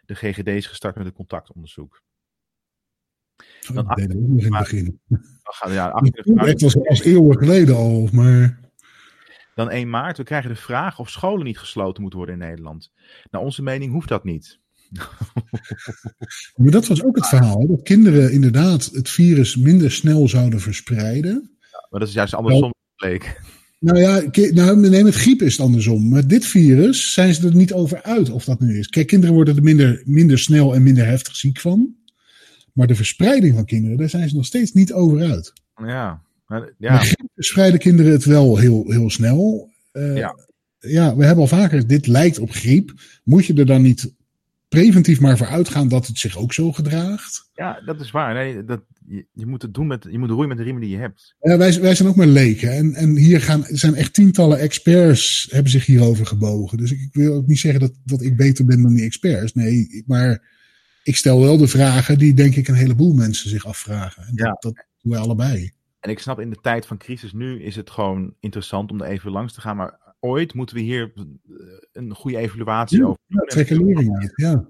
De 0.04 0.14
GGD 0.14 0.48
is 0.48 0.66
gestart 0.66 0.96
met 0.96 1.06
een 1.06 1.12
contactonderzoek. 1.12 2.02
Dan 3.72 3.90
oh, 3.90 4.02
in 4.02 4.38
het 4.38 4.50
begin. 4.50 5.00
Dan 5.08 5.18
gaan, 5.42 5.72
ja, 5.72 5.88
28 5.88 6.46
Het 6.46 6.60
was 6.60 6.76
als 6.76 7.00
eeuwen 7.02 7.38
geleden 7.38 7.76
al, 7.76 8.08
maar... 8.12 8.64
Dan 9.56 9.70
1 9.70 9.90
maart, 9.90 10.16
we 10.16 10.22
krijgen 10.22 10.50
de 10.50 10.56
vraag 10.56 10.98
of 10.98 11.10
scholen 11.10 11.44
niet 11.44 11.58
gesloten 11.58 12.00
moeten 12.00 12.18
worden 12.18 12.40
in 12.40 12.46
Nederland. 12.46 12.92
Naar 13.30 13.40
onze 13.40 13.62
mening 13.62 13.92
hoeft 13.92 14.08
dat 14.08 14.24
niet. 14.24 14.58
maar 16.56 16.70
dat 16.70 16.86
was 16.86 17.04
ook 17.04 17.16
het 17.16 17.26
verhaal, 17.26 17.66
dat 17.66 17.82
kinderen 17.82 18.32
inderdaad 18.32 18.84
het 18.84 19.10
virus 19.10 19.56
minder 19.56 19.90
snel 19.90 20.28
zouden 20.28 20.60
verspreiden. 20.60 21.56
Ja, 21.60 21.86
maar 21.90 22.00
dat 22.00 22.08
is 22.08 22.14
juist 22.14 22.34
andersom 22.34 22.74
bleek. 22.96 23.40
Nou 23.78 23.98
ja, 23.98 24.22
nou, 24.50 24.88
nee, 24.88 25.04
met 25.04 25.14
griep 25.14 25.42
is 25.42 25.52
het 25.56 25.66
andersom. 25.66 26.08
Met 26.08 26.28
dit 26.28 26.46
virus 26.46 27.12
zijn 27.12 27.34
ze 27.34 27.46
er 27.46 27.54
niet 27.54 27.72
over 27.72 28.02
uit 28.02 28.30
of 28.30 28.44
dat 28.44 28.60
nu 28.60 28.78
is. 28.78 28.88
Kijk, 28.88 29.06
kinderen 29.06 29.34
worden 29.34 29.56
er 29.56 29.62
minder, 29.62 30.02
minder 30.04 30.38
snel 30.38 30.74
en 30.74 30.82
minder 30.82 31.06
heftig 31.06 31.36
ziek 31.36 31.60
van. 31.60 31.94
Maar 32.72 32.86
de 32.86 32.94
verspreiding 32.94 33.54
van 33.54 33.64
kinderen, 33.64 33.96
daar 33.96 34.08
zijn 34.08 34.28
ze 34.28 34.36
nog 34.36 34.44
steeds 34.44 34.72
niet 34.72 34.92
over 34.92 35.30
uit. 35.30 35.52
Ja, 35.76 36.22
maar, 36.46 36.72
ja. 36.78 37.02
Verspreiden 37.36 37.80
kinderen 37.80 38.12
het 38.12 38.24
wel 38.24 38.56
heel, 38.56 38.84
heel 38.90 39.10
snel. 39.10 39.70
Uh, 39.92 40.16
ja. 40.16 40.36
ja, 40.78 41.16
we 41.16 41.24
hebben 41.24 41.42
al 41.42 41.58
vaker, 41.58 41.86
dit 41.86 42.06
lijkt 42.06 42.38
op 42.38 42.50
griep. 42.50 42.92
Moet 43.24 43.46
je 43.46 43.54
er 43.54 43.66
dan 43.66 43.82
niet 43.82 44.14
preventief 44.68 45.20
maar 45.20 45.36
voor 45.36 45.46
uitgaan 45.46 45.88
dat 45.88 46.06
het 46.06 46.18
zich 46.18 46.36
ook 46.36 46.52
zo 46.52 46.72
gedraagt? 46.72 47.48
Ja, 47.54 47.80
dat 47.84 48.00
is 48.00 48.10
waar. 48.10 48.34
Nee, 48.34 48.64
dat, 48.64 48.80
je, 49.06 49.26
je, 49.32 49.46
moet 49.46 49.62
het 49.62 49.74
doen 49.74 49.86
met, 49.86 50.06
je 50.10 50.18
moet 50.18 50.30
roeien 50.30 50.48
met 50.48 50.56
de 50.56 50.62
riemen 50.62 50.82
die 50.82 50.90
je 50.90 50.96
hebt. 50.96 51.34
Ja, 51.40 51.56
wij, 51.56 51.80
wij 51.80 51.94
zijn 51.94 52.08
ook 52.08 52.16
maar 52.16 52.26
leken. 52.26 52.72
En, 52.72 52.94
en 52.94 53.16
hier 53.16 53.40
gaan, 53.40 53.64
zijn 53.68 53.94
echt 53.94 54.14
tientallen 54.14 54.58
experts 54.58 55.48
hebben 55.50 55.70
zich 55.70 55.86
hierover 55.86 56.26
gebogen. 56.26 56.78
Dus 56.78 56.92
ik, 56.92 57.00
ik, 57.00 57.14
wil 57.14 57.34
ook 57.34 57.46
niet 57.46 57.58
zeggen 57.58 57.80
dat, 57.80 57.92
dat 58.04 58.22
ik 58.22 58.36
beter 58.36 58.64
ben 58.64 58.82
dan 58.82 58.94
die 58.94 59.04
experts. 59.04 59.52
Nee, 59.52 60.02
maar 60.06 60.42
ik 61.02 61.16
stel 61.16 61.40
wel 61.40 61.56
de 61.56 61.68
vragen 61.68 62.18
die 62.18 62.34
denk 62.34 62.56
ik 62.56 62.68
een 62.68 62.74
heleboel 62.74 63.14
mensen 63.14 63.50
zich 63.50 63.66
afvragen. 63.66 64.22
En 64.22 64.34
dat, 64.34 64.46
ja. 64.46 64.56
dat 64.60 64.74
doen 65.02 65.12
wij 65.12 65.20
allebei. 65.20 65.72
En 66.06 66.12
ik 66.12 66.18
snap 66.18 66.40
in 66.40 66.50
de 66.50 66.60
tijd 66.60 66.86
van 66.86 66.98
crisis 66.98 67.32
nu 67.32 67.62
is 67.62 67.76
het 67.76 67.90
gewoon 67.90 68.34
interessant 68.40 68.90
om 68.90 69.00
er 69.00 69.08
even 69.08 69.30
langs 69.30 69.52
te 69.52 69.60
gaan. 69.60 69.76
Maar 69.76 70.14
ooit 70.20 70.54
moeten 70.54 70.76
we 70.76 70.82
hier 70.82 71.12
eh, 71.14 71.22
een 71.92 72.14
goede 72.14 72.36
evaluatie 72.36 72.98
ja, 72.98 73.04
over 73.04 73.20
doen. 73.26 73.40
Ja, 73.40 73.46
trekken 73.46 73.84
lering 73.84 74.18
uit, 74.18 74.32
ja. 74.34 74.68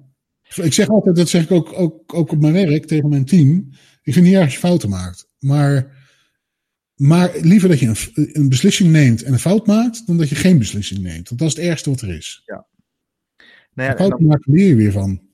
Ik 0.64 0.72
zeg 0.72 0.88
altijd, 0.88 1.16
dat 1.16 1.28
zeg 1.28 1.42
ik 1.42 1.50
ook, 1.50 1.72
ook, 1.72 2.14
ook 2.14 2.32
op 2.32 2.40
mijn 2.40 2.52
werk 2.52 2.86
tegen 2.86 3.08
mijn 3.08 3.24
team. 3.24 3.68
Ik 4.02 4.12
vind 4.12 4.24
niet 4.24 4.34
erg 4.34 4.44
als 4.44 4.52
je 4.52 4.58
fouten 4.58 4.88
maakt. 4.88 5.28
Maar, 5.38 5.96
maar 6.94 7.30
liever 7.40 7.68
dat 7.68 7.78
je 7.78 7.86
een, 7.86 8.28
een 8.32 8.48
beslissing 8.48 8.90
neemt 8.90 9.22
en 9.22 9.32
een 9.32 9.38
fout 9.38 9.66
maakt, 9.66 10.06
dan 10.06 10.18
dat 10.18 10.28
je 10.28 10.34
geen 10.34 10.58
beslissing 10.58 11.00
neemt. 11.00 11.28
Want 11.28 11.40
dat 11.40 11.48
is 11.48 11.56
het 11.56 11.64
ergste 11.64 11.90
wat 11.90 12.00
er 12.00 12.16
is. 12.16 12.42
Ja. 12.44 12.66
Nou 13.72 13.90
ja, 13.90 13.96
fouten 13.96 14.26
maken 14.26 14.52
leer 14.52 14.68
je 14.68 14.74
weer 14.74 14.92
van. 14.92 15.25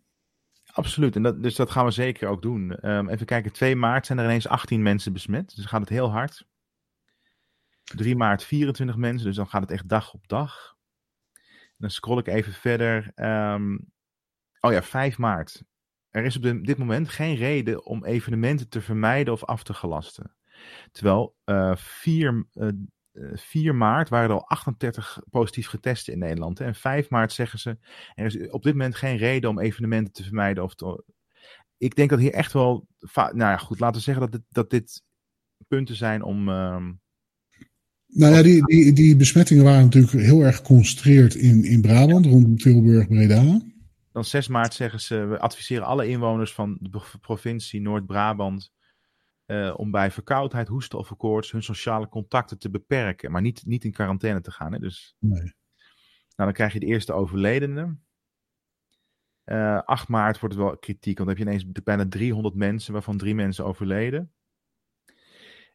Absoluut, 0.73 1.17
en 1.17 1.23
dat, 1.23 1.43
dus 1.43 1.57
dat 1.57 1.71
gaan 1.71 1.85
we 1.85 1.91
zeker 1.91 2.29
ook 2.29 2.43
doen. 2.43 2.91
Um, 2.91 3.09
even 3.09 3.27
kijken, 3.27 3.53
2 3.53 3.77
maart 3.77 4.07
zijn 4.07 4.19
er 4.19 4.25
ineens 4.25 4.49
18 4.49 4.83
mensen 4.83 5.13
besmet, 5.13 5.57
dus 5.57 5.65
gaat 5.65 5.81
het 5.81 5.89
heel 5.89 6.11
hard. 6.11 6.47
3 7.85 8.17
maart 8.17 8.45
24 8.45 8.97
mensen, 8.97 9.27
dus 9.27 9.37
dan 9.37 9.49
gaat 9.49 9.61
het 9.61 9.71
echt 9.71 9.89
dag 9.89 10.13
op 10.13 10.29
dag. 10.29 10.77
dan 11.77 11.91
scroll 11.91 12.19
ik 12.19 12.27
even 12.27 12.53
verder. 12.53 13.13
Um, 13.15 13.93
oh 14.61 14.73
ja, 14.73 14.83
5 14.83 15.19
maart. 15.19 15.63
Er 16.11 16.25
is 16.25 16.37
op 16.37 16.43
dit 16.43 16.79
moment 16.79 17.09
geen 17.09 17.35
reden 17.35 17.85
om 17.85 18.05
evenementen 18.05 18.69
te 18.69 18.81
vermijden 18.81 19.33
of 19.33 19.45
af 19.45 19.63
te 19.63 19.75
gelasten. 19.75 20.37
Terwijl 20.93 21.37
uh, 21.45 21.77
4, 21.77 22.47
uh, 22.55 22.69
4 23.35 23.75
maart 23.75 24.09
waren 24.09 24.29
er 24.29 24.35
al 24.35 24.49
38 24.49 25.21
positief 25.31 25.67
getesten 25.67 26.13
in 26.13 26.19
Nederland. 26.19 26.59
Hè? 26.59 26.65
En 26.65 26.75
5 26.75 27.11
maart 27.11 27.33
zeggen 27.33 27.59
ze, 27.59 27.79
er 28.15 28.27
is 28.27 28.49
op 28.51 28.63
dit 28.63 28.73
moment 28.73 28.95
geen 28.95 29.17
reden 29.17 29.51
om 29.51 29.61
evenementen 29.61 30.13
te 30.13 30.23
vermijden. 30.23 30.65
Of 30.65 30.75
te... 30.75 31.05
Ik 31.79 31.95
denk 31.95 32.11
dat 32.11 32.19
hier 32.19 32.33
echt 32.33 32.53
wel, 32.53 32.87
nou 33.15 33.37
ja 33.37 33.57
goed, 33.57 33.81
laten 33.81 33.97
we 33.97 34.03
zeggen 34.03 34.23
dat 34.23 34.33
dit, 34.33 34.43
dat 34.49 34.71
dit 34.71 35.03
punten 35.69 35.97
zijn 35.97 36.23
om... 36.23 36.49
Uh... 36.49 36.89
Nou 38.07 38.35
ja, 38.35 38.43
die, 38.43 38.67
die, 38.67 38.93
die 38.93 39.17
besmettingen 39.17 39.65
waren 39.65 39.83
natuurlijk 39.83 40.13
heel 40.13 40.41
erg 40.41 40.57
geconcentreerd 40.57 41.35
in, 41.35 41.65
in 41.65 41.81
Brabant, 41.81 42.27
rondom 42.27 42.57
Tilburg, 42.57 43.09
Breda. 43.09 43.61
Dan 44.13 44.25
6 44.25 44.49
maart 44.49 44.75
zeggen 44.75 45.01
ze, 45.01 45.25
we 45.25 45.39
adviseren 45.39 45.87
alle 45.87 46.09
inwoners 46.09 46.53
van 46.53 46.79
de 46.81 47.01
provincie 47.21 47.81
Noord-Brabant 47.81 48.73
uh, 49.53 49.75
om 49.77 49.91
bij 49.91 50.11
verkoudheid, 50.11 50.69
hoesten 50.69 50.99
of 50.99 51.17
koorts 51.17 51.51
hun 51.51 51.63
sociale 51.63 52.09
contacten 52.09 52.59
te 52.59 52.71
beperken. 52.71 53.33
Maar 53.33 53.43
niet, 53.43 53.67
niet 53.67 53.85
in 53.85 53.93
quarantaine 53.93 54.41
te 54.41 54.51
gaan. 54.51 54.73
Hè? 54.73 54.79
Dus... 54.79 55.17
Nee. 55.19 55.53
dan 56.35 56.53
krijg 56.53 56.73
je 56.73 56.81
de 56.81 56.87
eerste 56.87 57.13
overledene. 57.13 57.97
Uh, 59.45 59.83
8 59.83 60.09
maart 60.09 60.41
wordt 60.41 60.55
het 60.55 60.65
wel 60.65 60.79
kritiek, 60.79 61.19
want 61.19 61.29
dan 61.29 61.39
heb 61.39 61.47
je 61.47 61.53
ineens 61.53 61.83
bijna 61.85 62.09
300 62.09 62.55
mensen, 62.55 62.93
waarvan 62.93 63.17
drie 63.17 63.35
mensen 63.35 63.65
overleden. 63.65 64.33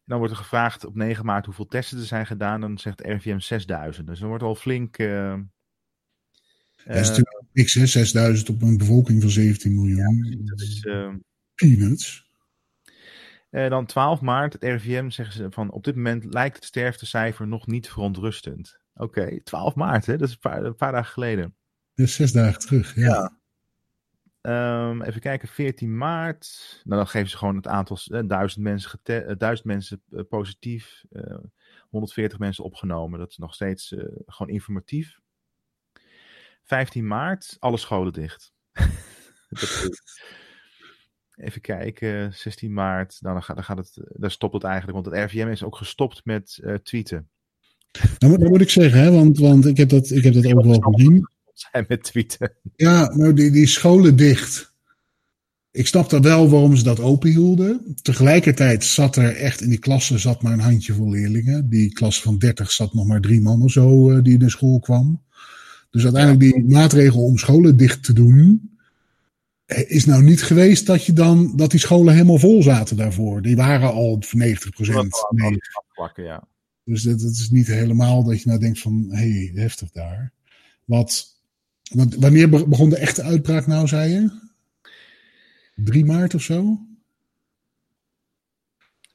En 0.08 0.14
dan 0.14 0.18
wordt 0.18 0.34
er 0.34 0.40
gevraagd 0.40 0.86
op 0.86 0.96
9 0.96 1.26
maart 1.26 1.46
hoeveel 1.46 1.68
testen 1.68 1.98
er 1.98 2.06
zijn 2.06 2.26
gedaan. 2.26 2.62
Dan 2.62 2.78
zegt 2.78 3.02
RIVM 3.02 3.40
6000. 3.40 4.08
Dus 4.08 4.20
dan 4.20 4.28
wordt 4.28 4.44
al 4.44 4.56
flink. 4.56 4.98
Uh, 4.98 5.40
dat 6.86 6.96
is 6.96 7.08
natuurlijk 7.08 7.44
niks, 7.54 7.74
hè? 7.74 7.86
6000 7.86 8.50
op 8.50 8.62
een 8.62 8.78
bevolking 8.78 9.22
van 9.22 9.30
17 9.30 9.74
miljoen. 9.74 9.98
Ja, 9.98 10.46
dat 10.46 10.62
is. 10.62 10.84
Uh, 10.84 11.14
Peanuts. 11.56 12.27
Uh, 13.58 13.70
dan 13.70 13.86
12 13.86 14.22
maart, 14.22 14.54
het 14.54 14.64
RIVM 14.64 15.10
zeggen 15.10 15.36
ze 15.36 15.48
van 15.50 15.72
op 15.72 15.84
dit 15.84 15.96
moment 15.96 16.34
lijkt 16.34 16.56
het 16.56 16.66
sterftecijfer 16.66 17.48
nog 17.48 17.68
niet 17.68 17.90
verontrustend. 17.90 18.80
Oké, 18.94 19.44
12 19.44 19.76
maart, 19.76 20.06
hè? 20.06 20.18
dat 20.18 20.28
is 20.28 20.34
een 20.34 20.40
paar, 20.40 20.64
een 20.64 20.76
paar 20.76 20.92
dagen 20.92 21.12
geleden. 21.12 21.56
Dus 21.94 22.16
zes 22.16 22.32
dagen 22.32 22.60
terug, 22.60 22.96
ja. 22.96 23.32
ja. 24.42 24.90
Um, 24.90 25.02
even 25.02 25.22
kijken, 25.22 25.48
14 25.48 25.98
maart. 25.98 26.82
Nou, 26.84 27.02
dan 27.02 27.10
geven 27.10 27.30
ze 27.30 27.38
gewoon 27.38 27.56
het 27.56 27.68
aantal, 27.68 27.98
eh, 28.04 28.22
duizend 28.28 28.64
mensen, 28.64 29.00
uh, 29.04 29.32
duizend 29.38 29.68
mensen 29.68 30.02
uh, 30.10 30.22
positief, 30.30 31.04
140 31.90 32.40
mensen 32.40 32.64
opgenomen. 32.64 33.20
Dat 33.20 33.30
is 33.30 33.38
nog 33.38 33.54
steeds 33.54 33.96
gewoon 34.26 34.54
informatief. 34.54 35.20
15 36.64 37.08
maart, 37.08 37.56
alle 37.60 37.78
scholen 37.78 38.14
dicht. 38.14 38.54
Even 41.38 41.62
kijken, 41.62 42.34
16 42.34 42.74
maart, 42.74 43.18
nou, 43.22 43.34
dan, 43.34 43.44
gaat, 43.44 43.56
dan, 43.56 43.66
gaat 43.66 43.78
het, 43.78 43.98
dan 44.14 44.32
stopt 44.32 44.54
het 44.54 44.64
eigenlijk, 44.64 45.04
want 45.04 45.16
het 45.16 45.32
RVM 45.32 45.48
is 45.48 45.64
ook 45.64 45.76
gestopt 45.76 46.22
met 46.26 46.60
uh, 46.64 46.74
tweeten. 46.74 47.30
Nou, 48.20 48.38
dat 48.38 48.50
moet 48.50 48.62
ik 48.62 48.70
zeggen, 48.70 49.02
hè, 49.02 49.12
want, 49.12 49.38
want 49.38 49.66
ik 49.66 49.78
heb 49.78 49.90
dat, 49.90 50.10
ik 50.10 50.24
heb 50.24 50.34
dat 50.34 50.46
ook 50.46 50.64
wel 50.64 50.80
gezien. 50.80 51.30
Zijn 51.54 51.86
met 51.88 52.04
tweeten. 52.04 52.54
Ja, 52.76 53.16
nou 53.16 53.34
die, 53.34 53.52
die 53.52 53.68
scholen 53.68 54.16
dicht. 54.16 54.74
Ik 55.72 55.88
snap 55.88 56.10
dan 56.10 56.22
wel 56.22 56.50
waarom 56.50 56.76
ze 56.76 56.84
dat 56.84 57.00
open 57.00 57.30
hielden. 57.30 57.96
Tegelijkertijd 58.02 58.84
zat 58.84 59.16
er 59.16 59.36
echt 59.36 59.62
in 59.62 59.70
die 59.70 59.80
klasse 59.80 60.18
zat 60.18 60.42
maar 60.42 60.54
een 60.54 60.60
handjevol 60.60 61.10
leerlingen. 61.10 61.70
Die 61.70 61.94
klas 61.94 62.22
van 62.22 62.38
30 62.38 62.72
zat 62.72 62.94
nog 62.94 63.06
maar 63.06 63.22
drie 63.22 63.42
man 63.42 63.62
of 63.62 63.72
zo 63.72 64.12
uh, 64.12 64.24
die 64.24 64.34
in 64.34 64.40
de 64.40 64.50
school 64.50 64.80
kwam. 64.80 65.22
Dus 65.90 66.04
uiteindelijk 66.04 66.54
die 66.54 66.64
maatregel 66.64 67.24
om 67.24 67.38
scholen 67.38 67.78
dicht 67.78 68.04
te 68.04 68.14
doen, 68.14 68.72
is 69.68 70.06
nou 70.06 70.24
niet 70.24 70.44
geweest 70.44 70.86
dat, 70.86 71.06
je 71.06 71.14
dan, 71.14 71.54
dat 71.56 71.72
die 71.72 71.80
scholen 71.80 72.14
helemaal 72.14 72.38
vol 72.38 72.64
zaten 72.64 72.98
daarvoor. 72.98 73.42
Die 73.42 73.56
waren 73.56 73.92
al 73.92 74.18
voor 74.20 74.40
90 74.40 74.70
procent. 74.70 75.16
ja. 76.16 76.48
Dus 76.84 77.02
dat, 77.02 77.22
is 77.22 77.50
niet 77.50 77.68
helemaal 77.68 78.24
dat 78.24 78.42
je 78.42 78.48
nou 78.48 78.60
denkt 78.60 78.80
van, 78.80 79.06
hé, 79.10 79.18
hey, 79.18 79.52
heftig 79.54 79.92
daar. 79.92 80.32
Wat, 80.86 81.40
wanneer 82.20 82.50
begon 82.50 82.90
de 82.90 82.98
echte 82.98 83.24
uitbraak 83.24 83.68
nou, 83.68 83.88
zei 83.88 84.12
je? 84.12 84.32
3 85.76 86.06
maart 86.06 86.34
of 86.34 86.42
zo? 86.42 86.80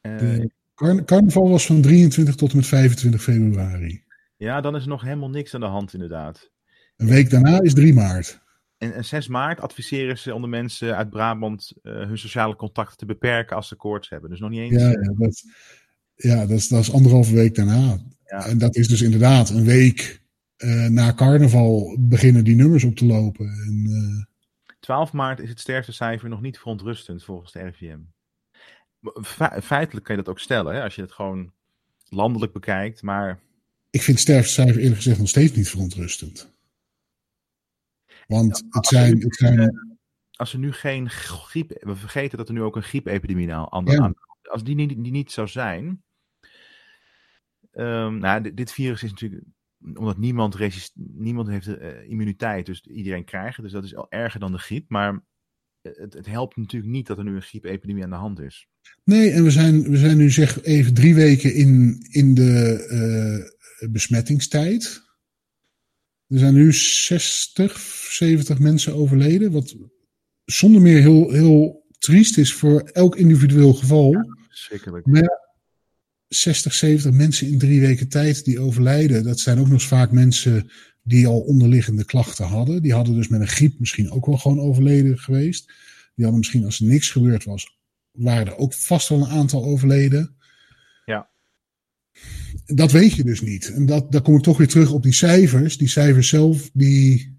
Uh, 0.03 0.45
carnaval 1.05 1.49
was 1.49 1.67
van 1.67 1.81
23 1.81 2.35
tot 2.35 2.51
en 2.51 2.57
met 2.57 2.67
25 2.67 3.23
februari. 3.23 4.05
Ja, 4.37 4.61
dan 4.61 4.77
is 4.77 4.83
er 4.83 4.89
nog 4.89 5.03
helemaal 5.03 5.31
niks 5.31 5.55
aan 5.55 5.61
de 5.61 5.67
hand 5.67 5.93
inderdaad. 5.95 6.51
Een 6.97 7.07
week 7.07 7.31
daarna 7.31 7.61
is 7.61 7.75
3 7.75 7.95
maart. 7.95 8.41
En, 8.83 8.95
en 8.95 9.05
6 9.05 9.29
maart 9.29 9.61
adviseren 9.61 10.19
ze 10.19 10.35
onder 10.35 10.51
mensen 10.51 10.97
uit 10.97 11.11
Brabant 11.11 11.73
uh, 11.83 11.93
hun 11.93 12.19
sociale 12.19 12.57
contacten 12.57 12.97
te 12.97 13.07
beperken 13.07 13.57
als 13.57 13.69
ze 13.69 13.75
koorts 13.75 14.09
hebben. 14.09 14.31
Dus 14.31 14.41
nog 14.41 14.51
niet 14.51 14.61
eens. 14.61 14.83
Ja, 14.83 14.89
ja, 14.89 15.15
dat, 15.17 15.43
ja 16.15 16.47
dat, 16.47 16.59
is, 16.59 16.69
dat 16.69 16.81
is 16.81 16.93
anderhalve 16.93 17.35
week 17.35 17.55
daarna. 17.55 17.99
Ja. 18.25 18.47
En 18.47 18.59
dat 18.59 18.77
is 18.77 18.89
dus 18.89 19.03
inderdaad 19.03 19.51
een 19.51 19.65
week 19.65 20.23
uh, 20.59 20.87
na 20.87 21.15
carnaval 21.15 21.97
beginnen 22.01 22.45
die 22.45 22.57
nummers 22.57 22.85
op 22.85 22.97
te 22.97 23.07
lopen. 23.07 23.47
En, 23.47 23.85
uh... 23.89 23.97
Eh, 23.97 24.77
12 24.81 25.13
maart 25.13 25.41
is 25.41 25.49
het 25.49 25.61
sterftecijfer 25.61 26.29
nog 26.29 26.41
niet 26.41 26.59
verontrustend 26.59 27.25
volgens 27.25 27.53
de 27.53 27.61
RIVM. 27.61 27.99
feitelijk 29.63 30.07
kan 30.07 30.17
je 30.17 30.23
dat 30.23 30.33
ook 30.33 30.41
stellen, 30.41 30.75
hè, 30.75 30.83
als 30.83 30.95
je 30.95 31.03
het 31.03 31.13
gewoon 31.13 31.53
landelijk 32.09 32.53
bekijkt. 32.53 33.03
Maar... 33.03 33.41
Ik 33.91 34.03
vind 34.03 34.19
het 34.19 34.27
sterftecijfer 34.27 34.79
eerlijk 34.79 34.97
gezegd 34.97 35.19
nog 35.19 35.29
steeds 35.29 35.53
niet 35.53 35.69
verontrustend. 35.69 36.52
Want 38.27 38.65
het 38.69 38.87
zijn, 38.87 39.21
het 39.21 39.37
zijn... 39.37 39.59
Eh, 39.59 39.69
als 40.33 40.53
er 40.53 40.59
nu 40.59 40.73
geen 40.73 41.11
griep... 41.11 41.77
We 41.81 41.97
vergeten 41.97 42.39
dat 42.39 42.49
er 42.49 42.55
nu 42.55 42.63
ook 42.63 42.77
een 42.77 42.83
griepepidemie 42.83 43.53
aan, 43.53 43.85
ja. 43.85 44.15
Als 44.43 44.65
die 44.65 44.75
niet, 44.75 44.89
die 44.89 45.13
niet 45.13 45.33
zou 45.33 45.49
zijn... 45.49 46.03
Um, 47.73 48.19
nou, 48.19 48.55
dit 48.55 48.73
virus 48.73 49.03
is 49.03 49.11
natuurlijk... 49.11 49.45
Omdat 49.95 50.19
niemand, 50.19 50.55
resist, 50.55 50.93
niemand 50.95 51.49
heeft 51.49 51.67
uh, 51.67 52.09
immuniteit, 52.09 52.67
dus 52.67 52.81
iedereen 52.81 53.25
krijgt 53.25 53.63
Dus 53.63 53.73
dat 53.73 53.85
is 53.85 53.97
al 53.97 54.07
erger 54.11 54.41
dan 54.41 54.53
de 54.53 54.59
griep. 54.59 54.89
Maar 54.89 55.25
het, 55.83 56.15
het, 56.15 56.27
helpt 56.27 56.57
natuurlijk 56.57 56.93
niet 56.93 57.07
dat 57.07 57.19
er 57.19 57.25
nu 57.25 57.35
een 57.35 57.43
griepepidemie 57.43 58.05
aan 58.05 58.11
de 58.11 58.17
hand 58.17 58.41
is. 58.41 58.69
Nee, 59.05 59.31
en 59.31 59.45
we 59.45 59.51
zijn, 59.51 59.83
we 59.83 59.97
zijn 59.97 60.17
nu 60.17 60.31
zeg 60.31 60.63
even 60.63 60.95
drie 60.95 61.15
weken 61.15 61.55
in, 61.55 61.99
in 62.11 62.35
de 62.35 62.87
uh, 63.81 63.91
besmettingstijd. 63.91 65.12
Er 66.33 66.39
zijn 66.39 66.55
nu 66.55 66.73
60, 66.73 67.79
70 68.11 68.59
mensen 68.59 68.95
overleden. 68.95 69.53
Wat 69.53 69.75
zonder 70.45 70.83
meer 70.83 71.01
heel, 71.01 71.31
heel 71.31 71.87
triest 71.99 72.39
is 72.39 72.53
voor 72.53 72.81
elk 72.81 73.17
individueel 73.17 73.75
geval. 73.75 74.13
Ja, 74.13 74.27
Maar 75.05 75.41
60, 76.29 76.75
70 76.75 77.13
mensen 77.13 77.47
in 77.47 77.59
drie 77.59 77.81
weken 77.81 78.09
tijd 78.09 78.45
die 78.45 78.61
overlijden. 78.61 79.25
Dat 79.25 79.41
zijn 79.41 79.59
ook 79.59 79.65
nog 79.65 79.73
eens 79.73 79.87
vaak 79.87 80.11
mensen 80.11 80.71
die 81.03 81.27
al 81.27 81.41
onderliggende 81.41 82.05
klachten 82.05 82.47
hadden. 82.47 82.83
Die 82.83 82.93
hadden 82.93 83.15
dus 83.15 83.29
met 83.29 83.41
een 83.41 83.49
griep 83.49 83.79
misschien 83.79 84.11
ook 84.11 84.27
wel 84.27 84.39
gewoon 84.39 84.61
overleden 84.61 85.19
geweest. 85.19 85.67
Die 86.15 86.25
hadden 86.25 86.39
misschien 86.39 86.65
als 86.65 86.81
er 86.81 86.87
niks 86.87 87.11
gebeurd 87.11 87.45
was, 87.45 87.77
waren 88.13 88.47
er 88.47 88.57
ook 88.57 88.75
vast 88.75 89.09
wel 89.09 89.19
een 89.19 89.31
aantal 89.39 89.65
overleden 89.65 90.37
dat 92.67 92.93
weet 92.93 93.13
je 93.13 93.25
dus 93.25 93.41
niet. 93.41 93.73
En 93.73 93.87
dat, 93.87 94.13
daar 94.13 94.23
kom 94.23 94.37
ik 94.37 94.43
toch 94.43 94.59
weer 94.59 94.69
terug 94.69 94.93
op 94.93 95.03
die 95.03 95.13
cijfers. 95.13 95.77
Die 95.77 95.89
cijfers 95.89 96.29
zelf, 96.29 96.71
die 96.73 97.39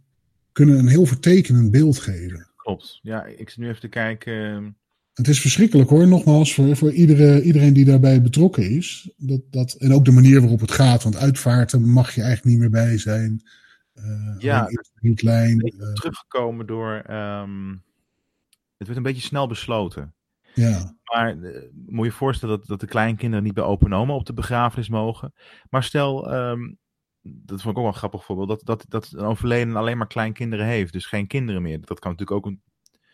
kunnen 0.52 0.80
een 0.80 0.88
heel 0.88 1.06
vertekenend 1.06 1.72
beeld 1.72 2.00
geven. 2.00 2.48
Klopt. 2.56 3.00
Ja, 3.02 3.26
ik 3.26 3.50
zit 3.50 3.58
nu 3.58 3.68
even 3.68 3.82
te 3.82 3.88
kijken. 3.88 4.34
Ehm, 4.34 4.70
het 5.14 5.28
is 5.28 5.42
verschrikkelijk 5.42 5.90
hoor, 5.90 6.08
nogmaals, 6.08 6.54
voor, 6.54 6.78
voor 6.78 6.92
iedere, 6.92 7.42
iedereen 7.42 7.74
die 7.74 7.86
daarbij 7.86 8.22
betrokken 8.22 8.70
is. 8.70 9.12
Dat, 9.18 9.42
dat, 9.50 9.74
en 9.74 9.94
ook 9.94 10.06
de 10.06 10.12
manier 10.12 10.40
waarop 10.40 10.60
het 10.60 10.72
gaat, 10.72 11.04
want 11.04 11.16
uitvaarten 11.16 11.90
mag 11.90 12.16
je 12.16 12.22
eigenlijk 12.22 12.52
niet 12.52 12.60
meer 12.60 12.84
bij 12.84 12.98
zijn. 12.98 13.42
Uh, 13.96 14.36
ja, 14.38 14.70
lijn, 15.02 15.74
uh, 15.78 15.94
teruggekomen 15.94 16.66
door. 16.66 17.04
Um, 17.10 17.84
het 18.78 18.88
werd 18.88 18.98
een 18.98 19.04
beetje 19.04 19.28
snel 19.28 19.48
besloten. 19.48 20.14
Ja. 20.54 20.97
Maar 21.04 21.36
uh, 21.36 21.62
moet 21.86 22.06
je 22.06 22.12
je 22.12 22.18
voorstellen 22.18 22.58
dat, 22.58 22.68
dat 22.68 22.80
de 22.80 22.88
kleinkinderen 22.88 23.43
niet 23.43 23.54
bij 23.54 23.64
open 23.64 24.10
op 24.10 24.26
de 24.26 24.34
begrafenis 24.34 24.89
mogen. 24.89 25.34
Maar 25.70 25.84
stel, 25.84 26.34
um, 26.34 26.78
dat 27.22 27.62
vond 27.62 27.64
ik 27.64 27.68
ook 27.68 27.76
wel 27.76 27.88
een 27.88 27.93
grappig 27.93 28.26
voorbeeld, 28.26 28.47
dat, 28.47 28.62
dat, 28.66 28.86
dat 28.88 29.12
een 29.12 29.26
overleden 29.26 29.76
alleen 29.76 29.97
maar 29.97 30.08
kleinkinderen 30.08 30.66
heeft, 30.66 30.93
dus 30.93 31.06
geen 31.06 31.28
kinderen 31.28 31.62
meer. 31.62 31.82
Dat 31.82 31.99
kan 31.99 32.12
natuurlijk 32.12 32.38
ook 32.38 32.51
een. 32.51 32.62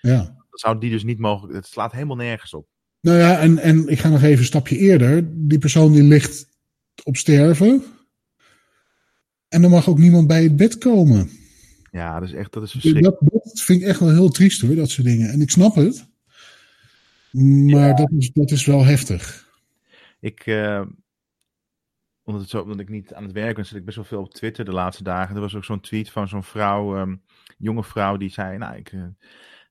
Ja. 0.02 0.18
Dat 0.50 0.60
zou 0.60 0.80
die 0.80 0.90
dus 0.90 1.04
niet 1.04 1.20
mogen. 1.20 1.54
Het 1.54 1.66
slaat 1.66 1.92
helemaal 1.92 2.16
nergens 2.16 2.54
op. 2.54 2.68
Nou 3.02 3.18
ja, 3.18 3.40
en, 3.40 3.58
en 3.58 3.88
ik 3.88 4.00
ga 4.00 4.10
nog 4.10 4.22
even 4.22 4.40
een 4.40 4.46
stapje 4.46 4.78
eerder. 4.78 5.24
Die 5.48 5.60
persoon 5.60 5.92
die 5.92 6.04
ligt 6.04 6.48
op 7.04 7.18
sterven. 7.18 7.84
En 9.48 9.64
er 9.64 9.70
mag 9.70 9.90
ook 9.90 9.98
niemand 9.98 10.28
bij 10.28 10.44
het 10.44 10.56
bed 10.56 10.78
komen. 10.78 11.30
Ja, 11.92 12.20
dat 12.20 12.30
is 12.30 12.36
echt 12.36 12.54
dat 12.54 12.64
is 12.64 12.72
verschrikkelijk. 12.72 13.20
Dat, 13.20 13.44
dat 13.44 13.62
vind 13.62 13.82
ik 13.82 13.88
echt 13.88 14.00
wel 14.00 14.10
heel 14.10 14.30
triest 14.30 14.62
hoor, 14.62 14.76
dat 14.76 14.90
soort 14.90 15.08
dingen. 15.08 15.30
En 15.30 15.42
ik 15.42 15.50
snap 15.50 15.76
het. 15.76 16.09
Maar 17.32 17.96
dat, 17.96 18.12
is, 18.12 18.32
dat 18.32 18.52
is 18.52 18.66
wel 18.66 18.86
heftig. 18.86 19.48
Ik, 20.20 20.46
uh, 20.46 20.86
omdat, 22.24 22.42
het 22.42 22.50
zo, 22.50 22.62
omdat 22.62 22.80
ik 22.80 22.90
niet 22.90 23.14
aan 23.14 23.24
het 23.24 23.32
werk 23.32 23.56
ben, 23.56 23.66
zit 23.66 23.78
ik 23.78 23.86
best 23.86 23.96
wel 23.96 24.06
veel 24.06 24.22
op 24.22 24.34
Twitter 24.34 24.66
de 24.66 24.72
laatste 24.72 25.04
dagen. 25.04 25.36
Er 25.36 25.42
was 25.42 25.56
ook 25.56 25.66
zo'n 25.66 25.80
tweet 25.80 26.10
van 26.10 26.28
zo'n 26.28 26.44
vrouw, 26.44 26.98
um, 27.00 27.24
jonge 27.58 27.84
vrouw, 27.84 28.18
die 28.18 28.30
zei: 28.30 28.58
Nou, 28.58 28.76
ik 28.76 28.92
uh, 28.92 29.08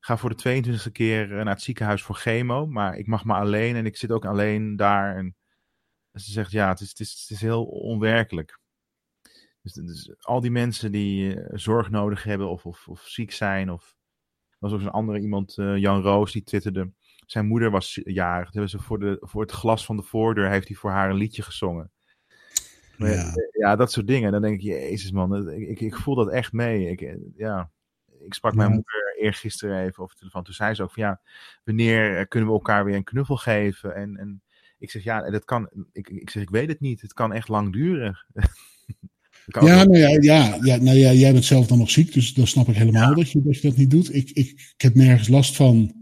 ga 0.00 0.16
voor 0.16 0.36
de 0.36 0.62
22e 0.62 0.92
keer 0.92 1.30
uh, 1.30 1.36
naar 1.36 1.54
het 1.54 1.62
ziekenhuis 1.62 2.02
voor 2.02 2.14
chemo, 2.14 2.66
maar 2.66 2.96
ik 2.96 3.06
mag 3.06 3.24
maar 3.24 3.40
alleen 3.40 3.76
en 3.76 3.86
ik 3.86 3.96
zit 3.96 4.12
ook 4.12 4.24
alleen 4.24 4.76
daar. 4.76 5.16
En 5.16 5.36
ze 6.12 6.32
zegt: 6.32 6.50
Ja, 6.50 6.68
het 6.68 6.80
is, 6.80 6.88
het 6.88 7.00
is, 7.00 7.20
het 7.20 7.30
is 7.30 7.40
heel 7.40 7.64
onwerkelijk. 7.64 8.58
Dus, 9.62 9.72
dus 9.72 10.14
al 10.20 10.40
die 10.40 10.50
mensen 10.50 10.92
die 10.92 11.40
zorg 11.52 11.90
nodig 11.90 12.22
hebben 12.22 12.50
of, 12.50 12.66
of, 12.66 12.88
of 12.88 13.00
ziek 13.00 13.32
zijn, 13.32 13.70
of. 13.70 13.96
Er 14.50 14.68
was 14.68 14.72
ook 14.72 14.80
zo'n 14.80 14.90
andere 14.90 15.20
iemand, 15.20 15.54
Jan 15.54 16.00
Roos, 16.00 16.32
die 16.32 16.42
twitterde 16.42 16.92
zijn 17.30 17.46
moeder 17.46 17.70
was 17.70 18.00
jarig. 18.04 18.52
Hebben 18.52 18.70
ze 18.70 18.78
voor, 18.78 18.98
de, 18.98 19.16
voor 19.20 19.42
het 19.42 19.50
glas 19.50 19.84
van 19.84 19.96
de 19.96 20.02
voordeur 20.02 20.50
heeft 20.50 20.68
hij 20.68 20.76
voor 20.76 20.90
haar 20.90 21.10
een 21.10 21.16
liedje 21.16 21.42
gezongen. 21.42 21.90
Ja. 22.96 23.32
ja, 23.52 23.76
dat 23.76 23.92
soort 23.92 24.06
dingen. 24.06 24.32
Dan 24.32 24.42
denk 24.42 24.54
ik, 24.54 24.60
jezus 24.60 25.10
man, 25.10 25.50
ik, 25.50 25.80
ik, 25.80 25.96
voel 25.96 26.14
dat 26.14 26.30
echt 26.30 26.52
mee. 26.52 26.90
Ik, 26.90 27.16
ja, 27.36 27.70
ik 28.24 28.34
sprak 28.34 28.54
mijn 28.54 28.70
moeder 28.70 29.16
eergisteren 29.18 29.84
even 29.84 30.02
over 30.02 30.14
de 30.14 30.18
telefoon. 30.18 30.44
Toen 30.44 30.54
zei 30.54 30.74
ze 30.74 30.82
ook 30.82 30.92
van, 30.92 31.02
ja, 31.02 31.20
wanneer 31.64 32.26
kunnen 32.26 32.48
we 32.48 32.54
elkaar 32.54 32.84
weer 32.84 32.94
een 32.94 33.04
knuffel 33.04 33.36
geven? 33.36 33.94
En, 33.94 34.16
en 34.16 34.42
ik 34.78 34.90
zeg, 34.90 35.04
ja, 35.04 35.30
dat 35.30 35.44
kan, 35.44 35.70
ik, 35.92 36.08
ik 36.08 36.30
zeg, 36.30 36.42
ik 36.42 36.50
weet 36.50 36.68
het 36.68 36.80
niet. 36.80 37.00
Het 37.00 37.12
kan 37.12 37.32
echt 37.32 37.48
lang 37.48 37.72
duren. 37.72 38.24
Ja, 39.50 39.84
nou 39.84 39.98
ja, 39.98 40.08
ja, 40.08 40.58
ja, 40.60 40.76
nou 40.76 40.96
ja, 40.96 41.12
jij 41.12 41.32
bent 41.32 41.44
zelf 41.44 41.66
dan 41.66 41.78
nog 41.78 41.90
ziek, 41.90 42.12
dus 42.12 42.34
dan 42.34 42.46
snap 42.46 42.68
ik 42.68 42.74
helemaal 42.74 43.14
dat, 43.14 43.30
je, 43.30 43.42
dat 43.42 43.60
je 43.60 43.68
dat 43.68 43.76
niet 43.76 43.90
doet. 43.90 44.14
Ik, 44.14 44.30
ik, 44.30 44.50
ik 44.50 44.74
heb 44.76 44.94
nergens 44.94 45.28
last 45.28 45.56
van. 45.56 45.97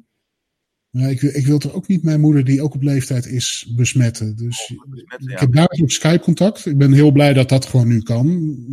Maar 0.96 1.10
ik, 1.10 1.22
ik 1.22 1.46
wil 1.46 1.58
er 1.58 1.74
ook 1.74 1.86
niet 1.88 2.02
mijn 2.02 2.20
moeder, 2.20 2.44
die 2.44 2.62
ook 2.62 2.74
op 2.74 2.82
leeftijd 2.82 3.26
is, 3.26 3.72
besmetten. 3.76 4.36
Dus 4.36 4.72
Oh, 4.76 4.90
besmetten, 4.90 5.28
ja. 5.28 5.34
ik 5.34 5.40
heb 5.40 5.52
dagelijks 5.52 5.94
Skype-contact. 5.94 6.66
Ik 6.66 6.78
ben 6.78 6.92
heel 6.92 7.10
blij 7.12 7.32
dat 7.32 7.48
dat 7.48 7.66
gewoon 7.66 7.88
nu 7.88 8.02
kan. 8.02 8.26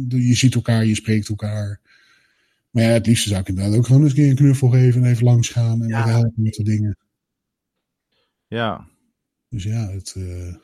Je 0.09 0.33
ziet 0.35 0.55
elkaar, 0.55 0.85
je 0.85 0.95
spreekt 0.95 1.29
elkaar. 1.29 1.79
Maar 2.69 2.83
ja, 2.83 2.89
het 2.89 3.05
liefste 3.07 3.29
zou 3.29 3.41
ik 3.41 3.47
inderdaad 3.47 3.75
ook 3.75 3.85
gewoon 3.85 4.01
eens 4.01 4.09
een 4.11 4.17
keer 4.17 4.29
een 4.29 4.35
knuffel 4.35 4.69
geven 4.69 5.03
en 5.03 5.09
even 5.09 5.23
langs 5.23 5.49
gaan 5.49 5.81
en 5.81 5.87
Ja. 5.87 6.07
helpen 6.07 6.33
met 6.35 6.53
de 6.53 6.63
dingen. 6.63 6.97
Ja, 8.47 8.87
Dus 9.49 9.63
ja, 9.63 9.89
het, 9.91 10.13
eh, 10.17 10.55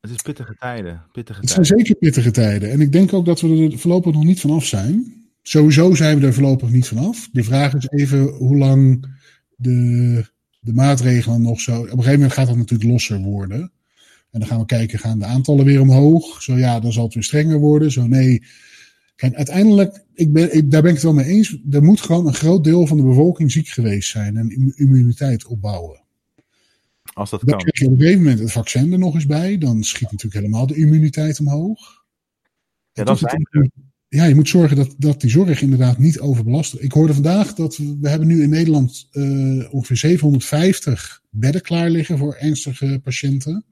het 0.00 0.10
is 0.10 0.22
pittige 0.22 0.54
tijden. 0.58 1.02
Pittige 1.12 1.40
het 1.40 1.50
zijn 1.50 1.62
tijden. 1.64 1.78
zeker 1.86 2.00
pittige 2.00 2.30
tijden. 2.30 2.70
En 2.70 2.80
ik 2.80 2.92
denk 2.92 3.12
ook 3.12 3.26
dat 3.26 3.40
we 3.40 3.68
er 3.72 3.78
voorlopig 3.78 4.12
nog 4.14 4.24
niet 4.24 4.40
vanaf 4.40 4.64
zijn. 4.66 5.14
Sowieso 5.42 5.94
zijn 5.94 6.20
we 6.20 6.26
er 6.26 6.34
voorlopig 6.34 6.70
niet 6.70 6.88
vanaf. 6.88 7.28
De 7.32 7.44
vraag 7.44 7.74
is 7.74 7.88
even 7.88 8.22
hoe 8.28 8.56
lang 8.56 9.06
de, 9.60 10.24
de 10.60 10.72
maatregelen 10.72 11.42
nog 11.42 11.60
zo. 11.60 11.76
Op 11.76 11.82
een 11.82 11.90
gegeven 11.90 12.12
moment 12.12 12.32
gaat 12.32 12.46
dat 12.46 12.56
natuurlijk 12.56 12.90
losser 12.90 13.18
worden. 13.18 13.60
En 14.30 14.40
dan 14.40 14.48
gaan 14.48 14.58
we 14.58 14.66
kijken, 14.66 14.98
gaan 14.98 15.18
de 15.18 15.24
aantallen 15.24 15.64
weer 15.64 15.80
omhoog? 15.80 16.42
Zo 16.42 16.56
ja, 16.56 16.80
dan 16.80 16.92
zal 16.92 17.04
het 17.04 17.14
weer 17.14 17.22
strenger 17.22 17.58
worden. 17.58 17.92
Zo 17.92 18.06
nee. 18.06 18.42
Kijk, 19.16 19.34
uiteindelijk, 19.34 20.04
ik 20.14 20.32
ben, 20.32 20.56
ik, 20.56 20.70
daar 20.70 20.80
ben 20.82 20.90
ik 20.90 20.96
het 20.96 21.04
wel 21.04 21.14
mee 21.14 21.26
eens. 21.26 21.58
Er 21.70 21.82
moet 21.82 22.00
gewoon 22.00 22.26
een 22.26 22.34
groot 22.34 22.64
deel 22.64 22.86
van 22.86 22.96
de 22.96 23.02
bevolking 23.02 23.52
ziek 23.52 23.68
geweest 23.68 24.10
zijn 24.10 24.36
en 24.36 24.50
immu- 24.50 24.72
immuniteit 24.76 25.46
opbouwen. 25.46 26.02
Als 27.12 27.30
dat 27.30 27.40
Dan 27.40 27.48
kan. 27.48 27.58
krijg 27.58 27.78
je 27.78 27.86
op 27.86 27.92
een 27.92 27.98
gegeven 27.98 28.22
moment 28.22 28.38
het 28.38 28.52
vaccin 28.52 28.92
er 28.92 28.98
nog 28.98 29.14
eens 29.14 29.26
bij. 29.26 29.58
Dan 29.58 29.82
schiet 29.82 30.10
natuurlijk 30.10 30.34
helemaal 30.34 30.66
de 30.66 30.74
immuniteit 30.74 31.40
omhoog. 31.40 32.04
Ja, 32.92 33.04
dan 33.04 33.18
zijn 33.18 33.46
we 33.50 33.70
ja, 34.08 34.24
je 34.24 34.34
moet 34.34 34.48
zorgen 34.48 34.76
dat, 34.76 34.94
dat 34.98 35.20
die 35.20 35.30
zorg 35.30 35.62
inderdaad 35.62 35.98
niet 35.98 36.20
overbelast 36.20 36.70
wordt. 36.72 36.86
Ik 36.86 36.92
hoorde 36.92 37.14
vandaag 37.14 37.54
dat 37.54 37.76
we, 37.76 37.98
we 38.00 38.08
hebben 38.08 38.28
nu 38.28 38.42
in 38.42 38.50
Nederland 38.50 39.08
eh, 39.10 39.74
ongeveer 39.74 39.96
750 39.96 41.22
bedden 41.30 41.62
klaar 41.62 41.90
liggen 41.90 42.18
voor 42.18 42.34
ernstige 42.34 43.00
patiënten. 43.02 43.64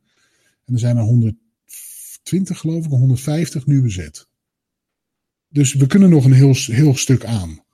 En 0.65 0.73
er 0.73 0.79
zijn 0.79 0.97
er 0.97 1.03
120 1.03 2.59
geloof 2.59 2.85
ik, 2.85 2.91
150 2.91 3.67
nu 3.67 3.83
bezet. 3.83 4.29
Dus 5.49 5.75
we 5.75 5.87
kunnen 5.87 6.11
nog 6.11 6.25
een 6.25 6.33
heel, 6.33 6.55
heel 6.55 6.97
stuk 6.97 7.25
aan. 7.25 7.65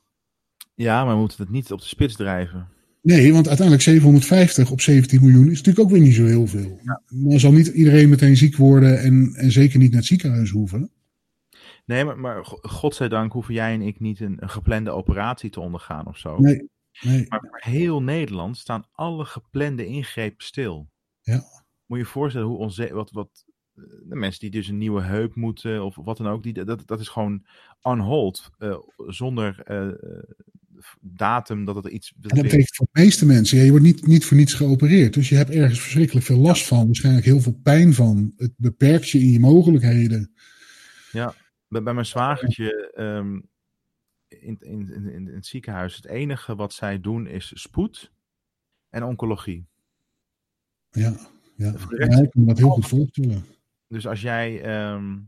Ja, 0.74 1.04
maar 1.04 1.14
we 1.14 1.20
moeten 1.20 1.42
het 1.42 1.50
niet 1.50 1.72
op 1.72 1.80
de 1.80 1.86
spits 1.86 2.16
drijven. 2.16 2.68
Nee, 3.02 3.32
want 3.32 3.46
uiteindelijk 3.46 3.86
750 3.86 4.70
op 4.70 4.80
17 4.80 5.20
miljoen 5.20 5.50
is 5.50 5.56
natuurlijk 5.56 5.78
ook 5.78 5.90
weer 5.90 6.00
niet 6.00 6.14
zo 6.14 6.24
heel 6.24 6.46
veel. 6.46 6.80
Dan 7.08 7.40
zal 7.40 7.52
niet 7.52 7.66
iedereen 7.66 8.08
meteen 8.08 8.36
ziek 8.36 8.56
worden 8.56 9.00
en, 9.00 9.34
en 9.34 9.52
zeker 9.52 9.78
niet 9.78 9.90
naar 9.90 9.98
het 9.98 10.08
ziekenhuis 10.08 10.50
hoeven. 10.50 10.90
Nee, 11.85 12.05
maar, 12.05 12.18
maar 12.18 12.45
go- 12.45 12.59
godzijdank 12.62 13.33
hoeven 13.33 13.55
jij 13.55 13.72
en 13.74 13.83
ik 13.83 14.01
niet 14.01 14.20
een, 14.20 14.37
een 14.41 14.51
geplande 14.51 14.91
operatie 14.91 15.51
te 15.51 15.61
ondergaan 15.61 16.07
of 16.07 16.18
zo. 16.18 16.39
Nee, 16.39 16.68
nee. 17.01 17.26
Maar 17.28 17.41
voor 17.41 17.61
heel 17.62 18.03
Nederland 18.03 18.59
staan 18.59 18.87
alle 18.93 19.24
geplande 19.24 19.87
ingrepen 19.87 20.45
stil. 20.45 20.89
Ja. 21.20 21.45
Moet 21.87 21.99
je 21.99 22.05
je 22.05 22.11
voorstellen 22.11 22.47
hoe 22.49 22.59
onze, 22.59 22.93
wat, 22.93 23.11
wat 23.11 23.45
eh, 23.74 23.83
de 24.09 24.16
mensen 24.16 24.41
die 24.41 24.51
dus 24.51 24.68
een 24.68 24.78
nieuwe 24.78 25.03
heup 25.03 25.35
moeten 25.35 25.85
of 25.85 25.97
wat 25.97 26.16
dan 26.16 26.28
ook, 26.28 26.43
die, 26.43 26.64
dat, 26.64 26.83
dat 26.87 27.01
is 27.01 27.09
gewoon 27.09 27.47
on 27.83 27.99
hold. 28.01 28.51
eh, 28.59 28.76
zonder 28.97 29.61
eh, 29.64 29.89
datum 31.01 31.64
dat 31.64 31.74
het 31.74 31.87
iets. 31.87 32.12
En 32.12 32.20
dat 32.20 32.43
betekent 32.43 32.76
voor 32.76 32.87
de 32.93 33.01
meeste 33.01 33.26
mensen, 33.26 33.59
ja, 33.59 33.64
je 33.64 33.70
wordt 33.70 33.85
niet, 33.85 34.07
niet 34.07 34.24
voor 34.24 34.37
niets 34.37 34.55
geopereerd. 34.55 35.14
Dus 35.14 35.28
je 35.28 35.35
hebt 35.35 35.51
ergens 35.51 35.80
verschrikkelijk 35.80 36.26
veel 36.26 36.39
last 36.39 36.66
van. 36.66 36.87
Waarschijnlijk 36.87 37.24
heel 37.24 37.41
veel 37.41 37.59
pijn 37.62 37.95
van. 37.95 38.33
Het 38.37 38.53
beperkt 38.57 39.09
je 39.09 39.18
in 39.18 39.30
je 39.30 39.41
mogelijkheden. 39.41 40.33
Ja, 41.12 41.35
bij, 41.72 41.82
bij 41.82 41.94
mijn 41.94 42.06
zwagertje 42.06 42.90
ehm, 42.92 43.40
in, 44.28 44.56
in, 44.60 44.90
in, 44.92 45.08
in 45.08 45.26
het 45.26 45.46
ziekenhuis, 45.46 45.96
het 45.96 46.04
enige 46.06 46.54
wat 46.54 46.72
zij 46.72 47.00
doen 47.00 47.26
is 47.26 47.52
spoed 47.62 48.12
en 48.88 49.04
oncologie. 49.04 49.66
Ja, 50.90 51.16
ja. 51.56 51.74
Ja 51.88 52.20
ik 52.22 52.30
kan 52.30 52.40
me 52.42 52.46
dat 52.46 52.58
heel 52.58 52.70
goed 52.70 52.86
voorstellen. 52.86 53.44
Dus 53.86 54.06
als 54.06 54.20
jij 54.20 54.62
ehm, 54.62 55.18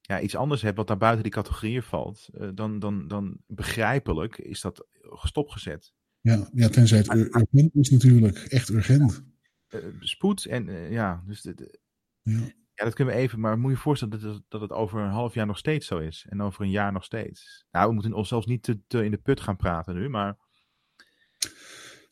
ja, 0.00 0.20
iets 0.20 0.36
anders 0.36 0.62
hebt 0.62 0.76
wat 0.76 0.86
daar 0.86 0.96
buiten 0.98 1.22
die 1.22 1.32
categorieën 1.32 1.82
valt, 1.82 2.28
eh, 2.32 2.48
dan, 2.54 2.78
dan, 2.78 3.08
dan 3.08 3.36
begrijpelijk 3.46 4.38
is 4.38 4.60
dat 4.60 4.86
stopgezet. 5.22 5.92
Ja, 6.20 6.48
ja 6.54 6.68
tenzij 6.68 6.98
het 6.98 7.14
ur- 7.14 7.36
urgent 7.36 7.74
is 7.74 7.90
natuurlijk. 7.90 8.38
Echt 8.38 8.68
urgent. 8.68 9.22
Eh, 9.68 9.80
spoed 10.00 10.44
en 10.46 10.68
eh, 10.68 10.90
ja, 10.90 11.22
dus 11.26 11.42
de, 11.42 11.54
de- 11.54 11.78
Ja. 12.22 12.52
Ja, 12.78 12.84
dat 12.84 12.94
kunnen 12.94 13.14
we 13.14 13.20
even, 13.20 13.40
maar 13.40 13.58
moet 13.58 13.70
je 13.70 13.76
je 13.76 13.82
voorstellen 13.82 14.20
dat 14.20 14.34
het, 14.34 14.42
dat 14.48 14.60
het 14.60 14.72
over 14.72 15.00
een 15.00 15.10
half 15.10 15.34
jaar 15.34 15.46
nog 15.46 15.58
steeds 15.58 15.86
zo 15.86 15.98
is 15.98 16.26
en 16.28 16.42
over 16.42 16.64
een 16.64 16.70
jaar 16.70 16.92
nog 16.92 17.04
steeds. 17.04 17.64
Nou, 17.70 17.86
we 17.88 17.92
moeten 17.92 18.12
ons 18.12 18.28
zelfs 18.28 18.46
niet 18.46 18.62
te, 18.86 19.04
in 19.04 19.10
de 19.10 19.16
put 19.16 19.40
gaan 19.40 19.56
praten 19.56 19.94
nu, 19.94 20.08
maar 20.08 20.36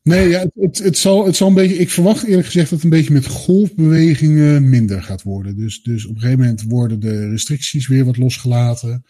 Nee, 0.02 0.28
ja, 0.28 0.46
het, 0.54 0.78
het, 0.78 0.98
zal, 0.98 1.26
het 1.26 1.36
zal 1.36 1.48
een 1.48 1.54
beetje. 1.54 1.76
Ik 1.76 1.90
verwacht 1.90 2.24
eerlijk 2.24 2.46
gezegd 2.46 2.70
dat 2.70 2.82
het 2.82 2.92
een 2.92 2.98
beetje 2.98 3.12
met 3.12 3.26
golfbewegingen 3.26 4.68
minder 4.68 5.02
gaat 5.02 5.22
worden. 5.22 5.56
Dus, 5.56 5.82
dus 5.82 6.04
op 6.04 6.14
een 6.14 6.20
gegeven 6.20 6.40
moment 6.40 6.62
worden 6.62 7.00
de 7.00 7.28
restricties 7.28 7.86
weer 7.86 8.04
wat 8.04 8.16
losgelaten. 8.16 9.04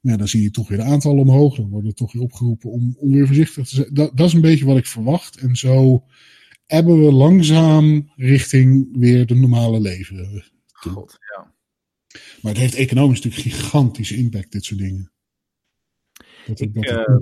Ja, 0.00 0.16
dan 0.16 0.28
zie 0.28 0.42
je 0.42 0.50
toch 0.50 0.68
weer 0.68 0.78
de 0.78 0.84
aantallen 0.84 1.20
omhoog. 1.20 1.56
Dan 1.56 1.68
worden 1.68 1.94
toch 1.94 2.12
weer 2.12 2.22
opgeroepen 2.22 2.70
om, 2.70 2.96
om 2.98 3.12
weer 3.12 3.26
voorzichtig 3.26 3.68
te 3.68 3.74
zijn. 3.74 3.88
Dat, 3.92 4.16
dat 4.16 4.26
is 4.26 4.32
een 4.32 4.40
beetje 4.40 4.64
wat 4.64 4.76
ik 4.76 4.86
verwacht. 4.86 5.36
En 5.36 5.56
zo 5.56 6.04
hebben 6.66 7.04
we 7.04 7.12
langzaam 7.12 8.12
richting 8.16 8.88
weer 8.98 9.26
de 9.26 9.34
normale 9.34 9.80
leven. 9.80 10.44
God, 10.80 11.18
ja. 11.36 11.52
Maar 12.42 12.52
het 12.52 12.60
heeft 12.60 12.74
economisch 12.74 13.20
natuurlijk 13.20 13.54
gigantische 13.54 14.16
impact, 14.16 14.52
dit 14.52 14.64
soort 14.64 14.80
dingen. 14.80 15.12
Dat, 16.46 16.60
Ik, 16.60 16.74
dat, 16.74 16.84
eh. 16.84 17.18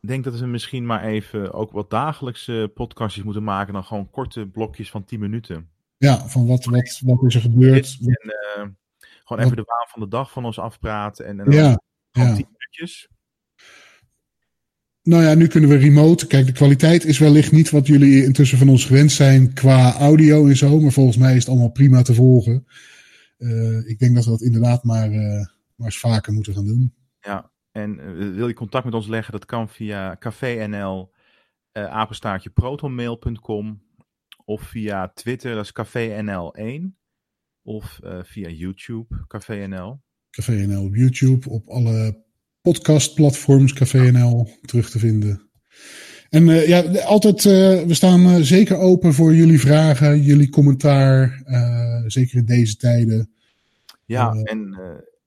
Ik 0.00 0.10
denk 0.10 0.24
dat 0.24 0.38
we 0.38 0.46
misschien 0.46 0.86
maar 0.86 1.04
even 1.04 1.52
ook 1.52 1.72
wat 1.72 1.90
dagelijkse 1.90 2.70
podcastjes 2.74 3.24
moeten 3.24 3.44
maken 3.44 3.72
dan 3.72 3.84
gewoon 3.84 4.10
korte 4.10 4.46
blokjes 4.46 4.90
van 4.90 5.04
10 5.04 5.20
minuten. 5.20 5.68
Ja, 5.96 6.28
van 6.28 6.46
wat, 6.46 6.64
wat, 6.64 7.00
wat 7.04 7.22
is 7.22 7.34
er 7.34 7.40
gebeurd? 7.40 7.98
En 8.00 8.30
eh, 8.30 8.66
gewoon 9.24 9.44
even 9.44 9.56
de 9.56 9.62
waan 9.66 9.88
van 9.88 10.00
de 10.00 10.08
dag 10.08 10.30
van 10.30 10.44
ons 10.44 10.58
afpraten 10.58 11.26
en, 11.26 11.40
en 11.40 11.44
dan 11.44 11.54
Ja, 11.54 11.80
ja. 12.10 12.34
10 12.34 12.46
minuutjes. 12.52 13.08
Nou 15.04 15.22
ja, 15.22 15.34
nu 15.34 15.46
kunnen 15.46 15.70
we 15.70 15.76
remote. 15.76 16.26
Kijk, 16.26 16.46
de 16.46 16.52
kwaliteit 16.52 17.04
is 17.04 17.18
wellicht 17.18 17.52
niet 17.52 17.70
wat 17.70 17.86
jullie 17.86 18.24
intussen 18.24 18.58
van 18.58 18.68
ons 18.68 18.84
gewend 18.84 19.12
zijn 19.12 19.52
qua 19.52 19.94
audio 19.94 20.46
en 20.46 20.56
zo. 20.56 20.80
Maar 20.80 20.92
volgens 20.92 21.16
mij 21.16 21.30
is 21.32 21.38
het 21.38 21.48
allemaal 21.48 21.70
prima 21.70 22.02
te 22.02 22.14
volgen. 22.14 22.66
Eh, 23.36 23.88
ik 23.88 23.98
denk 23.98 24.14
dat 24.14 24.24
we 24.24 24.30
dat 24.30 24.40
inderdaad 24.40 24.84
maar, 24.84 25.10
eh, 25.10 25.46
maar 25.74 25.86
eens 25.86 25.98
vaker 25.98 26.32
moeten 26.32 26.54
gaan 26.54 26.66
doen. 26.66 26.94
Ja, 27.20 27.50
en 27.72 28.00
eh, 28.00 28.34
wil 28.34 28.48
je 28.48 28.54
contact 28.54 28.84
met 28.84 28.94
ons 28.94 29.06
leggen? 29.06 29.32
Dat 29.32 29.44
kan 29.44 29.68
via 29.68 30.16
cafénl, 30.16 31.12
apenstaartje 31.72 32.50
protonmail.com 32.50 33.82
of 34.44 34.62
via 34.62 35.08
Twitter, 35.08 35.54
dat 35.54 35.64
is 35.64 35.72
cafénl1. 35.72 36.96
Of 37.62 38.00
via 38.22 38.48
YouTube, 38.48 39.24
cafénl. 39.26 40.02
Café 40.30 40.66
NL 40.66 40.84
op 40.84 40.94
YouTube, 40.94 41.50
op 41.50 41.68
alle 41.68 42.23
podcastplatforms 42.64 43.72
Café 43.72 44.10
NL 44.10 44.48
terug 44.60 44.90
te 44.90 44.98
vinden. 44.98 45.50
En 46.30 46.48
eh, 46.48 46.68
ja, 46.68 47.00
altijd, 47.00 47.36
eh, 47.46 47.82
we 47.82 47.94
staan 47.94 48.26
eh, 48.26 48.36
zeker 48.36 48.76
open 48.76 49.12
voor 49.12 49.34
jullie 49.34 49.60
vragen, 49.60 50.20
jullie 50.20 50.50
commentaar. 50.50 51.42
zeker 52.06 52.36
in 52.36 52.44
deze 52.44 52.76
tijden. 52.76 53.30
Ja, 54.04 54.32
en 54.32 54.76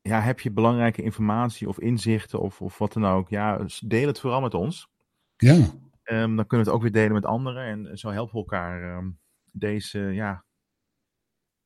ja, 0.01 0.21
heb 0.21 0.39
je 0.39 0.51
belangrijke 0.51 1.01
informatie 1.01 1.67
of 1.67 1.79
inzichten 1.79 2.39
of, 2.39 2.61
of 2.61 2.77
wat 2.77 2.93
dan 2.93 3.05
ook? 3.05 3.29
Ja, 3.29 3.65
deel 3.85 4.07
het 4.07 4.19
vooral 4.19 4.41
met 4.41 4.53
ons. 4.53 4.89
Ja, 5.37 5.73
Ehm, 6.07 6.35
dan 6.35 6.47
kunnen 6.47 6.65
we 6.65 6.71
het 6.71 6.79
ook 6.79 6.81
weer 6.81 6.91
delen 6.91 7.13
met 7.13 7.25
anderen. 7.25 7.63
En 7.63 7.97
zo 7.97 8.09
helpen 8.09 8.33
we 8.33 8.39
elkaar 8.39 8.95
ehm, 8.95 9.09
deze 9.51 9.99
ja, 9.99 10.45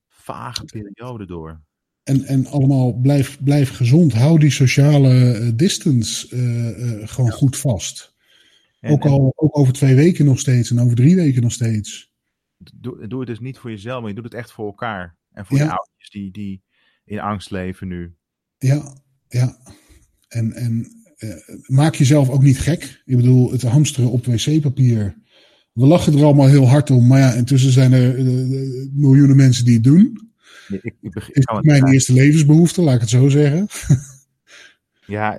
vage 0.07 0.65
periode 0.65 1.26
door. 1.26 1.61
En, 2.03 2.23
en 2.23 2.45
allemaal 2.45 2.94
blijf, 2.94 3.44
blijf 3.44 3.69
gezond. 3.69 4.14
Hou 4.14 4.40
die 4.40 4.52
sociale 4.52 5.34
eh, 5.34 5.52
distance 5.56 6.36
eh, 6.36 7.02
eh, 7.02 7.07
gewoon 7.07 7.32
goed 7.32 7.57
vast. 7.57 8.15
En, 8.80 8.91
ook, 8.91 9.06
al, 9.06 9.34
ook 9.36 9.57
over 9.57 9.73
twee 9.73 9.95
weken 9.95 10.26
nog 10.26 10.40
steeds 10.40 10.72
en 10.72 10.80
over 10.80 10.95
drie 10.95 11.15
weken 11.15 11.41
nog 11.41 11.52
steeds. 11.52 12.11
doe, 12.57 13.07
doe 13.07 13.19
het 13.19 13.28
dus 13.28 13.40
niet 13.40 13.57
voor 13.57 13.69
jezelf, 13.69 13.99
maar 13.99 14.10
je 14.10 14.15
doet 14.15 14.23
het 14.23 14.34
echt 14.34 14.52
voor 14.52 14.65
elkaar. 14.65 15.15
En 15.34 15.45
voor 15.45 15.57
Ja. 15.57 15.64
je 15.64 15.69
ouders 15.69 16.10
die, 16.10 16.32
die 16.32 16.61
in 17.06 17.19
angst 17.19 17.52
leven 17.52 17.88
nu. 17.88 18.14
Ja, 18.57 18.98
ja. 19.28 19.57
En, 20.28 20.53
en 20.53 20.88
maak 21.65 21.95
jezelf 21.95 22.30
ook 22.30 22.44
niet 22.44 22.60
gek. 22.60 23.02
Ik 23.06 23.15
bedoel, 23.15 23.52
het 23.52 23.61
hamsteren 23.61 24.11
op 24.11 24.26
wc-papier. 24.26 25.15
We 25.73 25.86
lachen 25.86 26.14
er 26.18 26.23
allemaal 26.23 26.48
heel 26.48 26.68
hard 26.68 26.90
om. 26.90 27.07
Maar 27.07 27.19
ja, 27.19 27.34
intussen 27.34 27.72
zijn 27.72 27.94
er 27.94 28.23
miljoenen 28.94 29.36
mensen 29.36 29.65
die 29.65 29.73
het 29.73 29.84
doen. 29.84 30.30
Ik, 30.67 30.95
Is 31.01 31.11
het- 31.33 31.63
mijn 31.65 31.88
eerste 31.88 32.13
levensbehoefte, 32.13 32.81
laat 32.81 32.95
ik 32.95 33.01
het 33.01 33.09
zo 33.09 33.29
zeggen. 33.29 33.67
ja, 35.05 35.38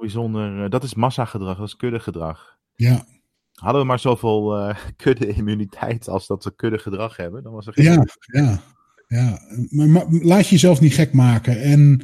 bijzonder. 0.00 0.64
eh, 0.64 0.70
Dat 0.70 0.84
is 0.84 0.94
massagedrag, 0.94 1.58
dat 1.58 1.66
is 1.66 1.76
kuddegedrag. 1.76 2.56
Ja, 2.74 3.06
Hadden 3.54 3.80
we 3.80 3.86
maar 3.86 3.98
zoveel 3.98 4.56
eh 4.58 4.76
kudde-immuniteit 4.96 6.08
als 6.08 6.26
dat 6.26 6.44
we 6.44 6.54
kuddegedrag 6.56 7.16
hebben, 7.16 7.42
dan 7.42 7.52
was 7.52 7.66
er 7.66 7.72
geen 7.72 7.84
Ja, 7.84 8.04
ja, 8.26 8.62
ja. 9.08 9.40
Maar, 9.70 9.88
maar 9.88 10.06
laat 10.08 10.44
je 10.44 10.50
jezelf 10.50 10.80
niet 10.80 10.94
gek 10.94 11.12
maken. 11.12 11.60
En 11.62 12.02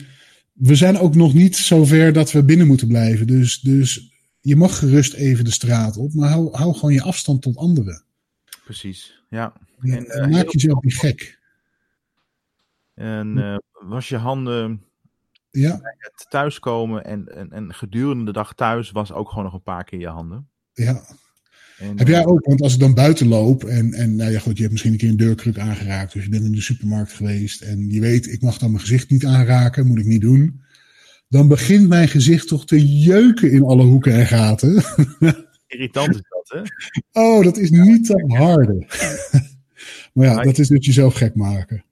we 0.53 0.75
zijn 0.75 0.99
ook 0.99 1.15
nog 1.15 1.35
niet 1.35 1.57
zover 1.57 2.13
dat 2.13 2.33
we 2.33 2.45
binnen 2.45 2.67
moeten 2.67 2.89
blijven. 2.89 3.27
Dus, 3.27 3.61
dus 3.61 4.13
je 4.41 4.57
mag 4.57 4.79
gerust 4.79 5.13
even 5.15 5.45
de 5.45 5.51
straat 5.51 5.97
op, 5.97 6.15
maar 6.15 6.29
hou, 6.31 6.57
hou 6.57 6.75
gewoon 6.75 6.95
je 6.95 7.03
afstand 7.03 7.43
tot 7.43 7.57
anderen. 7.57 8.05
Precies, 8.65 9.25
ja. 9.31 9.53
En, 9.81 10.07
eh, 10.07 10.29
maak 10.29 10.49
jezelf 10.49 10.83
niet 10.83 10.97
gek. 10.99 11.39
En 12.95 13.39
eh, 13.39 13.57
was 13.89 14.09
je 14.09 14.17
handen 14.17 14.83
Ja, 15.51 15.81
het 15.99 16.27
thuiskomen 16.29 17.05
en, 17.05 17.29
en, 17.35 17.53
en 17.53 17.75
gedurende 17.75 18.25
de 18.25 18.33
dag 18.33 18.55
thuis 18.55 18.91
was 18.91 19.13
ook 19.13 19.29
gewoon 19.29 19.45
nog 19.45 19.55
een 19.55 19.63
paar 19.63 19.85
keer 19.85 19.99
je 19.99 20.09
handen. 20.09 20.49
ja. 20.73 21.03
En, 21.79 21.99
Heb 21.99 22.07
eh, 22.07 22.15
jij 22.15 22.27
ook, 22.27 22.47
want 22.47 22.63
als 22.63 22.75
ik 22.75 22.81
dan 22.81 22.95
buiten 22.95 23.29
loop 23.29 23.65
en, 23.65 23.93
en 23.93 24.17
nou 24.17 24.31
ja 24.31 24.39
goed, 24.39 24.55
je 24.57 24.61
hebt 24.61 24.73
misschien 24.73 24.93
een 24.93 24.99
keer 24.99 25.09
een 25.09 25.17
deurkruk 25.17 25.59
aangeraakt, 25.59 26.13
dus 26.13 26.25
je 26.25 26.29
bent 26.29 26.45
in 26.45 26.53
de 26.53 26.61
supermarkt 26.61 27.13
geweest 27.13 27.63
en 27.63 27.91
je 27.91 28.01
weet, 28.01 28.33
ik 28.33 28.43
mag 28.43 28.59
dan 28.59 28.71
mijn 28.71 28.81
gezicht 28.81 29.11
niet 29.11 29.27
aanraken, 29.27 29.87
moet 29.87 29.99
ik 29.99 30.07
niet 30.07 30.21
doen. 30.21 30.63
Dan 31.29 31.49
begint 31.49 31.89
mijn 31.89 32.09
gezicht 32.09 32.49
toch 32.49 32.67
te 32.67 32.99
jeuken 32.99 33.53
in 33.53 33.63
alle 33.63 33.85
hoeken 33.85 34.13
en 34.13 34.27
gaten. 34.27 34.83
Irritant 35.67 36.15
is 36.15 36.23
dat, 36.29 36.65
hè? 37.13 37.21
Oh, 37.21 37.45
dat 37.45 37.57
is 37.57 37.71
niet 37.71 38.07
te 38.07 38.25
harde. 38.27 38.87
maar 40.13 40.27
ja, 40.27 40.43
dat 40.43 40.59
is 40.59 40.69
dus 40.69 40.87
jezelf 40.87 41.15
gek 41.15 41.35
maken. 41.35 41.85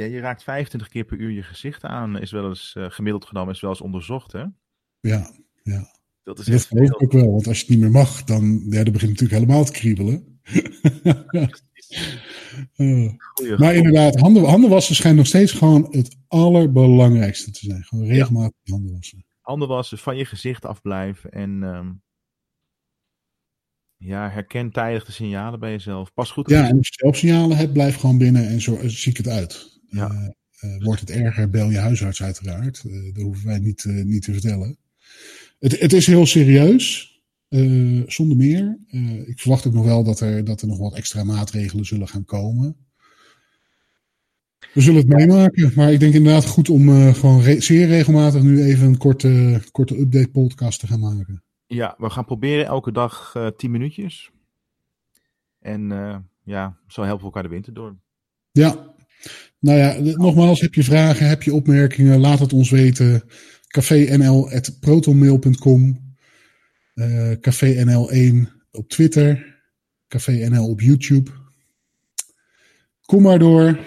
Ja, 0.00 0.06
je 0.06 0.20
raakt 0.20 0.42
25 0.42 0.88
keer 0.88 1.04
per 1.04 1.18
uur 1.18 1.30
je 1.30 1.42
gezicht 1.42 1.84
aan, 1.84 2.18
is 2.18 2.30
wel 2.30 2.48
eens 2.48 2.74
eh, 2.76 2.90
gemiddeld 2.90 3.24
genomen, 3.24 3.54
is 3.54 3.60
wel 3.60 3.70
eens 3.70 3.80
onderzocht, 3.80 4.32
hè? 4.32 4.44
Ja, 5.00 5.30
ja. 5.62 5.98
Dat 6.22 6.38
is 6.38 6.44
Dat 6.44 6.54
echt 6.54 6.66
geloof 6.66 6.88
ik 6.88 7.02
ook 7.02 7.12
wel, 7.12 7.30
want 7.30 7.46
als 7.46 7.56
je 7.56 7.62
het 7.62 7.70
niet 7.70 7.80
meer 7.80 7.90
mag, 7.90 8.24
dan, 8.24 8.66
ja, 8.68 8.82
dan 8.84 8.92
begint 8.92 9.18
het 9.18 9.20
natuurlijk 9.20 9.30
helemaal 9.30 9.64
te 9.64 9.72
kriebelen. 9.72 10.40
Eh, 12.76 13.12
Goeie 13.34 13.58
maar 13.58 13.74
inderdaad, 13.74 14.20
handen, 14.20 14.44
handen 14.44 14.70
wassen 14.70 14.94
schijnt 14.94 15.16
nog 15.16 15.26
steeds 15.26 15.52
gewoon 15.52 15.86
het 15.90 16.16
allerbelangrijkste 16.28 17.50
te 17.50 17.58
zijn. 17.58 17.82
Gewoon 17.82 18.06
regelmatig 18.06 18.56
je 18.62 18.72
handen 18.72 18.92
wassen. 18.92 19.24
handen 19.40 19.68
wassen, 19.68 19.98
van 19.98 20.16
je 20.16 20.24
gezicht 20.24 20.64
afblijven 20.64 21.30
en 21.30 21.62
ehm, 21.62 21.92
ja, 23.96 24.30
herken 24.30 24.70
tijdig 24.70 25.04
de 25.04 25.12
signalen 25.12 25.60
bij 25.60 25.70
jezelf. 25.70 26.12
Pas 26.14 26.30
goed 26.30 26.44
op 26.44 26.50
Ja, 26.50 26.68
en 26.68 26.76
als 26.76 26.88
je 26.88 26.94
zelfsignalen 26.96 27.56
hebt, 27.56 27.72
blijf 27.72 27.96
gewoon 27.96 28.18
binnen 28.18 28.48
en 28.48 28.60
zo, 28.60 28.78
ziek 28.88 29.16
het 29.16 29.28
uit. 29.28 29.79
Ja. 29.90 30.10
Eh, 30.10 30.74
eh, 30.74 30.84
wordt 30.84 31.00
het 31.00 31.10
erger, 31.10 31.50
bel 31.50 31.70
je 31.70 31.78
huisarts 31.78 32.22
uiteraard. 32.22 32.82
Eh, 32.86 33.14
dat 33.14 33.22
hoeven 33.22 33.46
wij 33.46 33.58
niet, 33.58 33.84
niet 33.84 34.22
te 34.22 34.32
vertellen. 34.32 34.76
Het, 35.58 35.80
het 35.80 35.92
is 35.92 36.06
heel 36.06 36.26
serieus, 36.26 37.08
zonder 38.06 38.36
meer. 38.36 38.78
Ik 39.26 39.40
verwacht 39.40 39.66
ook 39.66 39.72
nog 39.72 39.84
wel 39.84 40.04
dat 40.04 40.20
er, 40.20 40.44
dat 40.44 40.60
er 40.60 40.68
nog 40.68 40.78
wat 40.78 40.94
extra 40.94 41.24
maatregelen 41.24 41.84
zullen 41.84 42.08
gaan 42.08 42.24
komen. 42.24 42.76
We 44.74 44.80
zullen 44.80 45.00
het 45.00 45.08
meemaken, 45.08 45.72
maar 45.74 45.92
ik 45.92 46.00
denk 46.00 46.14
inderdaad 46.14 46.46
goed 46.46 46.68
om 46.68 47.12
gewoon 47.14 47.42
re- 47.42 47.60
zeer 47.60 47.86
regelmatig 47.86 48.42
nu 48.42 48.62
even 48.62 48.86
een 48.86 48.96
korte, 48.98 49.62
korte 49.72 49.98
update 50.00 50.28
podcast 50.30 50.80
te 50.80 50.86
gaan 50.86 51.00
maken. 51.00 51.42
Ja, 51.66 51.94
we 51.98 52.10
gaan 52.10 52.24
proberen 52.24 52.66
elke 52.66 52.92
dag 52.92 53.32
eh 53.36 53.46
10 53.46 53.70
minuutjes. 53.70 54.30
En 55.58 55.88
ja, 56.44 56.78
zo 56.86 57.02
helpen 57.02 57.18
we 57.18 57.24
elkaar 57.24 57.42
de 57.42 57.48
winter 57.48 57.74
door. 57.74 57.96
Ja, 58.52 58.94
nou 59.58 59.78
ja, 59.78 59.96
nogmaals, 59.98 60.60
heb 60.60 60.74
je 60.74 60.84
vragen, 60.84 61.28
heb 61.28 61.42
je 61.42 61.54
opmerkingen, 61.54 62.20
laat 62.20 62.38
het 62.38 62.52
ons 62.52 62.70
weten. 62.70 63.22
cafénl.protonmail.com 63.68 66.08
eh 66.94 67.30
cafénl1 67.30 68.48
op 68.70 68.88
Twitter, 68.88 69.58
cafénl 70.08 70.68
op 70.68 70.80
YouTube. 70.80 71.30
Kom 73.00 73.22
maar 73.22 73.38
door. 73.38 73.78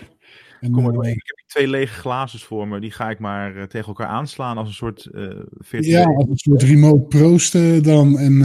En, 0.59 0.71
Kom 0.71 0.83
maar 0.83 0.91
eh, 0.91 0.93
door. 0.93 1.07
Ik 1.07 1.09
heb 1.09 1.37
hier 1.37 1.47
twee 1.47 1.67
lege 1.67 1.93
glazen 1.93 2.39
voor 2.39 2.67
me. 2.67 2.79
Die 2.79 2.91
ga 2.91 3.09
ik 3.09 3.19
maar 3.19 3.55
eh, 3.55 3.63
tegen 3.63 3.87
elkaar 3.87 4.07
aanslaan 4.07 4.57
als 4.57 4.67
een 4.67 4.73
soort 4.73 5.05
eh 5.05 5.39
ja, 5.69 6.03
als 6.03 6.29
een 6.29 6.37
soort 6.37 6.63
remote 6.63 7.17
proosten 7.17 7.83
dan. 7.83 8.19
En 8.19 8.39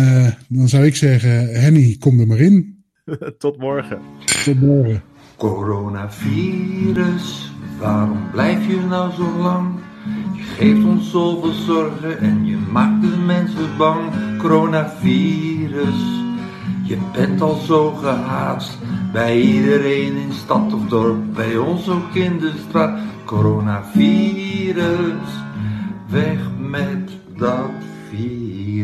dan 0.48 0.69
zou 0.69 0.85
ik 0.85 0.97
zeggen, 0.97 1.60
Henny, 1.60 1.97
kom 1.98 2.20
er 2.20 2.27
maar 2.27 2.40
in. 2.40 2.85
Tot 3.39 3.59
morgen. 3.59 4.01
Tot 4.44 4.60
morgen. 4.60 5.02
Coronavirus, 5.39 7.27
waarom 7.81 8.31
blijf 8.31 8.66
je 8.66 8.81
nou 8.89 9.12
zo 9.12 9.31
lang? 9.39 9.69
Je 10.32 10.43
geeft 10.43 10.85
ons 10.85 11.10
zoveel 11.10 11.52
zorgen 11.52 12.19
en 12.19 12.47
je 12.47 12.56
maakt 12.73 13.01
de 13.01 13.16
mensen 13.27 13.77
bang. 13.77 14.01
Coronavirus, 14.39 16.23
je 16.82 16.98
bent 17.12 17.40
al 17.40 17.55
zo 17.55 17.90
gehaast. 17.90 18.78
Bij 19.12 19.40
iedereen 19.40 20.16
in 20.16 20.32
stad 20.32 20.73
of 20.74 20.89
dorp, 20.89 21.35
bij 21.35 21.56
ons 21.56 21.89
ook 21.89 22.15
in 22.15 22.39
de 22.39 22.52
straat. 22.69 22.98
Coronavirus, 23.24 24.85
weg 26.09 26.39
met 26.59 27.10
dat 27.36 27.70
virus. 28.10 28.78